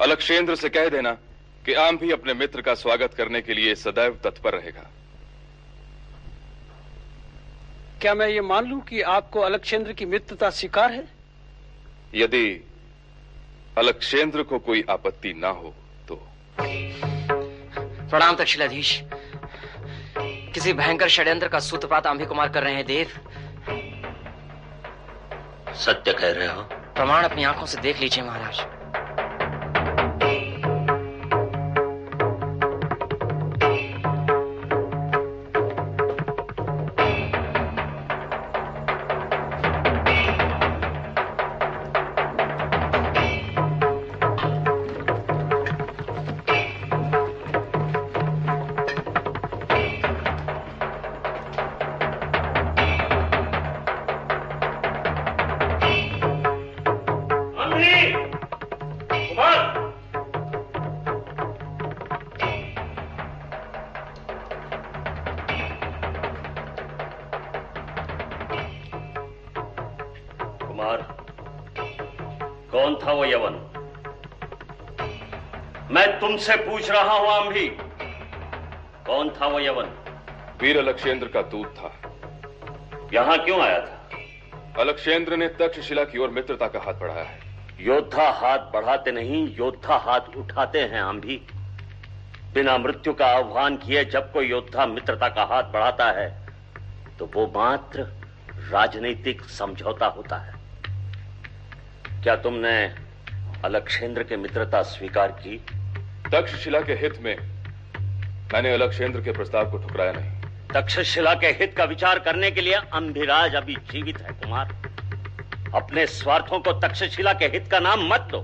अलक्षेंद्र 0.00 0.54
से 0.56 0.68
कह 0.68 0.88
देना 0.88 1.12
कि 1.66 1.74
आम 1.74 1.96
भी 1.96 2.10
अपने 2.10 2.34
मित्र 2.34 2.60
का 2.60 2.74
स्वागत 2.74 3.14
करने 3.14 3.40
के 3.40 3.54
लिए 3.54 3.74
सदैव 3.74 4.18
तत्पर 4.24 4.52
रहेगा। 4.52 4.90
क्या 8.00 8.14
मैं 8.14 8.28
ये 8.28 8.40
मान 8.40 8.66
लूँ 8.66 8.80
कि 8.80 9.00
आपको 9.00 9.40
अलक्षेंद्र 9.40 9.92
की 9.92 10.04
मित्रता 10.04 10.50
स्वीकार 10.50 10.92
है? 10.92 11.04
यदि 12.14 12.68
अलक्षेंद्र 13.78 14.42
को 14.42 14.58
कोई 14.58 14.84
आपत्ति 14.90 15.32
ना 15.34 15.48
हो 15.48 15.74
तो। 16.08 16.16
प्रणाम 16.60 18.36
तक्षशिलाधीश 18.36 19.00
किसी 20.54 20.72
भयंकर 20.72 21.08
षड्यंत्र 21.08 21.48
का 21.48 21.58
सूत्रपात 21.58 22.06
आंभी 22.06 22.26
कुमार 22.26 22.48
कर 22.48 22.62
रहे 22.62 22.74
हैं 22.74 22.86
देव। 22.86 23.08
सत्य 25.74 26.12
कह 26.12 26.32
रहे 26.32 26.48
हो? 26.48 26.68
प्रमाण 26.96 27.24
अपनी 27.24 27.44
आँखों 27.44 27.66
से 27.66 27.78
देख 27.78 28.00
लीजिए 28.00 28.24
महाराज। 28.24 28.83
पूछ 76.84 76.92
रहा 76.92 77.12
हूँ 77.12 77.28
आंभी 77.28 77.66
कौन 79.06 79.28
था 79.30 79.46
वो 79.46 79.58
यवन? 79.60 79.86
वीर 80.60 80.78
अलक्षेंद्र 80.78 81.26
का 81.26 81.42
दूत 81.42 81.74
था। 81.76 81.90
यहाँ 83.12 83.36
क्यों 83.44 83.60
आया 83.60 83.78
था? 83.80 84.08
अलक्षेंद्र 84.80 85.36
ने 85.36 85.46
तक्षशिला 85.60 86.02
की 86.04 86.18
ओर 86.18 86.30
मित्रता 86.30 86.66
का 86.66 86.80
हाथ 86.80 86.94
बढ़ाया 86.94 87.22
है। 87.22 87.38
योद्धा 87.80 88.28
हाथ 88.30 88.58
बढ़ाते 88.72 89.12
नहीं 89.12 89.46
योद्धा 89.56 89.96
हाथ 89.98 90.36
उठाते 90.36 90.80
हैं 90.80 91.02
हम 91.02 91.20
भी। 91.20 91.36
बिना 92.54 92.76
मृत्यु 92.78 93.12
का 93.12 93.26
आह्वान 93.28 93.76
किए 93.76 94.04
जब 94.06 94.30
कोई 94.32 94.48
योद्धा 94.48 94.86
मित्रता 94.86 95.28
का 95.28 95.44
हाथ 95.44 95.70
बढ़ाता 95.72 96.10
है 96.18 96.28
तो 97.18 97.30
वो 97.34 97.46
मात्र 97.54 98.02
राजनीतिक 98.72 99.42
समझौता 99.50 100.06
होता 100.08 100.36
है। 100.38 100.52
क्या 102.22 102.36
तुमने 102.38 102.74
अलक्षेंद्र 103.64 104.22
की 104.22 104.36
मित्रता 104.36 104.82
स्वीकार 104.82 105.32
की? 105.40 105.60
तक्षशिला 106.34 106.80
के 106.80 106.92
हित 106.92 107.22
में 107.22 107.36
मैंने 108.54 108.74
अलक्षेंद्र 108.74 109.20
के 109.20 109.32
प्रस्ताव 109.32 109.70
को 109.70 109.78
ठुकराया 109.78 110.12
नहीं। 110.12 110.30
तक्षशिला 110.74 111.34
के 111.34 111.46
हित 111.46 111.74
का 111.76 111.84
विचार 111.84 112.18
करने 112.18 112.50
के 112.50 112.60
लिए 112.60 112.72
अंभिराज 112.72 113.54
अभी 113.54 113.74
जीवित 113.74 114.20
है, 114.20 114.32
कुमार। 114.32 114.76
अपने 115.74 116.06
स्वार्थों 116.06 116.58
को 116.58 116.72
तक्षशिला 116.72 117.32
के 117.32 117.44
हित 117.44 117.68
का 117.70 117.78
नाम 117.78 118.08
मत 118.08 118.20
दो। 118.20 118.38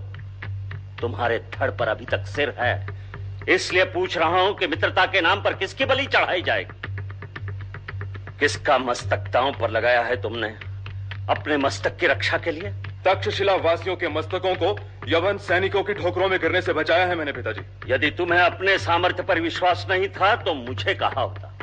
तुम्हारे 1.01 1.39
धड़ 1.39 1.71
पर 1.71 1.89
अभी 1.89 2.05
तक 2.05 2.27
सिर 2.27 2.55
है। 2.59 2.87
इसलिए 3.49 3.85
पूछ 3.85 4.19
रहा 4.19 4.41
हूँ 4.41 4.55
कि 4.55 4.67
मित्रता 4.67 5.07
के 5.07 5.21
नाम 5.21 5.43
पर 5.43 5.55
किसकी 5.55 5.85
बलि 5.85 6.07
चढ़ाई 6.07 6.43
जाएगी? 6.43 6.93
किसका 8.39 8.79
मस्तक 8.79 9.17
दांव 9.17 9.53
पर 9.61 9.71
लगाया 9.71 10.03
है 10.03 10.23
तुमने? 10.23 10.49
अपने 11.31 11.57
मस्तक 11.57 11.97
की 11.97 12.07
रक्षा 12.07 12.39
के 12.39 12.51
लिए? 12.51 12.80
तक्षशिला 13.05 13.55
वासियों 13.55 13.97
के 13.97 14.09
मस्तकों 14.09 14.55
को 14.55 14.79
यवन 15.09 15.39
सैनिकों 15.39 15.83
की 15.83 15.95
ठोकरों 15.95 16.29
में 16.29 16.39
गिरने 16.41 16.63
से 16.63 16.73
बचाया 16.73 17.07
है 17.07 17.15
मैंने 17.15 17.33
पिताजी। 17.33 17.93
यदि 17.93 18.11
तुम्हें 18.11 18.41
अपने 18.41 18.79
सामर्थ्य 18.79 19.23
पर 19.23 19.41
विश्वास 19.41 19.87
नहीं 19.91 20.09
था 20.09 20.35
तो 20.37 20.55
मुझे 20.55 20.95
कहा 20.95 21.21
होता। 21.21 21.59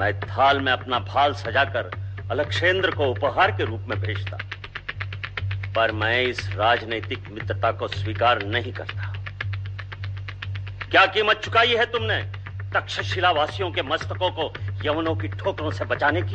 मैं 0.00 0.20
थाल 0.20 0.60
में 0.60 0.72
अपना 0.72 0.98
भाल 0.98 1.34
सजाकर 1.34 1.90
अलक्षेंद्र 2.30 2.90
को 2.90 3.06
उपहार 3.06 3.50
के 3.50 3.64
रूप 3.64 3.80
में 3.80 4.00
भेजता। 4.00 4.38
पर 5.76 5.92
मैं 5.92 6.22
इस 6.22 6.50
राजनीतिक 6.54 7.28
मित्रता 7.28 7.72
को 7.72 7.88
स्वीकार 7.88 8.42
नहीं 8.42 8.72
करता। 8.72 9.12
क्या 10.90 11.06
कीमत 11.06 11.36
चुकाई 11.36 11.76
है 11.76 11.86
तुमने 11.86 12.22
तक्षशिला 12.74 13.30
वासियों 13.30 13.70
के 13.70 13.82
मस्तकों 13.82 14.30
को 14.30 14.52
यवनों 14.84 15.14
की 15.16 15.28
ठोकरों 15.28 15.70
से 15.70 15.84
बचाने 15.84 16.22
की? 16.22 16.34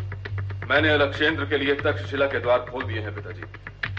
मैंने 0.67 0.89
अलक्षेंद्र 0.89 1.45
के 1.45 1.57
लिए 1.57 1.73
तक्षशिला 1.73 2.25
के 2.25 2.39
द्वार 2.39 2.59
खोल 2.59 2.83
दिए 2.83 2.99
हैं 2.99 3.15
पिताजी। 3.15 3.41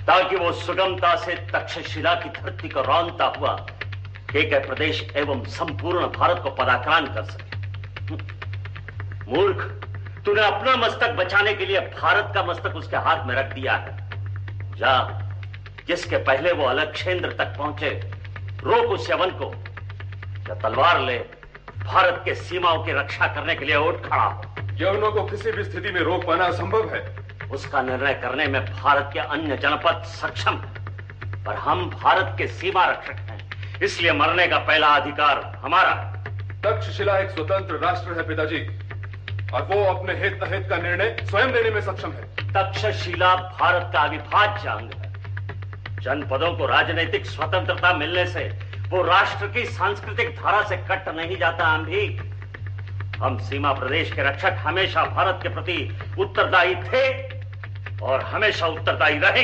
ताकि 0.09 0.37
वो 0.37 0.53
सुगमता 0.53 1.17
से 1.17 1.35
तक्षशिला 1.35 2.15
की 2.15 2.29
धरती 2.29 2.69
को 2.69 2.81
रौनता 2.81 3.33
हुआ 3.39 3.67
एक 4.37 4.67
प्रदेश 4.67 5.13
एवं 5.17 5.45
संपूर्ण 5.45 6.07
भारत 6.07 6.41
को 6.43 6.51
पराक्रांत 6.51 7.15
कर 7.15 7.23
सके। 7.23 7.59
मूर्ख, 9.33 9.63
तूने 10.25 10.43
अपना 10.43 10.77
मस्तक 10.77 11.11
बचाने 11.11 11.55
के 11.55 11.67
लिए 11.67 11.81
भारत 11.81 12.33
का 12.35 12.43
मस्तक 12.43 12.77
उसके 12.77 12.97
हाथ 12.97 13.25
में 13.27 13.35
रख 13.35 13.53
दिया 13.53 13.77
है। 13.77 14.11
जा, 14.77 15.23
जिसके 15.87 16.17
पहले 16.17 16.53
वो 16.53 16.65
अलग 16.65 16.93
क्षेत्र 16.93 17.33
तक 17.33 17.57
पहुँचे, 17.59 17.91
रोक 18.65 18.91
उस 18.91 19.11
यवन 19.11 19.31
को। 19.31 19.55
या 20.49 20.55
तलवार 20.55 21.01
ले, 21.01 21.19
भारत 21.85 22.23
के 22.25 22.35
सीमाओं 22.35 22.85
की 22.85 22.93
रक्षा 22.93 23.27
करने 23.27 23.55
के 23.55 23.65
लिए 23.65 23.77
उठ 23.77 23.95
खड़ा 23.95 24.23
हो। 24.23 24.43
यवनों 24.75 25.13
को 25.13 25.23
किसी 25.25 25.53
भी 25.53 25.65
स्थिति 25.65 25.91
में 25.91 26.01
रोक 26.01 26.25
पाना 26.25 26.45
असंभव 26.45 26.95
है। 26.95 27.28
उसका 27.53 27.83
निर्णय 27.83 28.15
करने 28.15 28.47
में 28.47 28.65
भारत 28.65 29.11
के 29.13 29.19
अन्य 29.19 29.57
जनपद 29.57 30.03
सक्षम। 30.07 30.53
है 30.53 31.45
पर 31.45 31.55
हम 31.55 31.91
भारत 31.91 32.35
के 32.39 32.47
सीमा 32.47 32.87
रक्षक 32.87 33.13
हैं। 33.13 33.51
इसलिए 33.83 34.13
मरने 34.13 34.47
का 34.47 34.59
पहला 34.59 34.89
अधिकार 34.89 35.61
हमारा। 35.65 35.95
तक्षशिला 36.65 37.19
एक 37.19 37.31
स्वतंत्र 37.31 37.75
राष्ट्र 37.75 38.13
है 38.13 38.29
पिताजी। 38.29 38.59
और 39.55 39.63
वो 39.63 39.85
अपने 39.85 40.15
हित 40.15 40.43
अहित 40.43 40.67
का 40.71 40.77
निर्णय 40.77 41.17
स्वयं 41.23 41.49
लेने 41.49 41.71
में 41.71 41.81
सक्षम 41.81 42.13
है। 42.13 42.23
तक्षशिला 42.37 43.35
भारत 43.35 43.91
का 43.93 44.01
अविभाज्य 44.01 44.69
अंग 44.69 44.91
है। 44.93 45.13
जनपदों 46.01 46.53
को 46.57 46.67
राजनीतिक 46.67 47.27
स्वतंत्रता 47.27 47.93
मिलने 47.93 48.27
से 48.27 48.69
वो 48.89 49.03
राष्ट्र 49.03 49.47
की 49.47 49.65
सांस्कृतिक 49.65 50.37
धारा 50.37 50.63
से 50.63 50.77
कट 50.77 51.09
नहीं 51.09 51.37
जाता 51.37 51.67
हम 51.67 51.85
भी 51.85 52.21
हम 53.25 53.39
सीमा 53.39 53.73
प्रदेश 53.73 54.13
के 54.13 54.23
रक्षक 54.23 54.57
हमेशा 54.59 55.05
भारत 55.05 55.41
के 55.43 55.49
प्रति 55.49 55.99
उत्तरदायी 56.19 56.75
थे। 56.75 57.38
और 58.03 58.23
हमेशा 58.25 58.67
उत्तरदायी 58.67 59.19
रहे। 59.19 59.43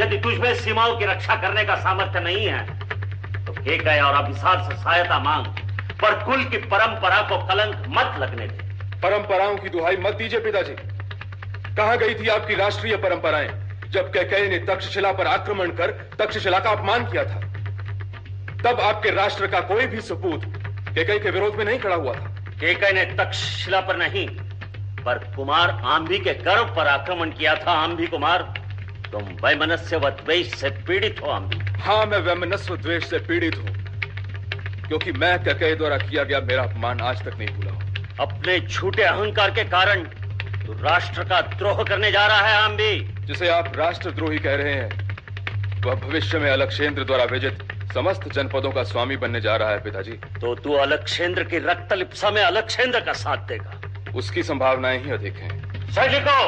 यदि 0.00 0.18
तुझमें 0.18 0.54
सीमाओं 0.54 0.96
की 0.96 1.04
रक्षा 1.04 1.34
करने 1.36 1.64
का 1.64 1.76
सामर्थ्य 1.76 2.20
नहीं 2.20 2.46
है 2.46 2.64
तो 3.46 3.52
के 3.54 3.76
गए 3.78 4.00
और 4.00 4.14
अभिसार 4.14 4.62
से 4.62 4.76
सहायता 4.76 5.18
मांग 5.18 5.46
पर 6.02 6.22
कुल 6.24 6.44
की 6.44 6.56
परंपरा 6.66 7.20
को 7.22 7.38
कलंक 7.46 7.84
मत 7.88 8.14
लगने 8.18 8.46
दे। 8.46 8.72
परंपराओं 9.00 9.56
की 9.56 9.68
दुहाई 9.68 9.96
मत 9.96 10.14
दीजिए 10.14 10.40
पिताजी। 10.40 10.74
कहा 11.76 11.94
गई 11.96 12.14
थी 12.14 12.28
आपकी 12.28 12.54
राष्ट्रीय 12.54 12.96
परंपराएँ 12.96 13.48
जब 13.90 14.12
कैकई 14.12 14.48
ने 14.48 14.58
तक्षशिला 14.66 15.12
पर 15.12 15.26
आक्रमण 15.26 15.70
कर 15.70 15.90
तक्षशिला 16.18 16.58
का 16.58 16.70
अपमान 16.70 17.04
किया 17.06 17.24
था? 17.24 17.40
तब 18.62 18.80
आपके 18.80 19.10
राष्ट्र 19.10 19.46
का 19.46 19.60
कोई 19.60 19.86
भी 19.86 20.00
सपूत 20.00 20.44
केकई 20.88 21.18
के 21.18 21.30
विरोध 21.30 21.56
में 21.56 21.64
नहीं 21.64 21.78
खड़ा 21.78 21.96
हुआ 21.96 22.14
था। 22.14 22.26
केकई 22.60 22.92
ने 22.92 23.04
तक्षशिला 23.14 23.80
पर 23.80 23.96
नहीं 23.96 24.26
पर 25.04 25.18
कुमार 25.36 25.70
आंधी 25.88 26.18
के 26.18 26.34
गर्व 26.42 26.74
पर 26.76 26.86
आक्रमण 26.88 27.30
किया 27.32 27.54
था 27.56 27.72
आंधी 27.80 28.06
कुमार। 28.06 28.42
तुम 29.12 29.22
वैमनस्य 29.42 29.96
व 29.96 30.10
द्वेष 30.18 30.54
से 30.54 30.70
पीड़ित 30.86 31.20
हो 31.22 31.30
आंधी। 31.30 31.58
हाँ 31.80 32.04
मैं 32.06 32.18
वैमनस्व 32.20 32.76
द्वेष 32.76 33.08
से 33.10 33.18
पीड़ित 33.26 33.56
हूँ 33.56 33.80
क्योंकि 34.88 35.12
मैं 35.14 35.38
कैकई 35.44 35.74
द्वारा 35.74 35.96
किया 35.98 36.24
गया 36.24 36.40
मेरा 36.42 36.62
अपमान 36.62 37.00
आज 37.02 37.22
तक 37.24 37.38
नहीं 37.38 37.48
भूला 37.48 37.72
अपने 38.20 38.58
झूठे 38.60 39.02
अहंकार 39.02 39.50
के 39.50 39.64
कारण 39.68 40.02
तो 40.66 40.72
राष्ट्र 40.82 41.24
का 41.24 41.40
द्रोह 41.52 41.82
करने 41.84 42.10
जा 42.12 42.26
रहा 42.26 42.46
है 42.48 42.56
आंबी 42.62 42.98
जिसे 43.26 43.48
आप 43.48 43.72
राष्ट्रद्रोही 43.76 44.38
कह 44.38 44.54
रहे 44.54 44.72
हैं 44.72 45.80
वह 45.84 45.94
भविष्य 46.00 46.38
में 46.38 46.50
अलक्षेंद्र 46.50 47.04
द्वारा 47.04 47.24
विजित 47.24 47.62
समस्त 47.94 48.28
जनपदों 48.28 48.70
का 48.72 48.82
स्वामी 48.82 49.16
बनने 49.16 49.40
जा 49.40 49.56
रहा 49.56 49.70
है 49.70 49.82
पिताजी। 49.82 50.12
तो 50.40 50.54
तू 50.54 50.72
अलक्षेंद्र 50.78 51.44
की 51.44 51.58
रक्त 51.60 51.92
लिप्सा 51.92 52.30
में 52.30 52.42
अलक्षेंद्र 52.42 53.00
का 53.00 53.12
साथ 53.14 53.46
देगा। 53.48 53.80
उसकी 54.14 54.42
संभावनाएँ 54.42 54.98
ही 55.04 55.10
अधिक 55.10 55.36
हैं। 55.36 55.50
सैनिकों 55.90 56.44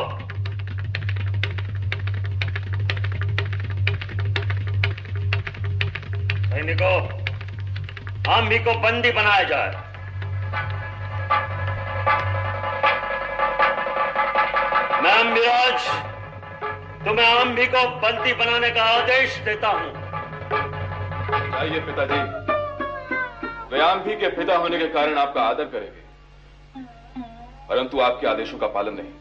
सैनिकों 6.50 6.96
आम्बी 8.32 8.58
को 8.58 8.74
बंदी 8.80 9.10
बनाया 9.12 9.42
जाए। 9.42 9.82
मैं 15.02 15.14
अम्बिराज 15.14 15.88
तुम्हें 17.06 17.26
आम्बी 17.26 17.66
को 17.66 17.86
बंदी 17.98 18.32
बनाने 18.34 18.70
का 18.70 18.84
आदेश 18.92 19.36
देता 19.38 19.68
हूँ। 19.68 19.92
जाइए 21.50 21.80
पिताजी। 21.80 22.22
वे 23.72 23.82
आम्भी 23.82 24.16
के 24.16 24.28
पिता 24.28 24.56
होने 24.56 24.78
के 24.78 24.88
कारण 24.88 25.18
आपका 25.18 25.42
आदर 25.42 25.64
करेंगे। 25.64 26.03
परंतु 27.68 28.00
आपके 28.00 28.26
आदेशों 28.26 28.58
का 28.58 28.66
पालन 28.66 28.94
नहीं। 28.94 29.12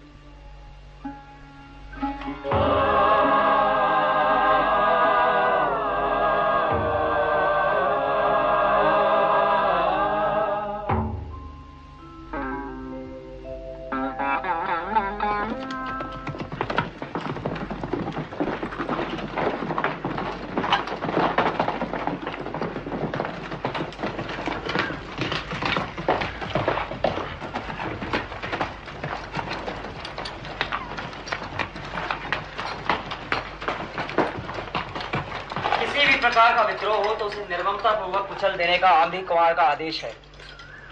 कुचल 38.33 38.55
देने 38.57 38.77
का 38.77 38.89
आंधी 38.89 39.21
कुमार 39.21 39.53
का 39.53 39.63
आदेश 39.63 40.03
है। 40.03 40.11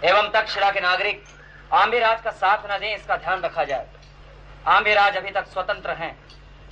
एवं 0.04 0.28
तक्षशिला 0.30 0.70
के 0.70 0.80
नागरिक, 0.80 1.24
आंबीराज 1.72 2.20
का 2.22 2.30
साथ 2.32 2.70
न 2.70 2.78
दें, 2.78 2.94
इसका 2.94 3.16
ध्यान 3.16 3.40
रखा 3.42 3.64
जाए। 3.64 3.86
आंबीराज 4.66 5.16
अभी 5.16 5.30
तक 5.30 5.46
स्वतंत्र 5.46 5.90
हैं। 5.92 6.14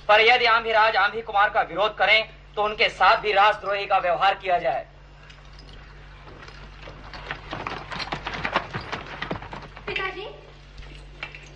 पर 0.07 0.21
यदि 0.21 0.45
आंबीराज 0.45 0.95
आंधी 0.95 1.21
कुमार 1.21 1.49
का 1.49 1.61
विरोध 1.61 1.97
करें 1.97 2.29
तो 2.55 2.63
उनके 2.63 2.89
साथ 2.89 3.17
भी 3.17 3.31
राजद्रोही 3.33 3.85
का 3.85 3.97
व्यवहार 3.97 4.33
किया 4.35 4.57
जाए। 4.59 4.85
पिताजी? 9.87 10.25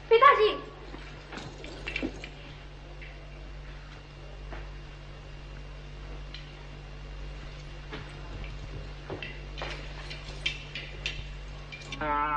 पिताजी? 0.10 0.50
Uh-huh. 11.98 12.36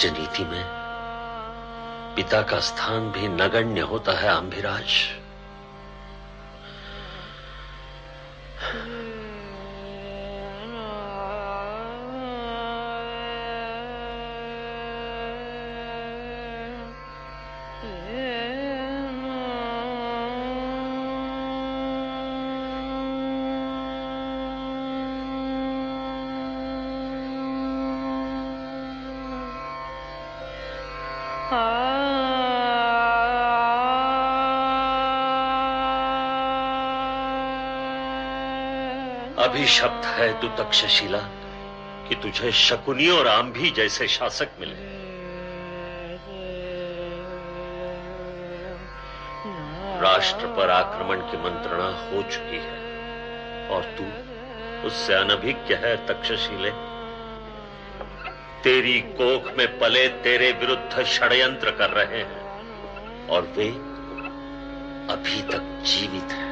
राजनीति 0.00 0.44
में 0.44 0.64
पिता 2.16 2.40
का 2.42 2.58
स्थान 2.60 3.10
भी 3.12 3.28
नगण्य 3.28 3.80
होता 3.80 4.12
है 4.12 4.28
आंभिराज 4.28 4.92
अभिशप्त 39.70 40.06
है 40.06 40.28
तू 40.40 40.48
तक्षशिला 40.58 41.18
कि 42.08 42.14
तुझे 42.14 42.50
शकुनी 42.52 43.08
और 43.08 43.26
आंभी 43.28 43.70
जैसे 43.70 44.06
शासक 44.08 44.56
मिले। 44.60 44.88
राष्ट्र 50.00 50.46
पर 50.46 50.70
आक्रमण 50.70 51.20
की 51.20 51.36
मंत्रणा 51.36 51.86
हो 52.08 52.22
चुकी 52.22 52.58
है, 52.58 53.68
और 53.68 53.84
तू 53.94 54.08
उससे 54.88 55.14
अनभिज्ञ 55.14 55.74
है, 55.74 55.94
तक्षशिले। 56.06 56.72
तेरी 58.64 59.00
कोख 59.16 59.56
में 59.58 59.66
पले 59.78 60.06
तेरे 60.20 60.52
विरुद्ध 60.52 61.04
षडयंत्र 61.06 61.70
कर 61.70 61.90
रहे 61.90 62.22
हैं, 62.24 63.28
और 63.28 63.52
वे 63.56 63.68
अभी 65.14 65.42
तक 65.42 65.82
जीवित 65.86 66.32
हैं। 66.32 66.49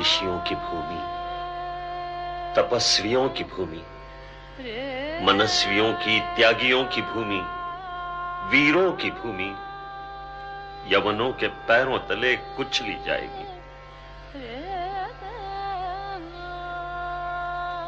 ऋषियों 0.00 0.38
की 0.40 0.54
भूमि, 0.54 1.00
तपस्वियों 2.56 3.28
की 3.28 3.44
भूमि, 3.44 3.82
मनस्वियों 5.26 5.92
की, 5.92 6.20
त्यागियों 6.20 6.84
की 6.84 7.02
भूमि, 7.02 7.40
वीरों 8.50 8.92
की 8.92 9.10
भूमि, 9.10 9.50
यवनों 10.94 11.32
के 11.32 11.48
पैरों 11.48 11.98
तले 11.98 12.36
कुचली 12.36 12.94
जाएगी। 13.06 13.44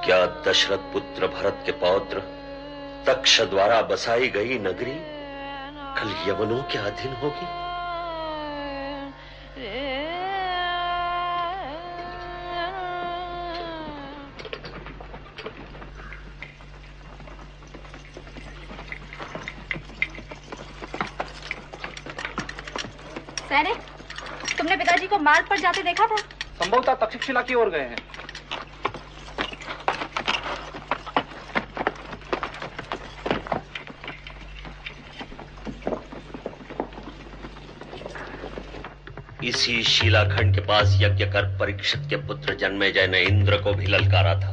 क्या 0.06 0.26
दशरथ 0.26 0.92
पुत्र 0.92 1.26
भरत 1.26 1.62
के 1.66 1.72
पौत्र 1.72 2.22
तक्ष 3.06 3.40
द्वारा 3.40 3.82
बसाई 3.82 4.28
गई 4.28 4.58
नगरी 4.58 4.98
कल 5.98 6.14
यवनों 6.28 6.62
के 6.62 6.78
अधीन 6.78 7.12
होगी? 7.12 7.61
जाते 25.62 25.82
देखा 25.82 26.06
था। 26.06 26.16
संभवतः 26.62 26.94
तक्षशिला 26.94 27.42
की 27.42 27.54
ओर 27.54 27.70
गए 27.70 27.80
हैं। 27.80 27.96
इसी 39.44 39.82
शिलाखंड 39.82 40.54
के 40.54 40.60
पास 40.60 40.98
यज्ञ 41.00 41.24
कर 41.24 41.58
परीक्षित 41.58 42.02
के 42.10 42.16
पुत्र 42.16 42.54
जन्मे 42.54 42.90
जय 42.92 43.06
ने 43.06 43.20
इंद्र 43.20 43.56
को 43.56 43.72
भी 43.72 43.86
ललकारा 43.86 44.34
था। 44.34 44.52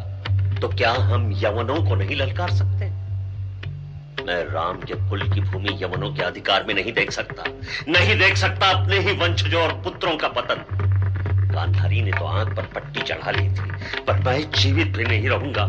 तो 0.61 0.67
क्या 0.67 0.91
हम 0.91 1.31
यवनों 1.35 1.83
को 1.89 1.95
नहीं 1.95 2.15
ललकार 2.15 2.51
सकते? 2.51 2.85
मैं 4.23 4.43
राम 4.53 4.77
के 4.77 5.09
कुल 5.09 5.21
की 5.33 5.41
भूमि 5.41 5.77
यवनों 5.81 6.13
के 6.13 6.23
अधिकार 6.23 6.63
में 6.63 6.73
नहीं 6.73 6.93
देख 6.93 7.11
सकता। 7.11 7.43
नहीं 7.87 8.19
देख 8.19 8.37
सकता 8.37 8.67
अपने 8.67 8.99
ही 8.99 9.11
वंशजों 9.11 9.61
और 9.61 9.73
पुत्रों 9.73 10.17
का 10.17 10.27
पतन। 10.27 10.68
गांधारी 11.69 12.01
ने 12.01 12.11
तो 12.11 12.25
आँख 12.25 12.55
पर 12.55 12.65
पट्टी 12.75 13.01
चढ़ा 13.01 13.31
ली 13.31 13.47
थी, 13.49 13.71
पर 14.03 14.19
मैं 14.19 14.39
जीवित 14.51 14.97
भी 14.97 15.03
नहीं 15.03 15.29
रहूँगा। 15.29 15.65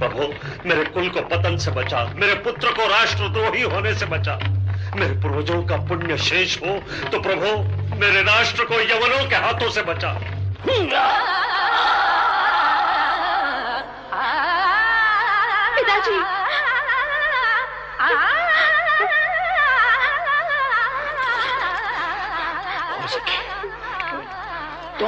प्रभु, 0.00 0.26
मेरे 0.68 0.84
कुल 0.84 1.08
को 1.08 1.20
पतन 1.28 1.56
से 1.56 1.70
बचा, 1.70 2.04
मेरे 2.16 2.34
पुत्र 2.44 2.70
को 2.70 2.86
राष्ट्रद्रोही 2.88 3.62
होने 3.64 3.94
से 3.94 4.06
बचा। 4.06 4.38
मेरे 4.96 5.14
पूर्वजों 5.22 5.62
का 5.62 5.76
पुण्य 5.84 6.16
शेष 6.18 6.56
हो 6.58 6.78
तो 7.10 7.20
प्रभु, 7.20 7.52
मेरे 7.96 8.22
राष्ट्र 8.22 8.64
को 8.64 8.80
यवनों 8.82 9.28
के 9.28 9.36
हाथों 9.36 9.70
से 9.70 9.82
बचा। 9.82 10.12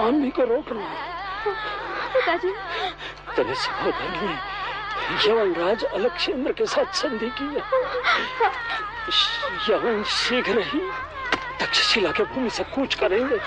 आंधी 0.06 0.30
को 0.30 0.44
रोकना 0.44 0.86
पिताजी। 2.14 2.54
तेरे 3.36 3.54
सहोदर 3.54 4.10
ने 4.16 4.34
यवनराज 5.26 5.84
अलक्षेंद्र 5.84 6.52
के 6.52 6.66
साथ 6.66 6.94
संधि 6.94 7.30
की 7.38 7.44
है। 7.44 7.62
यवन 9.68 10.02
शीघ्र 10.08 10.62
ही 10.64 10.80
तक्षशिला 11.60 12.10
के 12.10 12.24
भूमि 12.24 12.50
से 12.50 12.64
कूच 12.64 12.94
करेंगे। 12.94 13.38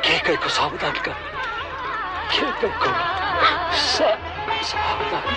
केकई 0.00 0.36
को 0.36 0.48
सावधान 0.48 0.92
कर। 1.04 1.12
केकई 2.32 2.68
को 2.68 2.86
सा, 3.76 4.16
सावधान 4.62 5.20
कर। 5.20 5.32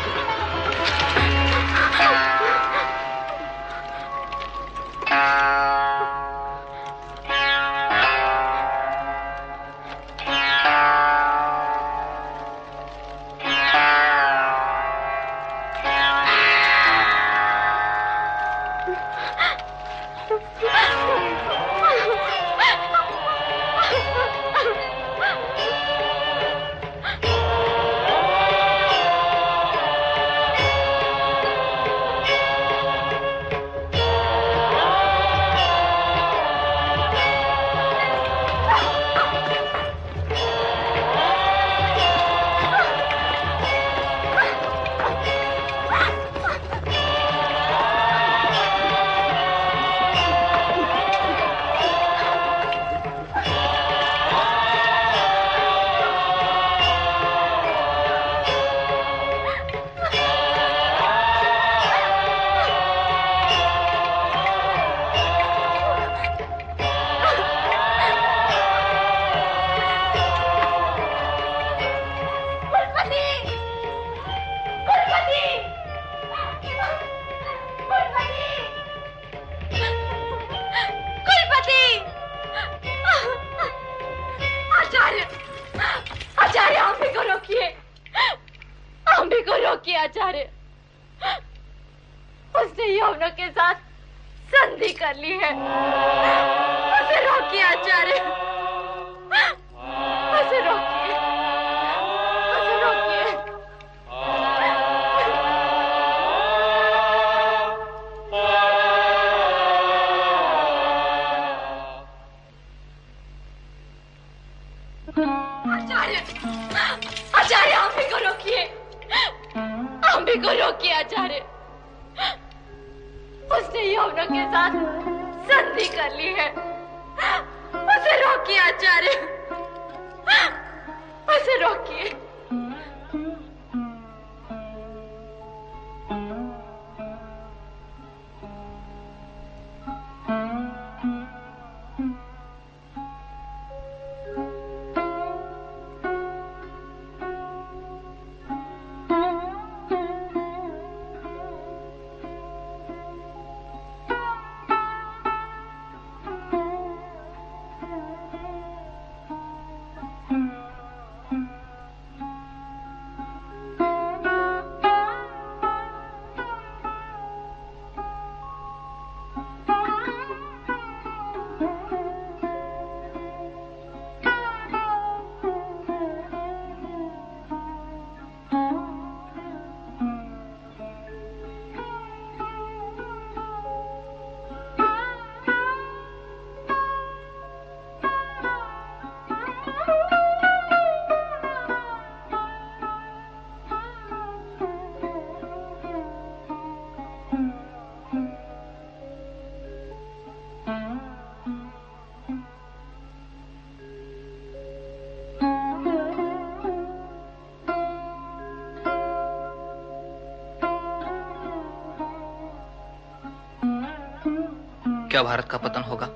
क्या 215.17 215.23
भारत 215.23 215.45
का 215.45 215.57
पतन 215.57 215.81
होगा? 215.81 216.07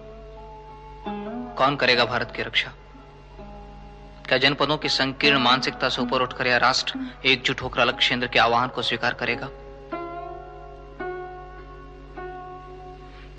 कौन 1.57 1.75
करेगा 1.75 2.05
भारत 2.05 2.33
की 2.35 2.41
रक्षा? 2.41 2.71
क्या 4.27 4.37
जनपदों 4.37 4.77
की 4.77 4.89
संकीर्ण 4.89 5.39
मानसिकता 5.39 5.89
से 5.89 6.01
ऊपर 6.01 6.21
उठकर 6.21 6.47
यह 6.47 6.57
राष्ट्र 6.57 6.99
एकजुट 7.25 7.61
होकर 7.61 7.81
अलग 7.81 7.99
केंद्र 7.99 8.27
के 8.27 8.39
आह्वान 8.39 8.67
को 8.67 8.81
स्वीकार 8.81 9.13
करेगा? 9.13 9.47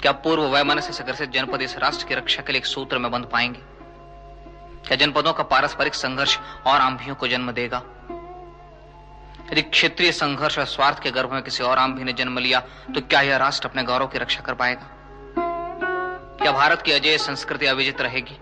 क्या 0.01 0.13
पूर्व 0.13 0.43
वैमनस्य 0.43 0.93
से 0.93 1.05
ग्रसित 1.05 1.31
जनपद 1.31 1.63
इस 1.63 1.77
राष्ट्र 1.79 2.07
की 2.07 2.15
रक्षा 2.15 2.43
के 2.43 2.53
लिए 2.53 2.59
एक 2.59 2.67
सूत्र 2.67 2.99
में 2.99 3.11
बंध 3.11 3.25
पाएँगे? 3.25 3.61
क्या 4.89 4.97
जनपदों 4.97 5.33
का 5.33 5.43
पारस्परिक 5.43 5.95
संघर्ष 5.95 6.39
और 6.67 6.81
आंभियों 6.81 7.15
को 7.15 7.29
जन्म 7.29 7.53
देगा? 7.53 7.83
यदि 9.53 9.63
क्षेत्रीय 9.63 10.13
संघर्ष 10.13 10.59
और 10.59 10.65
स्वार्थ 10.65 11.03
के 11.03 11.11
गर्भ 11.11 11.33
में 11.33 11.43
किसी 11.43 11.65
और 11.65 11.79
आंभी 11.79 12.05
ने 12.05 12.13
जन्म 12.13 12.39
लिया 12.39 12.61
तो 12.95 13.01
क्या 13.01 13.21
यह 13.21 13.37
राष्ट्र 13.37 13.69
अपने 13.69 13.83
गौरव 13.83 14.07
की 14.07 14.19
रक्षा 14.19 14.41
कर 14.41 14.55
पाएगा? 14.55 14.92
क्या 16.43 16.53
भारत 16.53 16.83
की 16.83 16.93
अजय 16.93 17.19
संस्कृति 17.19 17.67
अविजित 17.67 18.01
रहेगी? 18.01 18.39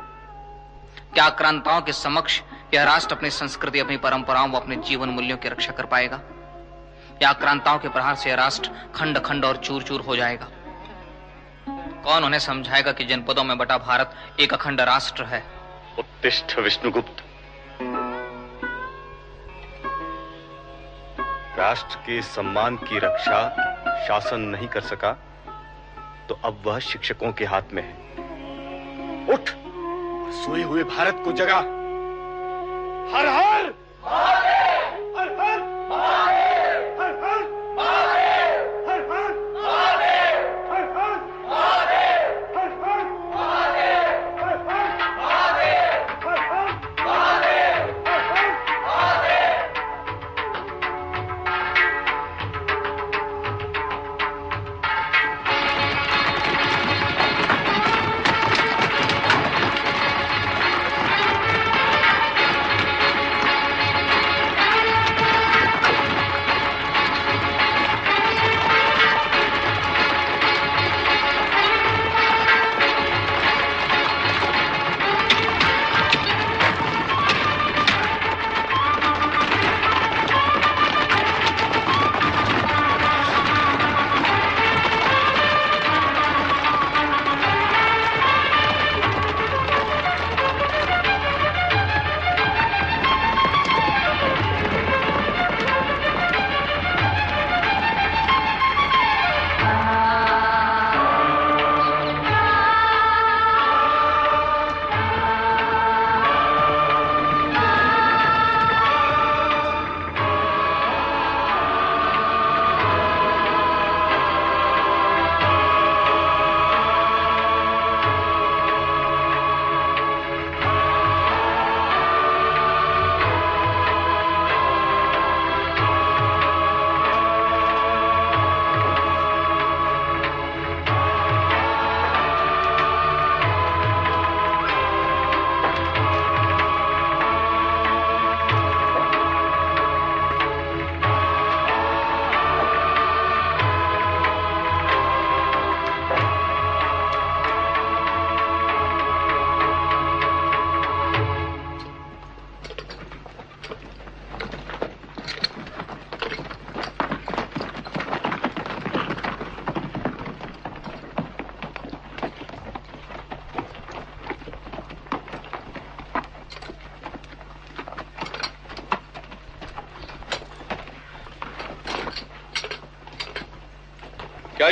क्या 1.15 1.25
आक्रांताओं 1.25 1.81
के 1.81 1.93
समक्ष 1.93 2.43
यह 2.75 2.85
राष्ट्र 2.85 3.15
अपनी 3.15 3.31
संस्कृति, 3.31 3.81
अपनी 3.81 3.97
परंपराओं 3.97 4.51
व 4.51 4.57
अपने 4.57 4.77
जीवन 4.77 5.09
मूल्यों 5.09 5.37
की 5.37 5.49
रक्षा 5.49 5.73
कर 5.73 5.87
पाएगा? 5.87 6.20
या 7.23 7.29
आक्रांताओं 7.29 7.79
के 7.79 7.89
प्रहार 7.89 8.15
से 8.15 8.31
यह 8.31 8.37
राष्ट्र 8.37 8.70
खंड 8.95 9.19
खंड 9.19 9.45
और 9.45 9.57
चूर 9.57 9.83
चूर 9.83 10.01
हो 10.01 10.17
जाएगा? 10.17 10.49
कौन 12.05 12.25
उन्हें 12.25 12.41
समझाएगा 12.41 12.93
कि 12.93 13.05
जनपदों 13.05 13.45
में 13.45 13.59
बटा 13.59 13.79
भारत 13.79 14.15
एक 14.41 14.55
अखंड 14.55 14.81
राष्ट्र 14.81 15.25
है? 15.25 15.45
उत्तिष्ठ 15.99 16.59
विष्णुगुप्त। 16.59 17.25
राष्ट्र 21.59 21.97
के 21.97 22.23
सम्मान 22.23 22.77
की 22.77 22.99
रक्षा 22.99 23.49
शासन 24.09 24.41
नहीं 24.41 24.69
कर 24.69 24.81
सका। 24.81 25.30
तो 26.31 26.39
अब 26.44 26.62
वह 26.65 26.78
शिक्षकों 26.78 27.33
के 27.33 27.44
हाथ 27.44 27.62
में 27.73 27.83
है। 27.83 27.94
उठ। 29.34 29.49
सोए 30.34 30.62
हुए 30.62 30.84
भारत 30.84 31.23
को 31.25 31.33
जगा। 31.33 31.59
हर 33.17 33.26
हर। 33.26 33.75
हर 34.05 35.33
हर। 35.41 36.40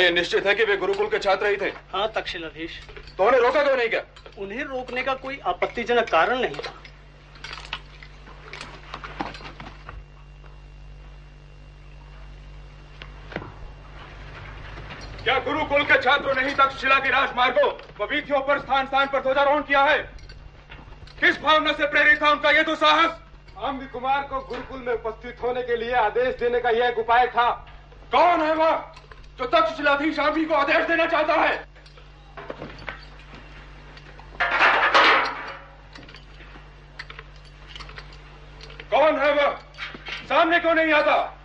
क्या 0.09 0.15
ये 0.15 0.21
निश्चित 0.21 0.45
है 0.47 0.53
कि 0.55 0.63
वे 0.65 0.75
गुरुकुल 0.77 1.07
के 1.07 1.17
छात्र 1.19 1.47
ही 1.47 1.57
थे। 1.57 1.67
हाँ 1.93 2.07
तक्षशिलाधीश 2.11 2.79
तो 3.17 3.23
उन्हें 3.23 3.41
रोका 3.41 3.63
क्यों 3.63 3.75
नहीं 3.77 3.89
क्या 3.89 4.01
उन्हें 4.41 4.63
रोकने 4.65 5.03
का 5.03 5.13
कोई 5.15 5.37
आपत्तिजनक 5.45 6.09
कारण 6.09 6.39
नहीं 6.39 6.55
था। 6.55 6.73
क्या 15.23 15.37
गुरुकुल 15.45 15.83
के 15.83 16.01
छात्रों 16.01 16.33
ने 16.35 16.47
ही 16.47 16.53
तक्षशिला 16.55 16.99
के 16.99 17.09
राजमार्गों 17.11 17.69
वीथियों 18.07 18.41
पर 18.41 18.59
स्थान 18.59 18.85
स्थान 18.85 19.07
पर 19.07 19.21
ध्वजारोहण 19.21 19.61
किया 19.63 19.83
है? 19.83 19.97
किस 21.19 21.41
भावना 21.41 21.71
से 21.73 21.87
प्रेरित 21.87 22.21
था 22.21 22.31
उनका 22.31 22.51
यह 22.51 22.63
तो 22.63 22.75
साहस 22.77 23.19
आम्बी 23.59 23.85
कुमार 23.87 24.21
को 24.23 24.39
गुरुकुल 24.41 24.79
में 24.79 24.93
उपस्थित 24.93 25.43
होने 25.43 25.63
के 25.63 25.75
लिए 25.77 25.93
आदेश 26.01 26.35
देने 26.37 26.59
का 26.59 26.69
यह 26.71 26.87
एक 26.87 26.97
उपाय 26.99 27.27
था। 27.27 27.49
कौन 28.11 28.41
है 28.41 28.53
वह? 28.55 28.97
जो 29.39 29.45
तक्षशिलाधीश 29.45 30.19
आम्बी 30.19 30.45
को 30.45 30.53
आदेश 30.53 30.85
देना 30.85 31.05
चाहता 31.05 31.33
है। 31.33 31.55
कौन 38.91 39.19
है 39.19 39.33
वह? 39.33 39.51
सामने 40.29 40.59
क्यों 40.59 40.73
नहीं 40.75 40.93
आता? 40.93 41.38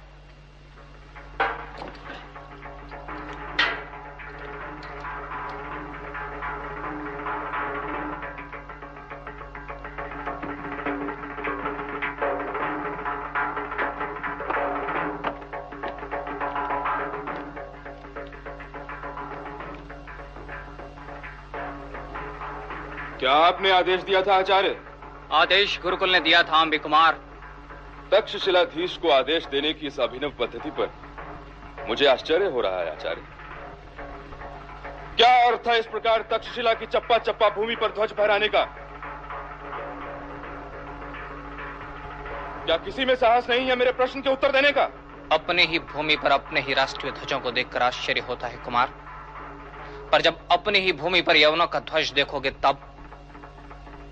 आपने 23.44 23.70
आदेश 23.70 24.02
दिया 24.02 24.22
था 24.22 24.34
आचार्य? 24.34 24.76
आदेश 25.32 25.78
गुरुकुल 25.82 26.10
ने 26.10 26.20
दिया 26.20 26.42
था 26.42 26.60
अम्बी 26.60 26.78
कुमार। 26.78 27.12
तक्षशिलाधीश 28.10 28.96
को 28.96 29.10
आदेश 29.10 29.46
देने 29.46 29.72
की 29.72 29.86
इस 29.86 30.00
अभिनव 30.00 30.30
पद्धति 30.30 30.70
पर 30.70 30.90
मुझे 31.88 32.06
आश्चर्य 32.06 32.46
हो 32.46 32.60
रहा 32.60 32.80
है 32.80 32.90
आचार्य। 32.92 33.22
क्या 35.16 35.34
अर्थ 35.46 35.68
है 35.68 35.78
इस 35.78 35.86
प्रकार 35.86 36.22
तक्षशिला 36.22 36.74
की 36.74 36.86
चप्पा 36.86 37.18
चप्पा 37.18 37.48
भूमि 37.48 37.76
पर 37.76 37.88
ध्वज 37.88 38.12
फहराने 38.12 38.48
का? 38.48 38.64
क्या 42.64 42.76
किसी 42.76 43.04
में 43.04 43.14
साहस 43.14 43.50
नहीं 43.50 43.66
है 43.66 43.76
मेरे 43.76 43.92
प्रश्न 43.92 44.20
के 44.20 44.30
उत्तर 44.30 44.52
देने 44.52 44.72
का? 44.72 44.88
अपने 45.32 45.64
ही 45.64 45.78
भूमि 45.78 46.16
पर 46.16 46.30
अपने 46.30 46.60
ही 46.60 46.74
राष्ट्रीय 46.74 47.12
ध्वजों 47.12 47.40
को 47.40 47.50
देखकर 47.50 47.82
आश्चर्य 47.82 48.20
होता 48.20 48.46
है 48.46 48.56
कुमार। 48.56 48.88
पर 50.12 50.20
जब 50.20 50.38
अपनी 50.50 50.78
ही 50.78 50.92
भूमि 50.92 51.20
पर 51.20 51.36
यवनों 51.36 51.66
का 51.66 51.78
ध्वज 51.80 52.12
देखोगे 52.12 52.50
तब 52.50 52.90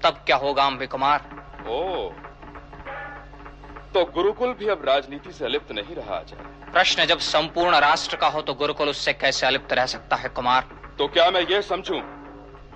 तब 0.04 0.22
क्या 0.26 0.36
होगा 0.36 0.64
अम्बे 0.64 0.86
कुमार? 0.86 1.20
ओ 1.68 2.10
तो 3.94 4.04
गुरुकुल 4.04 4.52
भी 4.52 4.68
अब 4.68 4.84
राजनीति 4.84 5.32
से 5.32 5.44
अलिप्त 5.44 5.72
नहीं 5.72 5.94
रहा 5.96 6.14
आचार्य। 6.16 6.70
प्रश्न 6.72 7.04
जब 7.04 7.18
संपूर्ण 7.18 7.78
राष्ट्र 7.80 8.16
का 8.16 8.28
हो 8.28 8.42
तो 8.42 8.54
गुरुकुल 8.54 8.88
उससे 8.88 9.12
कैसे 9.12 9.46
अलिप्त 9.46 9.72
रह 9.72 9.86
सकता 9.86 10.16
है 10.16 10.28
कुमार? 10.28 10.68
तो 10.98 11.08
क्या 11.08 11.30
मैं 11.30 11.40
ये 11.42 11.60
समझूं 11.62 12.00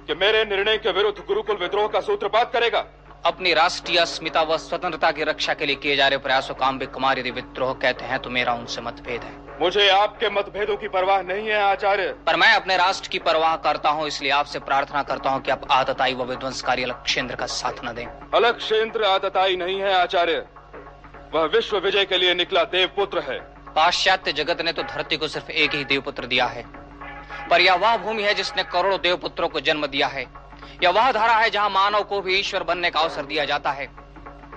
कि 0.06 0.14
मेरे 0.14 0.44
निर्णय 0.44 0.78
के 0.78 0.92
विरुद्ध 0.92 1.24
गुरुकुल 1.26 1.56
विद्रोह 1.56 1.88
का 1.88 2.00
सूत्रपात 2.00 2.52
करेगा? 2.52 2.84
अपनी 3.26 3.52
राष्ट्रीय 3.54 3.98
अस्मिता 3.98 4.42
व 4.42 4.56
स्वतंत्रता 4.58 5.10
की 5.10 5.24
रक्षा 5.24 5.54
के 5.54 5.66
लिए 5.66 5.76
किए 5.76 5.96
जा 5.96 6.08
रहे 6.08 6.18
प्रयासों 6.18 6.54
का 6.54 6.66
अम्बिक 6.66 6.90
कुमार 6.90 7.18
यदि 7.18 7.30
विद्रोह 7.32 7.72
कहते 7.74 8.04
हैं 8.04 8.18
तो 8.18 8.30
मेरा 8.30 8.54
उनसे 8.54 8.80
मतभेद 8.82 9.22
है। 9.22 9.45
मुझे 9.60 9.88
आपके 9.88 10.28
मतभेदों 10.30 10.76
की 10.76 10.88
परवाह 10.88 11.22
नहीं 11.22 11.48
है 11.48 11.60
आचार्य। 11.62 12.14
पर 12.26 12.36
मैं 12.36 12.52
अपने 12.54 12.76
राष्ट्र 12.76 13.08
की 13.08 13.18
परवाह 13.18 13.56
करता 13.56 13.90
हूँ 13.90 14.06
इसलिए 14.06 14.30
आपसे 14.30 14.58
प्रार्थना 14.58 15.02
करता 15.02 15.30
हूँ 15.30 15.40
कि 15.42 15.50
आप 15.50 15.66
आतताई 15.70 16.14
व 16.14 16.24
विध्वंसकारी 16.24 16.82
अलक्षेंद्र 16.82 17.34
का 17.34 17.46
साथ 17.46 17.84
न 17.84 17.94
दें। 17.94 18.06
अलक्षेंद्र 18.34 19.04
आतताई 19.04 19.56
नहीं 19.56 19.80
है 19.80 19.94
आचार्य। 19.94 20.44
वह 21.34 21.44
विश्व 21.44 21.78
विजय 21.78 22.04
के 22.04 22.18
लिए 22.18 22.34
निकला 22.34 22.64
देवपुत्र 22.64 23.18
है। 23.18 23.38
पाश्चात्य 23.74 24.32
जगत 24.32 24.60
ने 24.60 24.72
तो 24.72 24.82
धरती 24.82 25.16
को 25.16 25.28
सिर्फ़ 25.28 25.50
एक 25.50 25.74
ही 25.74 25.84
देवपुत्र 25.84 26.26
दिया 26.26 26.46
है। 26.46 26.64
पर 27.50 27.60
यह 27.60 27.74
वह 27.74 27.96
भूमि 27.96 28.22
है 28.22 28.34
जिसने 28.34 28.62
करोड़ों 28.62 28.98
देवपुत्रों 29.00 29.48
को 29.48 29.60
जन्म 29.60 29.86
दिया 29.86 30.06
है। 30.06 30.26
यह 30.82 30.90
वह 30.90 31.12
धारा 31.12 31.34
है 31.34 31.50
जहाँ 31.50 31.70
मानव 31.70 32.02
को 32.02 32.20
भी 32.20 32.38
ईश्वर 32.38 32.62
बनने 32.62 32.90
का 32.90 33.00
अवसर 33.00 33.22
दिया 33.22 33.44
जाता 33.44 33.70
है। 33.70 33.86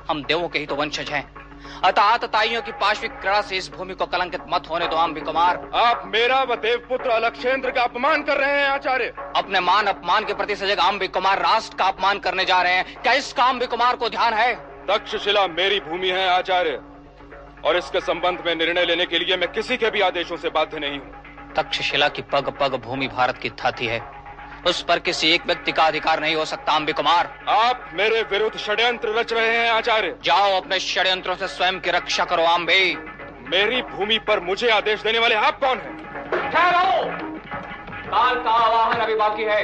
हम 0.09 0.23
देवों 0.23 0.47
के 0.49 0.59
ही 0.59 0.65
तो 0.65 0.75
वंशज 0.75 1.09
हैं। 1.09 1.38
अतः 1.83 2.01
आतताइयों 2.01 2.61
की 2.61 2.71
पाश्विक 2.71 3.11
क्रीड़ा 3.11 3.41
से 3.41 3.57
इस 3.57 3.71
भूमि 3.71 3.93
को 3.93 4.05
कलंकित 4.05 4.41
मत 4.49 4.69
होने 4.69 4.87
दो 4.87 4.95
आम्बी 4.95 5.21
कुमार 5.21 5.69
आप 5.75 6.03
मेरा 6.05 6.43
व 6.43 6.55
देवपुत्र 6.55 7.09
अलक्षेंद्र 7.09 7.71
का 7.71 7.83
अपमान 7.83 8.23
कर 8.23 8.37
रहे 8.37 8.61
हैं 8.61 8.67
आचार्य। 8.69 9.13
अपने 9.35 9.59
मान 9.59 9.85
अपमान 9.85 10.25
के 10.25 10.33
प्रति 10.33 10.55
सजग 10.55 10.79
आम्बी 10.79 11.07
कुमार 11.07 11.39
राष्ट्र 11.39 11.77
का 11.77 11.85
अपमान 11.85 12.19
करने 12.19 12.45
जा 12.45 12.61
रहे 12.61 12.73
हैं। 12.73 13.01
क्या 13.01 13.13
इसका 13.13 13.43
आम्बी 13.43 13.65
कुमार 13.65 13.95
को 13.95 14.09
ध्यान 14.09 14.33
है? 14.33 14.55
तक्षशिला 14.85 15.47
मेरी 15.47 15.79
भूमि 15.79 16.09
है 16.09 16.27
आचार्य। 16.29 16.81
और 17.65 17.77
इसके 17.77 17.99
संबंध 17.99 18.43
में 18.45 18.55
निर्णय 18.55 18.85
लेने 18.85 19.05
के 19.05 19.19
लिए 19.19 19.37
मैं 19.37 19.51
किसी 19.51 19.77
के 19.77 19.89
भी 19.89 20.01
आदेशों 20.01 20.37
से 20.37 20.49
बाध्य 20.49 20.79
नहीं 20.79 20.99
हूँ। 20.99 21.53
तक्षशिला 21.55 22.07
की 22.07 22.21
पग 22.21 22.57
पग 22.61 22.75
भूमि 22.75 23.07
भारत 23.07 23.37
की 23.37 23.49
थाती 23.49 23.85
है। 23.85 24.18
उस 24.67 24.81
पर 24.83 24.99
किसी 24.99 25.31
एक 25.31 25.45
व्यक्ति 25.45 25.71
का 25.71 25.83
अधिकार 25.83 26.19
नहीं 26.19 26.35
हो 26.35 26.45
सकता 26.45 26.73
अम्बी 26.73 26.93
कुमार 26.93 27.29
आप 27.49 27.89
मेरे 27.93 28.21
विरुद्ध 28.21 28.57
षड्यंत्र 28.57 29.09
रच 29.09 29.33
रहे 29.33 29.57
हैं 29.57 29.69
आचार्य। 29.71 30.15
जाओ 30.23 30.57
अपने 30.57 30.79
षड्यंत्रों 30.79 31.35
से 31.35 31.47
स्वयं 31.47 31.79
की 31.79 31.91
रक्षा 31.91 32.25
करो 32.25 32.43
आम्बे 32.43 32.79
मेरी 33.49 33.81
भूमि 33.81 34.17
पर 34.19 34.39
मुझे 34.39 34.69
आदेश 34.69 35.01
देने 35.01 35.19
वाले 35.19 35.35
आप 35.35 35.59
कौन 35.59 35.77
हैं? 35.77 35.97
ठहरो! 36.51 37.03
काल 38.11 38.35
का 38.35 38.51
आवाहन 38.51 38.99
अभी 38.99 39.15
बाकी 39.15 39.43
है। 39.43 39.61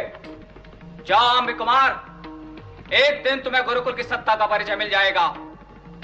जाओ 1.07 1.37
अम्बी 1.37 1.53
कुमार 1.53 2.93
एक 2.93 3.23
दिन 3.23 3.39
तुम्हें 3.39 3.63
गुरुकुल 3.65 3.93
की 3.93 4.03
सत्ता 4.03 4.35
का 4.35 4.45
परिचय 4.45 4.75
मिल 4.75 4.89
जाएगा। 4.89 5.27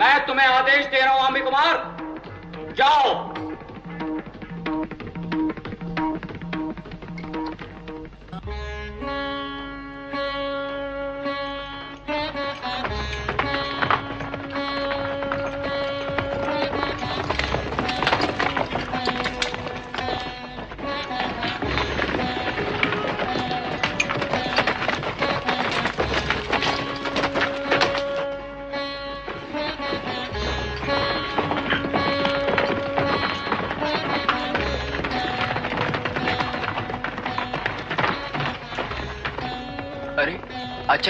मैं 0.02 0.26
तुम्हें 0.26 0.48
आदेश 0.48 0.86
दे 0.86 1.00
रहा 1.00 1.14
हूँ 1.14 1.28
अम्बी 1.28 1.42
कुमार 1.42 1.98
जाओ। 2.78 3.14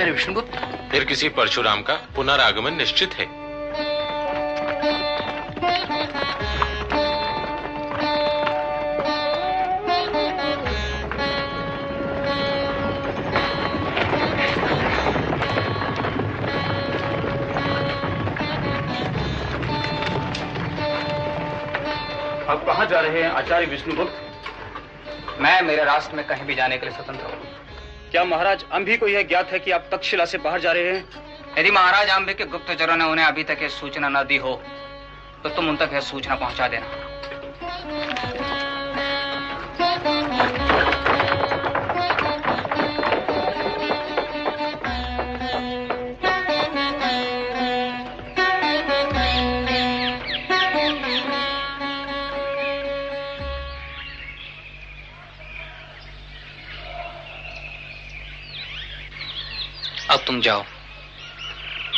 आचार्य 0.01 0.13
विष्णुगुप्त। 0.13 0.55
फिर 0.91 1.03
किसी 1.05 1.27
परशुराम 1.29 1.81
का 1.81 1.93
पुनरागमन 2.15 2.73
निश्चित 2.73 3.13
है। 3.13 3.25
आप 22.47 22.63
कहाँ 22.65 22.85
जा 22.85 22.99
रहे 22.99 23.21
हैं 23.21 23.29
आचार्य 23.31 23.65
विष्णुगुप्त? 23.67 25.39
मैं 25.41 25.61
मेरे 25.61 25.83
राष्ट्र 25.83 26.15
में 26.15 26.27
कहीं 26.27 26.45
भी 26.45 26.55
जाने 26.55 26.77
के 26.77 26.85
लिए 26.85 26.95
स्वतंत्र 26.95 27.25
हूँ। 27.25 27.50
क्या 28.11 28.23
महाराज 28.23 28.63
अम्भी 28.71 28.95
को 28.97 29.07
यह 29.07 29.21
ज्ञात 29.23 29.51
है 29.51 29.59
कि 29.59 29.71
आप 29.71 29.87
तक्षशिला 29.91 30.25
से 30.25 30.37
बाहर 30.37 30.61
जा 30.61 30.71
रहे 30.71 30.91
हैं? 30.91 31.03
यदि 31.57 31.71
महाराज 31.71 32.09
अम्भी 32.09 32.33
के 32.33 32.45
गुप्तचरों 32.45 32.95
ने 32.95 33.05
उन्हें 33.05 33.25
अभी 33.25 33.43
तक 33.43 33.57
यह 33.61 33.69
सूचना 33.69 34.09
न 34.09 34.23
दी 34.23 34.37
हो 34.37 34.53
तो 35.43 35.49
तुम 35.49 35.69
उन 35.69 35.77
तक 35.77 35.89
यह 35.93 35.99
सूचना 36.01 36.35
पहुँचा 36.35 36.67
देना। 36.67 36.90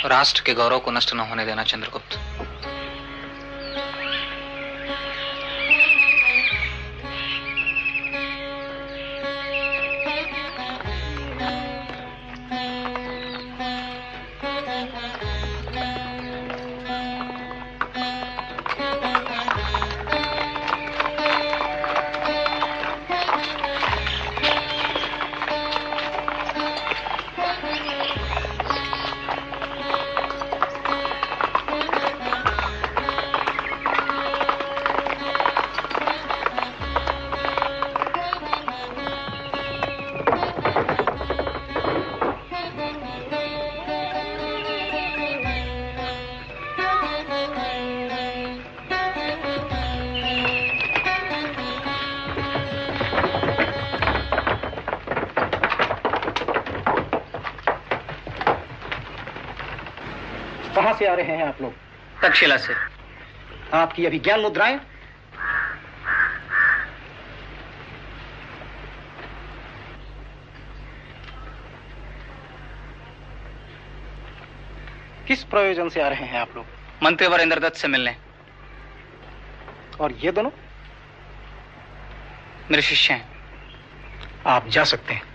राष्ट्र 0.05 0.41
के 0.45 0.53
गौरव 0.53 0.79
को 0.79 0.91
नष्ट 0.91 1.13
न 1.13 1.19
होने 1.19 1.45
देना 1.45 1.63
चंद्रगुप्त 1.63 2.02
तक्षशिला 62.23 62.57
से। 62.57 62.73
आपकी 63.73 64.05
अभिज्ञान 64.05 64.39
मुद्राएँ? 64.39 64.79
किस 75.27 75.43
प्रयोजन 75.43 75.89
से 75.89 76.01
आ 76.01 76.07
रहे 76.07 76.25
हैं 76.25 76.39
आप 76.39 76.55
लोग? 76.55 76.65
मंत्रीवर 77.03 77.41
इंद्रदत्त 77.41 77.75
से 77.75 77.87
मिलने। 77.87 78.15
और 79.99 80.11
ये 80.11 80.31
दोनों? 80.31 80.51
मेरे 82.71 82.81
शिष्य 82.81 83.13
हैं। 83.13 83.31
आप 84.47 84.67
जा 84.67 84.83
सकते 84.83 85.13
हैं 85.13 85.33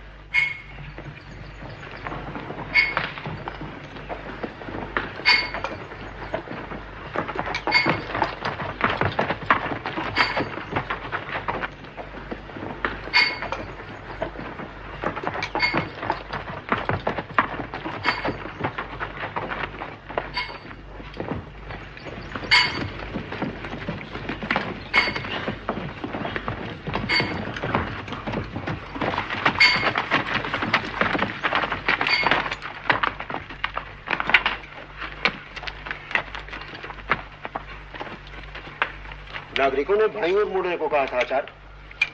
नागरिकों 39.59 39.93
ने 39.93 39.97
भाई 40.09 40.33
और 40.33 40.45
मुड़ने 40.45 40.77
को 40.77 40.87
कहा 40.87 41.05
था 41.05 41.17
आचार्य। 41.17 41.47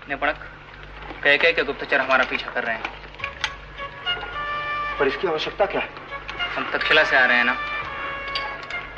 निपणक 0.10 0.36
कह 1.24 1.38
कह 1.38 1.52
के 1.52 1.64
गुप्तचर 1.64 2.02
हमारा 2.02 2.24
पीछा 2.24 2.52
कर 2.52 2.64
रहे 2.64 2.76
हैं। 2.76 2.84
पर 5.00 5.08
इसकी 5.08 5.28
आवश्यकता 5.28 5.66
क्या 5.66 5.82
है? 5.82 5.90
हम 6.56 6.72
तक्षशिला 6.72 7.04
से 7.04 7.16
आ 7.16 7.26
रहे 7.26 7.38
हैं 7.38 7.46
ना। 7.46 7.58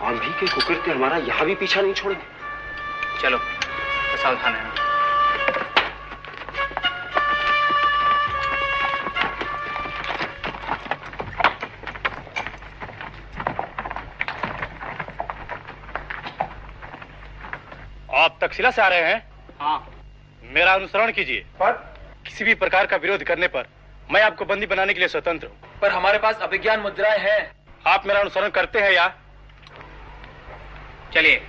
आंधी 0.01 0.30
के 0.40 0.48
कुकृत्य 0.48 0.92
हमारा 0.92 1.17
यहाँ 1.17 1.45
भी 1.45 1.56
पीछा 1.56 1.82
नहीं 1.82 1.93
छोड़ेंगे। 1.93 3.22
चलो 3.22 3.38
सावधान 4.17 4.53
रहना 4.53 4.77
तक्षशिला 18.58 18.72
से 18.72 18.82
आ 18.82 18.88
रहे 18.88 19.14
हैं। 19.14 19.19
हाँ। 19.60 19.77
मेरा 20.44 20.74
अनुसरण 20.74 21.11
कीजिए। 21.11 21.45
पर? 21.60 21.72
किसी 22.26 22.44
भी 22.44 22.53
प्रकार 22.56 22.86
का 22.86 22.98
विरोध 22.98 23.24
करने 23.24 23.48
पर 23.48 23.68
मैं 24.11 24.22
आपको 24.24 24.45
बंदी 24.45 24.66
बनाने 24.66 24.94
के 24.94 25.00
लिए 25.00 25.08
स्वतंत्र 25.08 25.48
हूँ। 25.48 25.80
पर 25.82 25.92
हमारे 25.92 26.19
पास 26.19 26.40
अभिज्ञान 26.42 26.80
मुद्राएँ 26.80 27.19
हैं। 27.19 27.52
आप 27.88 28.08
मेरा 28.08 28.19
अनुसरण 28.19 28.50
करते 28.50 28.80
हैं 28.80 28.92
या? 28.92 29.08
चलिए 31.14 31.48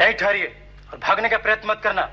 यही 0.00 0.09
ठहरिए 0.20 0.46
और 0.92 0.98
भागने 0.98 1.28
का 1.28 1.38
प्रयत्न 1.38 1.68
मत 1.68 1.80
करना। 1.84 2.08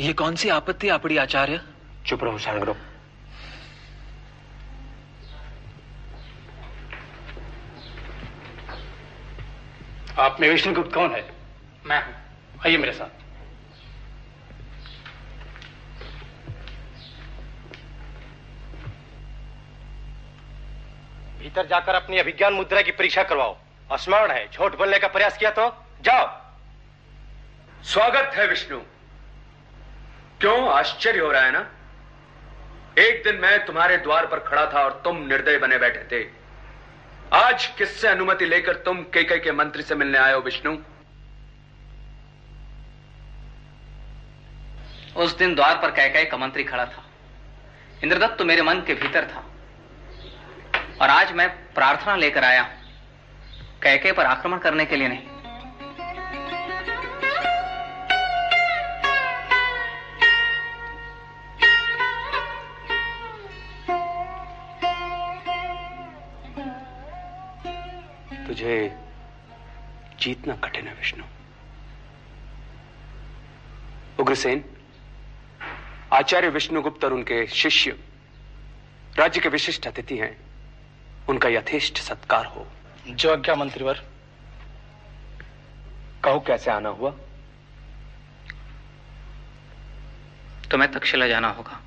ये 0.00 0.12
कौन 0.12 0.36
सी 0.36 0.48
आपत्ति 0.50 0.88
आपड़ी 0.88 1.16
आचार्य? 1.18 1.60
चुप 2.06 2.24
रहो 2.24 2.38
सांगरो 2.38 2.76
आप 10.18 10.36
में 10.40 10.48
विष्णुगुप्त 10.48 10.92
कौन 10.94 11.10
है? 11.10 11.22
मैं 11.86 12.04
हूँ। 12.04 12.14
आइए 12.66 12.76
मेरे 12.76 12.92
साथ। 12.92 13.22
भीतर 21.40 21.66
जाकर 21.66 21.94
अपनी 21.94 22.18
अभिज्ञान 22.18 22.52
मुद्रा 22.52 22.82
की 22.82 22.92
परीक्षा 22.92 23.22
करवाओ। 23.22 23.56
स्मरण 23.92 24.30
है, 24.30 24.50
झूठ 24.50 24.76
बोलने 24.76 24.98
का 24.98 25.08
प्रयास 25.08 25.38
किया 25.38 25.50
तो? 25.50 25.84
जाओ। 26.00 26.40
स्वागत 27.82 28.32
है 28.34 28.46
विष्णु। 28.46 28.78
क्यों? 30.40 30.72
आश्चर्य 30.72 31.18
हो 31.18 31.32
रहा 31.32 31.42
है 31.42 31.50
ना? 31.50 31.70
एक 32.98 33.22
दिन 33.24 33.36
मैं 33.36 33.66
तुम्हारे 33.66 33.96
द्वार 33.96 34.26
पर 34.26 34.38
खड़ा 34.38 34.66
था 34.66 34.84
और 34.84 35.00
तुम 35.04 35.26
निर्दय 35.26 35.58
बने 35.58 35.78
बैठे 35.78 36.04
थे। 36.12 36.28
आज 37.32 37.66
किससे 37.66 38.08
अनुमति 38.08 38.46
लेकर 38.46 38.76
तुम 38.76 39.02
केके 39.02 39.38
के 39.38 39.52
मंत्री 39.52 39.82
से 39.82 39.94
मिलने 39.94 40.18
आए 40.18 40.32
हो, 40.32 40.40
विष्णु? 40.40 40.76
उस 45.16 45.36
दिन 45.38 45.54
द्वार 45.54 45.76
पर 45.76 45.90
कह 45.90 46.24
का 46.24 46.36
मंत्री 46.36 46.64
खड़ा 46.64 46.84
था। 46.84 47.04
इंद्रदत्त 48.04 48.38
तो 48.38 48.44
मेरे 48.44 48.62
मन 48.62 48.80
के 48.80 48.94
भीतर 48.94 49.24
था। 49.24 49.44
और 51.02 51.10
आज 51.10 51.32
मैं 51.32 51.72
प्रार्थना 51.74 52.16
लेकर 52.16 52.44
आया 52.44 52.80
कैके 53.84 54.12
पर 54.12 54.26
आक्रमण 54.26 54.58
करने 54.58 54.84
के 54.84 54.96
लिए 54.96 55.08
नहीं। 55.08 55.18
तुझे 68.46 68.96
जीतना 70.20 70.56
कठिन 70.56 70.88
है, 70.88 70.94
विष्णु। 70.94 71.24
उग्रसेन, 74.20 74.64
आचार्य 76.12 76.48
विष्णुगुप्त 76.48 77.04
और 77.04 77.12
उनके 77.12 77.46
शिष्य, 77.46 77.98
राज्य 79.18 79.40
के 79.40 79.48
विशिष्ट 79.48 79.86
अतिथि 79.86 80.18
हैं। 80.18 80.36
उनका 81.28 81.48
यथेष्ट 81.48 81.98
सत्कार 81.98 82.46
हो। 82.46 82.66
जो 83.08 83.32
आज्ञा 83.32 83.54
मंत्रीवर। 83.54 84.02
कहो 86.24 86.40
कैसे 86.40 86.70
आना 86.70 86.88
हुआ? 86.88 87.14
तुम्हें 90.70 90.92
तक्षशिला 90.92 91.26
जाना 91.26 91.48
होगा। 91.48 91.80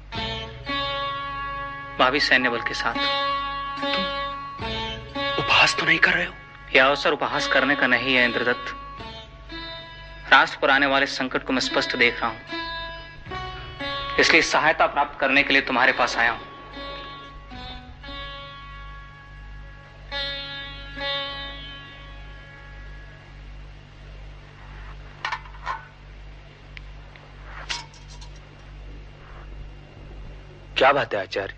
भाभी 1.99 2.19
सैन्य 2.19 2.49
बल 2.49 2.61
के 2.61 2.73
साथ। 2.73 2.93
तुम 2.93 3.01
उपहास 5.45 5.75
तो 5.79 5.85
नहीं 5.85 5.99
कर 5.99 6.13
रहे 6.13 6.25
हो? 6.25 6.33
यह 6.75 6.85
अवसर 6.85 7.11
उपहास 7.11 7.47
करने 7.47 7.75
का 7.75 7.87
नहीं 7.87 8.15
है 8.15 8.25
इंद्रदत्त। 8.25 8.75
राष्ट्र 10.33 10.59
पर 10.61 10.69
आने 10.69 10.85
वाले 10.85 11.05
संकट 11.05 11.43
को 11.43 11.53
मैं 11.53 11.59
स्पष्ट 11.59 11.95
देख 11.95 12.21
रहा 12.21 12.29
हूँ। 12.29 12.39
इसलिए 14.19 14.41
सहायता 14.41 14.87
प्राप्त 14.87 15.19
करने 15.19 15.43
के 15.43 15.53
लिए 15.53 15.61
तुम्हारे 15.61 15.91
पास 15.91 16.17
आया 16.17 16.31
हूँ। 16.31 16.56
क्या 30.87 30.93
बात 30.93 31.13
है 31.13 31.21
आचार्य? 31.21 31.53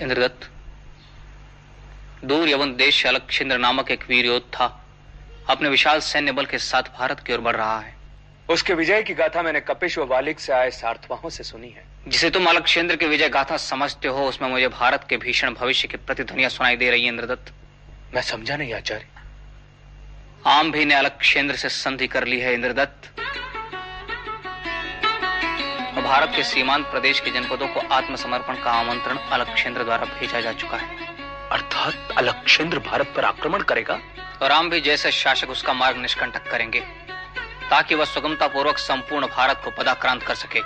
इंद्रदत्त 0.00 0.48
दूर 2.24 2.48
यवन 2.48 2.74
देश 2.76 3.02
से 3.02 3.08
अलक्षिंद्र 3.08 3.58
नामक 3.58 3.90
एक 3.90 4.04
वीर 4.08 4.26
योद्धा 4.26 4.66
अपने 5.50 5.68
विशाल 5.68 6.00
सैन्य 6.00 6.32
बल 6.32 6.44
के 6.44 6.58
साथ 6.58 6.82
भारत 6.98 7.20
की 7.20 7.32
ओर 7.32 7.40
बढ़ 7.40 7.56
रहा 7.56 7.78
है। 7.80 7.94
उसके 8.48 8.74
विजय 8.74 9.02
की 9.02 9.14
गाथा 9.14 9.42
मैंने 9.42 9.60
कपिश 9.60 9.98
व 9.98 10.06
वालिक 10.06 10.40
से 10.40 10.52
आए 10.52 10.70
सार्थवाहों 10.70 11.30
से 11.30 11.44
सुनी 11.44 11.68
है। 11.68 11.84
जिसे 12.08 12.30
तुम 12.30 12.46
अलक्षेंद्र 12.46 12.96
की 12.96 13.06
विजय 13.06 13.28
गाथा 13.28 13.56
समझते 13.56 14.08
हो 14.08 14.26
उसमें 14.28 14.48
मुझे 14.48 14.68
भारत 14.68 15.06
के 15.08 15.16
भीषण 15.16 15.54
भविष्य 15.54 15.88
की 15.88 15.96
प्रतिध्वनियाँ 15.96 16.50
सुनाई 16.50 16.76
दे 16.76 16.90
रही 16.90 17.02
है 17.02 17.08
इंद्रदत्त। 17.08 17.52
मैं 18.14 18.22
समझा 18.22 18.56
नहीं 18.56 18.74
आचार्य। 18.74 19.06
आम 20.46 20.72
भी 20.72 20.84
ने 20.84 20.94
अलक्षेंद्र 20.94 21.56
से 21.56 21.68
संधि 21.68 22.06
कर 22.06 22.26
ली 22.26 22.40
है 22.40 22.54
इंद्रदत्त। 22.54 23.29
भारत 26.10 26.32
के 26.36 26.42
सीमांत 26.42 26.86
प्रदेश 26.86 27.20
के 27.20 27.30
जनपदों 27.30 27.66
को 27.68 27.80
आत्मसमर्पण 27.94 28.54
का 28.54 28.70
आमंत्रण 28.70 29.18
अलक्षेंद्र 29.32 29.84
द्वारा 29.84 30.04
भेजा 30.04 30.40
जा 30.40 30.52
चुका 30.52 30.76
है। 30.76 31.06
अर्थात 31.50 32.18
अलक्षेंद्र 32.18 32.78
भारत 32.78 33.12
पर 33.16 33.24
आक्रमण 33.24 33.62
करेगा? 33.62 33.98
और 34.42 34.52
आम 34.52 34.70
भी 34.70 34.80
जैसे 34.80 35.10
शासक 35.10 35.50
उसका 35.50 35.72
मार्ग 35.72 35.96
निष्कंटक 35.96 36.50
करेंगे 36.50 36.80
ताकि 37.70 37.94
वह 37.94 38.04
सुगमता 38.04 38.48
पूर्वक 38.48 38.78
संपूर्ण 38.78 39.26
भारत 39.26 39.60
को 39.64 39.70
पदाक्रांत 39.70 40.22
कर 40.22 40.34
सके। 40.34 40.60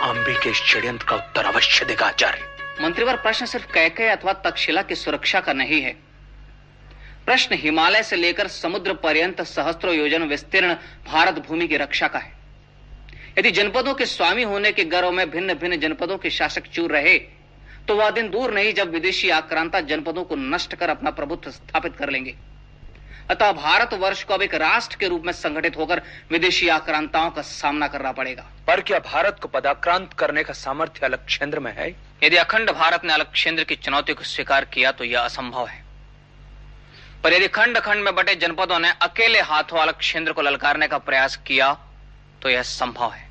आम्बी 0.00 0.34
के 0.34 0.54
षड्यंत्र 0.54 1.06
का 1.06 1.16
उत्तर 1.16 1.44
अवश्य 1.44 1.84
देगा 1.84 2.06
आचार्य। 2.06 2.82
मंत्रीवर 2.82 3.16
प्रश्न 3.18 3.46
सिर्फ़ 3.46 3.72
कैके 3.72 4.08
अथवा 4.08 4.32
तक्षशिला 4.32 4.82
की 4.82 4.94
सुरक्षा 4.94 5.40
का 5.40 5.52
नहीं 5.52 5.82
है। 5.82 5.96
प्रश्न 7.26 7.56
हिमालय 7.58 8.02
से 8.02 8.16
लेकर 8.16 8.48
समुद्र 8.48 8.94
पर्यंत 8.94 9.42
सहस्त्रों 9.44 9.94
योजन 9.94 10.28
विस्तीर्ण 10.28 10.74
भारत 11.06 11.46
भूमि 11.48 11.68
की 11.68 11.76
रक्षा 11.76 12.08
का 12.08 12.18
है। 12.18 12.39
यदि 13.38 13.50
जनपदों 13.50 13.94
के 13.94 14.06
स्वामी 14.06 14.42
होने 14.42 14.72
के 14.72 14.84
गर्व 14.86 15.10
में 15.10 15.30
भिन्न 15.30 15.54
भिन्न 15.54 15.76
जनपदों 15.80 16.18
के 16.18 16.30
शासक 16.30 16.66
चूर 16.66 16.92
रहे 16.92 17.18
तो 17.88 17.96
वह 17.96 18.10
दिन 18.10 18.28
दूर 18.30 18.52
नहीं 18.54 18.72
जब 18.74 18.90
विदेशी 18.90 19.30
आक्रांता 19.30 19.80
जनपदों 19.80 20.24
को 20.24 20.36
नष्ट 20.36 20.74
कर 20.74 20.88
अपना 20.88 21.10
प्रभुत्व 21.10 21.50
स्थापित 21.50 21.96
कर 21.96 22.10
लेंगे। 22.10 22.34
अतः 23.30 23.52
भारत 23.52 23.94
वर्ष 23.94 24.22
को 24.24 24.34
अब 24.34 24.42
एक 24.42 24.54
राष्ट्र 24.54 24.96
के 24.96 25.08
रूप 25.08 25.24
में 25.26 25.32
संगठित 25.32 25.76
होकर 25.76 26.02
विदेशी 26.30 26.68
आक्रांताओं 26.68 27.30
का 27.30 27.42
सामना 27.42 27.88
करना 27.88 28.12
पड़ेगा। 28.12 28.46
पर 28.66 28.80
क्या 28.80 28.98
भारत 29.00 29.38
को 29.42 29.48
पदाक्रांत 29.48 30.12
करने 30.12 30.42
का 30.44 30.52
सामर्थ्य 30.52 31.06
अलक्षेंद्र 31.06 31.60
में 31.60 31.72
है? 31.72 31.88
यदि 32.22 32.36
अखंड 32.36 32.70
भारत 32.70 33.04
ने 33.04 33.12
अलक्षेंद्र 33.12 33.64
की 33.64 33.76
चुनौती 33.76 34.14
को 34.14 34.24
स्वीकार 34.24 34.64
किया 34.64 34.92
तो 34.92 35.04
यह 35.04 35.20
असंभव 35.20 35.66
है। 35.66 35.84
पर 37.24 37.32
यदि 37.32 37.48
खंड 37.48 37.78
खंड 37.78 38.04
में 38.04 38.14
बटे 38.14 38.34
जनपदों 38.36 38.78
ने 38.78 38.90
अकेले 39.02 39.40
हाथों 39.42 39.78
अलक्षेंद्र 39.78 40.32
को 40.32 40.42
ललकारने 40.42 40.86
का 40.86 40.98
प्रयास 41.00 41.36
किया 41.36 41.72
तो 42.42 42.48
यह 42.48 42.62
संभव 42.62 43.12
है। 43.12 43.28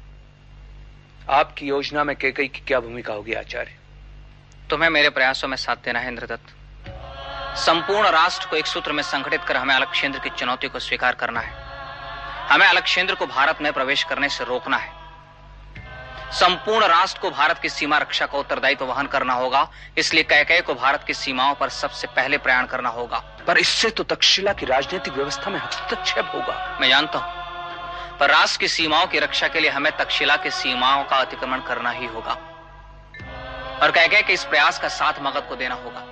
आपकी 1.29 1.67
योजना 1.67 2.03
में 2.03 2.15
केकई 2.15 2.47
की 2.47 2.59
क्या 2.59 2.79
भूमिका 2.79 3.13
होगी 3.13 3.33
आचार्य? 3.33 3.75
तुम्हें 4.69 4.89
मेरे 4.89 5.09
प्रयासों 5.09 5.47
में 5.47 5.57
साथ 5.57 5.75
देना 5.75 5.99
है 5.99 6.07
इंद्रदत्त। 6.07 6.55
संपूर्ण 7.57 8.09
राष्ट्र 8.09 8.47
को 8.49 8.55
एक 8.55 8.65
सूत्र 8.65 8.91
में 8.91 9.03
संगठित 9.03 9.43
कर 9.43 9.57
हमें 9.57 9.75
अलक्षेंद्र 9.75 10.19
की 10.19 10.29
चुनौती 10.29 10.67
को 10.67 10.79
स्वीकार 10.79 11.15
करना 11.15 11.39
है। 11.39 11.53
हमें 12.49 12.67
अलक्षेंद्र 12.67 13.15
को 13.15 13.25
भारत 13.25 13.61
में 13.61 13.73
प्रवेश 13.73 14.03
करने 14.03 14.29
से 14.29 14.43
रोकना 14.43 14.77
है। 14.77 14.97
संपूर्ण 16.31 16.85
राष्ट्र 16.85 17.21
को 17.21 17.29
भारत 17.29 17.59
की 17.59 17.69
सीमा 17.69 17.97
रक्षा 17.97 18.25
का 18.25 18.37
उत्तरदायित्व 18.37 18.85
वहन 18.85 19.07
करना 19.07 19.33
होगा 19.33 19.67
इसलिए 19.97 20.23
कैकय 20.23 20.61
को 20.61 20.73
भारत 20.73 21.03
की 21.03 21.13
सीमाओं 21.13 21.55
पर 21.55 21.69
सबसे 21.69 22.07
पहले 22.07 22.37
प्रयाण 22.37 22.65
करना 22.65 22.89
होगा। 22.89 23.17
पर 23.47 23.57
इससे 23.57 23.89
तो 23.89 24.03
तक्षशिला 24.03 24.53
की 24.53 24.65
राजनीतिक 24.65 25.13
व्यवस्था 25.13 25.49
में 25.49 25.59
हस्तक्षेप 25.59 26.31
होगा। 26.33 26.77
मैं 26.81 26.89
जानता 26.89 27.19
हूँ। 27.19 27.38
पर 28.19 28.29
राष्ट्र 28.29 28.59
की 28.59 28.67
सीमाओं 28.67 29.07
की 29.07 29.19
रक्षा 29.19 29.47
के 29.47 29.59
लिए 29.59 29.69
हमें 29.69 29.91
तक्षशिला 29.97 30.35
की 30.35 30.49
सीमाओं 30.51 31.03
का 31.03 31.17
अतिक्रमण 31.17 31.61
करना 31.61 31.89
ही 31.89 32.05
होगा। 32.05 32.37
और 33.83 33.91
कैकय 33.91 34.21
के 34.21 34.33
इस 34.33 34.43
प्रयास 34.43 34.79
का 34.79 34.87
साथ 34.87 35.21
मगध 35.21 35.47
को 35.49 35.55
देना 35.55 35.75
होगा। 35.75 36.05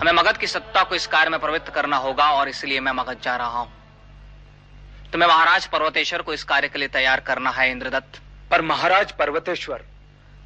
हमें 0.00 0.12
मगध 0.12 0.36
की 0.36 0.46
सत्ता 0.46 0.82
को 0.82 0.94
इस 0.94 1.06
कार्य 1.06 1.30
में 1.30 1.40
प्रवृत्त 1.40 1.68
करना 1.68 1.96
होगा 1.96 2.30
और 2.30 2.48
इसलिए 2.48 2.80
मैं 2.80 2.92
मगध 2.92 3.20
जा 3.22 3.36
रहा 3.36 3.60
हूँ। 3.60 3.72
तुम्हें 5.12 5.28
महाराज 5.28 5.66
पर्वतेश्वर 5.66 6.22
को 6.22 6.32
इस 6.32 6.44
कार्य 6.44 6.68
के 6.68 6.78
लिए 6.78 6.88
तैयार 6.88 7.20
करना 7.20 7.50
है 7.50 7.70
इंद्रदत्त। 7.70 8.20
पर 8.50 8.62
महाराज 8.62 9.12
पर्वतेश्वर 9.12 9.84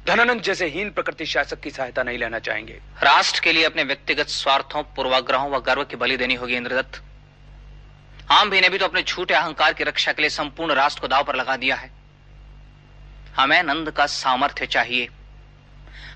धनानंद 0.07 0.41
जैसे 0.41 0.67
हीन 0.67 0.89
प्रकृति 0.89 1.25
शासक 1.25 1.59
की 1.59 1.69
सहायता 1.69 2.03
नहीं 2.03 2.17
लेना 2.17 2.39
चाहेंगे। 2.39 2.79
राष्ट्र 3.03 3.39
के 3.39 3.53
लिए 3.53 3.63
अपने 3.63 3.83
व्यक्तिगत 3.83 4.27
स्वार्थों 4.29 4.83
पूर्वाग्रहों 4.95 5.49
व 5.51 5.59
गर्व 5.61 5.83
की 5.83 5.95
बलि 5.95 6.17
देनी 6.17 6.35
होगी 6.35 6.55
इंद्रदत्त। 6.55 7.01
आम 8.31 8.49
भी 8.49 8.59
ने 8.61 8.69
भी 8.69 8.77
तो 8.77 8.85
अपने 8.85 9.01
झूठे 9.03 9.33
अहंकार 9.33 9.73
की 9.73 9.83
रक्षा 9.83 10.11
के 10.11 10.21
लिए 10.21 10.29
संपूर्ण 10.29 10.73
राष्ट्र 10.73 11.01
को 11.01 11.07
दाव 11.07 11.23
पर 11.23 11.35
लगा 11.35 11.55
दिया 11.57 11.75
है। 11.75 11.91
हमें 13.35 13.61
नंद 13.63 13.91
का 13.91 14.05
सामर्थ्य 14.05 14.65
चाहिए। 14.65 15.07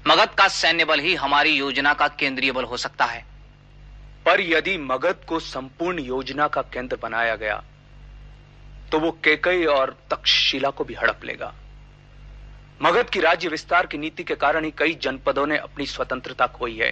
मगध 0.08 0.30
का 0.30 0.48
सैन्य 0.48 0.85
बल 0.85 1.00
ही 1.00 1.16
हमारी 1.16 1.50
योजना 1.50 1.93
का 1.93 2.08
केंद्रीय 2.09 2.51
बल 2.51 2.64
हो 2.64 2.77
सकता 2.77 3.06
है। 3.06 3.25
पर 4.25 4.42
यदि 4.42 4.77
मगध 4.77 5.25
को 5.27 5.40
संपूर्ण 5.40 6.00
योजना 6.00 6.48
का 6.48 6.61
केंद्र 6.64 6.98
बनाया 6.98 7.35
गया 7.35 7.64
तो 8.92 9.00
वो 9.00 9.11
केकई 9.24 9.64
और 9.66 9.95
तक्षशिला 10.11 10.69
को 10.69 10.83
भी 10.83 10.93
हड़प 10.93 11.24
लेगा। 11.25 11.53
मगध 12.82 13.09
की 13.09 13.19
राज्य 13.19 13.50
विस्तार 13.50 13.85
की 13.85 13.98
नीति 13.98 14.24
के 14.24 14.35
कारण 14.35 14.66
ही 14.66 14.72
कई 14.72 14.93
जनपदों 15.01 15.45
ने 15.48 15.58
अपनी 15.58 15.85
स्वतंत्रता 15.85 16.48
खोई 16.48 16.77
है। 16.77 16.92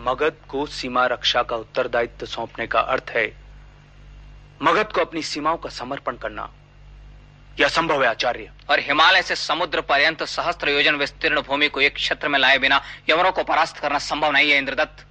मगध 0.00 0.36
को 0.48 0.66
सीमा 0.66 1.06
रक्षा 1.06 1.42
का 1.42 1.56
उत्तरदायित्व 1.56 2.26
सौंपने 2.26 2.66
का 2.66 2.80
अर्थ 2.80 3.10
है 3.10 3.26
मगध 4.62 4.92
को 4.92 5.00
अपनी 5.00 5.22
सीमाओं 5.22 5.56
का 5.56 5.70
समर्पण 5.70 6.16
करना। 6.16 6.50
यह 7.60 7.68
संभव 7.68 8.02
है 8.02 8.08
आचार्य। 8.08 8.50
और 8.70 8.80
हिमालय 8.80 9.22
से 9.22 9.36
समुद्र 9.36 9.80
पर्यंत 9.80 10.22
सहस्त्र 10.22 10.70
योजन 10.70 10.94
विस्तीर्ण 10.94 11.42
भूमि 11.42 11.68
को 11.68 11.80
एक 11.80 11.94
क्षेत्र 11.94 12.28
में 12.28 12.38
लाए 12.38 12.58
बिना 12.58 12.82
यमरों 13.10 13.32
को 13.32 13.44
परास्त 13.44 13.78
करना 13.78 13.98
संभव 13.98 14.32
नहीं 14.32 14.50
है 14.50 14.58
इंद्रदत्त। 14.58 15.06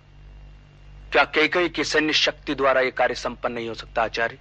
क्या 1.11 1.23
केकई 1.23 1.69
की 1.69 1.83
सैन्य 1.83 2.13
शक्ति 2.13 2.55
द्वारा 2.55 2.81
यह 2.81 2.89
कार्य 2.89 3.15
संपन्न 3.15 3.53
नहीं 3.53 3.67
हो 3.67 3.73
सकता 3.73 4.03
आचार्य? 4.03 4.37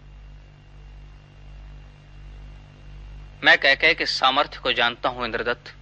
मैं 3.44 3.58
कह 3.58 3.92
के 3.92 4.06
सामर्थ्य 4.06 4.60
को 4.62 4.72
जानता 4.72 5.08
हूँ 5.08 5.24
इंद्रदत्त। 5.24 5.74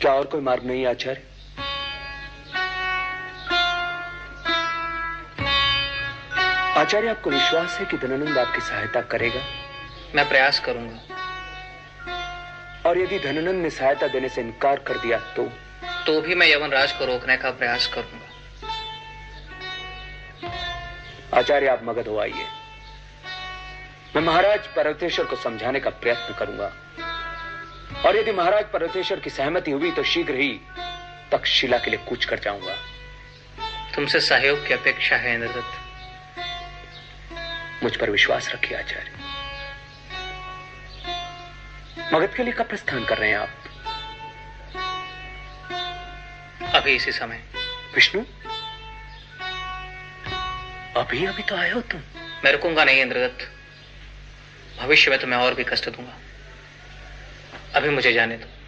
क्या 0.00 0.12
और 0.12 0.26
कोई 0.26 0.40
मार्ग 0.40 0.64
नहीं 0.64 0.86
आचार्य? 0.86 1.29
आचार्य 6.80 7.08
आपको 7.08 7.30
विश्वास 7.30 7.78
है 7.78 7.86
कि 7.86 7.96
धनानंद 7.98 8.38
आपकी 8.38 8.60
सहायता 8.60 9.00
करेगा? 9.00 9.40
मैं 10.14 10.28
प्रयास 10.28 10.60
करूँगा। 10.60 11.00
और 12.86 12.98
यदि 12.98 13.18
धनानंद 13.18 13.62
ने 13.62 13.70
सहायता 13.70 14.06
देने 14.06 14.28
से 14.28 14.40
इनकार 14.40 14.78
कर 14.78 14.98
दिया 14.98 15.18
तो? 15.18 15.44
तो 16.06 16.20
भी 16.20 16.34
मैं 16.34 16.46
यवन 16.46 16.70
राज 16.70 16.92
को 16.92 17.04
रोकने 17.04 17.36
का 17.36 17.50
प्रयास 17.50 17.86
करूँगा। 17.86 18.28
आचार्य 21.38 21.66
आप 21.66 21.80
मगध 21.84 22.08
हो 22.08 22.20
आइए। 22.20 22.46
मैं 24.16 24.22
महाराज 24.22 24.66
पर्वतेश्वर 24.66 25.24
को 25.24 25.36
समझाने 25.36 25.80
का 25.80 25.90
प्रयत्न 25.90 26.34
करूँगा। 26.34 26.72
और 28.06 28.16
यदि 28.16 28.32
महाराज 28.32 28.64
पर्वतेश्वर 28.64 29.20
की 29.20 29.30
सहमति 29.30 29.70
हुई 29.70 29.90
तो 29.90 30.02
शीघ्र 30.02 30.34
ही 30.34 30.60
तक्षशिला 31.32 31.78
के 31.78 31.90
लिए 31.90 32.00
कूच 32.08 32.24
कर 32.24 32.38
जाऊँगा। 32.38 32.74
तुमसे 33.94 34.20
सहयोग 34.20 34.68
की 34.68 34.74
अपेक्षा 34.74 35.16
है 35.16 35.34
इंद्रदत्त। 35.34 35.89
मुझ 37.82 37.96
पर 37.96 38.10
विश्वास 38.10 38.48
रखिए 38.48 38.78
आचार्य। 38.78 39.12
मगध 42.14 42.34
के 42.34 42.42
लिए 42.42 42.52
कब 42.52 42.68
प्रस्थान 42.68 43.04
कर 43.04 43.18
रहे 43.18 43.30
हैं 43.30 43.38
आप? 43.38 43.50
अभी 46.74 46.94
इसी 46.94 47.12
समय। 47.12 47.44
विष्णु? 47.94 48.22
अभी 50.96 51.26
अभी 51.26 51.42
तो 51.42 51.56
आए 51.56 51.70
हो 51.70 51.80
तुम। 51.80 52.00
मैं 52.44 52.52
रुकूँगा 52.52 52.84
नहीं 52.84 53.00
इंद्रदत्त। 53.00 53.52
भविष्य 54.80 55.10
में 55.10 55.20
तुम्हें 55.20 55.40
और 55.40 55.54
भी 55.54 55.64
कष्ट 55.64 55.88
दूँगा। 55.88 56.16
अभी 57.74 57.88
मुझे 57.88 58.12
जाने 58.12 58.36
दो। 58.36 58.59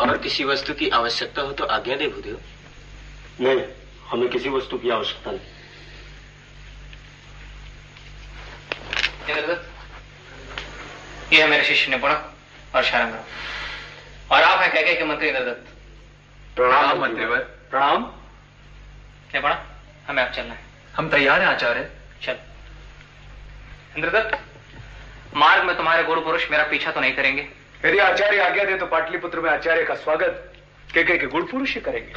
और 0.00 0.18
किसी 0.18 0.44
वस्तु 0.44 0.74
की 0.74 0.88
आवश्यकता 0.88 1.42
हो 1.42 1.52
तो 1.52 1.64
आज्ञा 1.64 1.96
दे 1.96 2.06
भूदेव 2.08 2.40
नहीं 3.40 3.62
हमें 4.08 4.28
किसी 4.28 4.48
वस्तु 4.48 4.78
की 4.78 4.90
आवश्यकता 4.90 5.30
नहीं। 5.30 5.40
इंद्रदत्त 9.28 11.32
ये 11.32 11.42
है 11.42 11.48
मेरे 11.48 11.64
शिष्य 11.64 11.90
निपुण 11.90 12.10
और 12.10 12.84
शारंग 12.84 13.14
और 14.32 14.42
आप 14.42 14.60
हैं 14.60 14.72
कैके 14.72 14.94
के 14.94 15.04
मंत्री 15.04 15.28
इंद्रदत्त 15.28 15.66
प्रणाम 16.56 17.00
मंत्रीवर। 17.00 17.38
प्रणाम। 17.70 18.02
निपुण 19.34 19.52
हमें 20.08 20.22
आप 20.22 20.32
चलना 20.32 20.54
है। 20.54 20.64
हम 20.96 21.08
तैयार 21.10 21.40
हैं 21.40 21.48
आचार्य। 21.48 21.90
चल। 22.22 22.36
इंद्रदत्त 23.96 24.38
मार्ग 25.36 25.64
में 25.64 25.76
तुम्हारे 25.76 26.02
गुरु 26.02 26.20
पुरुष 26.20 26.50
मेरा 26.50 26.64
पीछा 26.64 26.90
तो 26.90 27.00
नहीं 27.00 27.12
करेंगे। 27.12 27.48
यदि 27.84 27.98
आचार्य 27.98 28.40
आज्ञा 28.40 28.64
दे 28.64 28.76
तो 28.76 28.86
पाटलिपुत्र 28.86 29.40
में 29.40 29.50
आचार्य 29.50 29.84
का 29.84 29.94
स्वागत 29.94 30.52
के 30.94 31.02
के 31.04 31.16
के 31.18 31.26
गुण 31.26 31.44
पुरुष 31.46 31.74
ही 31.74 31.80
करेंगे। 31.80 32.12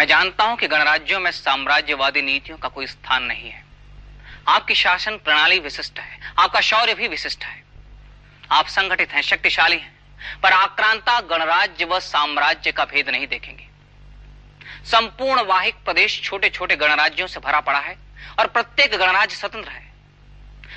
मैं 0.00 0.06
जानता 0.06 0.44
हूँ 0.44 0.56
कि 0.56 0.66
गणराज्यों 0.66 1.20
में 1.20 1.30
साम्राज्यवादी 1.30 2.22
नीतियों 2.22 2.56
का 2.58 2.68
कोई 2.68 2.86
स्थान 2.86 3.22
नहीं 3.22 3.50
है। 3.50 3.64
आपकी 4.48 4.74
शासन 4.74 5.16
प्रणाली 5.16 5.58
विशिष्ट 5.58 5.98
है, 5.98 6.34
आपका 6.38 6.60
शौर्य 6.60 6.94
भी 6.94 7.08
विशिष्ट 7.08 7.44
है। 7.44 7.62
आप 8.52 8.66
संगठित 8.66 9.12
हैं, 9.12 9.22
शक्तिशाली 9.22 9.76
हैं, 9.76 9.92
पर 10.42 10.52
आक्रांता, 10.52 11.20
गणराज्य 11.20 11.84
व 11.84 12.00
साम्राज्य 12.00 12.72
का 12.72 12.84
भेद 12.84 13.08
नहीं 13.08 13.26
देखेंगे। 13.26 13.68
संपूर्ण 14.86 15.42
वाहिक 15.42 15.84
प्रदेश 15.84 16.20
छोटे 16.22 16.50
छोटे 16.50 16.76
गणराज्यों 16.76 17.26
से 17.26 17.40
भरा 17.40 17.60
पड़ा 17.60 17.80
है 17.80 17.96
और 18.38 18.46
प्रत्येक 18.46 18.96
गणराज्य 18.96 19.36
स्वतंत्र 19.36 19.70
है। 19.70 19.92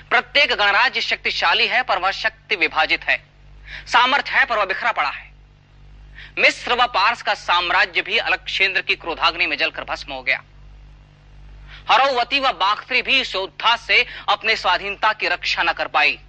प्रत्येक 0.09 0.51
गणराज्य 0.51 1.01
शक्तिशाली 1.01 1.67
है 1.67 1.83
पर 1.83 1.99
वह 1.99 2.11
शक्ति 2.11 2.55
विभाजित 2.55 3.03
है। 3.03 3.23
सामर्थ्य 3.87 4.31
है 4.31 4.45
पर 4.45 4.57
वह 4.57 4.65
बिखरा 4.65 4.91
पड़ा 4.91 5.09
है। 5.09 5.32
मिस्र 6.39 6.73
व 6.73 6.85
पार्स 6.87 7.21
का 7.21 7.33
साम्राज्य 7.33 8.01
भी 8.01 8.17
अलग 8.17 8.45
क्षेत्र 8.45 8.81
की 8.81 8.95
क्रोधाग्नि 8.95 9.47
में 9.47 9.57
जलकर 9.57 9.83
भस्म 9.83 10.13
हो 10.13 10.21
गया। 10.21 10.43
हरोवती 11.91 12.39
व 12.39 12.51
बाख्त्री 12.51 13.01
भी 13.01 13.23
शोधा 13.23 13.75
से 13.75 14.05
अपने 14.29 14.55
स्वाधीनता 14.55 15.13
की 15.13 15.27
रक्षा 15.27 15.63
न 15.63 15.73
कर 15.73 15.87
पाई। 15.87 16.19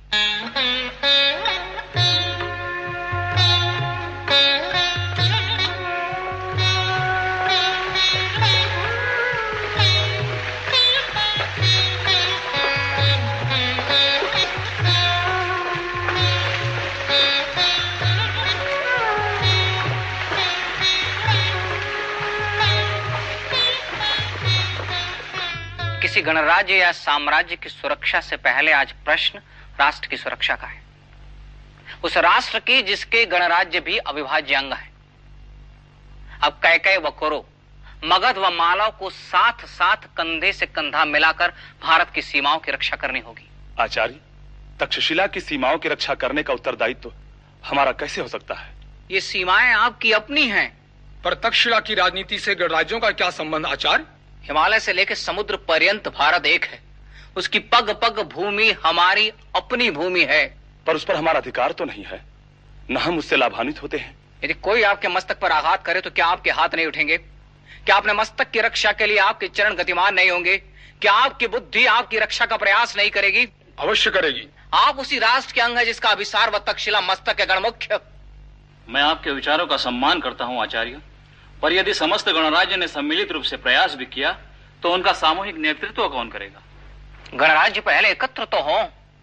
गणराज्य 26.24 26.74
या 26.74 26.92
साम्राज्य 26.92 27.56
की 27.56 27.68
सुरक्षा 27.68 28.20
से 28.20 28.36
पहले 28.36 28.72
आज 28.72 28.92
प्रश्न 28.92 29.38
राष्ट्र 29.80 30.08
की 30.08 30.16
सुरक्षा 30.16 30.54
का 30.54 30.66
है। 30.66 30.82
उस 32.04 32.16
राष्ट्र 32.16 32.58
की 32.58 32.82
जिसके 32.82 33.24
गणराज्य 33.26 33.80
भी 33.80 33.98
अविभाज्य 33.98 34.54
अंग 34.54 34.72
है। 34.72 34.90
अब 36.42 36.52
कैकय 36.52 36.96
व 36.96 37.10
कोरो 37.10 37.48
मगध 38.04 38.38
व 38.38 38.50
मालव 38.50 38.90
को 38.90 39.10
साथ 39.10 39.66
साथ 39.66 39.96
कंधे 39.96 40.52
से 40.52 40.66
कंधा 40.66 41.04
मिलाकर 41.04 41.52
भारत 41.82 42.10
की 42.10 42.22
सीमाओं 42.22 42.58
की 42.58 42.72
रक्षा 42.72 42.96
करनी 42.96 43.20
होगी। 43.20 43.48
आचार्य 43.80 44.20
तक्षशिला 44.80 45.26
की 45.26 45.40
सीमाओं 45.40 45.78
की 45.78 45.88
रक्षा 45.88 46.14
करने 46.14 46.42
का 46.42 46.52
उत्तरदायित्व 46.52 47.10
तो 47.10 47.14
हमारा 47.64 47.92
कैसे 47.92 48.20
हो 48.20 48.28
सकता 48.28 48.54
है? 48.54 48.72
ये 49.10 49.20
सीमाएँ 49.20 49.72
आपकी 49.74 50.12
अपनी 50.12 50.48
हैं। 50.48 50.68
पर 51.24 51.34
तक्षशिला 51.34 51.80
की 51.80 51.94
राजनीति 51.94 52.38
से 52.38 52.54
गणराज्यों 52.54 53.00
का 53.00 53.10
क्या 53.10 53.30
संबंध 53.30 53.66
आचार्य? 53.66 54.04
हिमालय 54.44 54.80
से 54.80 54.92
लेकर 54.92 55.14
समुद्र 55.14 55.56
पर्यंत 55.56 56.08
भारत 56.08 56.46
एक 56.46 56.64
है। 56.64 56.78
उसकी 57.36 57.58
पग 57.58 57.90
पग 58.02 58.20
भूमि 58.32 58.70
हमारी 58.70 59.32
अपनी 59.56 59.90
भूमि 59.90 60.24
है। 60.24 60.56
पर 60.86 60.96
उस 60.96 61.04
पर 61.04 61.16
हमारा 61.16 61.40
अधिकार 61.40 61.72
तो 61.72 61.84
नहीं 61.84 62.04
है। 62.04 62.20
न 62.90 62.96
हम 62.96 63.18
उससे 63.18 63.36
लाभान्वित 63.36 63.82
होते 63.82 63.96
हैं। 63.96 64.16
यदि 64.44 64.54
कोई 64.54 64.82
आपके 64.82 65.08
मस्तक 65.08 65.38
पर 65.38 65.52
आघात 65.52 65.84
करे 65.86 66.00
तो 66.00 66.10
क्या 66.10 66.26
आपके 66.26 66.50
हाथ 66.50 66.74
नहीं 66.74 66.86
उठेंगे? 66.86 67.16
क्या 67.16 67.96
अपने 67.96 68.12
मस्तक 68.12 68.50
की 68.50 68.60
रक्षा 68.60 68.92
के 68.92 69.06
लिए 69.06 69.18
आपके 69.18 69.48
चरण 69.48 69.74
गतिमान 69.74 70.14
नहीं 70.14 70.30
होंगे? 70.30 70.56
क्या 71.02 71.12
आपकी 71.12 71.46
बुद्धि 71.46 71.86
आपकी 71.86 72.18
रक्षा 72.18 72.46
का 72.46 72.56
प्रयास 72.56 72.96
नहीं 72.96 73.10
करेगी? 73.10 73.48
अवश्य 73.78 74.10
करेगी। 74.10 74.48
आप 74.74 74.98
उसी 74.98 75.18
राष्ट्र 75.18 75.52
के 75.52 75.60
अंग 75.60 75.78
है 75.78 75.84
जिसका 75.84 76.08
अभिसार 76.08 76.50
व 76.50 76.58
तक्षशिला 76.58 77.00
मस्तक 77.00 77.40
है 77.40 77.46
गणमुख्य। 77.46 78.00
मैं 78.88 79.02
आपके 79.02 79.30
विचारों 79.30 79.66
का 79.66 79.76
सम्मान 79.76 80.20
करता 80.20 80.44
हूँ 80.44 80.62
आचार्य। 80.62 81.00
पर 81.64 81.72
यदि 81.72 81.92
समस्त 81.94 82.28
गणराज्य 82.28 82.76
ने 82.76 82.86
सम्मिलित 82.88 83.30
रूप 83.32 83.42
से 83.42 83.56
प्रयास 83.56 83.94
भी 83.94 84.06
किया 84.06 84.30
तो 84.82 84.92
उनका 84.92 85.12
सामूहिक 85.12 85.56
नेतृत्व 85.56 86.08
कौन 86.08 86.28
करेगा? 86.28 86.62
गणराज्य 87.34 87.80
पहले 87.80 88.08
एकत्र 88.10 88.44
तो 88.44 88.60
हो। 88.60 88.76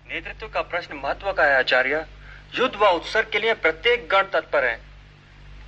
नेतृत्व 0.05 0.47
का 0.47 0.61
प्रश्न 0.61 0.95
महत्व 0.95 1.31
का 1.31 1.43
है 1.43 1.57
आचार्य। 1.57 2.05
युद्ध 2.55 2.75
व 2.75 2.85
उत्सर्ग 2.85 3.29
के 3.31 3.39
लिए 3.39 3.53
प्रत्येक 3.55 4.07
गण 4.09 4.23
तत्पर 4.23 4.65
है 4.65 4.73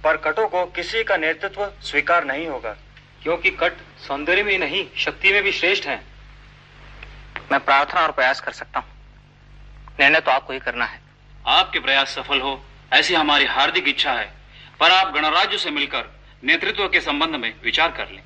पर 0.03 0.17
कटों 0.17 0.47
को 0.47 0.65
किसी 0.71 1.03
का 1.03 1.17
नेतृत्व 1.17 1.65
स्वीकार 1.83 2.23
नहीं 2.23 2.47
होगा। 2.47 2.75
क्योंकि 3.23 3.51
कट 3.51 3.73
सौंदर्य 4.07 4.43
में 4.43 4.57
नहीं 4.57 4.85
शक्ति 4.97 5.33
में 5.33 5.41
भी 5.43 5.51
श्रेष्ठ 5.51 5.85
है। 5.85 5.99
मैं 7.51 7.59
प्रार्थना 7.59 8.01
और 8.01 8.11
प्रयास 8.11 8.41
कर 8.41 8.51
सकता 8.53 8.79
हूँ। 8.79 9.95
निर्णय 9.99 10.19
तो 10.19 10.31
आपको 10.31 10.53
ही 10.53 10.59
करना 10.59 10.85
है। 10.85 10.99
आपके 11.49 11.79
प्रयास 11.79 12.15
सफल 12.15 12.41
हो 12.41 12.59
ऐसी 12.93 13.13
हमारी 13.13 13.45
हार्दिक 13.45 13.87
इच्छा 13.87 14.13
है। 14.13 14.27
पर 14.79 14.91
आप 14.91 15.13
गणराज्य 15.13 15.57
से 15.57 15.71
मिलकर 15.71 16.11
नेतृत्व 16.43 16.87
के 16.87 16.99
संबंध 17.01 17.35
में 17.35 17.53
विचार 17.63 17.91
कर 17.91 18.09
लें। 18.11 18.21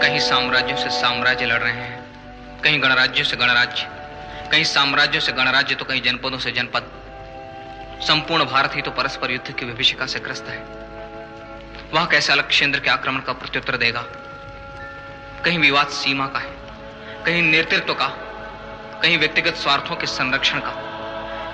कहीं 0.00 0.18
साम्राज्यों 0.20 0.76
से 0.76 0.90
साम्राज्य 0.90 1.46
लड़ 1.46 1.58
रहे 1.58 1.72
हैं, 1.72 1.98
कहीं 2.62 2.82
गणराज्यों 2.82 3.24
से 3.24 3.36
गणराज्य, 3.36 3.88
कहीं 4.52 4.64
साम्राज्यों 4.64 5.20
से 5.20 5.32
गणराज्य 5.32 5.74
तो 5.74 5.84
कहीं 5.84 6.02
जनपदों 6.02 6.38
से 6.38 6.52
जनपद। 6.52 6.90
संपूर्ण 8.02 8.44
भारत 8.44 8.76
ही 8.76 8.82
तो 8.82 8.90
परस्पर 8.90 9.30
युद्ध 9.30 9.52
की 9.52 9.66
विभिषिका 9.66 10.06
से 10.06 10.20
ग्रस्त 10.20 10.46
है। 10.48 10.79
वह 11.92 12.04
कैसे 12.04 12.32
अलग 12.32 12.48
केंद्र 12.50 12.80
के 12.80 12.90
आक्रमण 12.90 13.20
का 13.20 13.32
प्रत्युत्तर 13.32 13.76
देगा? 13.76 14.00
कहीं 15.44 15.58
विवाद 15.58 15.88
सीमा 15.88 16.26
का 16.26 16.38
है, 16.38 16.52
कहीं 17.24 17.42
नेतृत्व 17.42 17.94
का, 17.94 18.06
कहीं 19.02 19.18
व्यक्तिगत 19.18 19.54
स्वार्थों 19.54 19.96
के 19.96 20.06
संरक्षण 20.06 20.60
का, 20.60 20.72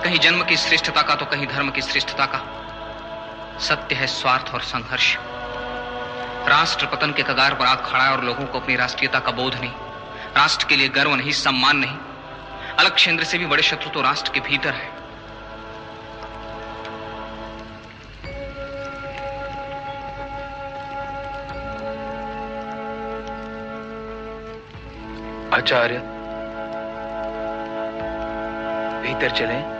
कहीं 0.04 0.18
जन्म 0.18 0.44
की 0.44 0.56
श्रेष्ठता 0.56 1.02
का 1.02 1.14
तो 1.14 1.26
कहीं 1.26 1.46
धर्म 1.46 1.70
की 1.70 1.82
श्रेष्ठता 1.82 2.26
का। 2.26 2.40
सत्य 3.60 3.94
है 3.94 4.06
स्वार्थ 4.06 4.52
और 4.54 4.60
संघर्ष। 4.62 5.16
राष्ट्र 6.48 6.86
पतन 6.86 7.12
के 7.12 7.22
कगार 7.22 7.54
पर 7.54 7.66
आग 7.66 7.84
खड़ा 7.86 8.04
है 8.04 8.10
और 8.10 8.24
लोगों 8.24 8.46
को 8.46 8.60
अपनी 8.60 8.76
राष्ट्रीयता 8.76 9.20
का 9.20 9.32
बोध 9.32 9.54
नहीं, 9.54 9.72
राष्ट्र 10.36 10.66
के 10.66 10.76
लिए 10.76 10.88
गर्व 10.88 11.14
नहीं, 11.14 11.32
सम्मान 11.32 11.76
नहीं। 11.76 11.96
अलग 12.76 12.96
केंद्र 12.96 13.24
से 13.24 13.38
भी 13.38 13.46
बड़े 13.46 13.62
शत्रु 13.62 13.90
तो 13.90 14.02
राष्ट्र 14.02 14.32
के 14.32 14.40
भीतर 14.40 14.74
है। 14.74 15.05
आचार्य 25.54 25.98
भीतर 29.02 29.30
चलें। 29.30 29.75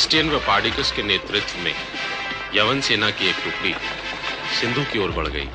टेस्टियन 0.00 0.30
व 0.30 0.38
पार्डिकस 0.40 0.90
के 0.96 1.02
नेतृत्व 1.02 1.58
में 1.60 1.74
यवन 2.52 2.80
सेना 2.80 3.10
की 3.10 3.26
एक 3.26 3.40
टुकड़ी 3.44 3.74
सिंधु 4.50 4.84
की 4.92 4.98
ओर 4.98 5.10
बढ़ 5.12 5.26
गई। 5.28 5.50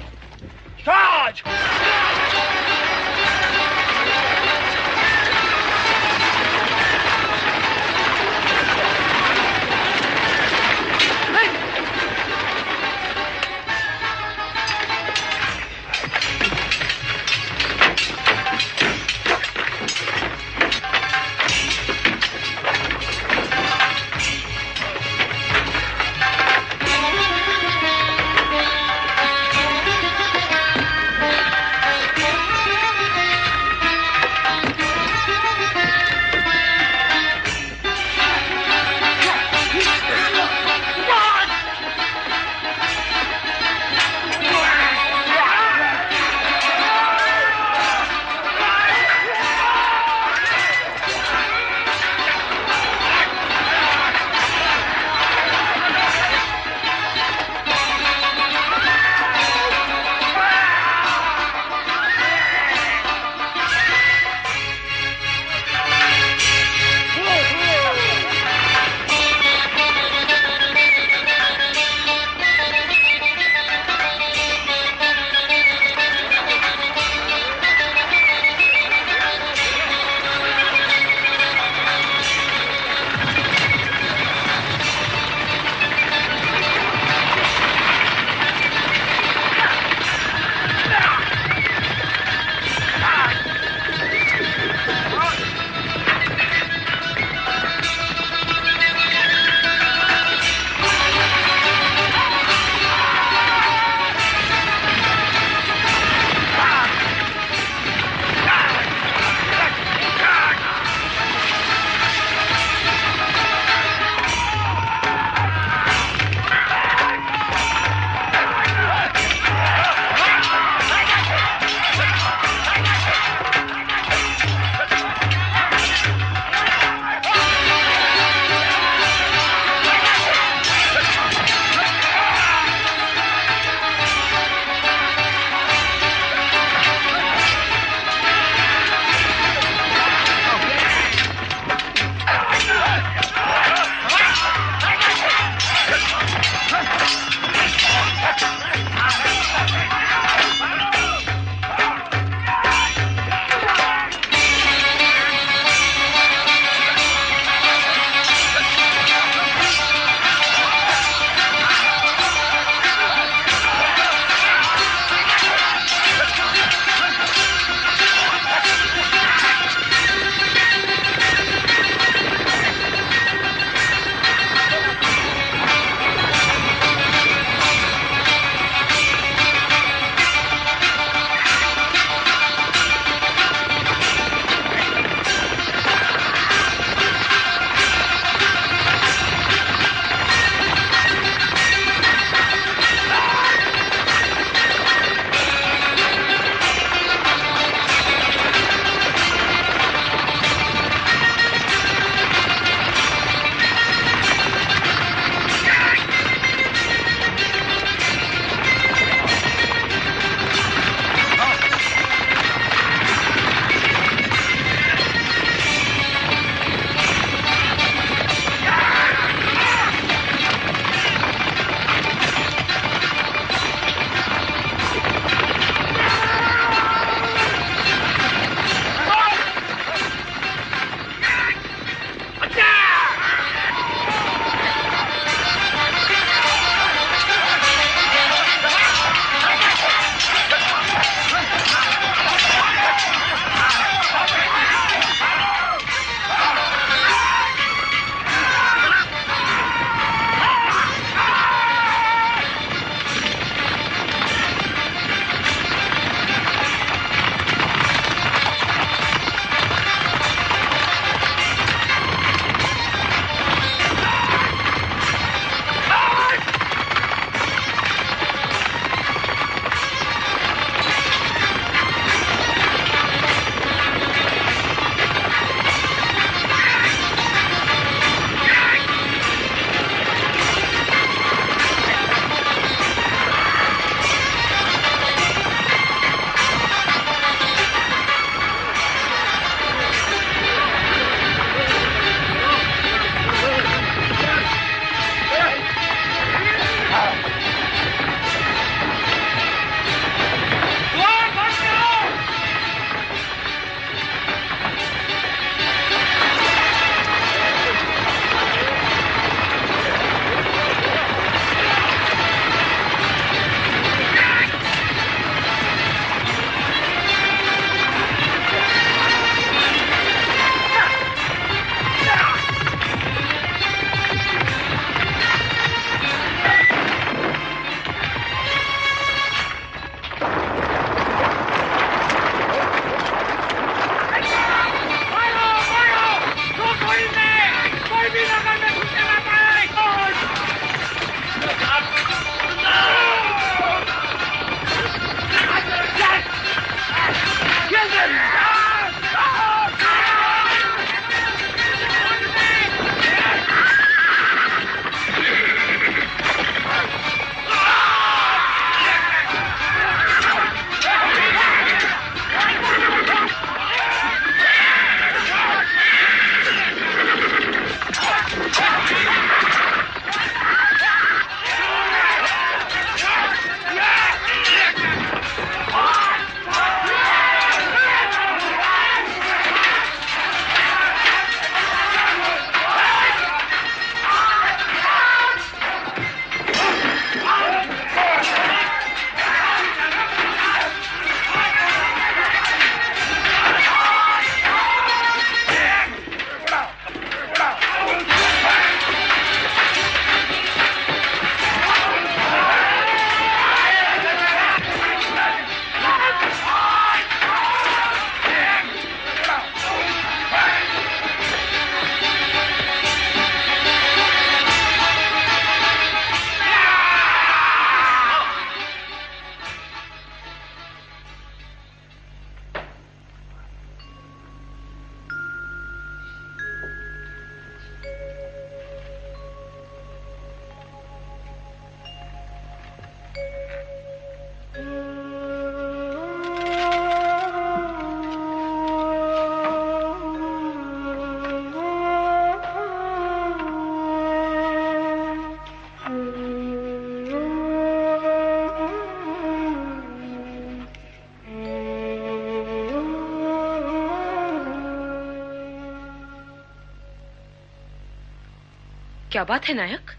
क्या 459.15 459.23
बात 459.23 459.45
है 459.45 459.53
नायक? 459.53 459.91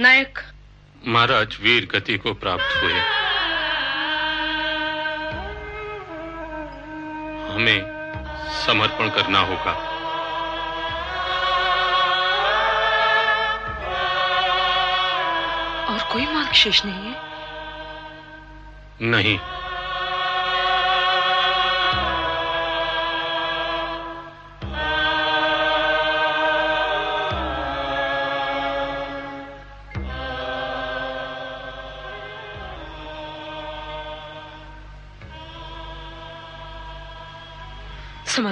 नायक। 0.00 0.38
महाराज 1.06 1.58
वीर 1.60 1.86
गति 1.86 2.18
को 2.18 2.34
प्राप्त 2.34 2.82
हुए। 2.82 2.92
हमें 7.54 7.80
समर्पण 8.66 9.10
करना 9.10 9.40
होगा। 9.40 9.72
और 15.86 16.12
कोई 16.12 16.26
मार्ग 16.26 16.52
शेष 16.52 16.84
नहीं 16.84 17.12
है? 17.12 17.16
नहीं। 19.10 19.49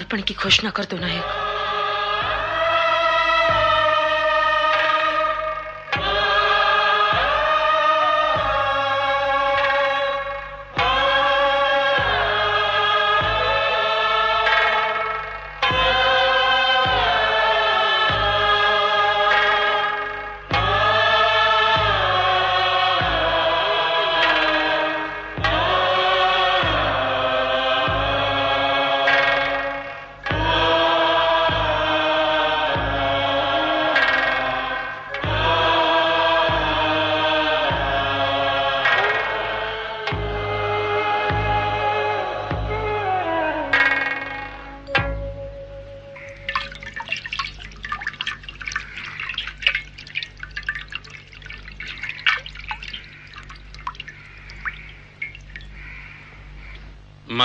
समर्पण 0.08 0.22
की 0.28 0.34
घोषणा 0.34 0.70
कर 0.70 0.84
दो 0.90 0.96
नायक। 0.98 1.47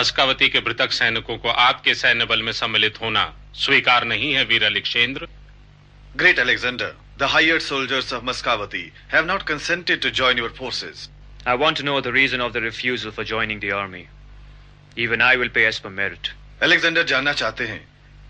मस्कावती 0.04 0.48
के 0.50 0.60
मृतक 0.60 0.92
सैनिकों 0.92 1.38
को 1.38 1.50
आपके 1.50 1.94
सैन्य 1.96 2.26
बल 2.26 2.42
में 2.44 2.52
सम्मिलित 2.52 3.00
होना 3.02 3.22
स्वीकार 3.56 4.06
नहीं 4.06 4.34
है 4.34 4.44
वीर 4.46 4.64
Alexander. 4.64 5.28
Great 6.16 6.40
Alexander 6.40 6.92
the 7.20 7.30
higher 7.34 7.60
soldiers 7.60 8.12
of 8.14 8.24
Maskavati 8.26 8.82
have 9.14 9.26
not 9.26 9.44
consented 9.48 10.02
to 10.02 10.10
join 10.20 10.38
your 10.40 10.54
forces 10.58 11.10
I 11.48 11.58
want 11.58 11.82
know 11.82 12.00
the 12.02 12.14
reason 12.16 12.42
of 12.42 12.54
the 12.54 12.64
refusal 12.66 13.12
for 13.12 13.26
joining 13.26 13.62
the 13.62 13.74
army 13.76 14.06
even 14.98 15.22
I 15.22 15.36
will 15.36 15.56
pay 15.56 15.66
as 15.68 15.80
per 15.80 15.98
merit 16.02 16.34
Alexander 16.64 17.04
जानना 17.06 17.34
चाहते 17.34 17.68
हैं 17.68 17.82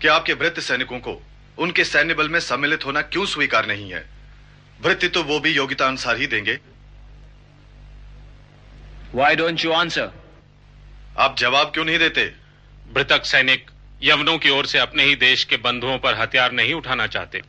कि 0.02 0.08
आपके 0.08 0.32
वृत्त 0.38 0.60
सैनिकों 0.62 0.98
को 1.00 1.20
उनके 1.58 1.84
सैन्य 1.84 2.14
बल 2.14 2.28
में 2.28 2.40
सम्मिलित 2.52 2.86
होना 2.86 3.02
क्यों 3.02 3.26
स्वीकार 3.28 3.66
नहीं 3.66 3.92
है? 3.92 4.08
वृत्ति 4.80 5.08
तो 5.08 5.22
वो 5.24 5.40
भी 5.40 5.50
योग्यता 5.52 5.86
अनुसार 5.86 6.16
ही 6.16 6.26
देंगे। 6.26 6.58
वाई 9.14 9.36
डोंट 9.36 9.64
यू 9.64 9.72
आंसर 9.72 10.22
आप 11.16 11.36
जवाब 11.38 11.70
क्यों 11.74 11.84
नहीं 11.84 11.98
देते? 11.98 12.22
मृतक 12.96 13.24
सैनिक 13.24 13.70
यवनों 14.02 14.36
की 14.38 14.50
ओर 14.50 14.66
से 14.66 14.78
अपने 14.78 15.04
ही 15.04 15.14
देश 15.16 15.44
के 15.44 15.56
बंधुओं 15.56 15.98
पर 15.98 16.14
हथियार 16.14 16.52
नहीं 16.52 16.72
उठाना 16.74 17.06
चाहते। 17.06 17.42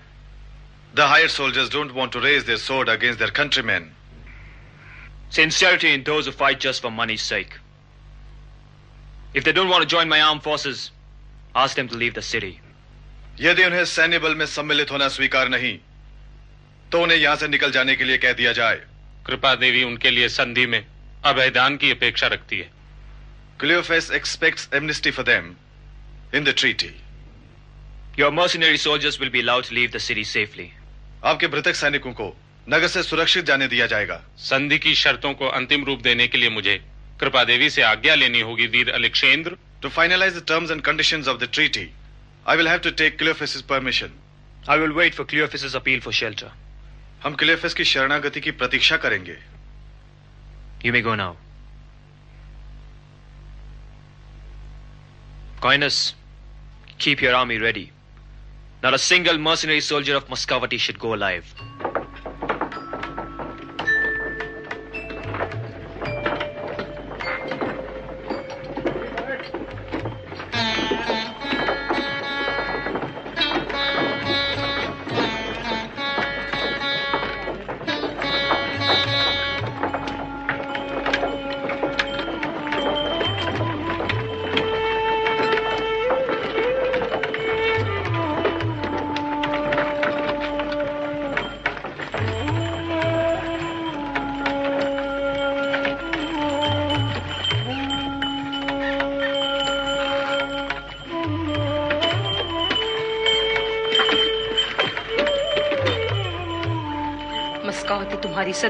The 0.96 1.00
higher 1.02 1.28
soldiers 1.30 1.72
don't 1.72 1.92
want 1.92 2.12
to 2.14 2.20
raise 2.20 2.44
their 2.44 2.58
sword 2.60 2.90
against 2.90 3.20
their 3.20 3.32
countryman 3.32 3.90
sincerity 5.36 5.94
in 5.94 6.04
those 6.04 6.30
fight 6.40 6.60
just 6.62 6.84
for 6.84 6.92
money 6.92 7.18
sake 7.20 7.56
if 9.36 9.44
they 9.44 9.52
don't 9.52 9.70
want 9.70 9.84
to 9.84 9.90
join 9.90 10.14
arm 10.14 10.40
forces 10.40 10.92
ask 11.56 11.76
them 11.76 11.88
to 11.88 11.98
leave 11.98 12.14
the 12.14 12.22
city 12.24 12.54
यदि 13.42 13.66
उन्हें 13.66 13.84
सैन्य 13.88 14.20
बल 14.20 14.36
में 14.36 14.46
सम्मिलित 14.46 14.92
होना 14.92 15.08
स्वीकार 15.10 15.50
नहीं 15.50 15.78
तो 16.92 17.02
उन्हें 17.04 17.18
यहाँ 17.18 17.36
से 17.36 17.48
निकल 17.48 17.72
जाने 17.72 17.96
के 17.96 18.04
लिए 18.04 18.18
कह 18.18 18.34
दिया 18.34 18.52
जाए। 18.54 18.80
कृपा 19.26 19.56
देवी 19.56 19.84
उनके 19.84 20.10
लिए 20.10 20.30
संधि 20.30 20.66
में 20.66 20.86
अभिदान 21.26 21.78
की 21.78 21.92
अपेक्षा 21.92 22.28
रखती 22.28 22.60
है। 22.60 22.70
Cleophas 23.60 24.10
expects 24.10 24.68
amnesty 24.74 25.12
for 25.12 25.24
them 25.24 25.56
in 26.34 26.44
the 26.44 26.54
treaty. 26.54 26.94
Your 28.18 28.32
mercenary 28.32 28.78
soldiers 28.78 29.20
will 29.20 29.30
be 29.30 29.42
allowed 29.42 29.64
to 29.66 29.74
leave 29.74 29.92
the 29.92 30.00
city 30.00 30.24
safely. 30.24 30.72
आपके 31.24 31.48
मृतक 31.48 31.76
सैनिकों 31.76 32.14
को 32.14 32.36
नगर 32.70 32.88
से 32.88 33.04
सुरक्षित 33.04 33.46
जाने 33.46 33.68
दिया 33.68 33.86
जाएगा 33.88 34.22
संधि 34.50 34.78
की 34.80 34.94
शर्तों 34.96 35.34
को 35.34 35.48
अंतिम 35.60 35.84
रूप 35.86 36.02
देने 36.02 36.28
के 36.28 36.38
लिए 36.38 36.50
मुझे 36.50 36.76
कृपा 37.20 37.44
देवी 37.44 37.70
से 37.70 37.82
आज्ञा 37.82 38.16
लेनी 38.16 38.42
होगी 38.50 38.68
वीर 38.76 38.92
अलेक्सेंद्र 38.92 39.58
To 39.82 39.90
finalize 39.92 40.34
the 40.34 40.42
terms 40.42 40.72
and 40.72 40.84
conditions 40.84 41.28
of 41.28 41.40
the 41.40 41.46
treaty, 41.46 41.94
I 42.46 42.56
will 42.56 42.66
have 42.66 42.82
to 42.82 42.92
take 42.92 43.20
Cleophas's 43.20 43.62
permission. 43.62 44.14
I 44.68 44.78
will 44.78 44.94
wait 44.94 45.14
for 45.14 45.26
Cleophas's 45.26 45.76
appeal 45.76 46.02
for 46.02 46.12
shelter. 46.12 46.52
हम 47.24 47.36
क्लियोफेस 47.36 47.74
की 47.74 47.84
शरणागति 47.86 48.42
की 48.42 48.52
प्रतीक्षा 48.62 48.98
करेंगे 48.98 49.38
You 50.86 50.92
may 50.92 51.02
go 51.02 51.16
now. 51.16 51.36
Coinus, 55.66 56.14
keep 57.00 57.24
your 57.24 57.34
army 57.34 57.58
ready. 57.58 57.92
Not 58.84 58.94
a 58.94 59.00
single 59.00 59.40
mercenary 59.40 59.82
soldier 59.82 60.16
of 60.16 60.30
Muscovity 60.30 60.78
should 60.78 61.00
go 61.00 61.16
alive. 61.16 61.56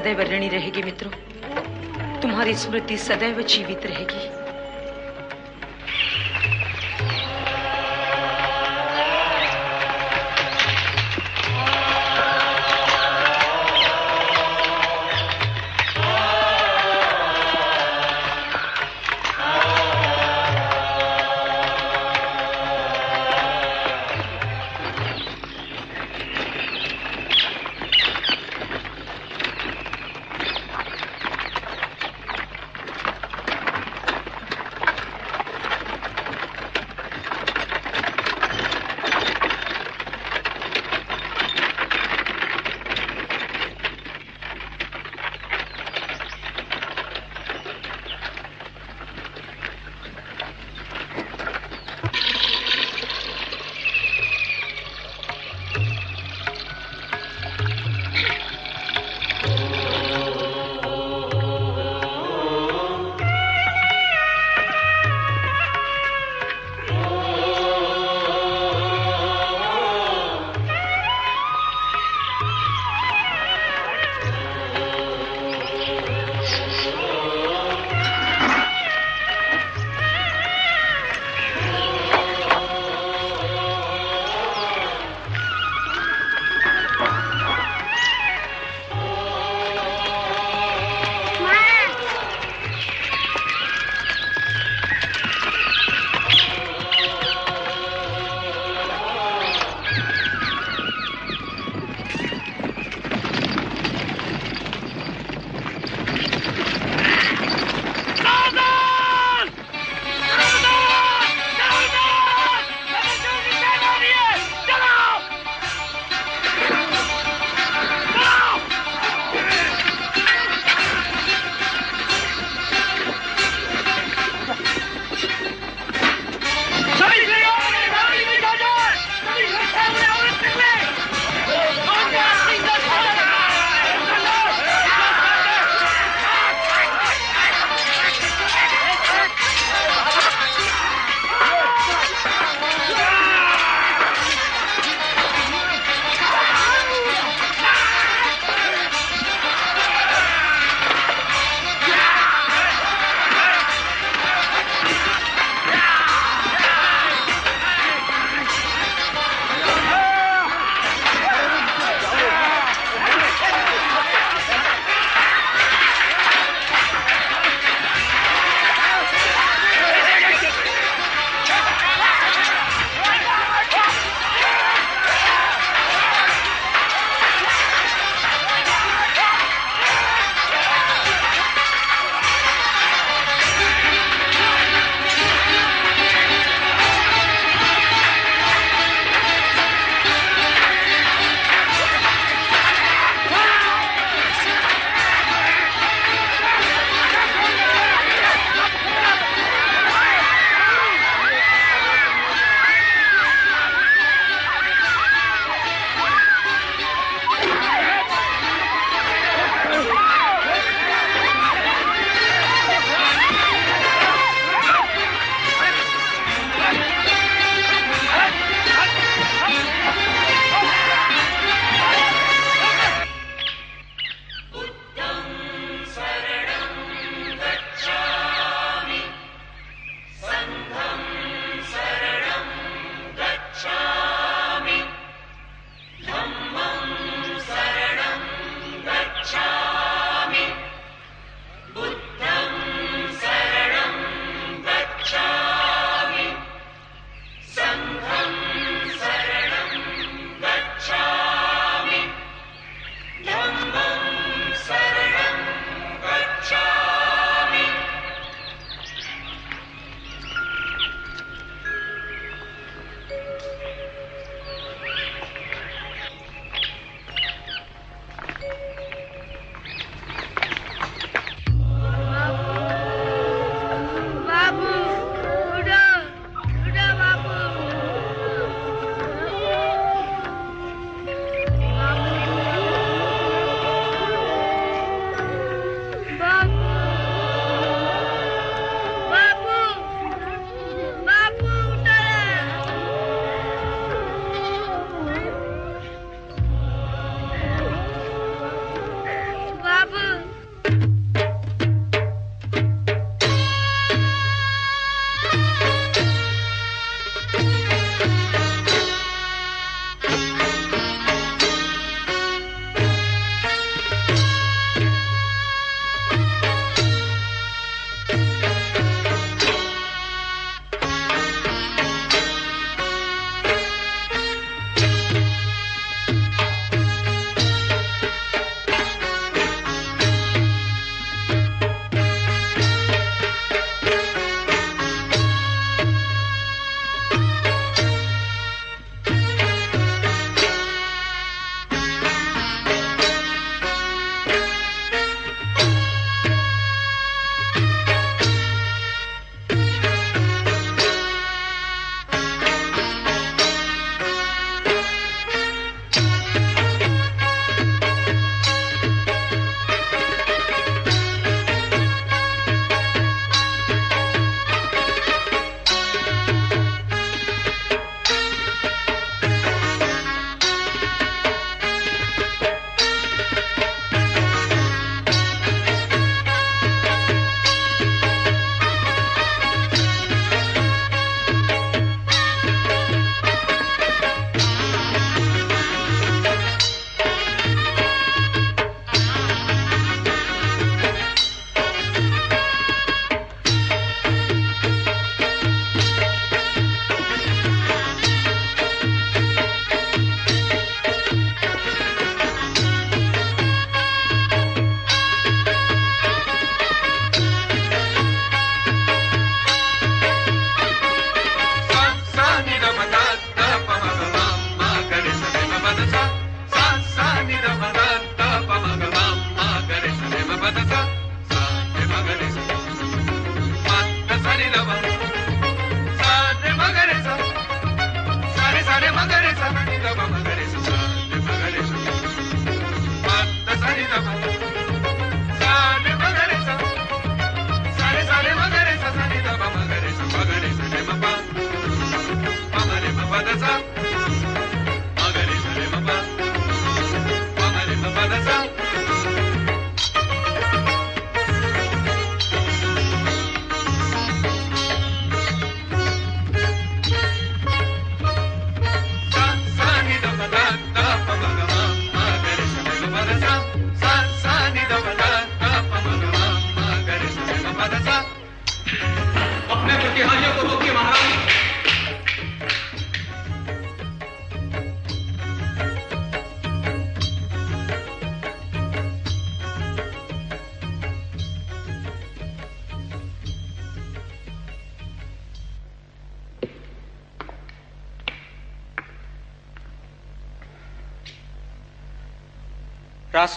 सदैव 0.06 0.20
ऋणी 0.20 0.48
रहेगी 0.48 0.82
मित्रों। 0.82 1.10
तुम्हारी 2.20 2.54
स्मृति 2.54 2.96
सदैव 2.96 3.42
जीवित 3.42 3.86
रहेगी। 3.86 4.35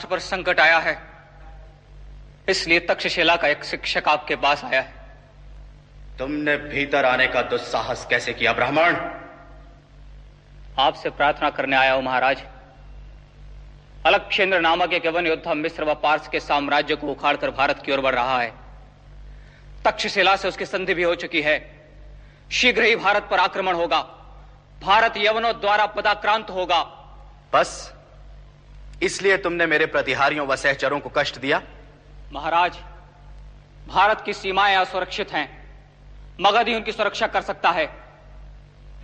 पर 0.09 0.19
संकट 0.19 0.59
आया 0.59 0.77
है। 0.79 0.97
इसलिए 2.49 2.79
तक्षशिला 2.79 3.35
का 3.35 3.47
एक 3.47 3.63
शिक्षक 3.63 4.07
आपके 4.07 4.35
पास 4.35 4.63
आया 4.63 4.81
है। 4.81 4.97
तुमने 6.19 6.57
भीतर 6.57 7.05
आने 7.05 7.27
का 7.27 7.41
दुस्साहस 7.41 8.05
कैसे 8.09 8.33
किया 8.33 8.53
ब्राह्मण? 8.53 8.95
आपसे 10.79 11.09
प्रार्थना 11.09 11.49
करने 11.49 11.75
आया 11.75 11.93
हूँ 11.93 12.03
महाराज। 12.03 12.43
अलक्षेंद्र 14.05 14.59
नामक 14.59 14.93
एक 14.93 15.05
यवन 15.05 15.27
योद्धा 15.27 15.53
मिस्र 15.53 15.83
व 15.83 15.93
पार्स 15.93 16.27
के 16.27 16.39
साम्राज्य 16.39 16.95
को 16.95 17.07
उखाड़कर 17.07 17.51
भारत 17.51 17.81
की 17.85 17.91
ओर 17.91 18.01
बढ़ 18.01 18.15
रहा 18.15 18.39
है। 18.41 18.53
तक्षशिला 19.85 20.35
से 20.35 20.47
उसकी 20.47 20.65
संधि 20.65 20.93
भी 20.93 21.03
हो 21.03 21.15
चुकी 21.15 21.41
है। 21.41 21.57
शीघ्र 22.51 22.83
ही 22.83 22.95
भारत 22.95 23.27
पर 23.31 23.39
आक्रमण 23.39 23.75
होगा। 23.75 23.99
भारत 24.81 25.13
यवनों 25.17 25.53
द्वारा 25.59 25.85
पदाक्रांत 25.85 26.49
होगा। 26.49 26.81
बस। 27.53 27.98
इसलिए 29.03 29.37
तुमने 29.37 29.65
मेरे 29.65 29.85
प्रतिहारियों 29.87 30.47
व 30.47 30.55
सहचरों 30.55 30.99
को 30.99 31.09
कष्ट 31.17 31.39
दिया। 31.39 31.61
महाराज 32.33 32.77
भारत 33.87 34.21
की 34.21 34.33
सीमाएँ 34.33 34.75
असुरक्षित 34.75 35.31
हैं 35.31 35.47
मगध 36.41 36.67
ही 36.67 36.75
उनकी 36.75 36.91
सुरक्षा 36.91 37.27
कर 37.27 37.41
सकता 37.41 37.69
है। 37.71 37.89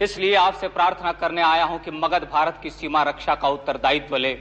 इसलिए 0.01 0.35
आपसे 0.35 0.67
प्रार्थना 0.67 1.11
करने 1.11 1.41
आया 1.41 1.63
हूँ 1.63 1.79
कि 1.79 1.91
मगध 1.91 2.23
भारत 2.31 2.59
की 2.63 2.69
सीमा 2.69 3.03
रक्षा 3.03 3.35
का 3.35 3.49
उत्तरदायित्व 3.49 4.15
ले। 4.17 4.33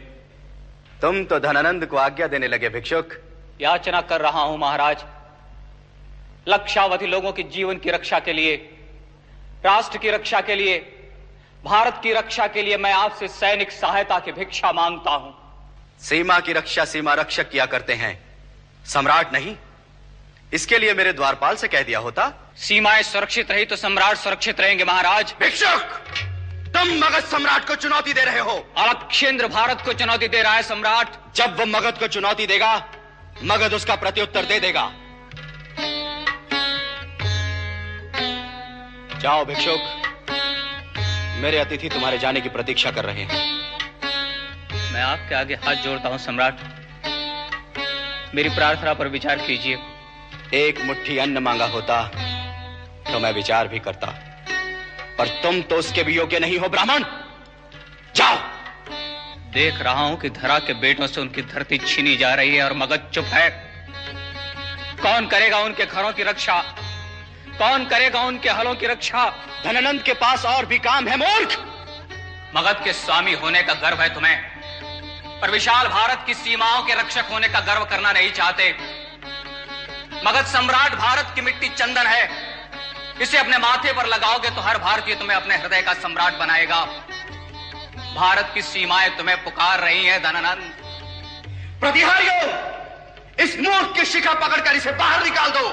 तुम 1.02 1.24
तो 1.24 1.38
धनानंद 1.40 1.86
को 1.86 1.96
आज्ञा 1.96 2.26
देने 2.26 2.48
लगे 2.48 2.68
भिक्षुक। 2.68 3.14
याचना 3.60 4.00
कर 4.02 4.20
रहा 4.20 4.42
हूँ 4.42 4.58
महाराज। 4.58 5.04
लक्षावधि 6.48 7.06
लोगों 7.06 7.32
के 7.32 7.42
जीवन 7.44 7.78
की 7.78 7.90
रक्षा 7.90 8.18
के 8.20 8.32
लिए 8.32 8.56
राष्ट्र 9.64 9.98
की 9.98 10.10
रक्षा 10.10 10.40
के 10.40 10.54
लिए 10.54 10.78
भारत 11.64 12.00
की 12.02 12.12
रक्षा 12.12 12.46
के 12.46 12.62
लिए 12.62 12.76
मैं 12.76 12.92
आपसे 12.92 13.28
सैनिक 13.30 13.70
सहायता 13.72 14.18
की 14.18 14.32
भिक्षा 14.32 14.72
माँगता 14.72 15.10
हूँ। 15.10 15.32
सीमा 16.00 16.38
की 16.40 16.52
रक्षा 16.52 16.84
सीमा 16.84 17.14
रक्षक 17.14 17.50
किया 17.50 17.66
करते 17.66 17.92
हैं। 17.92 18.12
सम्राट 18.86 19.32
नहीं। 19.32 19.56
इसके 20.52 20.78
लिए 20.78 20.94
मेरे 20.94 21.12
द्वारपाल 21.12 21.56
से 21.56 21.68
कह 21.68 21.82
दिया 21.82 21.98
होता 21.98 22.30
सीमाएँ 22.56 23.02
सुरक्षित 23.02 23.50
रही 23.50 23.64
तो 23.64 23.76
सम्राट 23.76 24.16
सुरक्षित 24.16 24.60
रहेंगे 24.60 24.84
महाराज। 24.84 25.34
भिक्षुक! 25.40 25.80
तुम 26.74 26.88
मगध 26.98 27.24
सम्राट 27.24 27.66
को 27.66 27.74
चुनौती 27.74 28.12
दे 28.12 28.24
रहे 28.24 28.38
हो। 28.38 28.56
अलक्षेंद्र 28.76 29.48
भारत 29.48 29.80
को 29.80 29.92
चुनौती 29.92 30.28
दे 30.28 30.42
रहा 30.42 30.54
है 30.54 30.62
सम्राट। 30.62 31.08
जब 31.34 31.58
वह 31.58 31.66
मगध 31.66 31.98
को 31.98 32.06
चुनौती 32.06 32.46
देगा 32.46 32.74
मगध 33.42 33.74
उसका 33.74 33.94
प्रत्युत्तर 33.96 34.44
दे 34.44 34.60
देगा। 34.60 34.90
जाओ 39.20 39.44
भिक्षुक। 39.44 39.80
मेरे 41.38 41.58
अतिथि 41.58 41.88
तुम्हारे 41.88 42.18
जाने 42.18 42.40
की 42.40 42.48
प्रतीक्षा 42.48 42.90
कर 42.90 43.04
रहे 43.04 43.22
हैं। 43.22 43.73
मैं 44.94 45.02
आपके 45.02 45.34
आगे 45.34 45.54
हाथ 45.54 45.74
जोड़ता 45.74 46.08
हूँ 46.08 46.18
सम्राट। 46.18 46.58
मेरी 48.34 48.48
प्रार्थना 48.48 48.92
पर 48.94 49.08
विचार 49.08 49.38
कीजिए। 49.38 49.78
एक 50.54 50.80
मुट्ठी 50.80 51.18
अन्न 51.18 51.38
मांगा 51.38 51.66
होता 51.66 52.02
तो 53.12 53.18
मैं 53.18 53.32
विचार 53.32 53.68
भी 53.68 53.78
करता। 53.78 54.06
पर 55.18 55.28
तुम 55.42 55.60
तो 55.62 55.76
उसके 55.76 56.02
भी 56.02 56.14
योग्य 56.16 56.38
नहीं 56.38 56.58
हो 56.58 56.68
ब्राह्मण। 56.68 57.04
जाओ। 58.16 58.36
देख 59.52 59.82
रहा 59.82 60.02
हूँ 60.02 60.20
कि 60.20 60.30
धरा 60.30 60.58
के 60.58 60.74
बेटों 60.74 61.06
से 61.06 61.20
उनकी 61.20 61.42
धरती 61.42 61.78
छीनी 61.78 62.16
जा 62.16 62.34
रही 62.34 62.56
है 62.56 62.64
और 62.64 62.72
मगध 62.72 63.10
चुप 63.14 63.24
है। 63.24 63.50
कौन 65.02 65.26
करेगा 65.26 65.58
उनके 65.58 65.86
घरों 65.86 66.12
की 66.12 66.22
रक्षा? 66.22 66.62
कौन 67.58 67.84
करेगा 67.84 68.22
उनके 68.22 68.50
हलों 68.50 68.74
की 68.74 68.86
रक्षा? 68.86 69.30
धनानंद 69.64 70.02
के 70.02 70.12
पास 70.12 70.44
और 70.46 70.66
भी 70.66 70.78
काम 70.78 71.08
है 71.08 71.16
मूर्ख। 71.16 71.58
मगध 72.56 72.84
के 72.84 72.92
स्वामी 72.92 73.32
होने 73.32 73.62
का 73.62 73.74
गर्व 73.74 74.02
है 74.02 74.14
तुम्हें। 74.14 74.53
पर 75.44 75.50
विशाल 75.50 75.86
भारत 75.86 76.22
की 76.26 76.34
सीमाओं 76.34 76.82
के 76.82 76.94
रक्षक 76.94 77.24
होने 77.30 77.48
का 77.48 77.60
गर्व 77.60 77.84
करना 77.84 78.12
नहीं 78.12 78.30
चाहते। 78.32 78.68
मगध 80.24 80.46
सम्राट 80.46 80.94
भारत 80.94 81.32
की 81.34 81.40
मिट्टी 81.40 81.68
चंदन 81.70 82.06
है। 82.06 82.22
इसे 83.20 83.38
अपने 83.38 83.58
माथे 83.58 83.92
पर 83.92 84.06
लगाओगे 84.06 84.50
तो 84.50 84.60
हर 84.60 84.78
भारतीय 84.78 85.14
तुम्हें 85.14 85.36
अपने 85.36 85.56
हृदय 85.56 85.82
का 85.82 85.92
सम्राट 85.94 86.38
बनाएगा। 86.38 86.78
भारत 88.14 88.50
की 88.54 88.62
सीमाएँ 88.62 89.10
तुम्हें 89.16 89.36
पुकार 89.44 89.80
रही 89.80 90.04
हैं, 90.06 90.22
धनानंद। 90.22 90.72
प्रतिहारियों, 91.80 92.40
इस 93.38 93.58
मूर्ख 93.60 93.94
की 93.96 94.04
शिखा 94.04 94.34
पकड़कर 94.40 94.76
इसे 94.76 94.92
बाहर 94.94 95.24
निकाल 95.24 95.50
दो। 95.50 95.66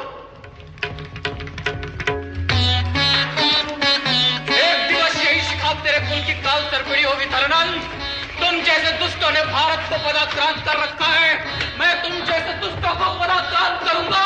एक 4.57 4.87
दिवस 4.89 5.15
यही 5.15 5.41
शिखा 5.41 5.73
तेरे 5.73 5.99
कुल 6.01 6.21
की 6.25 6.41
काल 6.43 6.69
सरपड़ी 6.71 7.03
होगी, 7.03 7.25
धनानंद। 7.27 8.00
तुम 8.41 8.61
जैसे 8.61 8.91
दुष्टों 8.99 9.31
ने 9.31 9.41
भारत 9.45 9.81
को 9.89 9.97
पदाक्रांत 10.05 10.57
कर 10.65 10.77
रखा 10.77 11.07
है, 11.07 11.33
मैं 11.79 11.91
तुम 12.03 12.13
जैसे 12.25 12.53
दुष्टों 12.61 12.93
को 12.95 13.09
पदाक्रांत 13.19 13.79
करूँगा। 13.83 14.23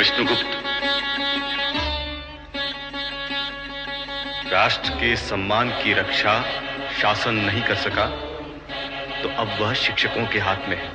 विष्णुगुप्त। 0.00 0.46
राष्ट्र 4.52 4.90
के 4.90 5.16
सम्मान 5.16 5.70
की 5.70 5.92
रक्षा 5.92 6.44
शासन 7.02 7.34
नहीं 7.34 7.62
कर 7.62 7.74
सका 7.74 8.06
तो 9.22 9.28
अब 9.28 9.58
वह 9.60 9.74
शिक्षकों 9.74 10.26
के 10.26 10.38
हाथ 10.38 10.56
में 10.68 10.76
है। 10.76 10.88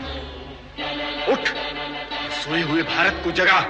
उठ! 1.27 1.48
सोए 2.32 2.61
हुए 2.61 2.84
भारत 2.84 3.22
को 3.24 3.32
जगा। 3.32 3.61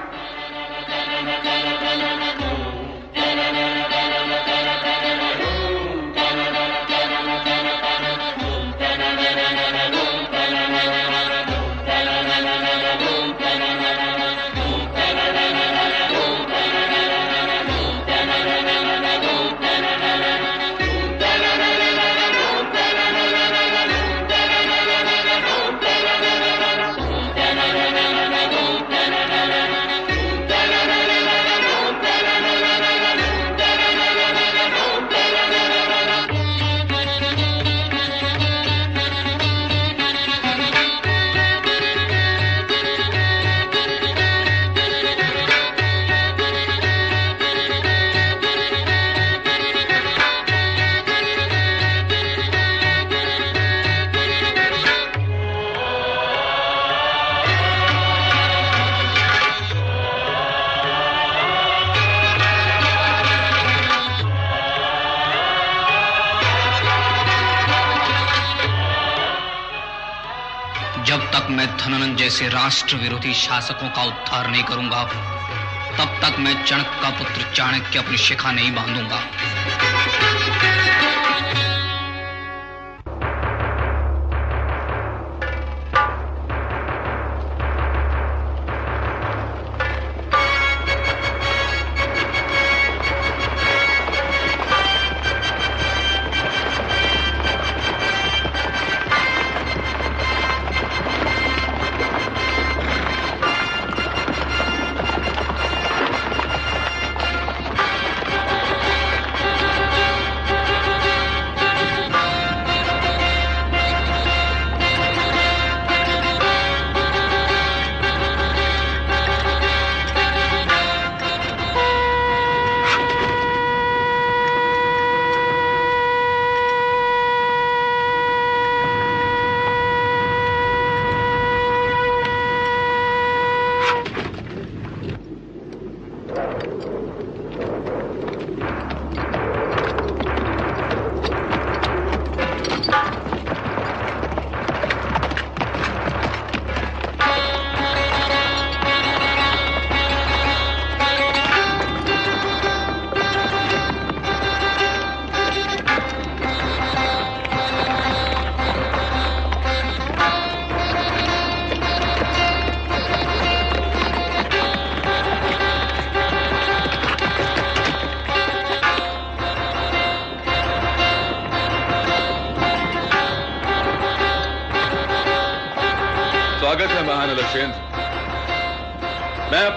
जैसे 72.26 72.48
राष्ट्र 72.48 72.96
विरोधी 72.96 73.32
शासकों 73.34 73.88
का 73.88 74.02
उद्धार 74.02 74.46
नहीं 74.50 74.62
करूँगा, 74.62 75.02
तब 75.98 76.18
तक 76.22 76.38
मैं 76.38 76.54
चणक 76.64 76.98
का 77.02 77.10
पुत्र 77.10 77.44
चाणक्य 77.54 77.98
अपनी 77.98 78.16
शिखा 78.18 78.52
नहीं 78.52 78.74
बांधूँगा। 78.74 79.20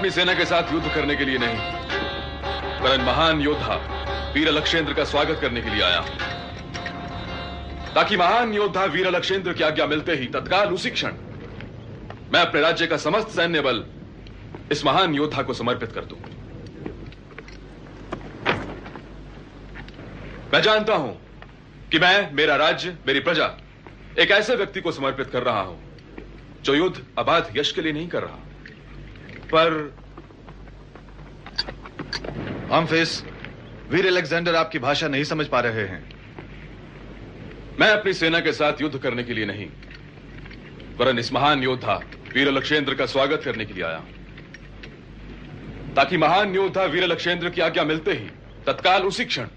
अपनी 0.09 0.15
सेना 0.15 0.33
के 0.33 0.45
साथ 0.45 0.71
युद्ध 0.73 0.89
करने 0.93 1.15
के 1.15 1.25
लिए 1.25 1.37
नहीं 1.37 1.57
वरन 2.81 3.01
महान 3.05 3.41
योद्धा 3.41 3.75
वीर 4.33 4.49
लक्षेंद्र 4.49 4.93
का 4.93 5.03
स्वागत 5.03 5.39
करने 5.41 5.61
के 5.61 5.69
लिए 5.69 5.81
आया। 5.81 5.99
ताकि 7.95 8.17
महान 8.17 8.53
योद्धा 8.53 8.85
वीर 8.85 9.09
लक्षेंद्र 9.09 9.53
की 9.53 9.63
आज्ञा 9.63 9.85
मिलते 9.85 10.15
ही 10.15 10.27
तत्काल 10.27 10.73
उसी 10.73 10.89
क्षण 10.89 11.13
मैं 12.33 12.41
अपने 12.41 12.61
राज्य 12.61 12.87
का 12.87 12.97
समस्त 12.97 13.29
सैन्य 13.35 13.61
बल 13.61 13.83
इस 14.71 14.83
महान 14.85 15.15
योद्धा 15.15 15.43
को 15.43 15.53
समर्पित 15.53 15.91
कर 15.91 16.05
दूँ। 16.05 16.19
मैं 20.53 20.61
जानता 20.61 20.95
हूँ 20.95 21.15
कि 21.91 21.99
मैं, 21.99 22.33
मेरा 22.33 22.55
राज्य, 22.55 22.97
मेरी 23.07 23.19
प्रजा 23.21 23.53
एक 24.19 24.31
ऐसे 24.31 24.55
व्यक्ति 24.55 24.81
को 24.81 24.91
समर्पित 24.91 25.29
कर 25.29 25.43
रहा 25.43 25.61
हूँ 25.61 25.79
जो 26.63 26.75
युद्ध, 26.75 26.97
अबाध, 27.17 27.57
यश 27.57 27.71
के 27.71 27.81
लिए 27.81 27.93
नहीं 27.93 28.07
कर 28.09 28.23
रहा। 28.23 28.45
पर 29.53 29.73
अम्फिस 32.71 33.21
वीर 33.91 34.07
अलेक्जेंडर 34.07 34.55
आपकी 34.55 34.79
भाषा 34.79 35.07
नहीं 35.07 35.23
समझ 35.23 35.45
पा 35.47 35.59
रहे 35.59 35.85
हैं। 35.87 36.01
मैं 37.79 37.89
अपनी 37.89 38.13
सेना 38.13 38.39
के 38.39 38.51
साथ 38.53 38.81
युद्ध 38.81 38.97
करने 38.99 39.23
के 39.23 39.33
लिए 39.33 39.45
नहीं 39.45 39.67
वरन 40.99 41.19
इस 41.19 41.31
महान 41.33 41.63
योद्धा 41.63 41.93
वीर 42.33 42.51
लक्षेंद्र 42.51 42.95
का 42.95 43.05
स्वागत 43.05 43.41
करने 43.45 43.65
के 43.65 43.73
लिए 43.73 43.83
आया 43.83 44.03
ताकि 45.95 46.17
महान 46.17 46.55
योद्धा 46.55 46.83
वीर 46.85 47.05
लक्षेंद्र 47.07 47.49
की 47.49 47.61
आज्ञा 47.61 47.83
मिलते 47.83 48.13
ही 48.13 48.29
तत्काल 48.65 49.03
उसी 49.03 49.25
क्षण 49.25 49.47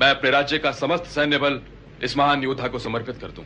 मैं 0.00 0.10
अपने 0.10 0.30
राज्य 0.30 0.58
का 0.58 0.72
समस्त 0.72 1.04
सैन्य 1.14 1.38
बल 1.38 1.60
इस 2.02 2.16
महान 2.16 2.42
योद्धा 2.42 2.68
को 2.68 2.78
समर्पित 2.78 3.16
कर 3.20 3.30
दूँ। 3.30 3.44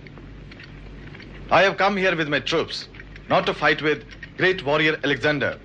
I 1.50 1.62
have 1.62 1.76
come 1.76 1.96
here 1.96 2.16
with 2.16 2.28
my 2.28 2.40
troops, 2.40 2.88
not 3.30 3.46
to 3.46 3.54
fight 3.54 3.82
with 3.82 4.04
great 4.37 4.65
warrior 4.65 4.97
Alexander, 5.03 5.59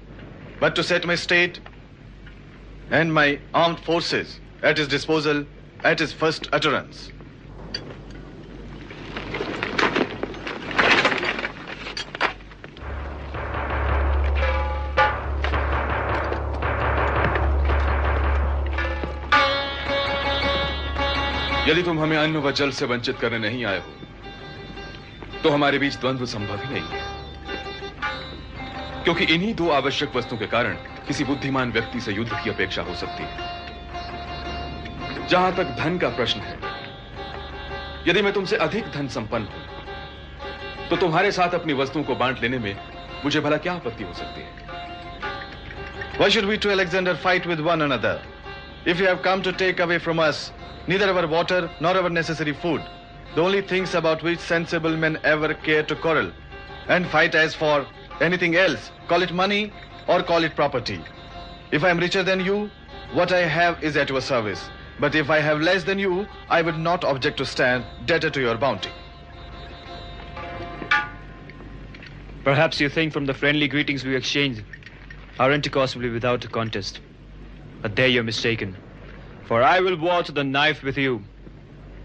but 0.61 0.75
to 0.75 0.83
set 0.83 1.07
my 1.07 1.15
state 1.15 1.61
and 2.91 3.13
my 3.13 3.39
armed 3.55 3.81
forces 3.81 4.41
at 4.63 4.79
his 4.79 4.89
disposal 4.89 5.45
at 5.85 5.99
his 5.99 6.13
first 6.13 6.49
utterance. 6.53 7.11
यदि 21.69 21.83
तुम 21.83 22.01
हमें 22.01 22.17
अन्न 22.17 22.37
व 22.37 22.51
जल 22.53 22.71
से 22.71 22.87
वंचित 22.87 23.19
करने 23.19 23.39
नहीं 23.39 23.65
आए 23.65 23.79
हो 23.81 25.41
तो 25.43 25.51
हमारे 25.51 25.79
बीच 25.79 25.97
द्वंद्व 26.01 26.27
संभव 26.27 26.61
ही 26.61 26.73
नहीं 26.75 26.89
है 26.89 27.18
क्योंकि 29.10 29.34
इन्हीं 29.34 29.54
दो 29.56 29.70
आवश्यक 29.72 30.16
वस्तुओं 30.16 30.38
के 30.40 30.48
कारण 30.48 30.74
किसी 31.06 31.24
बुद्धिमान 31.26 31.72
व्यक्ति 31.72 32.00
से 32.00 32.12
युद्ध 32.14 32.32
की 32.34 32.50
अपेक्षा 32.50 32.82
हो 32.82 32.96
सकती 32.96 33.24
है। 33.24 33.30
जहाँ 35.28 35.54
तक 35.56 35.72
धन 35.80 35.98
का 35.98 36.10
प्रश्न 36.18 36.40
है, 36.42 36.58
यदि 38.08 38.22
मैं 38.22 38.34
तुमसे 38.34 38.58
अधिक 38.66 38.92
धन 38.92 39.08
संपन्न 39.16 39.46
हूँ 39.46 40.90
तो 40.90 40.96
तुम्हारे 40.96 41.32
साथ 41.32 41.54
अपनी 41.54 41.74
वस्तुओं 41.82 42.04
को 42.04 42.16
बांट 42.16 42.42
लेने 42.44 42.60
में 42.60 42.76
मुझे 43.26 43.40
भला 43.40 43.58
क्या 43.58 43.74
आपत्ति 43.74 44.04
हो 44.04 44.14
सकती 44.14 44.42
है? 44.42 44.48
Why 46.20 46.30
should 46.30 46.46
we 46.46 46.58
to 46.58 46.70
Alexander 46.70 47.16
fight 47.26 47.48
with 47.48 47.60
one 47.72 47.82
another 47.92 48.18
if 48.88 48.98
you 49.00 49.06
have 49.08 49.18
come 49.26 49.42
to 49.42 49.52
take 49.60 49.82
away 49.82 49.98
from 50.00 50.24
us 50.24 50.52
neither 50.90 51.10
our 51.10 51.26
water 51.36 51.70
nor 51.82 51.98
our 51.98 52.10
necessary 52.12 52.52
food 52.64 52.82
the 53.36 53.40
only 53.40 53.62
things 53.72 53.96
about 53.96 54.24
which 54.24 54.40
sensible 54.42 54.98
man 54.98 55.18
ever 55.28 55.54
care 55.66 55.84
to 55.84 55.96
quarrel 56.04 56.28
and 56.90 57.08
fight 57.08 57.36
as 57.36 57.56
for 57.58 57.80
anything 58.21 58.57
else, 58.57 58.91
call 59.09 59.23
it 59.23 59.33
money 59.33 59.73
or 60.09 60.23
call 60.23 60.45
it 60.45 60.55
property. 60.55 61.01
If 61.73 61.85
I 61.85 61.91
am 61.91 61.99
richer 61.99 62.23
than 62.23 62.41
you, 62.41 62.71
what 63.13 63.33
I 63.33 63.47
have 63.47 63.83
is 63.83 63.97
at 63.97 64.11
your 64.11 64.21
service. 64.21 64.69
But 65.01 65.15
if 65.15 65.31
I 65.31 65.41
have 65.41 65.61
less 65.61 65.85
than 65.85 65.99
you, 65.99 66.27
I 66.49 66.63
would 66.63 66.79
not 66.79 67.05
object 67.05 67.39
to 67.39 67.47
stand 67.47 67.85
debtor 68.07 68.31
to 68.31 68.41
your 68.41 68.57
bounty. 68.57 68.91
Perhaps 72.45 72.81
you 72.81 72.89
think 72.89 73.13
from 73.13 73.27
the 73.27 73.35
friendly 73.35 73.69
greetings 73.69 74.05
we 74.05 74.15
exchanged, 74.15 74.63
our 75.39 75.51
intercourse 75.51 75.95
will 75.95 76.03
be 76.03 76.11
without 76.11 76.45
a 76.45 76.49
contest. 76.49 77.01
But 77.83 77.97
there 77.97 78.07
you're 78.07 78.23
mistaken. 78.23 78.77
For 79.47 79.63
I 79.63 79.81
will 79.81 79.97
war 79.97 80.23
to 80.23 80.33
the 80.33 80.45
knife 80.45 80.83
with 80.83 80.97
you, 80.97 81.25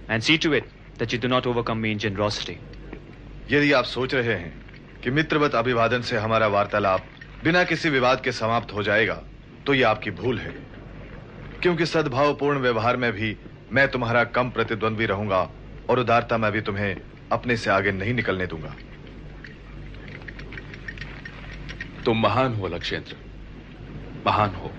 and 0.07 0.23
see 0.23 0.37
to 0.39 0.53
it 0.53 0.63
that 0.97 1.11
you 1.13 1.19
do 1.19 1.27
not 1.27 1.45
overcome 1.45 1.81
me 1.81 1.91
in 1.91 1.99
generosity. 1.99 2.59
यदि 3.51 3.71
आप 3.71 3.85
सोच 3.85 4.13
रहे 4.13 4.33
हैं 4.33 4.62
कि 5.04 5.10
मित्रवत 5.10 5.54
अभिवादन 5.54 6.00
से 6.00 6.16
हमारा 6.16 6.46
वार्तालाप 6.46 7.08
बिना 7.44 7.64
किसी 7.64 7.88
विवाद 7.88 8.20
के 8.20 8.32
समाप्त 8.32 8.74
हो 8.74 8.82
जाएगा 8.82 9.14
तो 9.66 9.74
यह 9.74 9.88
आपकी 9.88 10.10
भूल 10.10 10.38
है। 10.38 10.52
क्योंकि 11.62 11.86
सद्भावपूर्ण 11.86 12.58
व्यवहार 12.58 12.96
में 12.96 13.12
भी 13.12 13.36
मैं 13.72 13.86
तुम्हारा 13.88 14.24
कम 14.24 14.50
प्रतिद्वंद्वी 14.50 15.06
रहूँगा 15.06 15.40
और 15.90 15.98
उदारता 15.98 16.38
में 16.38 16.50
भी 16.52 16.60
तुम्हें 16.60 16.96
अपने 17.32 17.56
से 17.56 17.70
आगे 17.70 17.92
नहीं 17.92 18.14
निकलने 18.14 18.46
दूँगा। 18.46 18.74
तुम 22.04 22.22
महान 22.22 22.54
हो, 22.54 22.68
लक्षेंद्र। 22.68 23.16
महान 24.26 24.50
हो। 24.54 24.70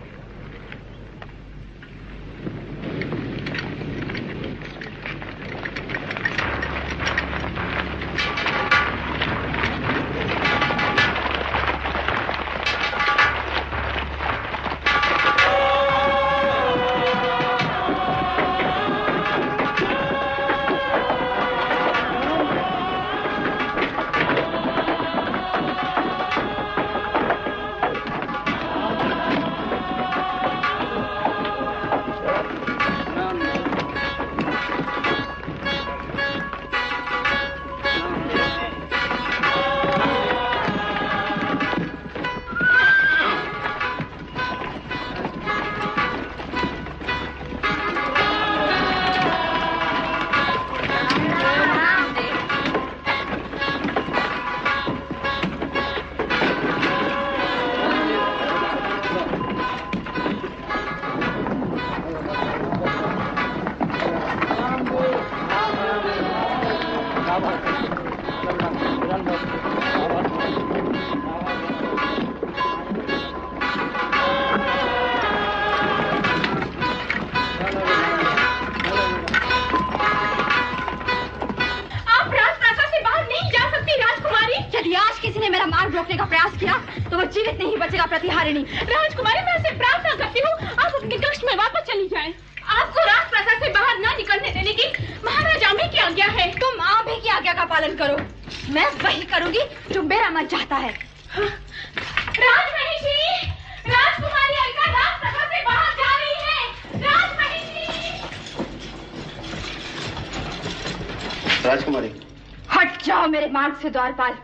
से 113.86 113.90
द्वारपाल 113.90 114.35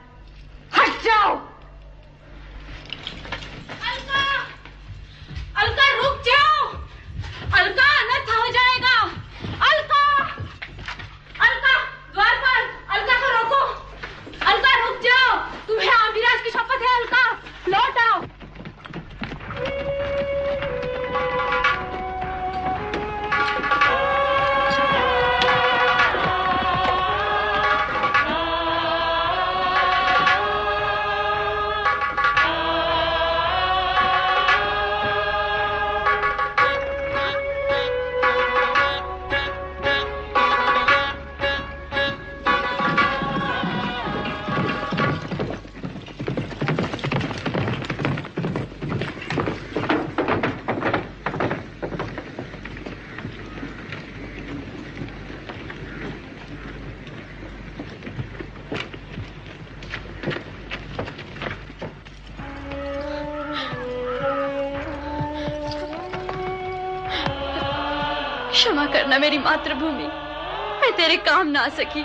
ना 71.52 71.68
सकी। 71.70 72.04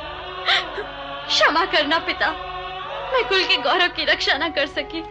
क्षमा 1.26 1.64
करना 1.72 1.98
पिता। 2.06 2.30
मैं 3.12 3.22
कुल 3.28 3.44
के 3.44 3.56
गौरव 3.62 3.88
की 3.96 4.04
रक्षा 4.04 4.36
ना 4.38 4.48
कर 4.48 4.66
सकी। 4.68 5.02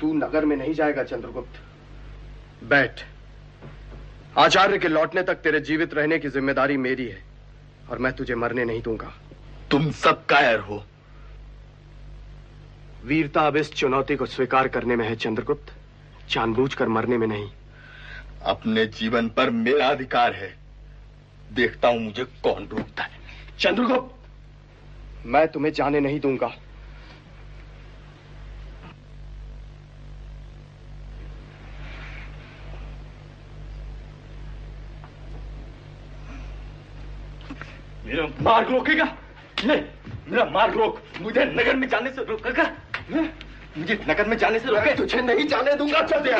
तू 0.00 0.12
नगर 0.14 0.44
में 0.44 0.56
नहीं 0.56 0.72
जाएगा, 0.74 1.02
चंद्रगुप्त। 1.04 1.49
बैठ। 2.70 3.00
आचार्य 4.38 4.78
के 4.78 4.88
लौटने 4.88 5.22
तक 5.22 5.40
तेरे 5.42 5.60
जीवित 5.60 5.94
रहने 5.94 6.18
की 6.18 6.28
ज़िम्मेदारी 6.28 6.76
मेरी 6.76 7.06
है 7.06 7.22
और 7.90 7.98
मैं 7.98 8.12
तुझे 8.12 8.34
मरने 8.34 8.64
नहीं 8.64 8.82
दूँगा। 8.82 9.12
तुम 9.70 9.90
सब 9.92 10.24
कायर 10.26 10.58
हो। 10.60 10.82
वीरता 13.04 13.46
अब 13.46 13.56
इस 13.56 13.72
चुनौती 13.74 14.16
को 14.16 14.26
स्वीकार 14.28 14.68
करने 14.68 14.96
में 14.96 15.06
है 15.08 15.16
चंद्रगुप्त। 15.16 15.72
जानबूझकर 16.30 16.88
मरने 16.88 17.18
में 17.18 17.26
नहीं। 17.26 17.50
अपने 18.46 18.86
जीवन 18.94 19.28
पर 19.28 19.50
मेरा 19.50 19.88
अधिकार 19.88 20.34
है। 20.34 20.54
देखता 21.52 21.88
हूँ 21.88 22.00
मुझे 22.00 22.24
कौन 22.44 22.68
रोकता 22.68 23.02
है। 23.02 23.18
चंद्रगुप्त 23.58 25.26
मैं 25.26 25.46
तुम्हें 25.48 25.72
जाने 25.72 26.00
नहीं 26.00 26.20
दूँगा 26.20 26.52
मेरा 38.06 38.24
मार्ग 38.42 38.70
रोकेगा? 38.70 39.04
नहीं 39.64 39.82
मेरा 40.28 40.44
मार्ग 40.50 40.76
रोक। 40.76 41.00
मुझे 41.20 41.44
नगर 41.44 41.76
में 41.76 41.88
जाने 41.88 42.10
से 42.10 42.24
रोकेगा 42.24 42.62
हैं? 42.62 43.24
मुझे 43.78 43.98
नगर 44.08 44.26
में 44.28 44.36
जाने 44.38 44.58
से 44.58 44.68
रोके। 44.68 44.94
तुझे 44.96 45.20
नहीं 45.22 45.46
जाने 45.48 45.74
दूँगा 45.74 46.00
चंद्र 46.02 46.30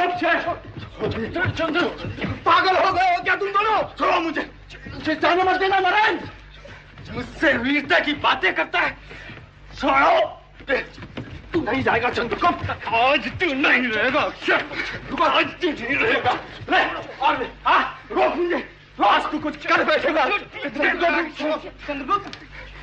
पागल 2.47 2.77
हो 2.77 2.93
गए 2.93 3.15
हो 3.15 3.23
क्या 3.23 3.37
तुम 3.37 3.49
दोनों? 3.49 3.83
छोड़ो 3.99 4.21
मुझे। 4.21 4.51
मुझे 4.89 5.15
जाने 5.15 5.43
मत 5.43 5.61
देना 5.61 5.79
नारायण। 5.81 6.19
मुझसे 7.13 7.53
वीरता 7.53 7.99
की 7.99 8.13
बातें 8.25 8.55
करता 8.55 8.81
है। 8.81 8.97
छोड़ो। 9.81 10.15
तू 11.53 11.61
नहीं 11.61 11.83
जाएगा 11.83 12.11
चंद्रगुप्त 12.11 12.71
आज 12.87 13.29
तू 13.41 13.47
नहीं 13.53 13.89
रहेगा 13.89 14.21
आज 14.21 15.47
तू 15.63 15.69
नहीं 15.69 15.97
रहेगा। 15.97 16.31
और 17.21 17.47
हाँ 17.65 17.81
रोक 18.13 18.37
मुझे। 18.37 18.80
आज 19.05 19.31
तू 19.31 19.39
कुछ 19.39 19.67
कर 19.67 19.85
बैठेगा। 19.85 20.25
चंद्रगुप्त 21.87 22.39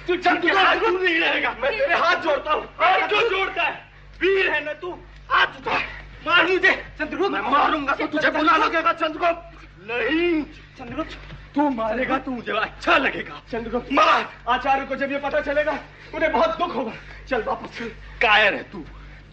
तू 0.07 0.15
चंद्रगुप्त 0.15 0.83
तू 0.83 0.97
नहीं 0.97 1.19
रहेगा। 1.19 1.55
मैं 1.61 1.71
तेरे 1.71 1.95
हाथ 1.95 2.15
जोड़ता 2.23 2.51
हूँ। 2.51 2.63
क्यों 3.07 3.29
जोड़ता 3.29 3.63
है? 3.63 3.73
वीर 4.21 4.49
है 4.51 4.63
ना 4.65 4.73
तू। 4.73 4.87
उठा 4.87 5.79
मार 6.25 6.45
मुझे। 6.47 6.73
चंद्रगुप्त 6.99 7.31
मैं 7.31 7.41
मारूँगा। 7.41 7.93
तो 7.95 8.07
तुझे 8.07 8.29
बुरा 8.31 8.57
लगेगा 8.57 8.93
चंद्रगुप्त 8.93 9.41
नहीं। 9.89 10.43
चंद्रगुप्त 10.77 11.17
तू 11.55 11.69
मारेगा 11.69 12.17
तो 12.17 12.31
मुझे 12.31 12.51
अच्छा 12.53 12.97
लगेगा। 12.97 13.41
चंद्रगुप्त 13.51 13.91
मार। 13.93 14.27
आचार्य 14.49 14.85
को 14.85 14.95
जब 14.95 15.11
ये 15.11 15.19
पता 15.19 15.41
चलेगा 15.41 15.79
उन्हें 16.15 16.31
बहुत 16.31 16.57
दुख 16.57 16.75
होगा। 16.75 16.93
चल 17.29 17.43
वापस। 17.43 17.79
कायर 18.21 18.53
है 18.53 18.63
तू। 18.71 18.83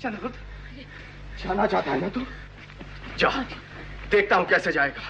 चंद्रगुप्त 0.03 0.39
जाना 1.45 1.67
चाहता 1.67 1.91
है 1.91 2.01
ना 2.01 2.09
तू? 2.09 2.27
जा। 3.19 3.29
देखता 4.11 4.37
हूँ 4.37 4.47
कैसे 4.47 4.73
जाएगा। 4.73 5.03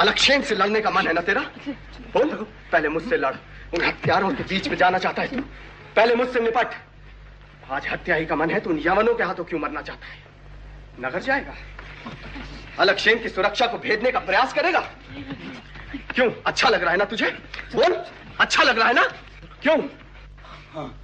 अलक्षेन 0.00 0.42
से 0.42 0.54
लड़ने 0.54 0.80
का 0.80 0.90
मन 0.90 1.06
है 1.06 1.12
ना 1.12 1.20
तेरा? 1.20 1.40
बोल 2.14 2.46
पहले 2.72 2.88
मुझसे 2.88 3.16
लड़। 3.16 3.34
उन 3.74 3.84
हत्यारों 3.84 4.30
के 4.30 4.42
बीच 4.42 4.68
में 4.68 4.76
जाना 4.76 4.98
चाहता 4.98 5.22
है 5.22 5.28
तू। 5.28 5.40
पहले 5.96 6.14
मुझसे 6.14 6.40
निपट। 6.40 6.66
आज 7.70 7.86
हत्या 7.88 8.14
ही 8.14 8.26
का 8.26 8.36
मन 8.36 8.50
है 8.50 8.60
तो 8.60 8.70
उन 8.70 8.78
यवनों 8.78 9.14
के 9.14 9.22
हाथों 9.22 9.44
क्यों 9.44 9.60
मरना 9.60 9.82
चाहता 9.82 10.06
है? 10.06 10.18
नगर 11.00 11.18
जाएगा। 11.18 11.54
अलक्षेन 12.78 13.22
की 13.22 13.28
सुरक्षा 13.28 13.66
को 13.66 13.78
भेदने 13.78 14.10
का 14.12 14.18
प्रयास 14.18 14.52
करेगा। 14.52 14.80
क्यों? 16.14 16.30
अच्छा 16.46 16.68
लग 16.68 16.82
रहा 16.82 16.90
है 16.90 16.96
ना 16.96 17.04
तुझे? 17.04 17.30
बोल। 17.74 18.04
अच्छा 18.40 18.62
लग 18.62 18.78
रहा 18.78 18.88
है 18.88 18.94
ना? 18.94 19.04
क्यों? 19.62 19.78
हाँ। 20.74 21.00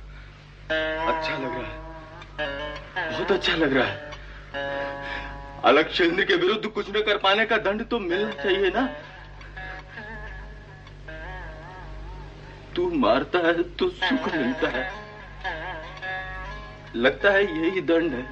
अच्छा 1.15 1.39
लग 1.39 1.53
रहा 1.55 1.67
है। 1.67 3.11
बहुत 3.11 3.33
अच्छा 3.33 3.55
लग 3.55 3.77
रहा 3.77 3.87
है। 3.87 4.11
अलक्षेंद्र 5.65 6.25
के 6.25 6.35
विरुद्ध 6.35 6.67
कुछ 6.67 6.91
न 6.91 7.01
कर 7.01 7.17
पाने 7.19 7.45
का 7.47 7.57
दंड 7.57 7.89
तो 7.89 7.99
मिलना 7.99 8.31
चाहिए 8.43 8.71
ना। 8.71 8.87
तू 12.77 12.91
मारता 12.95 13.39
है 13.39 13.63
तो 13.63 13.89
सुख 13.89 14.29
मिलता 14.35 14.69
है। 14.69 14.89
लगता 16.97 17.31
है 17.31 17.43
यही 17.45 17.81
दंड 17.81 18.13
है। 18.13 18.23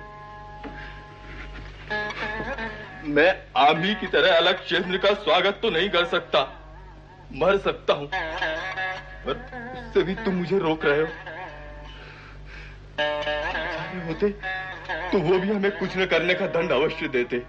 मैं 3.04 3.30
आमी 3.56 3.94
की 3.94 4.06
तरह 4.06 4.36
अलक्षेंद्र 4.36 4.98
का 4.98 5.12
स्वागत 5.14 5.58
तो 5.62 5.70
नहीं 5.70 5.88
कर 5.90 6.04
सकता। 6.04 6.40
मर 7.34 7.58
सकता 7.58 7.92
हूँ। 7.92 8.08
पर 9.24 9.36
उससे 9.78 10.02
भी 10.02 10.14
तुम 10.14 10.34
मुझे 10.34 10.58
रोक 10.58 10.84
रहे 10.84 11.00
हो। 11.00 11.37
होते 14.06 14.30
तो 15.12 15.18
वो 15.18 15.38
भी 15.38 15.48
हमें 15.48 15.70
कुछ 15.78 15.96
न 15.96 16.06
करने 16.06 16.34
का 16.34 16.46
दंड 16.46 16.72
अवश्य 16.72 17.08
देते। 17.08 17.42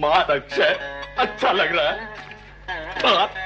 मार 0.00 0.30
अक्षय 0.30 0.78
अच्छा 1.18 1.52
लग 1.52 1.76
रहा 1.76 1.90
है। 1.90 1.96
मार। 3.04 3.38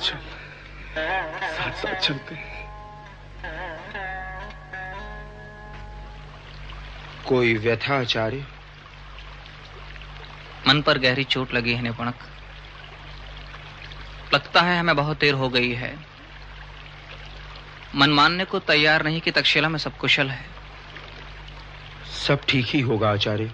चल 0.00 0.18
साथ 1.50 1.72
साथ 1.72 1.94
चलते 1.94 2.34
हैं। 2.34 2.48
कोई 7.26 7.54
व्यथा 7.54 8.00
आचार्य? 8.00 8.46
मन 10.66 10.82
पर 10.82 10.98
गहरी 10.98 11.24
चोट 11.24 11.54
लगी 11.54 11.74
है 11.74 11.82
निपुणक। 11.82 12.14
लगता 14.34 14.60
है 14.60 14.80
हमें 14.80 14.96
बहुत 14.96 15.18
देर 15.18 15.34
हो 15.34 15.48
गई 15.48 15.72
है। 15.72 15.98
मन 17.94 18.10
मानने 18.10 18.44
को 18.44 18.58
तैयार 18.58 19.04
नहीं 19.04 19.20
कि 19.20 19.30
तक्षशिला 19.30 19.68
में 19.68 19.78
सब 19.78 19.96
कुशल 19.96 20.30
है। 20.30 20.46
सब 22.26 22.40
ठीक 22.48 22.66
ही 22.66 22.80
होगा 22.80 23.10
आचार्य। 23.10 23.52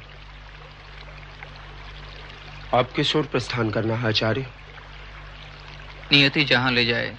आपके 2.75 2.97
किस 2.97 3.17
ओर 3.17 3.27
प्रस्थान 3.27 3.70
करना 3.70 3.95
है 3.95 4.09
आचार्य? 4.09 4.47
नियति 6.12 6.45
जहाँ 6.45 6.73
ले 6.73 6.85
जाए। 6.85 7.17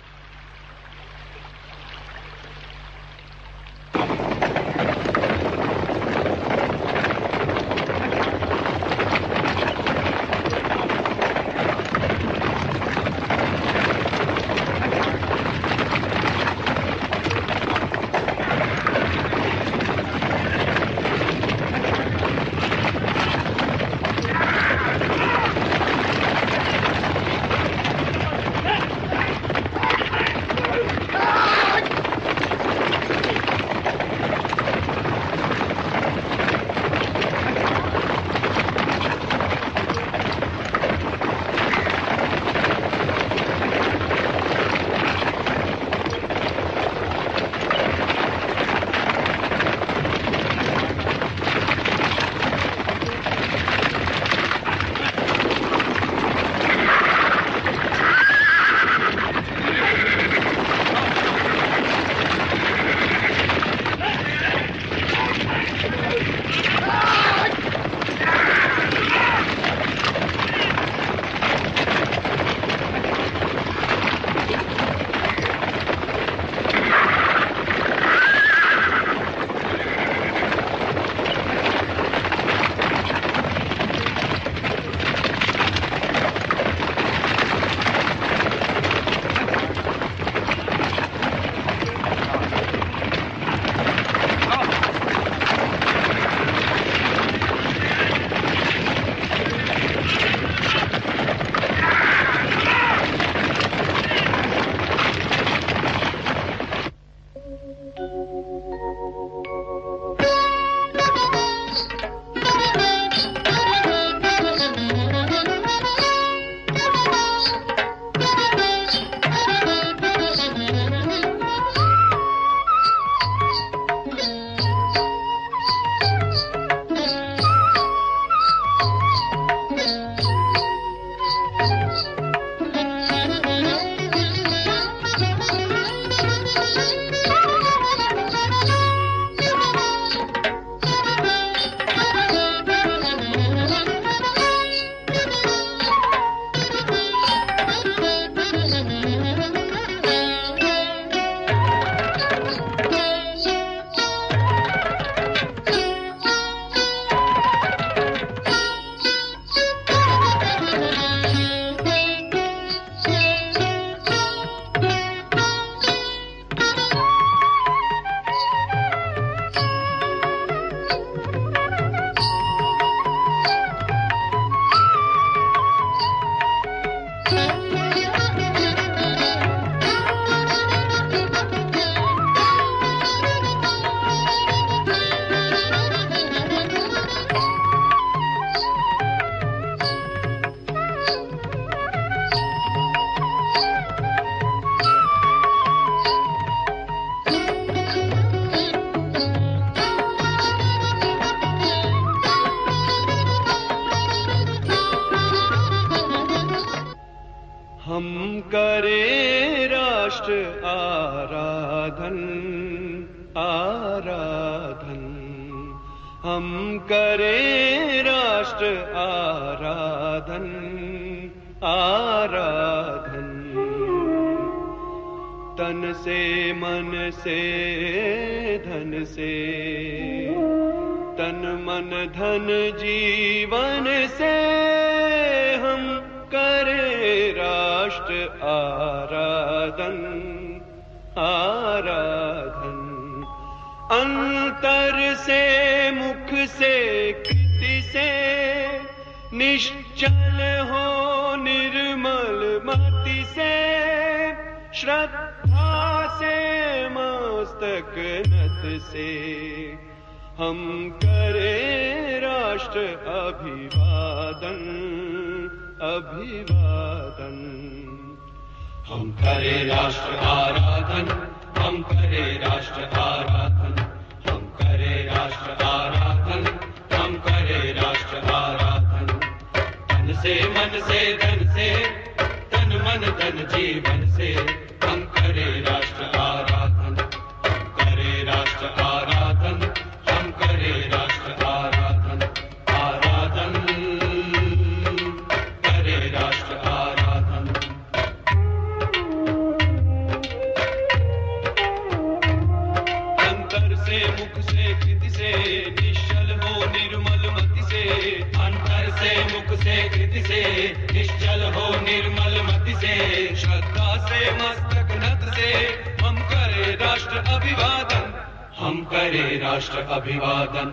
राष्ट्र 319.57 319.79
अभिवादन 319.93 320.67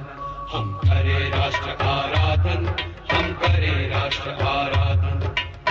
हम 0.52 0.66
करे 0.80 1.28
राष्ट्र 1.30 1.70
आराधन 1.82 2.66
हम 3.12 3.32
करे 3.42 3.70
राष्ट्र 3.88 4.30
आराधन 4.46 5.22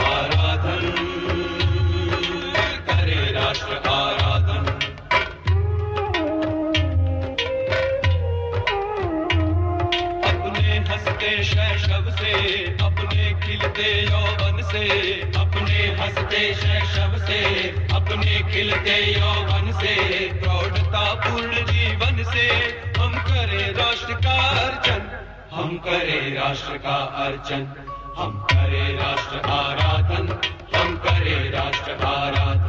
आराधन 0.03 0.87
करे 2.87 3.19
राष्ट्र 3.33 3.75
आराधन 3.89 4.65
अपने 10.31 10.77
हँसते 10.89 11.43
शैशव 11.43 12.09
से, 12.17 12.33
अपने 12.87 13.33
खिलते 13.45 13.91
यौवन 14.05 14.61
से, 14.71 14.87
अपने 15.43 15.85
हँसते 16.01 16.53
शैशव 16.63 17.17
से, 17.27 17.43
अपने 17.95 18.39
खिलते 18.51 18.97
यौवन 19.19 19.71
से 19.83 20.42
करे 25.85 26.19
राष्ट्र 26.33 26.77
का 26.77 26.95
अर्चन 27.23 27.63
हम 28.17 28.31
करे 28.51 28.83
राष्ट्र 28.97 29.39
आराधन 29.51 30.27
हम 30.75 30.95
करे 31.05 31.35
राष्ट्र 31.49 32.05
आराधन। 32.05 32.62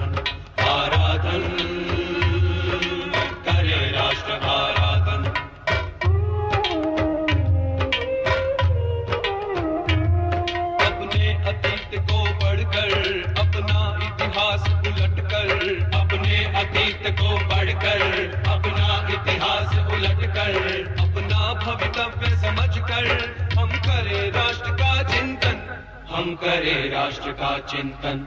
करे 26.45 26.89
राष्ट्र 26.89 27.33
का 27.33 27.59
चिंतन। 27.59 28.27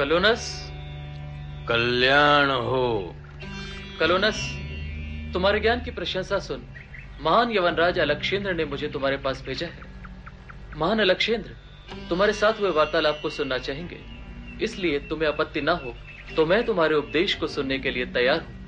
कलोनस? 0.00 0.72
कल्याण 1.68 2.50
हो। 2.50 3.14
कलोनस, 4.00 4.58
तुम्हारे 5.32 5.60
ज्ञान 5.60 5.80
की 5.80 5.90
प्रशंसा 5.90 6.38
सुन। 6.38 6.62
महान 7.20 7.50
यवनराज 7.50 7.98
अलक्षेंद्र 7.98 8.54
ने 8.54 8.64
मुझे 8.64 8.88
तुम्हारे 8.88 9.16
पास 9.16 9.42
भेजा 9.46 9.66
है। 9.66 9.84
महान 10.76 10.98
अलक्षेंद्र, 10.98 11.50
तुम्हारे 12.08 12.32
साथ 12.32 12.60
हुए 12.60 12.70
वार्तालाप 12.70 13.18
को 13.22 13.30
सुनना 13.30 13.58
चाहेंगे। 13.58 14.00
इसलिए 14.64 14.98
तुम्हें 14.98 15.28
आपत्ति 15.28 15.60
ना 15.60 15.72
हो 15.72 15.94
तो 16.36 16.46
मैं 16.46 16.66
तुम्हारे 16.66 16.94
उपदेश 16.94 17.34
को 17.34 17.46
सुनने 17.46 17.78
के 17.78 17.90
लिए 17.90 18.06
तैयार 18.06 18.40
हूँ। 18.40 18.60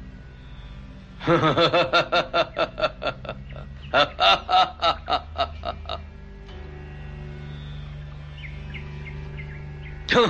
पहले 10.16 10.24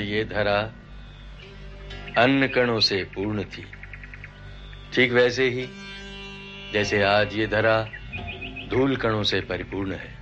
ये 0.00 0.24
धरा 0.24 0.72
अन्न 2.22 2.46
कणों 2.46 2.80
से 2.80 3.04
पूर्ण 3.04 3.42
थी। 3.42 3.66
ठीक 4.94 5.12
वैसे 5.12 5.48
ही, 5.48 5.68
जैसे 6.72 7.02
आज 7.02 7.34
ये 7.34 7.46
धरा 7.46 7.88
धूल 8.70 8.96
कणों 8.96 9.22
से 9.22 9.40
परिपूर्ण 9.40 9.92
है। 9.92 10.14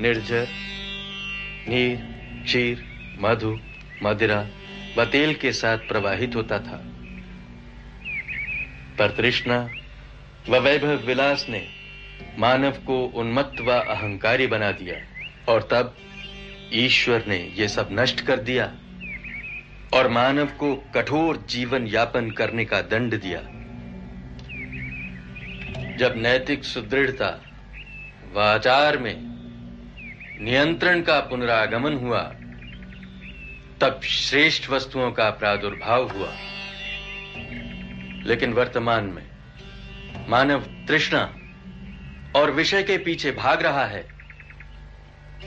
निर्जर, 0.00 0.46
नीर, 1.68 1.96
क्षीर, 2.44 2.84
मधु, 3.18 3.58
मदिरा 4.02 4.46
व 4.96 5.04
तेल 5.04 5.34
के 5.34 5.52
साथ 5.52 5.78
प्रवाहित 5.78 6.36
होता 6.36 6.58
था। 6.58 6.82
पर 8.98 9.14
तृष्णा 9.16 9.70
व 10.48 10.56
वैभव 10.56 11.06
विलास 11.06 11.46
ने 11.48 11.68
मानव 12.38 12.70
को 12.70 13.04
उन्मत्त 13.06 13.60
व 13.60 13.72
अहंकारी 13.72 14.46
बना 14.46 14.72
दिया 14.72 14.96
और 15.52 15.62
तब 15.62 15.96
ईश्वर 16.72 17.24
ने 17.28 17.52
यह 17.56 17.68
सब 17.68 17.88
नष्ट 17.92 18.20
कर 18.20 18.40
दिया 18.40 18.66
और 19.94 20.08
मानव 20.08 20.46
को 20.46 20.74
कठोर 20.94 21.36
जीवन 21.36 21.86
यापन 21.86 22.30
करने 22.30 22.64
का 22.64 22.80
दंड 22.80 23.20
दिया। 23.20 23.40
जब 25.96 26.14
नैतिक 26.16 26.64
सुदृढ़ता 26.64 27.40
व 28.32 28.40
आचार 28.40 28.98
में 28.98 29.16
नियंत्रण 30.40 31.02
का 31.02 31.20
पुनरागमन 31.20 31.92
हुआ 31.92 32.20
तब 33.82 34.00
श्रेष्ठ 34.02 34.70
वस्तुओं 34.70 35.12
का 35.12 35.30
प्रादुर्भाव 35.30 36.08
हुआ। 36.08 36.28
लेकिन 38.26 38.52
वर्तमान 38.52 39.04
में 39.04 39.26
मानव 40.28 40.60
तृष्णा 40.60 41.34
और 42.36 42.50
विषय 42.50 42.82
के 42.82 42.98
पीछे 42.98 43.30
भाग 43.30 43.62
रहा 43.62 43.84
है। 43.84 44.08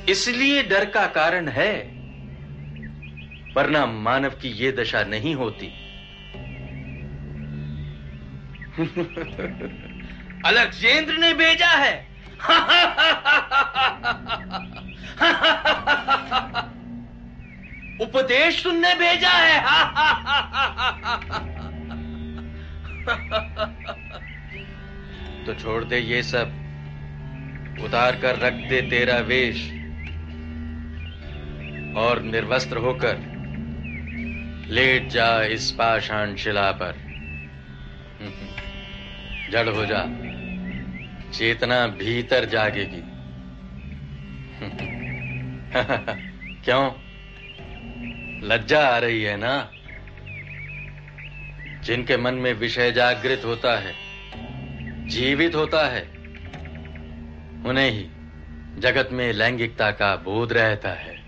इसलिए 0.09 0.63
डर 0.63 0.85
का 0.85 1.07
कारण 1.07 1.47
है, 1.47 1.79
वरना 3.53 3.85
मानव 3.85 4.29
की 4.29 4.49
यह 4.49 4.71
दशा 4.71 5.03
नहीं 5.03 5.35
होती। 5.35 5.67
अलक्षेंद्र 10.45 11.13
ने 11.13 11.33
भेजा 11.33 11.71
है। 11.71 12.07
उपदेश 18.01 18.63
सुनने 18.63 18.95
भेजा 18.95 19.29
है। 19.29 19.63
तो 25.45 25.53
छोड़ 25.53 25.83
दे 25.83 25.99
ये 25.99 26.23
सब। 26.23 26.53
उतार 27.81 28.15
कर 28.15 28.39
रख 28.39 28.53
दे 28.53 28.81
तेरा 28.81 29.17
वेश। 29.17 29.71
और 31.97 32.21
निर्वस्त्र 32.21 32.77
होकर 32.77 33.17
लेट 34.67 35.07
जा 35.07 35.43
इस 35.43 35.71
पाषाण 35.71 36.35
शिला 36.35 36.71
पर। 36.71 36.95
जड़ 39.51 39.69
हो 39.69 39.85
जा। 39.85 40.05
चेतना 41.31 41.87
भीतर 41.87 42.45
जागेगी। 42.45 43.15
क्यों? 46.63 47.04
लज्जा 48.43 48.87
आ 48.87 48.97
रही 48.97 49.23
है 49.23 49.37
ना? 49.37 49.71
जिनके 51.83 52.17
मन 52.17 52.33
में 52.33 52.53
विषय 52.53 52.91
जागृत 52.91 53.41
होता 53.45 53.79
है, 53.79 53.95
जीवित 55.07 55.55
होता 55.55 55.87
है, 55.87 56.09
उन्हें 57.65 57.91
ही 57.91 58.07
जगत 58.81 59.09
में 59.11 59.33
लैंगिकता 59.33 59.91
का 59.91 60.15
बोध 60.15 60.53
रहता 60.53 60.89
है। 60.89 61.25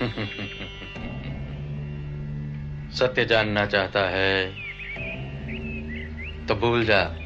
सत्य 2.90 3.24
जानना 3.24 3.66
चाहता 3.66 4.00
है 4.00 4.64
तो 6.46 6.54
भूल 6.54 6.84
जा। 6.84 7.16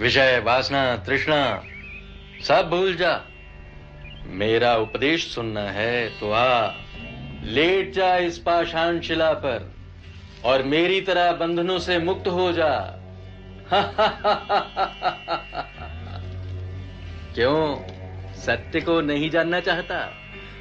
विषय, 0.00 0.38
वासना, 0.38 0.96
तृष्णा, 0.96 1.64
सब 2.42 2.70
भूल 2.70 2.94
जा। 2.94 3.20
मेरा 4.26 4.76
उपदेश 4.76 5.34
सुनना 5.34 5.60
है 5.60 6.20
तो 6.20 6.32
आ। 6.32 6.70
लेट 7.44 7.92
जा 7.92 8.16
इस 8.16 8.38
पाषाण 8.38 9.00
शिला 9.00 9.32
पर 9.32 9.74
और 10.44 10.62
मेरी 10.62 11.00
तरह 11.00 11.32
बंधनों 11.32 11.78
से 11.78 11.98
मुक्त 11.98 12.28
हो 12.28 12.52
जा। 12.52 12.98
क्यों? 17.34 17.76
सत्य 18.34 18.80
को 18.80 19.00
नहीं 19.00 19.30
जानना 19.30 19.60
चाहता 19.60 20.12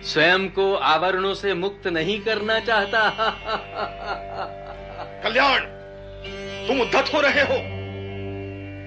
स्वयं 0.04 0.50
को 0.50 0.76
आवरणों 0.76 1.34
से 1.34 1.54
मुक्त 1.54 1.88
नहीं 1.88 2.22
करना 2.22 2.60
चाहता। 2.60 3.10
कल्याण 5.24 5.60
तुम 6.68 6.82
उद्धत 6.82 7.14
हो 7.14 7.22
रहे 7.22 7.42
हो 7.42 7.56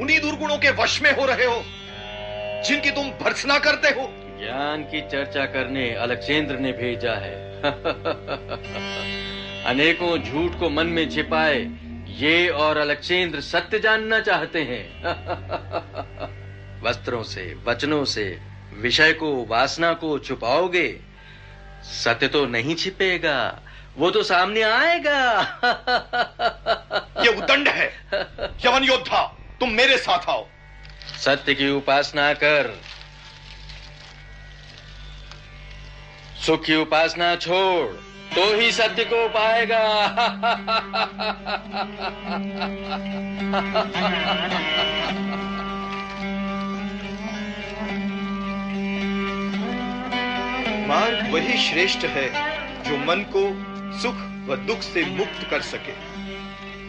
उन्हीं 0.02 0.20
दुर्गुणों 0.20 0.58
के 0.58 0.70
वश 0.70 1.02
में 1.02 1.16
हो 1.16 1.26
रहे 1.26 1.44
हो 1.44 1.62
जिनकी 2.62 2.90
तुम 2.90 3.10
भर्सना 3.10 3.58
करते 3.58 3.89
हो। 3.89 4.10
ज्ञान 4.40 4.82
की 4.82 5.00
चर्चा 5.00 5.47
करने 5.47 5.94
अलक्षेंद्र 5.94 6.58
ने 6.58 6.73
भेजा 6.73 7.12
है। 7.12 7.53
अनेकों 9.67 10.18
झूठ 10.18 10.60
को 10.60 10.70
मन 10.70 10.86
में 10.86 11.10
छिपाए 11.10 11.70
ये 12.07 12.49
और 12.49 12.76
अलक्षेंद्र 12.76 13.41
सत्य 13.41 13.78
जानना 13.78 14.20
चाहते 14.20 14.62
हैं। 14.62 15.02
वस्त्रों 16.83 17.23
से 17.23 17.57
वचनों 17.65 18.05
से 18.05 18.41
विषय 18.76 19.12
को 19.12 19.44
वासना 19.44 19.93
को 19.93 20.18
छुपाओगे 20.18 21.01
सत्य 21.83 22.28
तो 22.28 22.47
नहीं 22.47 22.75
छिपेगा 22.75 23.62
वो 23.97 24.10
तो 24.10 24.23
सामने 24.23 24.62
आएगा। 24.62 25.41
ये 27.20 27.28
उदंड 27.28 27.68
है। 27.68 27.93
यवन 28.67 28.84
योद्धा 28.84 29.39
तुम 29.60 29.70
मेरे 29.70 29.99
साथ 29.99 30.28
आओ। 30.28 30.47
सत्य 31.18 31.55
की 31.55 31.70
उपासना 31.70 32.34
कर 32.34 32.81
सुख 36.47 36.64
की 36.64 36.74
उपासना 36.76 37.34
छोड़ 37.36 37.86
तो 38.34 38.42
ही 38.56 38.70
सत्य 38.73 39.05
को 39.05 39.28
पाएगा। 39.28 39.78
मार्ग 50.89 51.32
वही 51.32 51.56
श्रेष्ठ 51.58 52.05
है 52.06 52.28
जो 52.84 52.97
मन 53.06 53.24
को 53.36 53.47
सुख 53.98 54.16
व 54.48 54.56
दुख 54.66 54.82
से 54.82 55.05
मुक्त 55.16 55.48
कर 55.50 55.60
सके। 55.62 55.92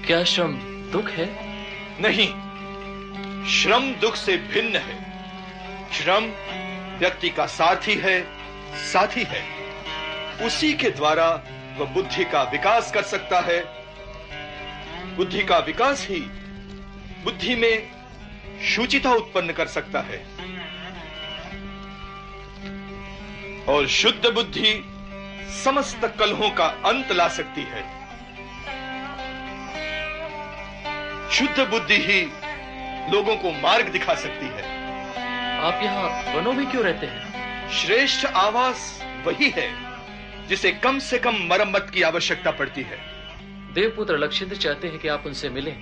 क्या 0.07 0.23
श्रम 0.23 0.53
दुख 0.91 1.09
है? 1.09 1.29
नहीं 2.01 2.27
श्रम 3.51 3.91
दुख 4.01 4.15
से 4.15 4.37
भिन्न 4.37 4.75
है। 4.77 4.97
श्रम 5.93 6.31
व्यक्ति 6.99 7.29
का 7.29 7.45
साथी 7.45 7.95
है 7.95 8.19
साथी 8.75 9.23
है। 9.23 9.43
उसी 10.45 10.73
के 10.73 10.89
द्वारा 10.89 11.41
वह 11.77 11.85
बुद्धि 11.85 12.25
का 12.25 12.43
विकास 12.43 12.91
कर 12.91 13.03
सकता 13.03 13.39
है। 13.39 13.63
बुद्धि 15.15 15.43
का 15.43 15.57
विकास 15.57 16.07
ही 16.09 16.19
बुद्धि 17.23 17.55
में 17.55 17.91
शुचिता 18.63 19.11
उत्पन्न 19.11 19.53
कर 19.53 19.67
सकता 19.67 19.99
है। 19.99 20.17
और 23.65 23.87
शुद्ध 23.87 24.29
बुद्धि 24.29 24.83
समस्त 25.63 26.15
कलहों 26.19 26.49
का 26.49 26.65
अंत 26.65 27.11
ला 27.11 27.27
सकती 27.27 27.61
है। 27.61 27.83
शुद्ध 31.31 31.67
बुद्धि 31.69 31.97
ही 31.97 32.21
लोगों 33.11 33.35
को 33.37 33.51
मार्ग 33.51 33.87
दिखा 33.87 34.15
सकती 34.15 34.45
है। 34.45 34.63
आप 35.59 35.83
यहाँ 35.83 36.35
वनों 36.35 36.53
में 36.53 36.71
क्यों 36.71 36.83
रहते 36.83 37.05
हैं? 37.05 37.34
श्रेष्ठ 37.73 38.25
आवास 38.25 39.05
वही 39.25 39.49
है 39.49 39.69
जिसे 40.47 40.71
कम 40.71 40.99
से 40.99 41.17
कम 41.19 41.35
मरम्मत 41.35 41.91
की 41.93 42.01
आवश्यकता 42.01 42.51
पड़ती 42.51 42.81
है। 42.81 42.97
देवपुत्र 43.73 44.17
लक्षिंद्र 44.17 44.55
चाहते 44.55 44.87
हैं 44.87 44.99
कि 44.99 45.07
आप 45.07 45.23
उनसे 45.25 45.49
मिलें। 45.49 45.77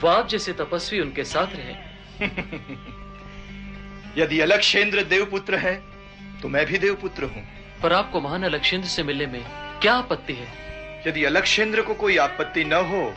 वो 0.00 0.08
आप 0.08 0.28
जैसे 0.28 0.52
तपस्वी 0.52 1.00
उनके 1.00 1.24
साथ 1.24 1.46
रहें। 1.46 1.78
यदि 4.18 4.40
अलक्षेंद्र 4.40 5.02
देवपुत्र 5.02 5.56
है 5.56 5.82
तो 6.42 6.48
मैं 6.48 6.66
भी 6.66 6.78
देवपुत्र 6.78 7.24
हूँ। 7.24 7.48
पर 7.82 7.92
आपको 7.92 8.20
महान 8.20 8.42
अलक्षेंद्र 8.42 8.88
से 8.88 9.02
मिलने 9.02 9.26
में 9.26 9.44
क्या 9.80 9.94
आपत्ति 9.94 10.32
है? 10.32 10.48
यदि 11.06 11.24
अलक्षेंद्र 11.24 11.82
को 11.82 11.94
कोई 11.94 12.16
आपत्ति 12.16 12.64
न 12.64 12.72
हो 12.72 13.14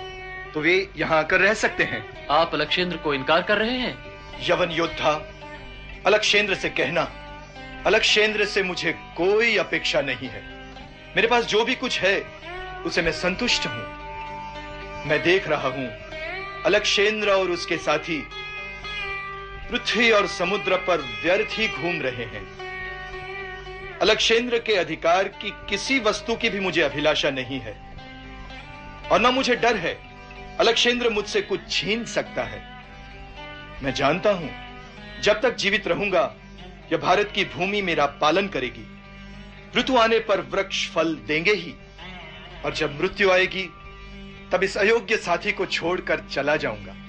तो 0.54 0.60
वे 0.60 0.90
यहाँ 0.98 1.20
आकर 1.20 1.40
रह 1.40 1.54
सकते 1.54 1.84
हैं। 1.84 2.28
आप 2.28 2.54
अलक्षेंद्र 2.54 2.98
को 2.98 3.14
इनकार 3.14 3.42
कर 3.42 3.58
रहे 3.58 3.78
हैं? 3.78 3.98
यवन 4.50 4.72
योद्धा 4.72 5.12
अलक्षेंद्र 6.06 6.56
से 6.56 6.70
कहना 6.70 7.22
अलक्षेंद्र 7.86 8.46
से 8.46 8.64
मुझे 8.64 8.92
कोई 8.92 9.58
अपेक्षा 9.58 10.02
नहीं 10.02 10.28
है। 10.28 10.42
मेरे 11.16 11.28
पास 11.28 11.46
जो 11.46 11.64
भी 11.66 11.76
कुछ 11.76 12.00
है, 12.00 12.20
उसे 12.86 13.02
मैं 13.02 13.12
संतुष्ट 13.12 13.68
हूँ। 13.68 15.06
मैं 15.06 15.22
देख 15.24 15.48
रहा 15.48 15.68
हूँ, 15.68 15.88
अलक्षेंद्र 16.66 17.30
और 17.30 17.52
उसके 17.52 17.78
साथी 17.78 18.18
पृथ्वी 19.72 20.12
और 20.12 20.28
समुद्र 20.28 20.76
पर 20.76 21.02
व्यर्थ 21.24 21.60
ही 21.60 21.68
घूम 21.68 22.02
रहे 22.02 22.26
हैं। 22.26 22.44
अलक्षेंद्र 24.00 24.60
के 24.60 24.74
अधिकार 24.74 25.28
की 25.28 25.52
किसी 25.70 26.00
वस्तु 26.00 26.36
की 26.36 26.50
भी 26.50 26.60
मुझे 26.60 26.82
अभिलाषा 26.82 27.30
नहीं 27.30 27.60
है। 27.60 27.76
और 29.12 29.22
न 29.22 29.34
मुझे 29.34 29.56
डर 29.56 29.76
है, 29.76 29.98
अलक्षेंद्र 30.60 31.10
मुझसे 31.10 31.42
कुछ 31.42 31.60
छीन 31.70 32.06
सकता 32.06 32.44
है। 32.44 32.62
मैं 33.84 33.94
जानता 33.94 34.32
हूँ, 34.32 34.50
जब 35.22 35.42
तक 35.42 35.56
जीवित 35.56 35.88
रहूँगा 35.88 36.36
यह 36.92 36.98
भारत 36.98 37.32
की 37.36 37.46
भूमि 37.46 37.82
मेरा 37.82 38.06
पालन 38.06 38.48
करेगी। 38.48 38.88
ऋतु 39.80 39.98
आने 39.98 40.20
पर 40.20 40.42
वृक्ष 40.42 40.90
फल 40.90 41.16
देंगे 41.16 41.54
ही। 41.54 41.74
और 42.66 42.74
जब 42.74 43.02
मृत्यु 43.02 43.32
आएगी, 43.32 43.70
तब 44.52 44.64
इस 44.64 44.78
अयोग्य 44.78 45.18
साथी 45.18 45.52
को 45.52 45.66
छोड़कर 45.66 46.20
चला 46.20 46.56
जाऊँगा। 46.56 47.05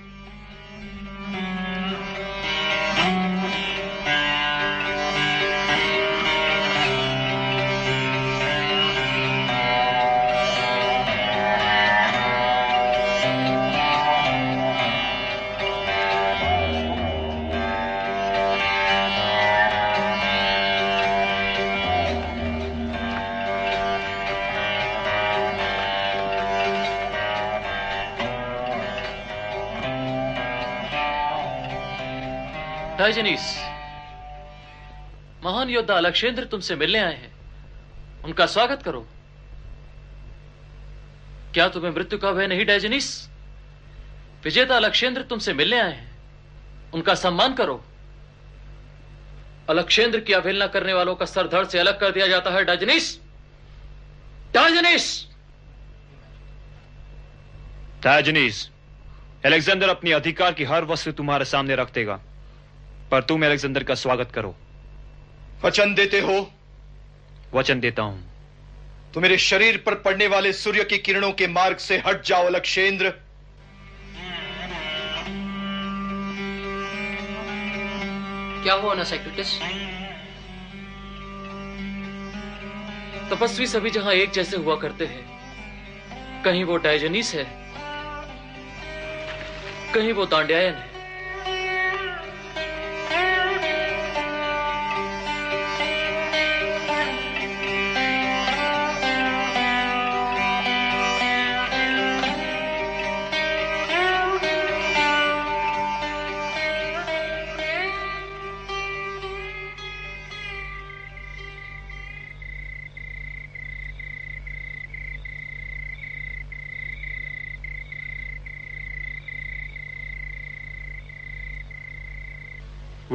डायजनीस 33.07 33.43
महान 35.45 35.69
योद्धा 35.71 35.95
अलक्षेंद्र 35.95 36.45
तुमसे 36.45 36.77
मिलने 36.77 36.99
आए 36.99 37.15
हैं। 37.15 37.31
उनका 38.25 38.47
स्वागत 38.47 38.83
करो। 38.83 39.01
क्या 41.55 41.69
तुम्हें 41.69 41.93
मृत्यु 41.93 42.19
का 42.19 42.33
भय 42.33 42.47
नहीं 42.47 42.67
डायजनीस 42.67 43.09
विजेता 44.45 44.77
अलक्षेंद्र 44.77 45.23
तुमसे 45.23 45.53
मिलने 45.53 45.81
आए 45.81 45.93
हैं। 45.93 46.11
उनका 46.95 47.15
सम्मान 47.15 47.55
करो। 47.55 47.85
अलक्षेंद्र 49.71 50.21
की 50.21 50.33
अवहेलना 50.33 50.67
करने 50.67 50.93
वालों 50.93 51.15
का 51.15 51.27
सर 51.27 51.49
धड़ 51.49 51.65
से 51.65 51.79
अलग 51.79 52.01
कर 52.01 52.11
दिया 52.11 52.27
जाता 52.27 52.51
है 52.51 52.65
डायजनीस 52.65 53.19
डायजनीस 54.55 55.27
डायजनीस 58.03 58.71
एलेक्जेंडर 59.47 59.89
अपनी 59.89 60.11
अधिकार 60.13 60.53
की 60.53 60.65
हर 60.65 60.85
वस्तु 60.85 61.13
तुम्हारे 61.13 61.45
सामने 61.45 61.77
रख 61.77 61.93
देगा। 61.93 62.23
पर 63.11 63.23
तुम 63.23 63.45
एलेक्जेंडर 63.45 63.83
का 63.85 63.95
स्वागत 63.95 64.31
करो। 64.35 64.55
वचन 65.65 65.95
देते 65.95 66.21
हो? 66.21 66.39
वचन 67.55 67.81
देता 67.81 68.03
हूँ। 68.03 68.25
तो 69.15 69.21
मेरे 69.21 69.37
शरीर 69.39 69.77
पर 69.87 69.95
पड़ने 70.01 70.27
वाले 70.27 70.53
सूर्य 70.53 70.85
की 70.85 70.99
किरणों 70.99 71.31
के 71.33 71.47
मार्ग 71.49 71.77
से 71.79 71.99
हट 72.07 72.25
जाओ 72.27 72.49
लक्षेंद्र। 72.49 73.11
क्या 78.63 78.75
हुआ 78.75 78.95
ना 78.95 79.05
साइक्लिटिस 79.05 79.55
तपस्वी 83.31 83.67
सभी 83.67 83.91
जहाँ 83.91 84.13
एक 84.15 84.31
जैसे 84.31 84.57
हुआ 84.57 84.77
करते 84.77 85.07
हैं 85.07 86.43
कहीं 86.45 86.65
वो 86.65 86.77
डायजनीस 86.79 87.35
है 87.35 87.47
कहीं 89.95 90.13
वो 90.13 90.27
दांड्यायन 90.27 90.75
है। 90.75 90.96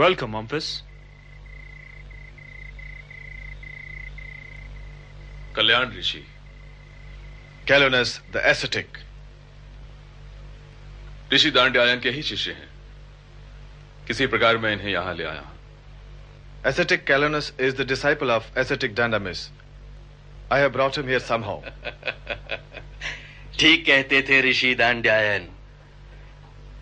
Welcome, 0.02 0.32
Memphis. 0.34 0.68
कल्याण 5.56 5.92
ऋषि 5.98 6.20
कैलोनस 7.68 8.20
द 8.34 8.42
एसेटिक 8.52 8.98
ऋषि 11.34 11.52
दांड्यायन 11.52 12.00
के 12.00 12.10
ही 12.12 12.24
शिष्य 12.24 12.52
हैं 12.52 12.70
किसी 14.08 14.28
प्रकार 14.28 14.58
मैं 14.58 14.74
इन्हें 14.74 14.92
यहाँ 14.92 15.16
ले 15.16 15.24
आया 15.24 15.44
Ascetic 16.72 17.06
Calonus 17.06 17.52
is 17.68 17.76
the 17.76 17.86
disciple 17.86 18.32
of 18.32 18.52
ascetic 18.56 18.96
Dandamis. 18.96 19.48
I 20.52 20.60
have 20.60 20.72
brought 20.74 20.98
him 20.98 21.08
here 21.08 21.24
somehow. 21.32 21.58
ठीक 23.60 23.86
कहते 23.86 24.22
थे 24.30 24.42
ऋषि 24.50 24.74
दांड्यायन 24.76 25.50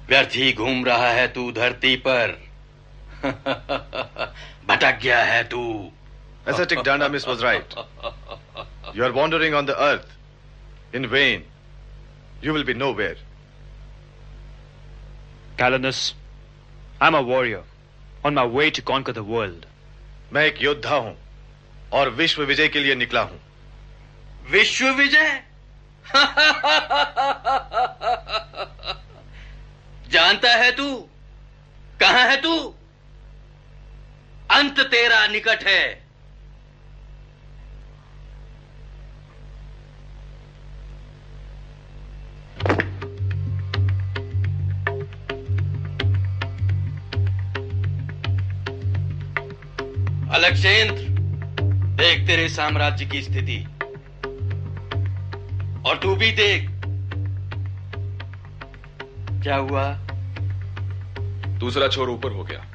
व्यर्थ 0.09 0.35
ही 0.35 0.51
घूम 0.53 0.85
रहा 0.85 1.09
है 1.11 1.27
तू 1.33 1.51
धरती 1.51 1.95
पर 2.07 2.48
भटक 4.67 4.99
गया 5.01 5.23
है 5.23 5.43
तू? 5.43 5.91
Ascetic 6.49 6.80
Dandamis 7.07 7.27
was 7.27 7.43
right 7.43 7.73
you 8.95 9.03
are 9.03 9.11
wandering 9.11 9.56
on 9.56 9.65
the 9.65 9.69
earth 9.69 10.95
in 10.95 11.06
vain 11.06 11.43
you 12.43 12.53
will 12.53 12.64
be 12.64 12.73
nowhere 12.93 13.25
Calanus 15.59 16.15
I 17.01 17.07
am 17.07 17.17
a 17.17 17.19
warrior 17.19 17.64
on 18.25 18.33
my 18.33 18.48
way 18.48 18.69
to 18.69 18.81
conquer 18.81 19.14
the 19.14 19.17
world 19.17 19.65
मैं 20.33 20.45
एक 20.45 20.61
योद्धा 20.61 20.95
हूँ 20.95 21.17
और 21.91 22.09
विश्व 22.09 22.43
विजय 22.43 22.67
के 22.67 22.80
लिए 22.80 22.95
निकला 22.95 23.22
हूँ। 23.22 23.39
विश्व 24.51 24.89
विजय? 24.89 25.43
जानता 30.09 30.49
है 30.49 30.72
तू? 30.72 31.09
कहाँ 31.99 32.30
है 32.30 32.41
तू? 32.41 32.75
अंत 34.59 34.79
तेरा 34.79 35.27
निकट 35.27 35.63
है। 35.63 35.88
अलक्षेंद्र 50.31 51.05
देख 51.73 52.27
तेरे 52.27 52.49
साम्राज्य 52.49 53.05
की 53.05 53.21
स्थिति। 53.21 53.65
और 55.89 55.99
तू 56.03 56.15
भी 56.15 56.31
देख 56.31 56.69
क्या 59.43 59.55
हुआ? 59.55 59.93
दूसरा 61.59 61.88
छोर 61.88 62.09
ऊपर 62.09 62.31
हो 62.31 62.43
गया। 62.43 62.65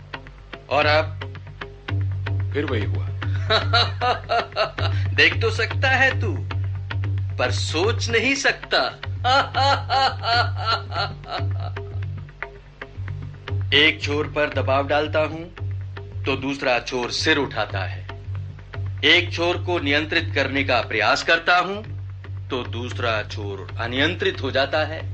और 0.71 0.87
अब? 0.87 1.24
फिर 2.55 2.65
वही 2.65 2.85
हुआ। 2.85 3.05
देख 5.15 5.43
तो 5.43 5.51
सकता 5.51 5.89
है 5.89 6.21
तू, 6.21 6.47
पर 7.37 7.51
सोच 7.51 8.11
नहीं 8.11 8.35
सकता। 8.35 9.01
एक 13.75 14.03
छोर 14.03 14.27
पर 14.27 14.55
दबाव 14.55 14.87
डालता 14.87 15.21
हूँ 15.21 15.55
तो 16.25 16.37
दूसरा 16.37 16.79
छोर 16.79 17.11
सिर 17.11 17.39
उठाता 17.39 17.79
है। 17.79 18.09
एक 19.05 19.33
छोर 19.33 19.57
को 19.57 19.79
नियंत्रित 19.79 20.33
करने 20.35 20.65
का 20.65 20.81
प्रयास 20.81 21.23
करता 21.23 21.59
हूँ 21.59 21.85
तो 22.51 22.63
दूसरा 22.63 23.23
छोर 23.23 23.77
अनियंत्रित 23.81 24.43
हो 24.43 24.51
जाता 24.51 24.85
है। 24.85 25.13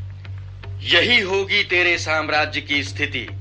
यही 0.82 1.20
होगी 1.20 1.64
तेरे 1.64 1.98
साम्राज्य 1.98 2.60
की 2.60 2.84
स्थिति। 2.84 3.39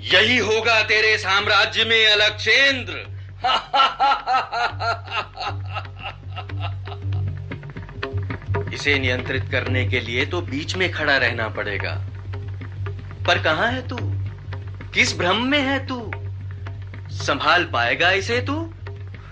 यही 0.00 0.38
होगा 0.38 0.82
तेरे 0.82 1.18
साम्राज्य 1.18 1.84
में 1.84 2.06
अलक्षेंद्र। 2.06 3.18
इसे 8.74 8.98
नियंत्रित 8.98 9.48
करने 9.52 9.86
के 9.86 10.00
लिए 10.00 10.26
तो 10.26 10.40
बीच 10.40 10.76
में 10.76 10.92
खड़ा 10.92 11.16
रहना 11.16 11.48
पड़ेगा। 11.48 12.04
पर 13.26 13.42
कहाँ 13.42 13.72
है 13.72 13.88
तू? 13.88 13.98
किस 14.94 15.18
भ्रम 15.18 15.36
में 15.36 15.62
है 15.62 15.86
तू? 15.86 16.12
संभाल 17.10 17.64
पाएगा 17.64 18.10
इसे 18.10 18.40
तू? 18.40 18.74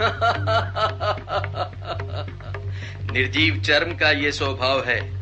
निर्जीव 3.12 3.60
चर्म 3.60 3.96
का 3.96 4.10
ये 4.10 4.32
स्वभाव 4.32 4.84
है। 4.84 5.20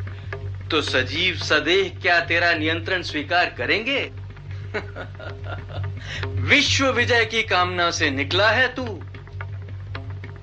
तो 0.69 0.81
सजीव 0.81 1.35
सदेह 1.35 2.01
क्या 2.01 2.19
तेरा 2.19 2.53
नियंत्रण 2.53 3.01
स्वीकार 3.01 3.45
करेंगे? 3.45 4.24
विश्व 6.25 6.91
विजय 6.91 7.25
की 7.25 7.43
कामना 7.43 7.91
से 7.91 8.09
निकला 8.09 8.49
है 8.49 8.75
तू, 8.75 9.01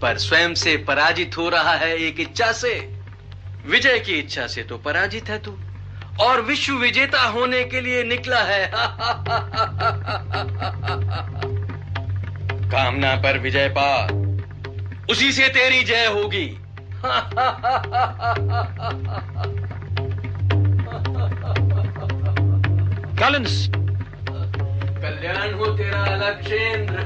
पर 0.02 0.18
स्वयं 0.18 0.54
से 0.54 0.76
पराजित 0.76 1.36
हो 1.36 1.48
रहा 1.48 1.74
है 1.74 1.96
एक 1.96 2.20
इच्छा 2.20 2.52
से 2.52 2.94
विजय 3.66 3.98
की 3.98 4.12
इच्छा 4.12 4.46
से 4.46 4.62
तो 4.62 4.78
पराजित 4.78 5.28
है 5.28 5.38
तू, 5.38 5.58
और 6.20 6.40
विश्व 6.40 6.74
विजेता 6.74 7.28
होने 7.28 7.64
के 7.64 7.80
लिए 7.80 8.04
निकला 8.04 8.42
है 8.42 8.66
कामना 12.70 13.16
पर 13.16 13.38
विजय 13.38 13.74
पा, 13.78 14.06
उसी 15.10 15.32
से 15.32 15.48
तेरी 15.48 15.84
जय 15.84 16.06
होगी 16.06 16.58
Gallants! 23.16 23.81
कल्याण 25.02 25.54
हो 25.54 25.66
तेरा 25.78 26.04
लक्षेंद्र 26.16 27.00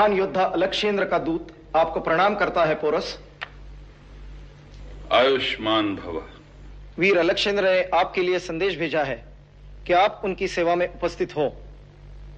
महान 0.00 0.12
योद्धा 0.12 0.44
अलक्षेंद्र 0.46 1.04
का 1.04 1.18
दूत 1.18 1.48
आपको 1.76 2.00
प्रणाम 2.00 2.34
करता 2.34 2.64
है 2.64 2.74
पोरस। 2.74 3.08
आयुष्मान 5.12 5.94
भव। 5.96 6.16
वीर 6.98 7.18
अलक्षेंद्र 7.18 7.64
ने 7.64 7.82
आपके 7.94 8.22
लिए 8.22 8.38
संदेश 8.38 8.76
भेजा 8.78 9.02
है 9.02 9.16
कि 9.86 9.92
आप 9.92 10.22
उनकी 10.24 10.48
सेवा 10.48 10.74
में 10.74 10.86
उपस्थित 10.86 11.36
हो 11.36 11.44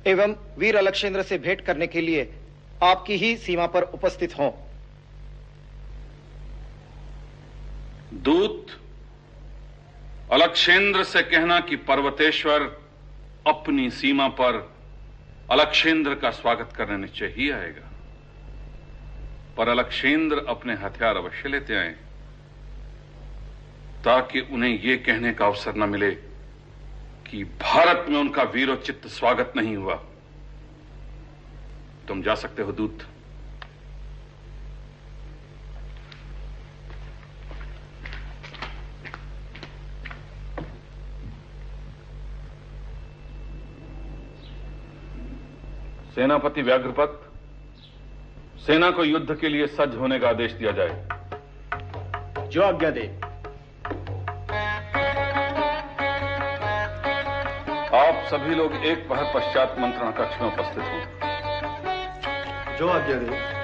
एवं 0.06 0.34
वीर 0.58 0.76
अलक्षेंद्र 0.76 1.22
से 1.22 1.38
भेंट 1.38 1.60
करने 1.60 1.86
के 1.86 2.00
लिए 2.00 2.28
आपकी 2.82 3.16
ही 3.16 3.36
सीमा 3.36 3.66
पर 3.66 3.82
उपस्थित 3.94 4.38
हो। 4.38 4.50
दूत 8.26 8.76
अलक्षेंद्र 10.32 11.04
से 11.04 11.22
कहना 11.22 11.60
कि 11.60 11.76
पर्वतेश्वर 11.86 12.70
अपनी 13.46 13.90
सीमा 13.92 14.28
पर 14.40 14.71
अलक्षेंद्र 15.52 16.14
का 16.14 16.30
स्वागत 16.30 16.72
करने 16.76 16.96
निश्चय 16.96 17.26
ही 17.26 17.50
आएगा। 17.50 17.88
पर 19.56 19.68
अलक्षेंद्र 19.68 20.44
अपने 20.48 20.74
हथियार 20.74 21.16
अवश्य 21.16 21.48
लेते 21.48 21.74
आए, 21.74 21.90
ताकि 24.04 24.40
उन्हें 24.40 24.70
यह 24.80 24.96
कहने 24.96 25.32
का 25.32 25.46
अवसर 25.46 25.74
न 25.74 25.88
मिले 25.88 26.10
कि 27.26 27.44
भारत 27.44 28.06
में 28.08 28.18
उनका 28.20 28.42
वीरोचित 28.42 29.06
स्वागत 29.06 29.52
नहीं 29.56 29.76
हुआ। 29.76 29.94
तुम 32.08 32.22
जा 32.22 32.34
सकते 32.34 32.62
हो 32.62 32.72
दूत। 32.72 33.06
सेनापति 46.14 46.62
व्याघ्रपत 46.62 47.32
सेना 48.58 48.90
को 48.90 49.04
युद्ध 49.04 49.34
के 49.34 49.48
लिए 49.48 49.66
सज्ज 49.66 49.96
होने 49.96 50.18
का 50.18 50.28
आदेश 50.28 50.52
दिया 50.52 50.72
जाए। 50.72 51.08
जो 52.48 52.62
आज्ञा 52.62 52.90
दे। 52.90 53.20
आप 57.98 58.24
सभी 58.24 58.54
लोग 58.54 58.74
एक 58.74 59.08
पहर 59.08 59.34
पश्चात 59.34 59.76
मंत्रणा 59.78 60.10
कक्ष 60.10 60.40
में 60.40 60.52
उपस्थित 60.52 60.84
हो। 60.84 61.00
जो 62.76 62.88
आज्ञा 62.88 63.16
दे। 63.16 63.62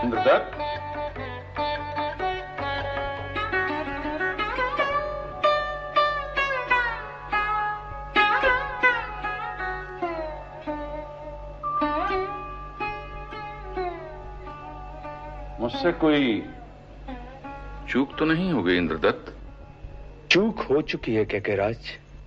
इंद्रदत्त 0.00 0.57
मुझसे 15.68 15.92
कोई 15.92 16.42
चूक 17.90 18.18
तो 18.18 18.24
नहीं 18.24 18.52
हो 18.52 18.62
गई 18.62 18.76
इंद्रदत्त? 18.76 19.36
चूक 20.30 20.60
हो 20.60 20.82
चुकी 20.82 21.14
है 21.14 21.24
कैकेराज। 21.24 21.76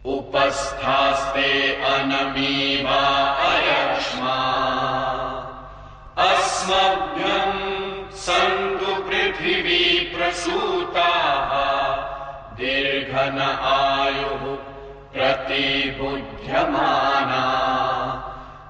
उपस्थास्ते 0.05 1.75
अनमीवा 1.75 3.33
अयक्ष्मा 3.33 4.37
अस्मभ्यम् 6.17 8.11
सन्तु 8.11 8.85
पृथिवी 8.85 10.15
प्रसूताः। 10.15 11.51
दीर्घन 12.55 13.59
आयुः 13.63 14.57
प्रतिबुध्यमाना। 15.13 17.45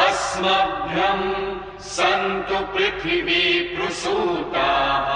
अस्मभ्यम् 0.05 1.29
सन्तु 1.93 2.57
पृथिवी 2.73 3.45
प्रसूताः 3.75 5.07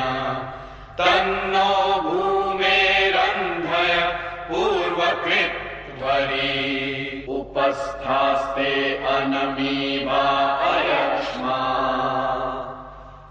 तन्नो 1.00 1.72
भूमेरन्धय 2.08 3.96
पूर्वकृत्वरी 4.50 6.52
उपस्थास्ते 7.56 8.72
अनमीवा 9.06 10.24
अयक्ष्मा। 10.72 11.60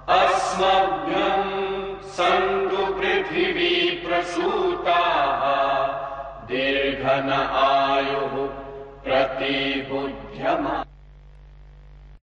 अस्मभ्यम् 0.09 1.97
सन्तु 2.03 2.86
पृथिवी 2.94 3.91
प्रसूताः। 4.07 5.44
दीर्घन 6.47 7.33
आयुः 7.65 8.49
प्रतिबुध्यमा 9.05 10.84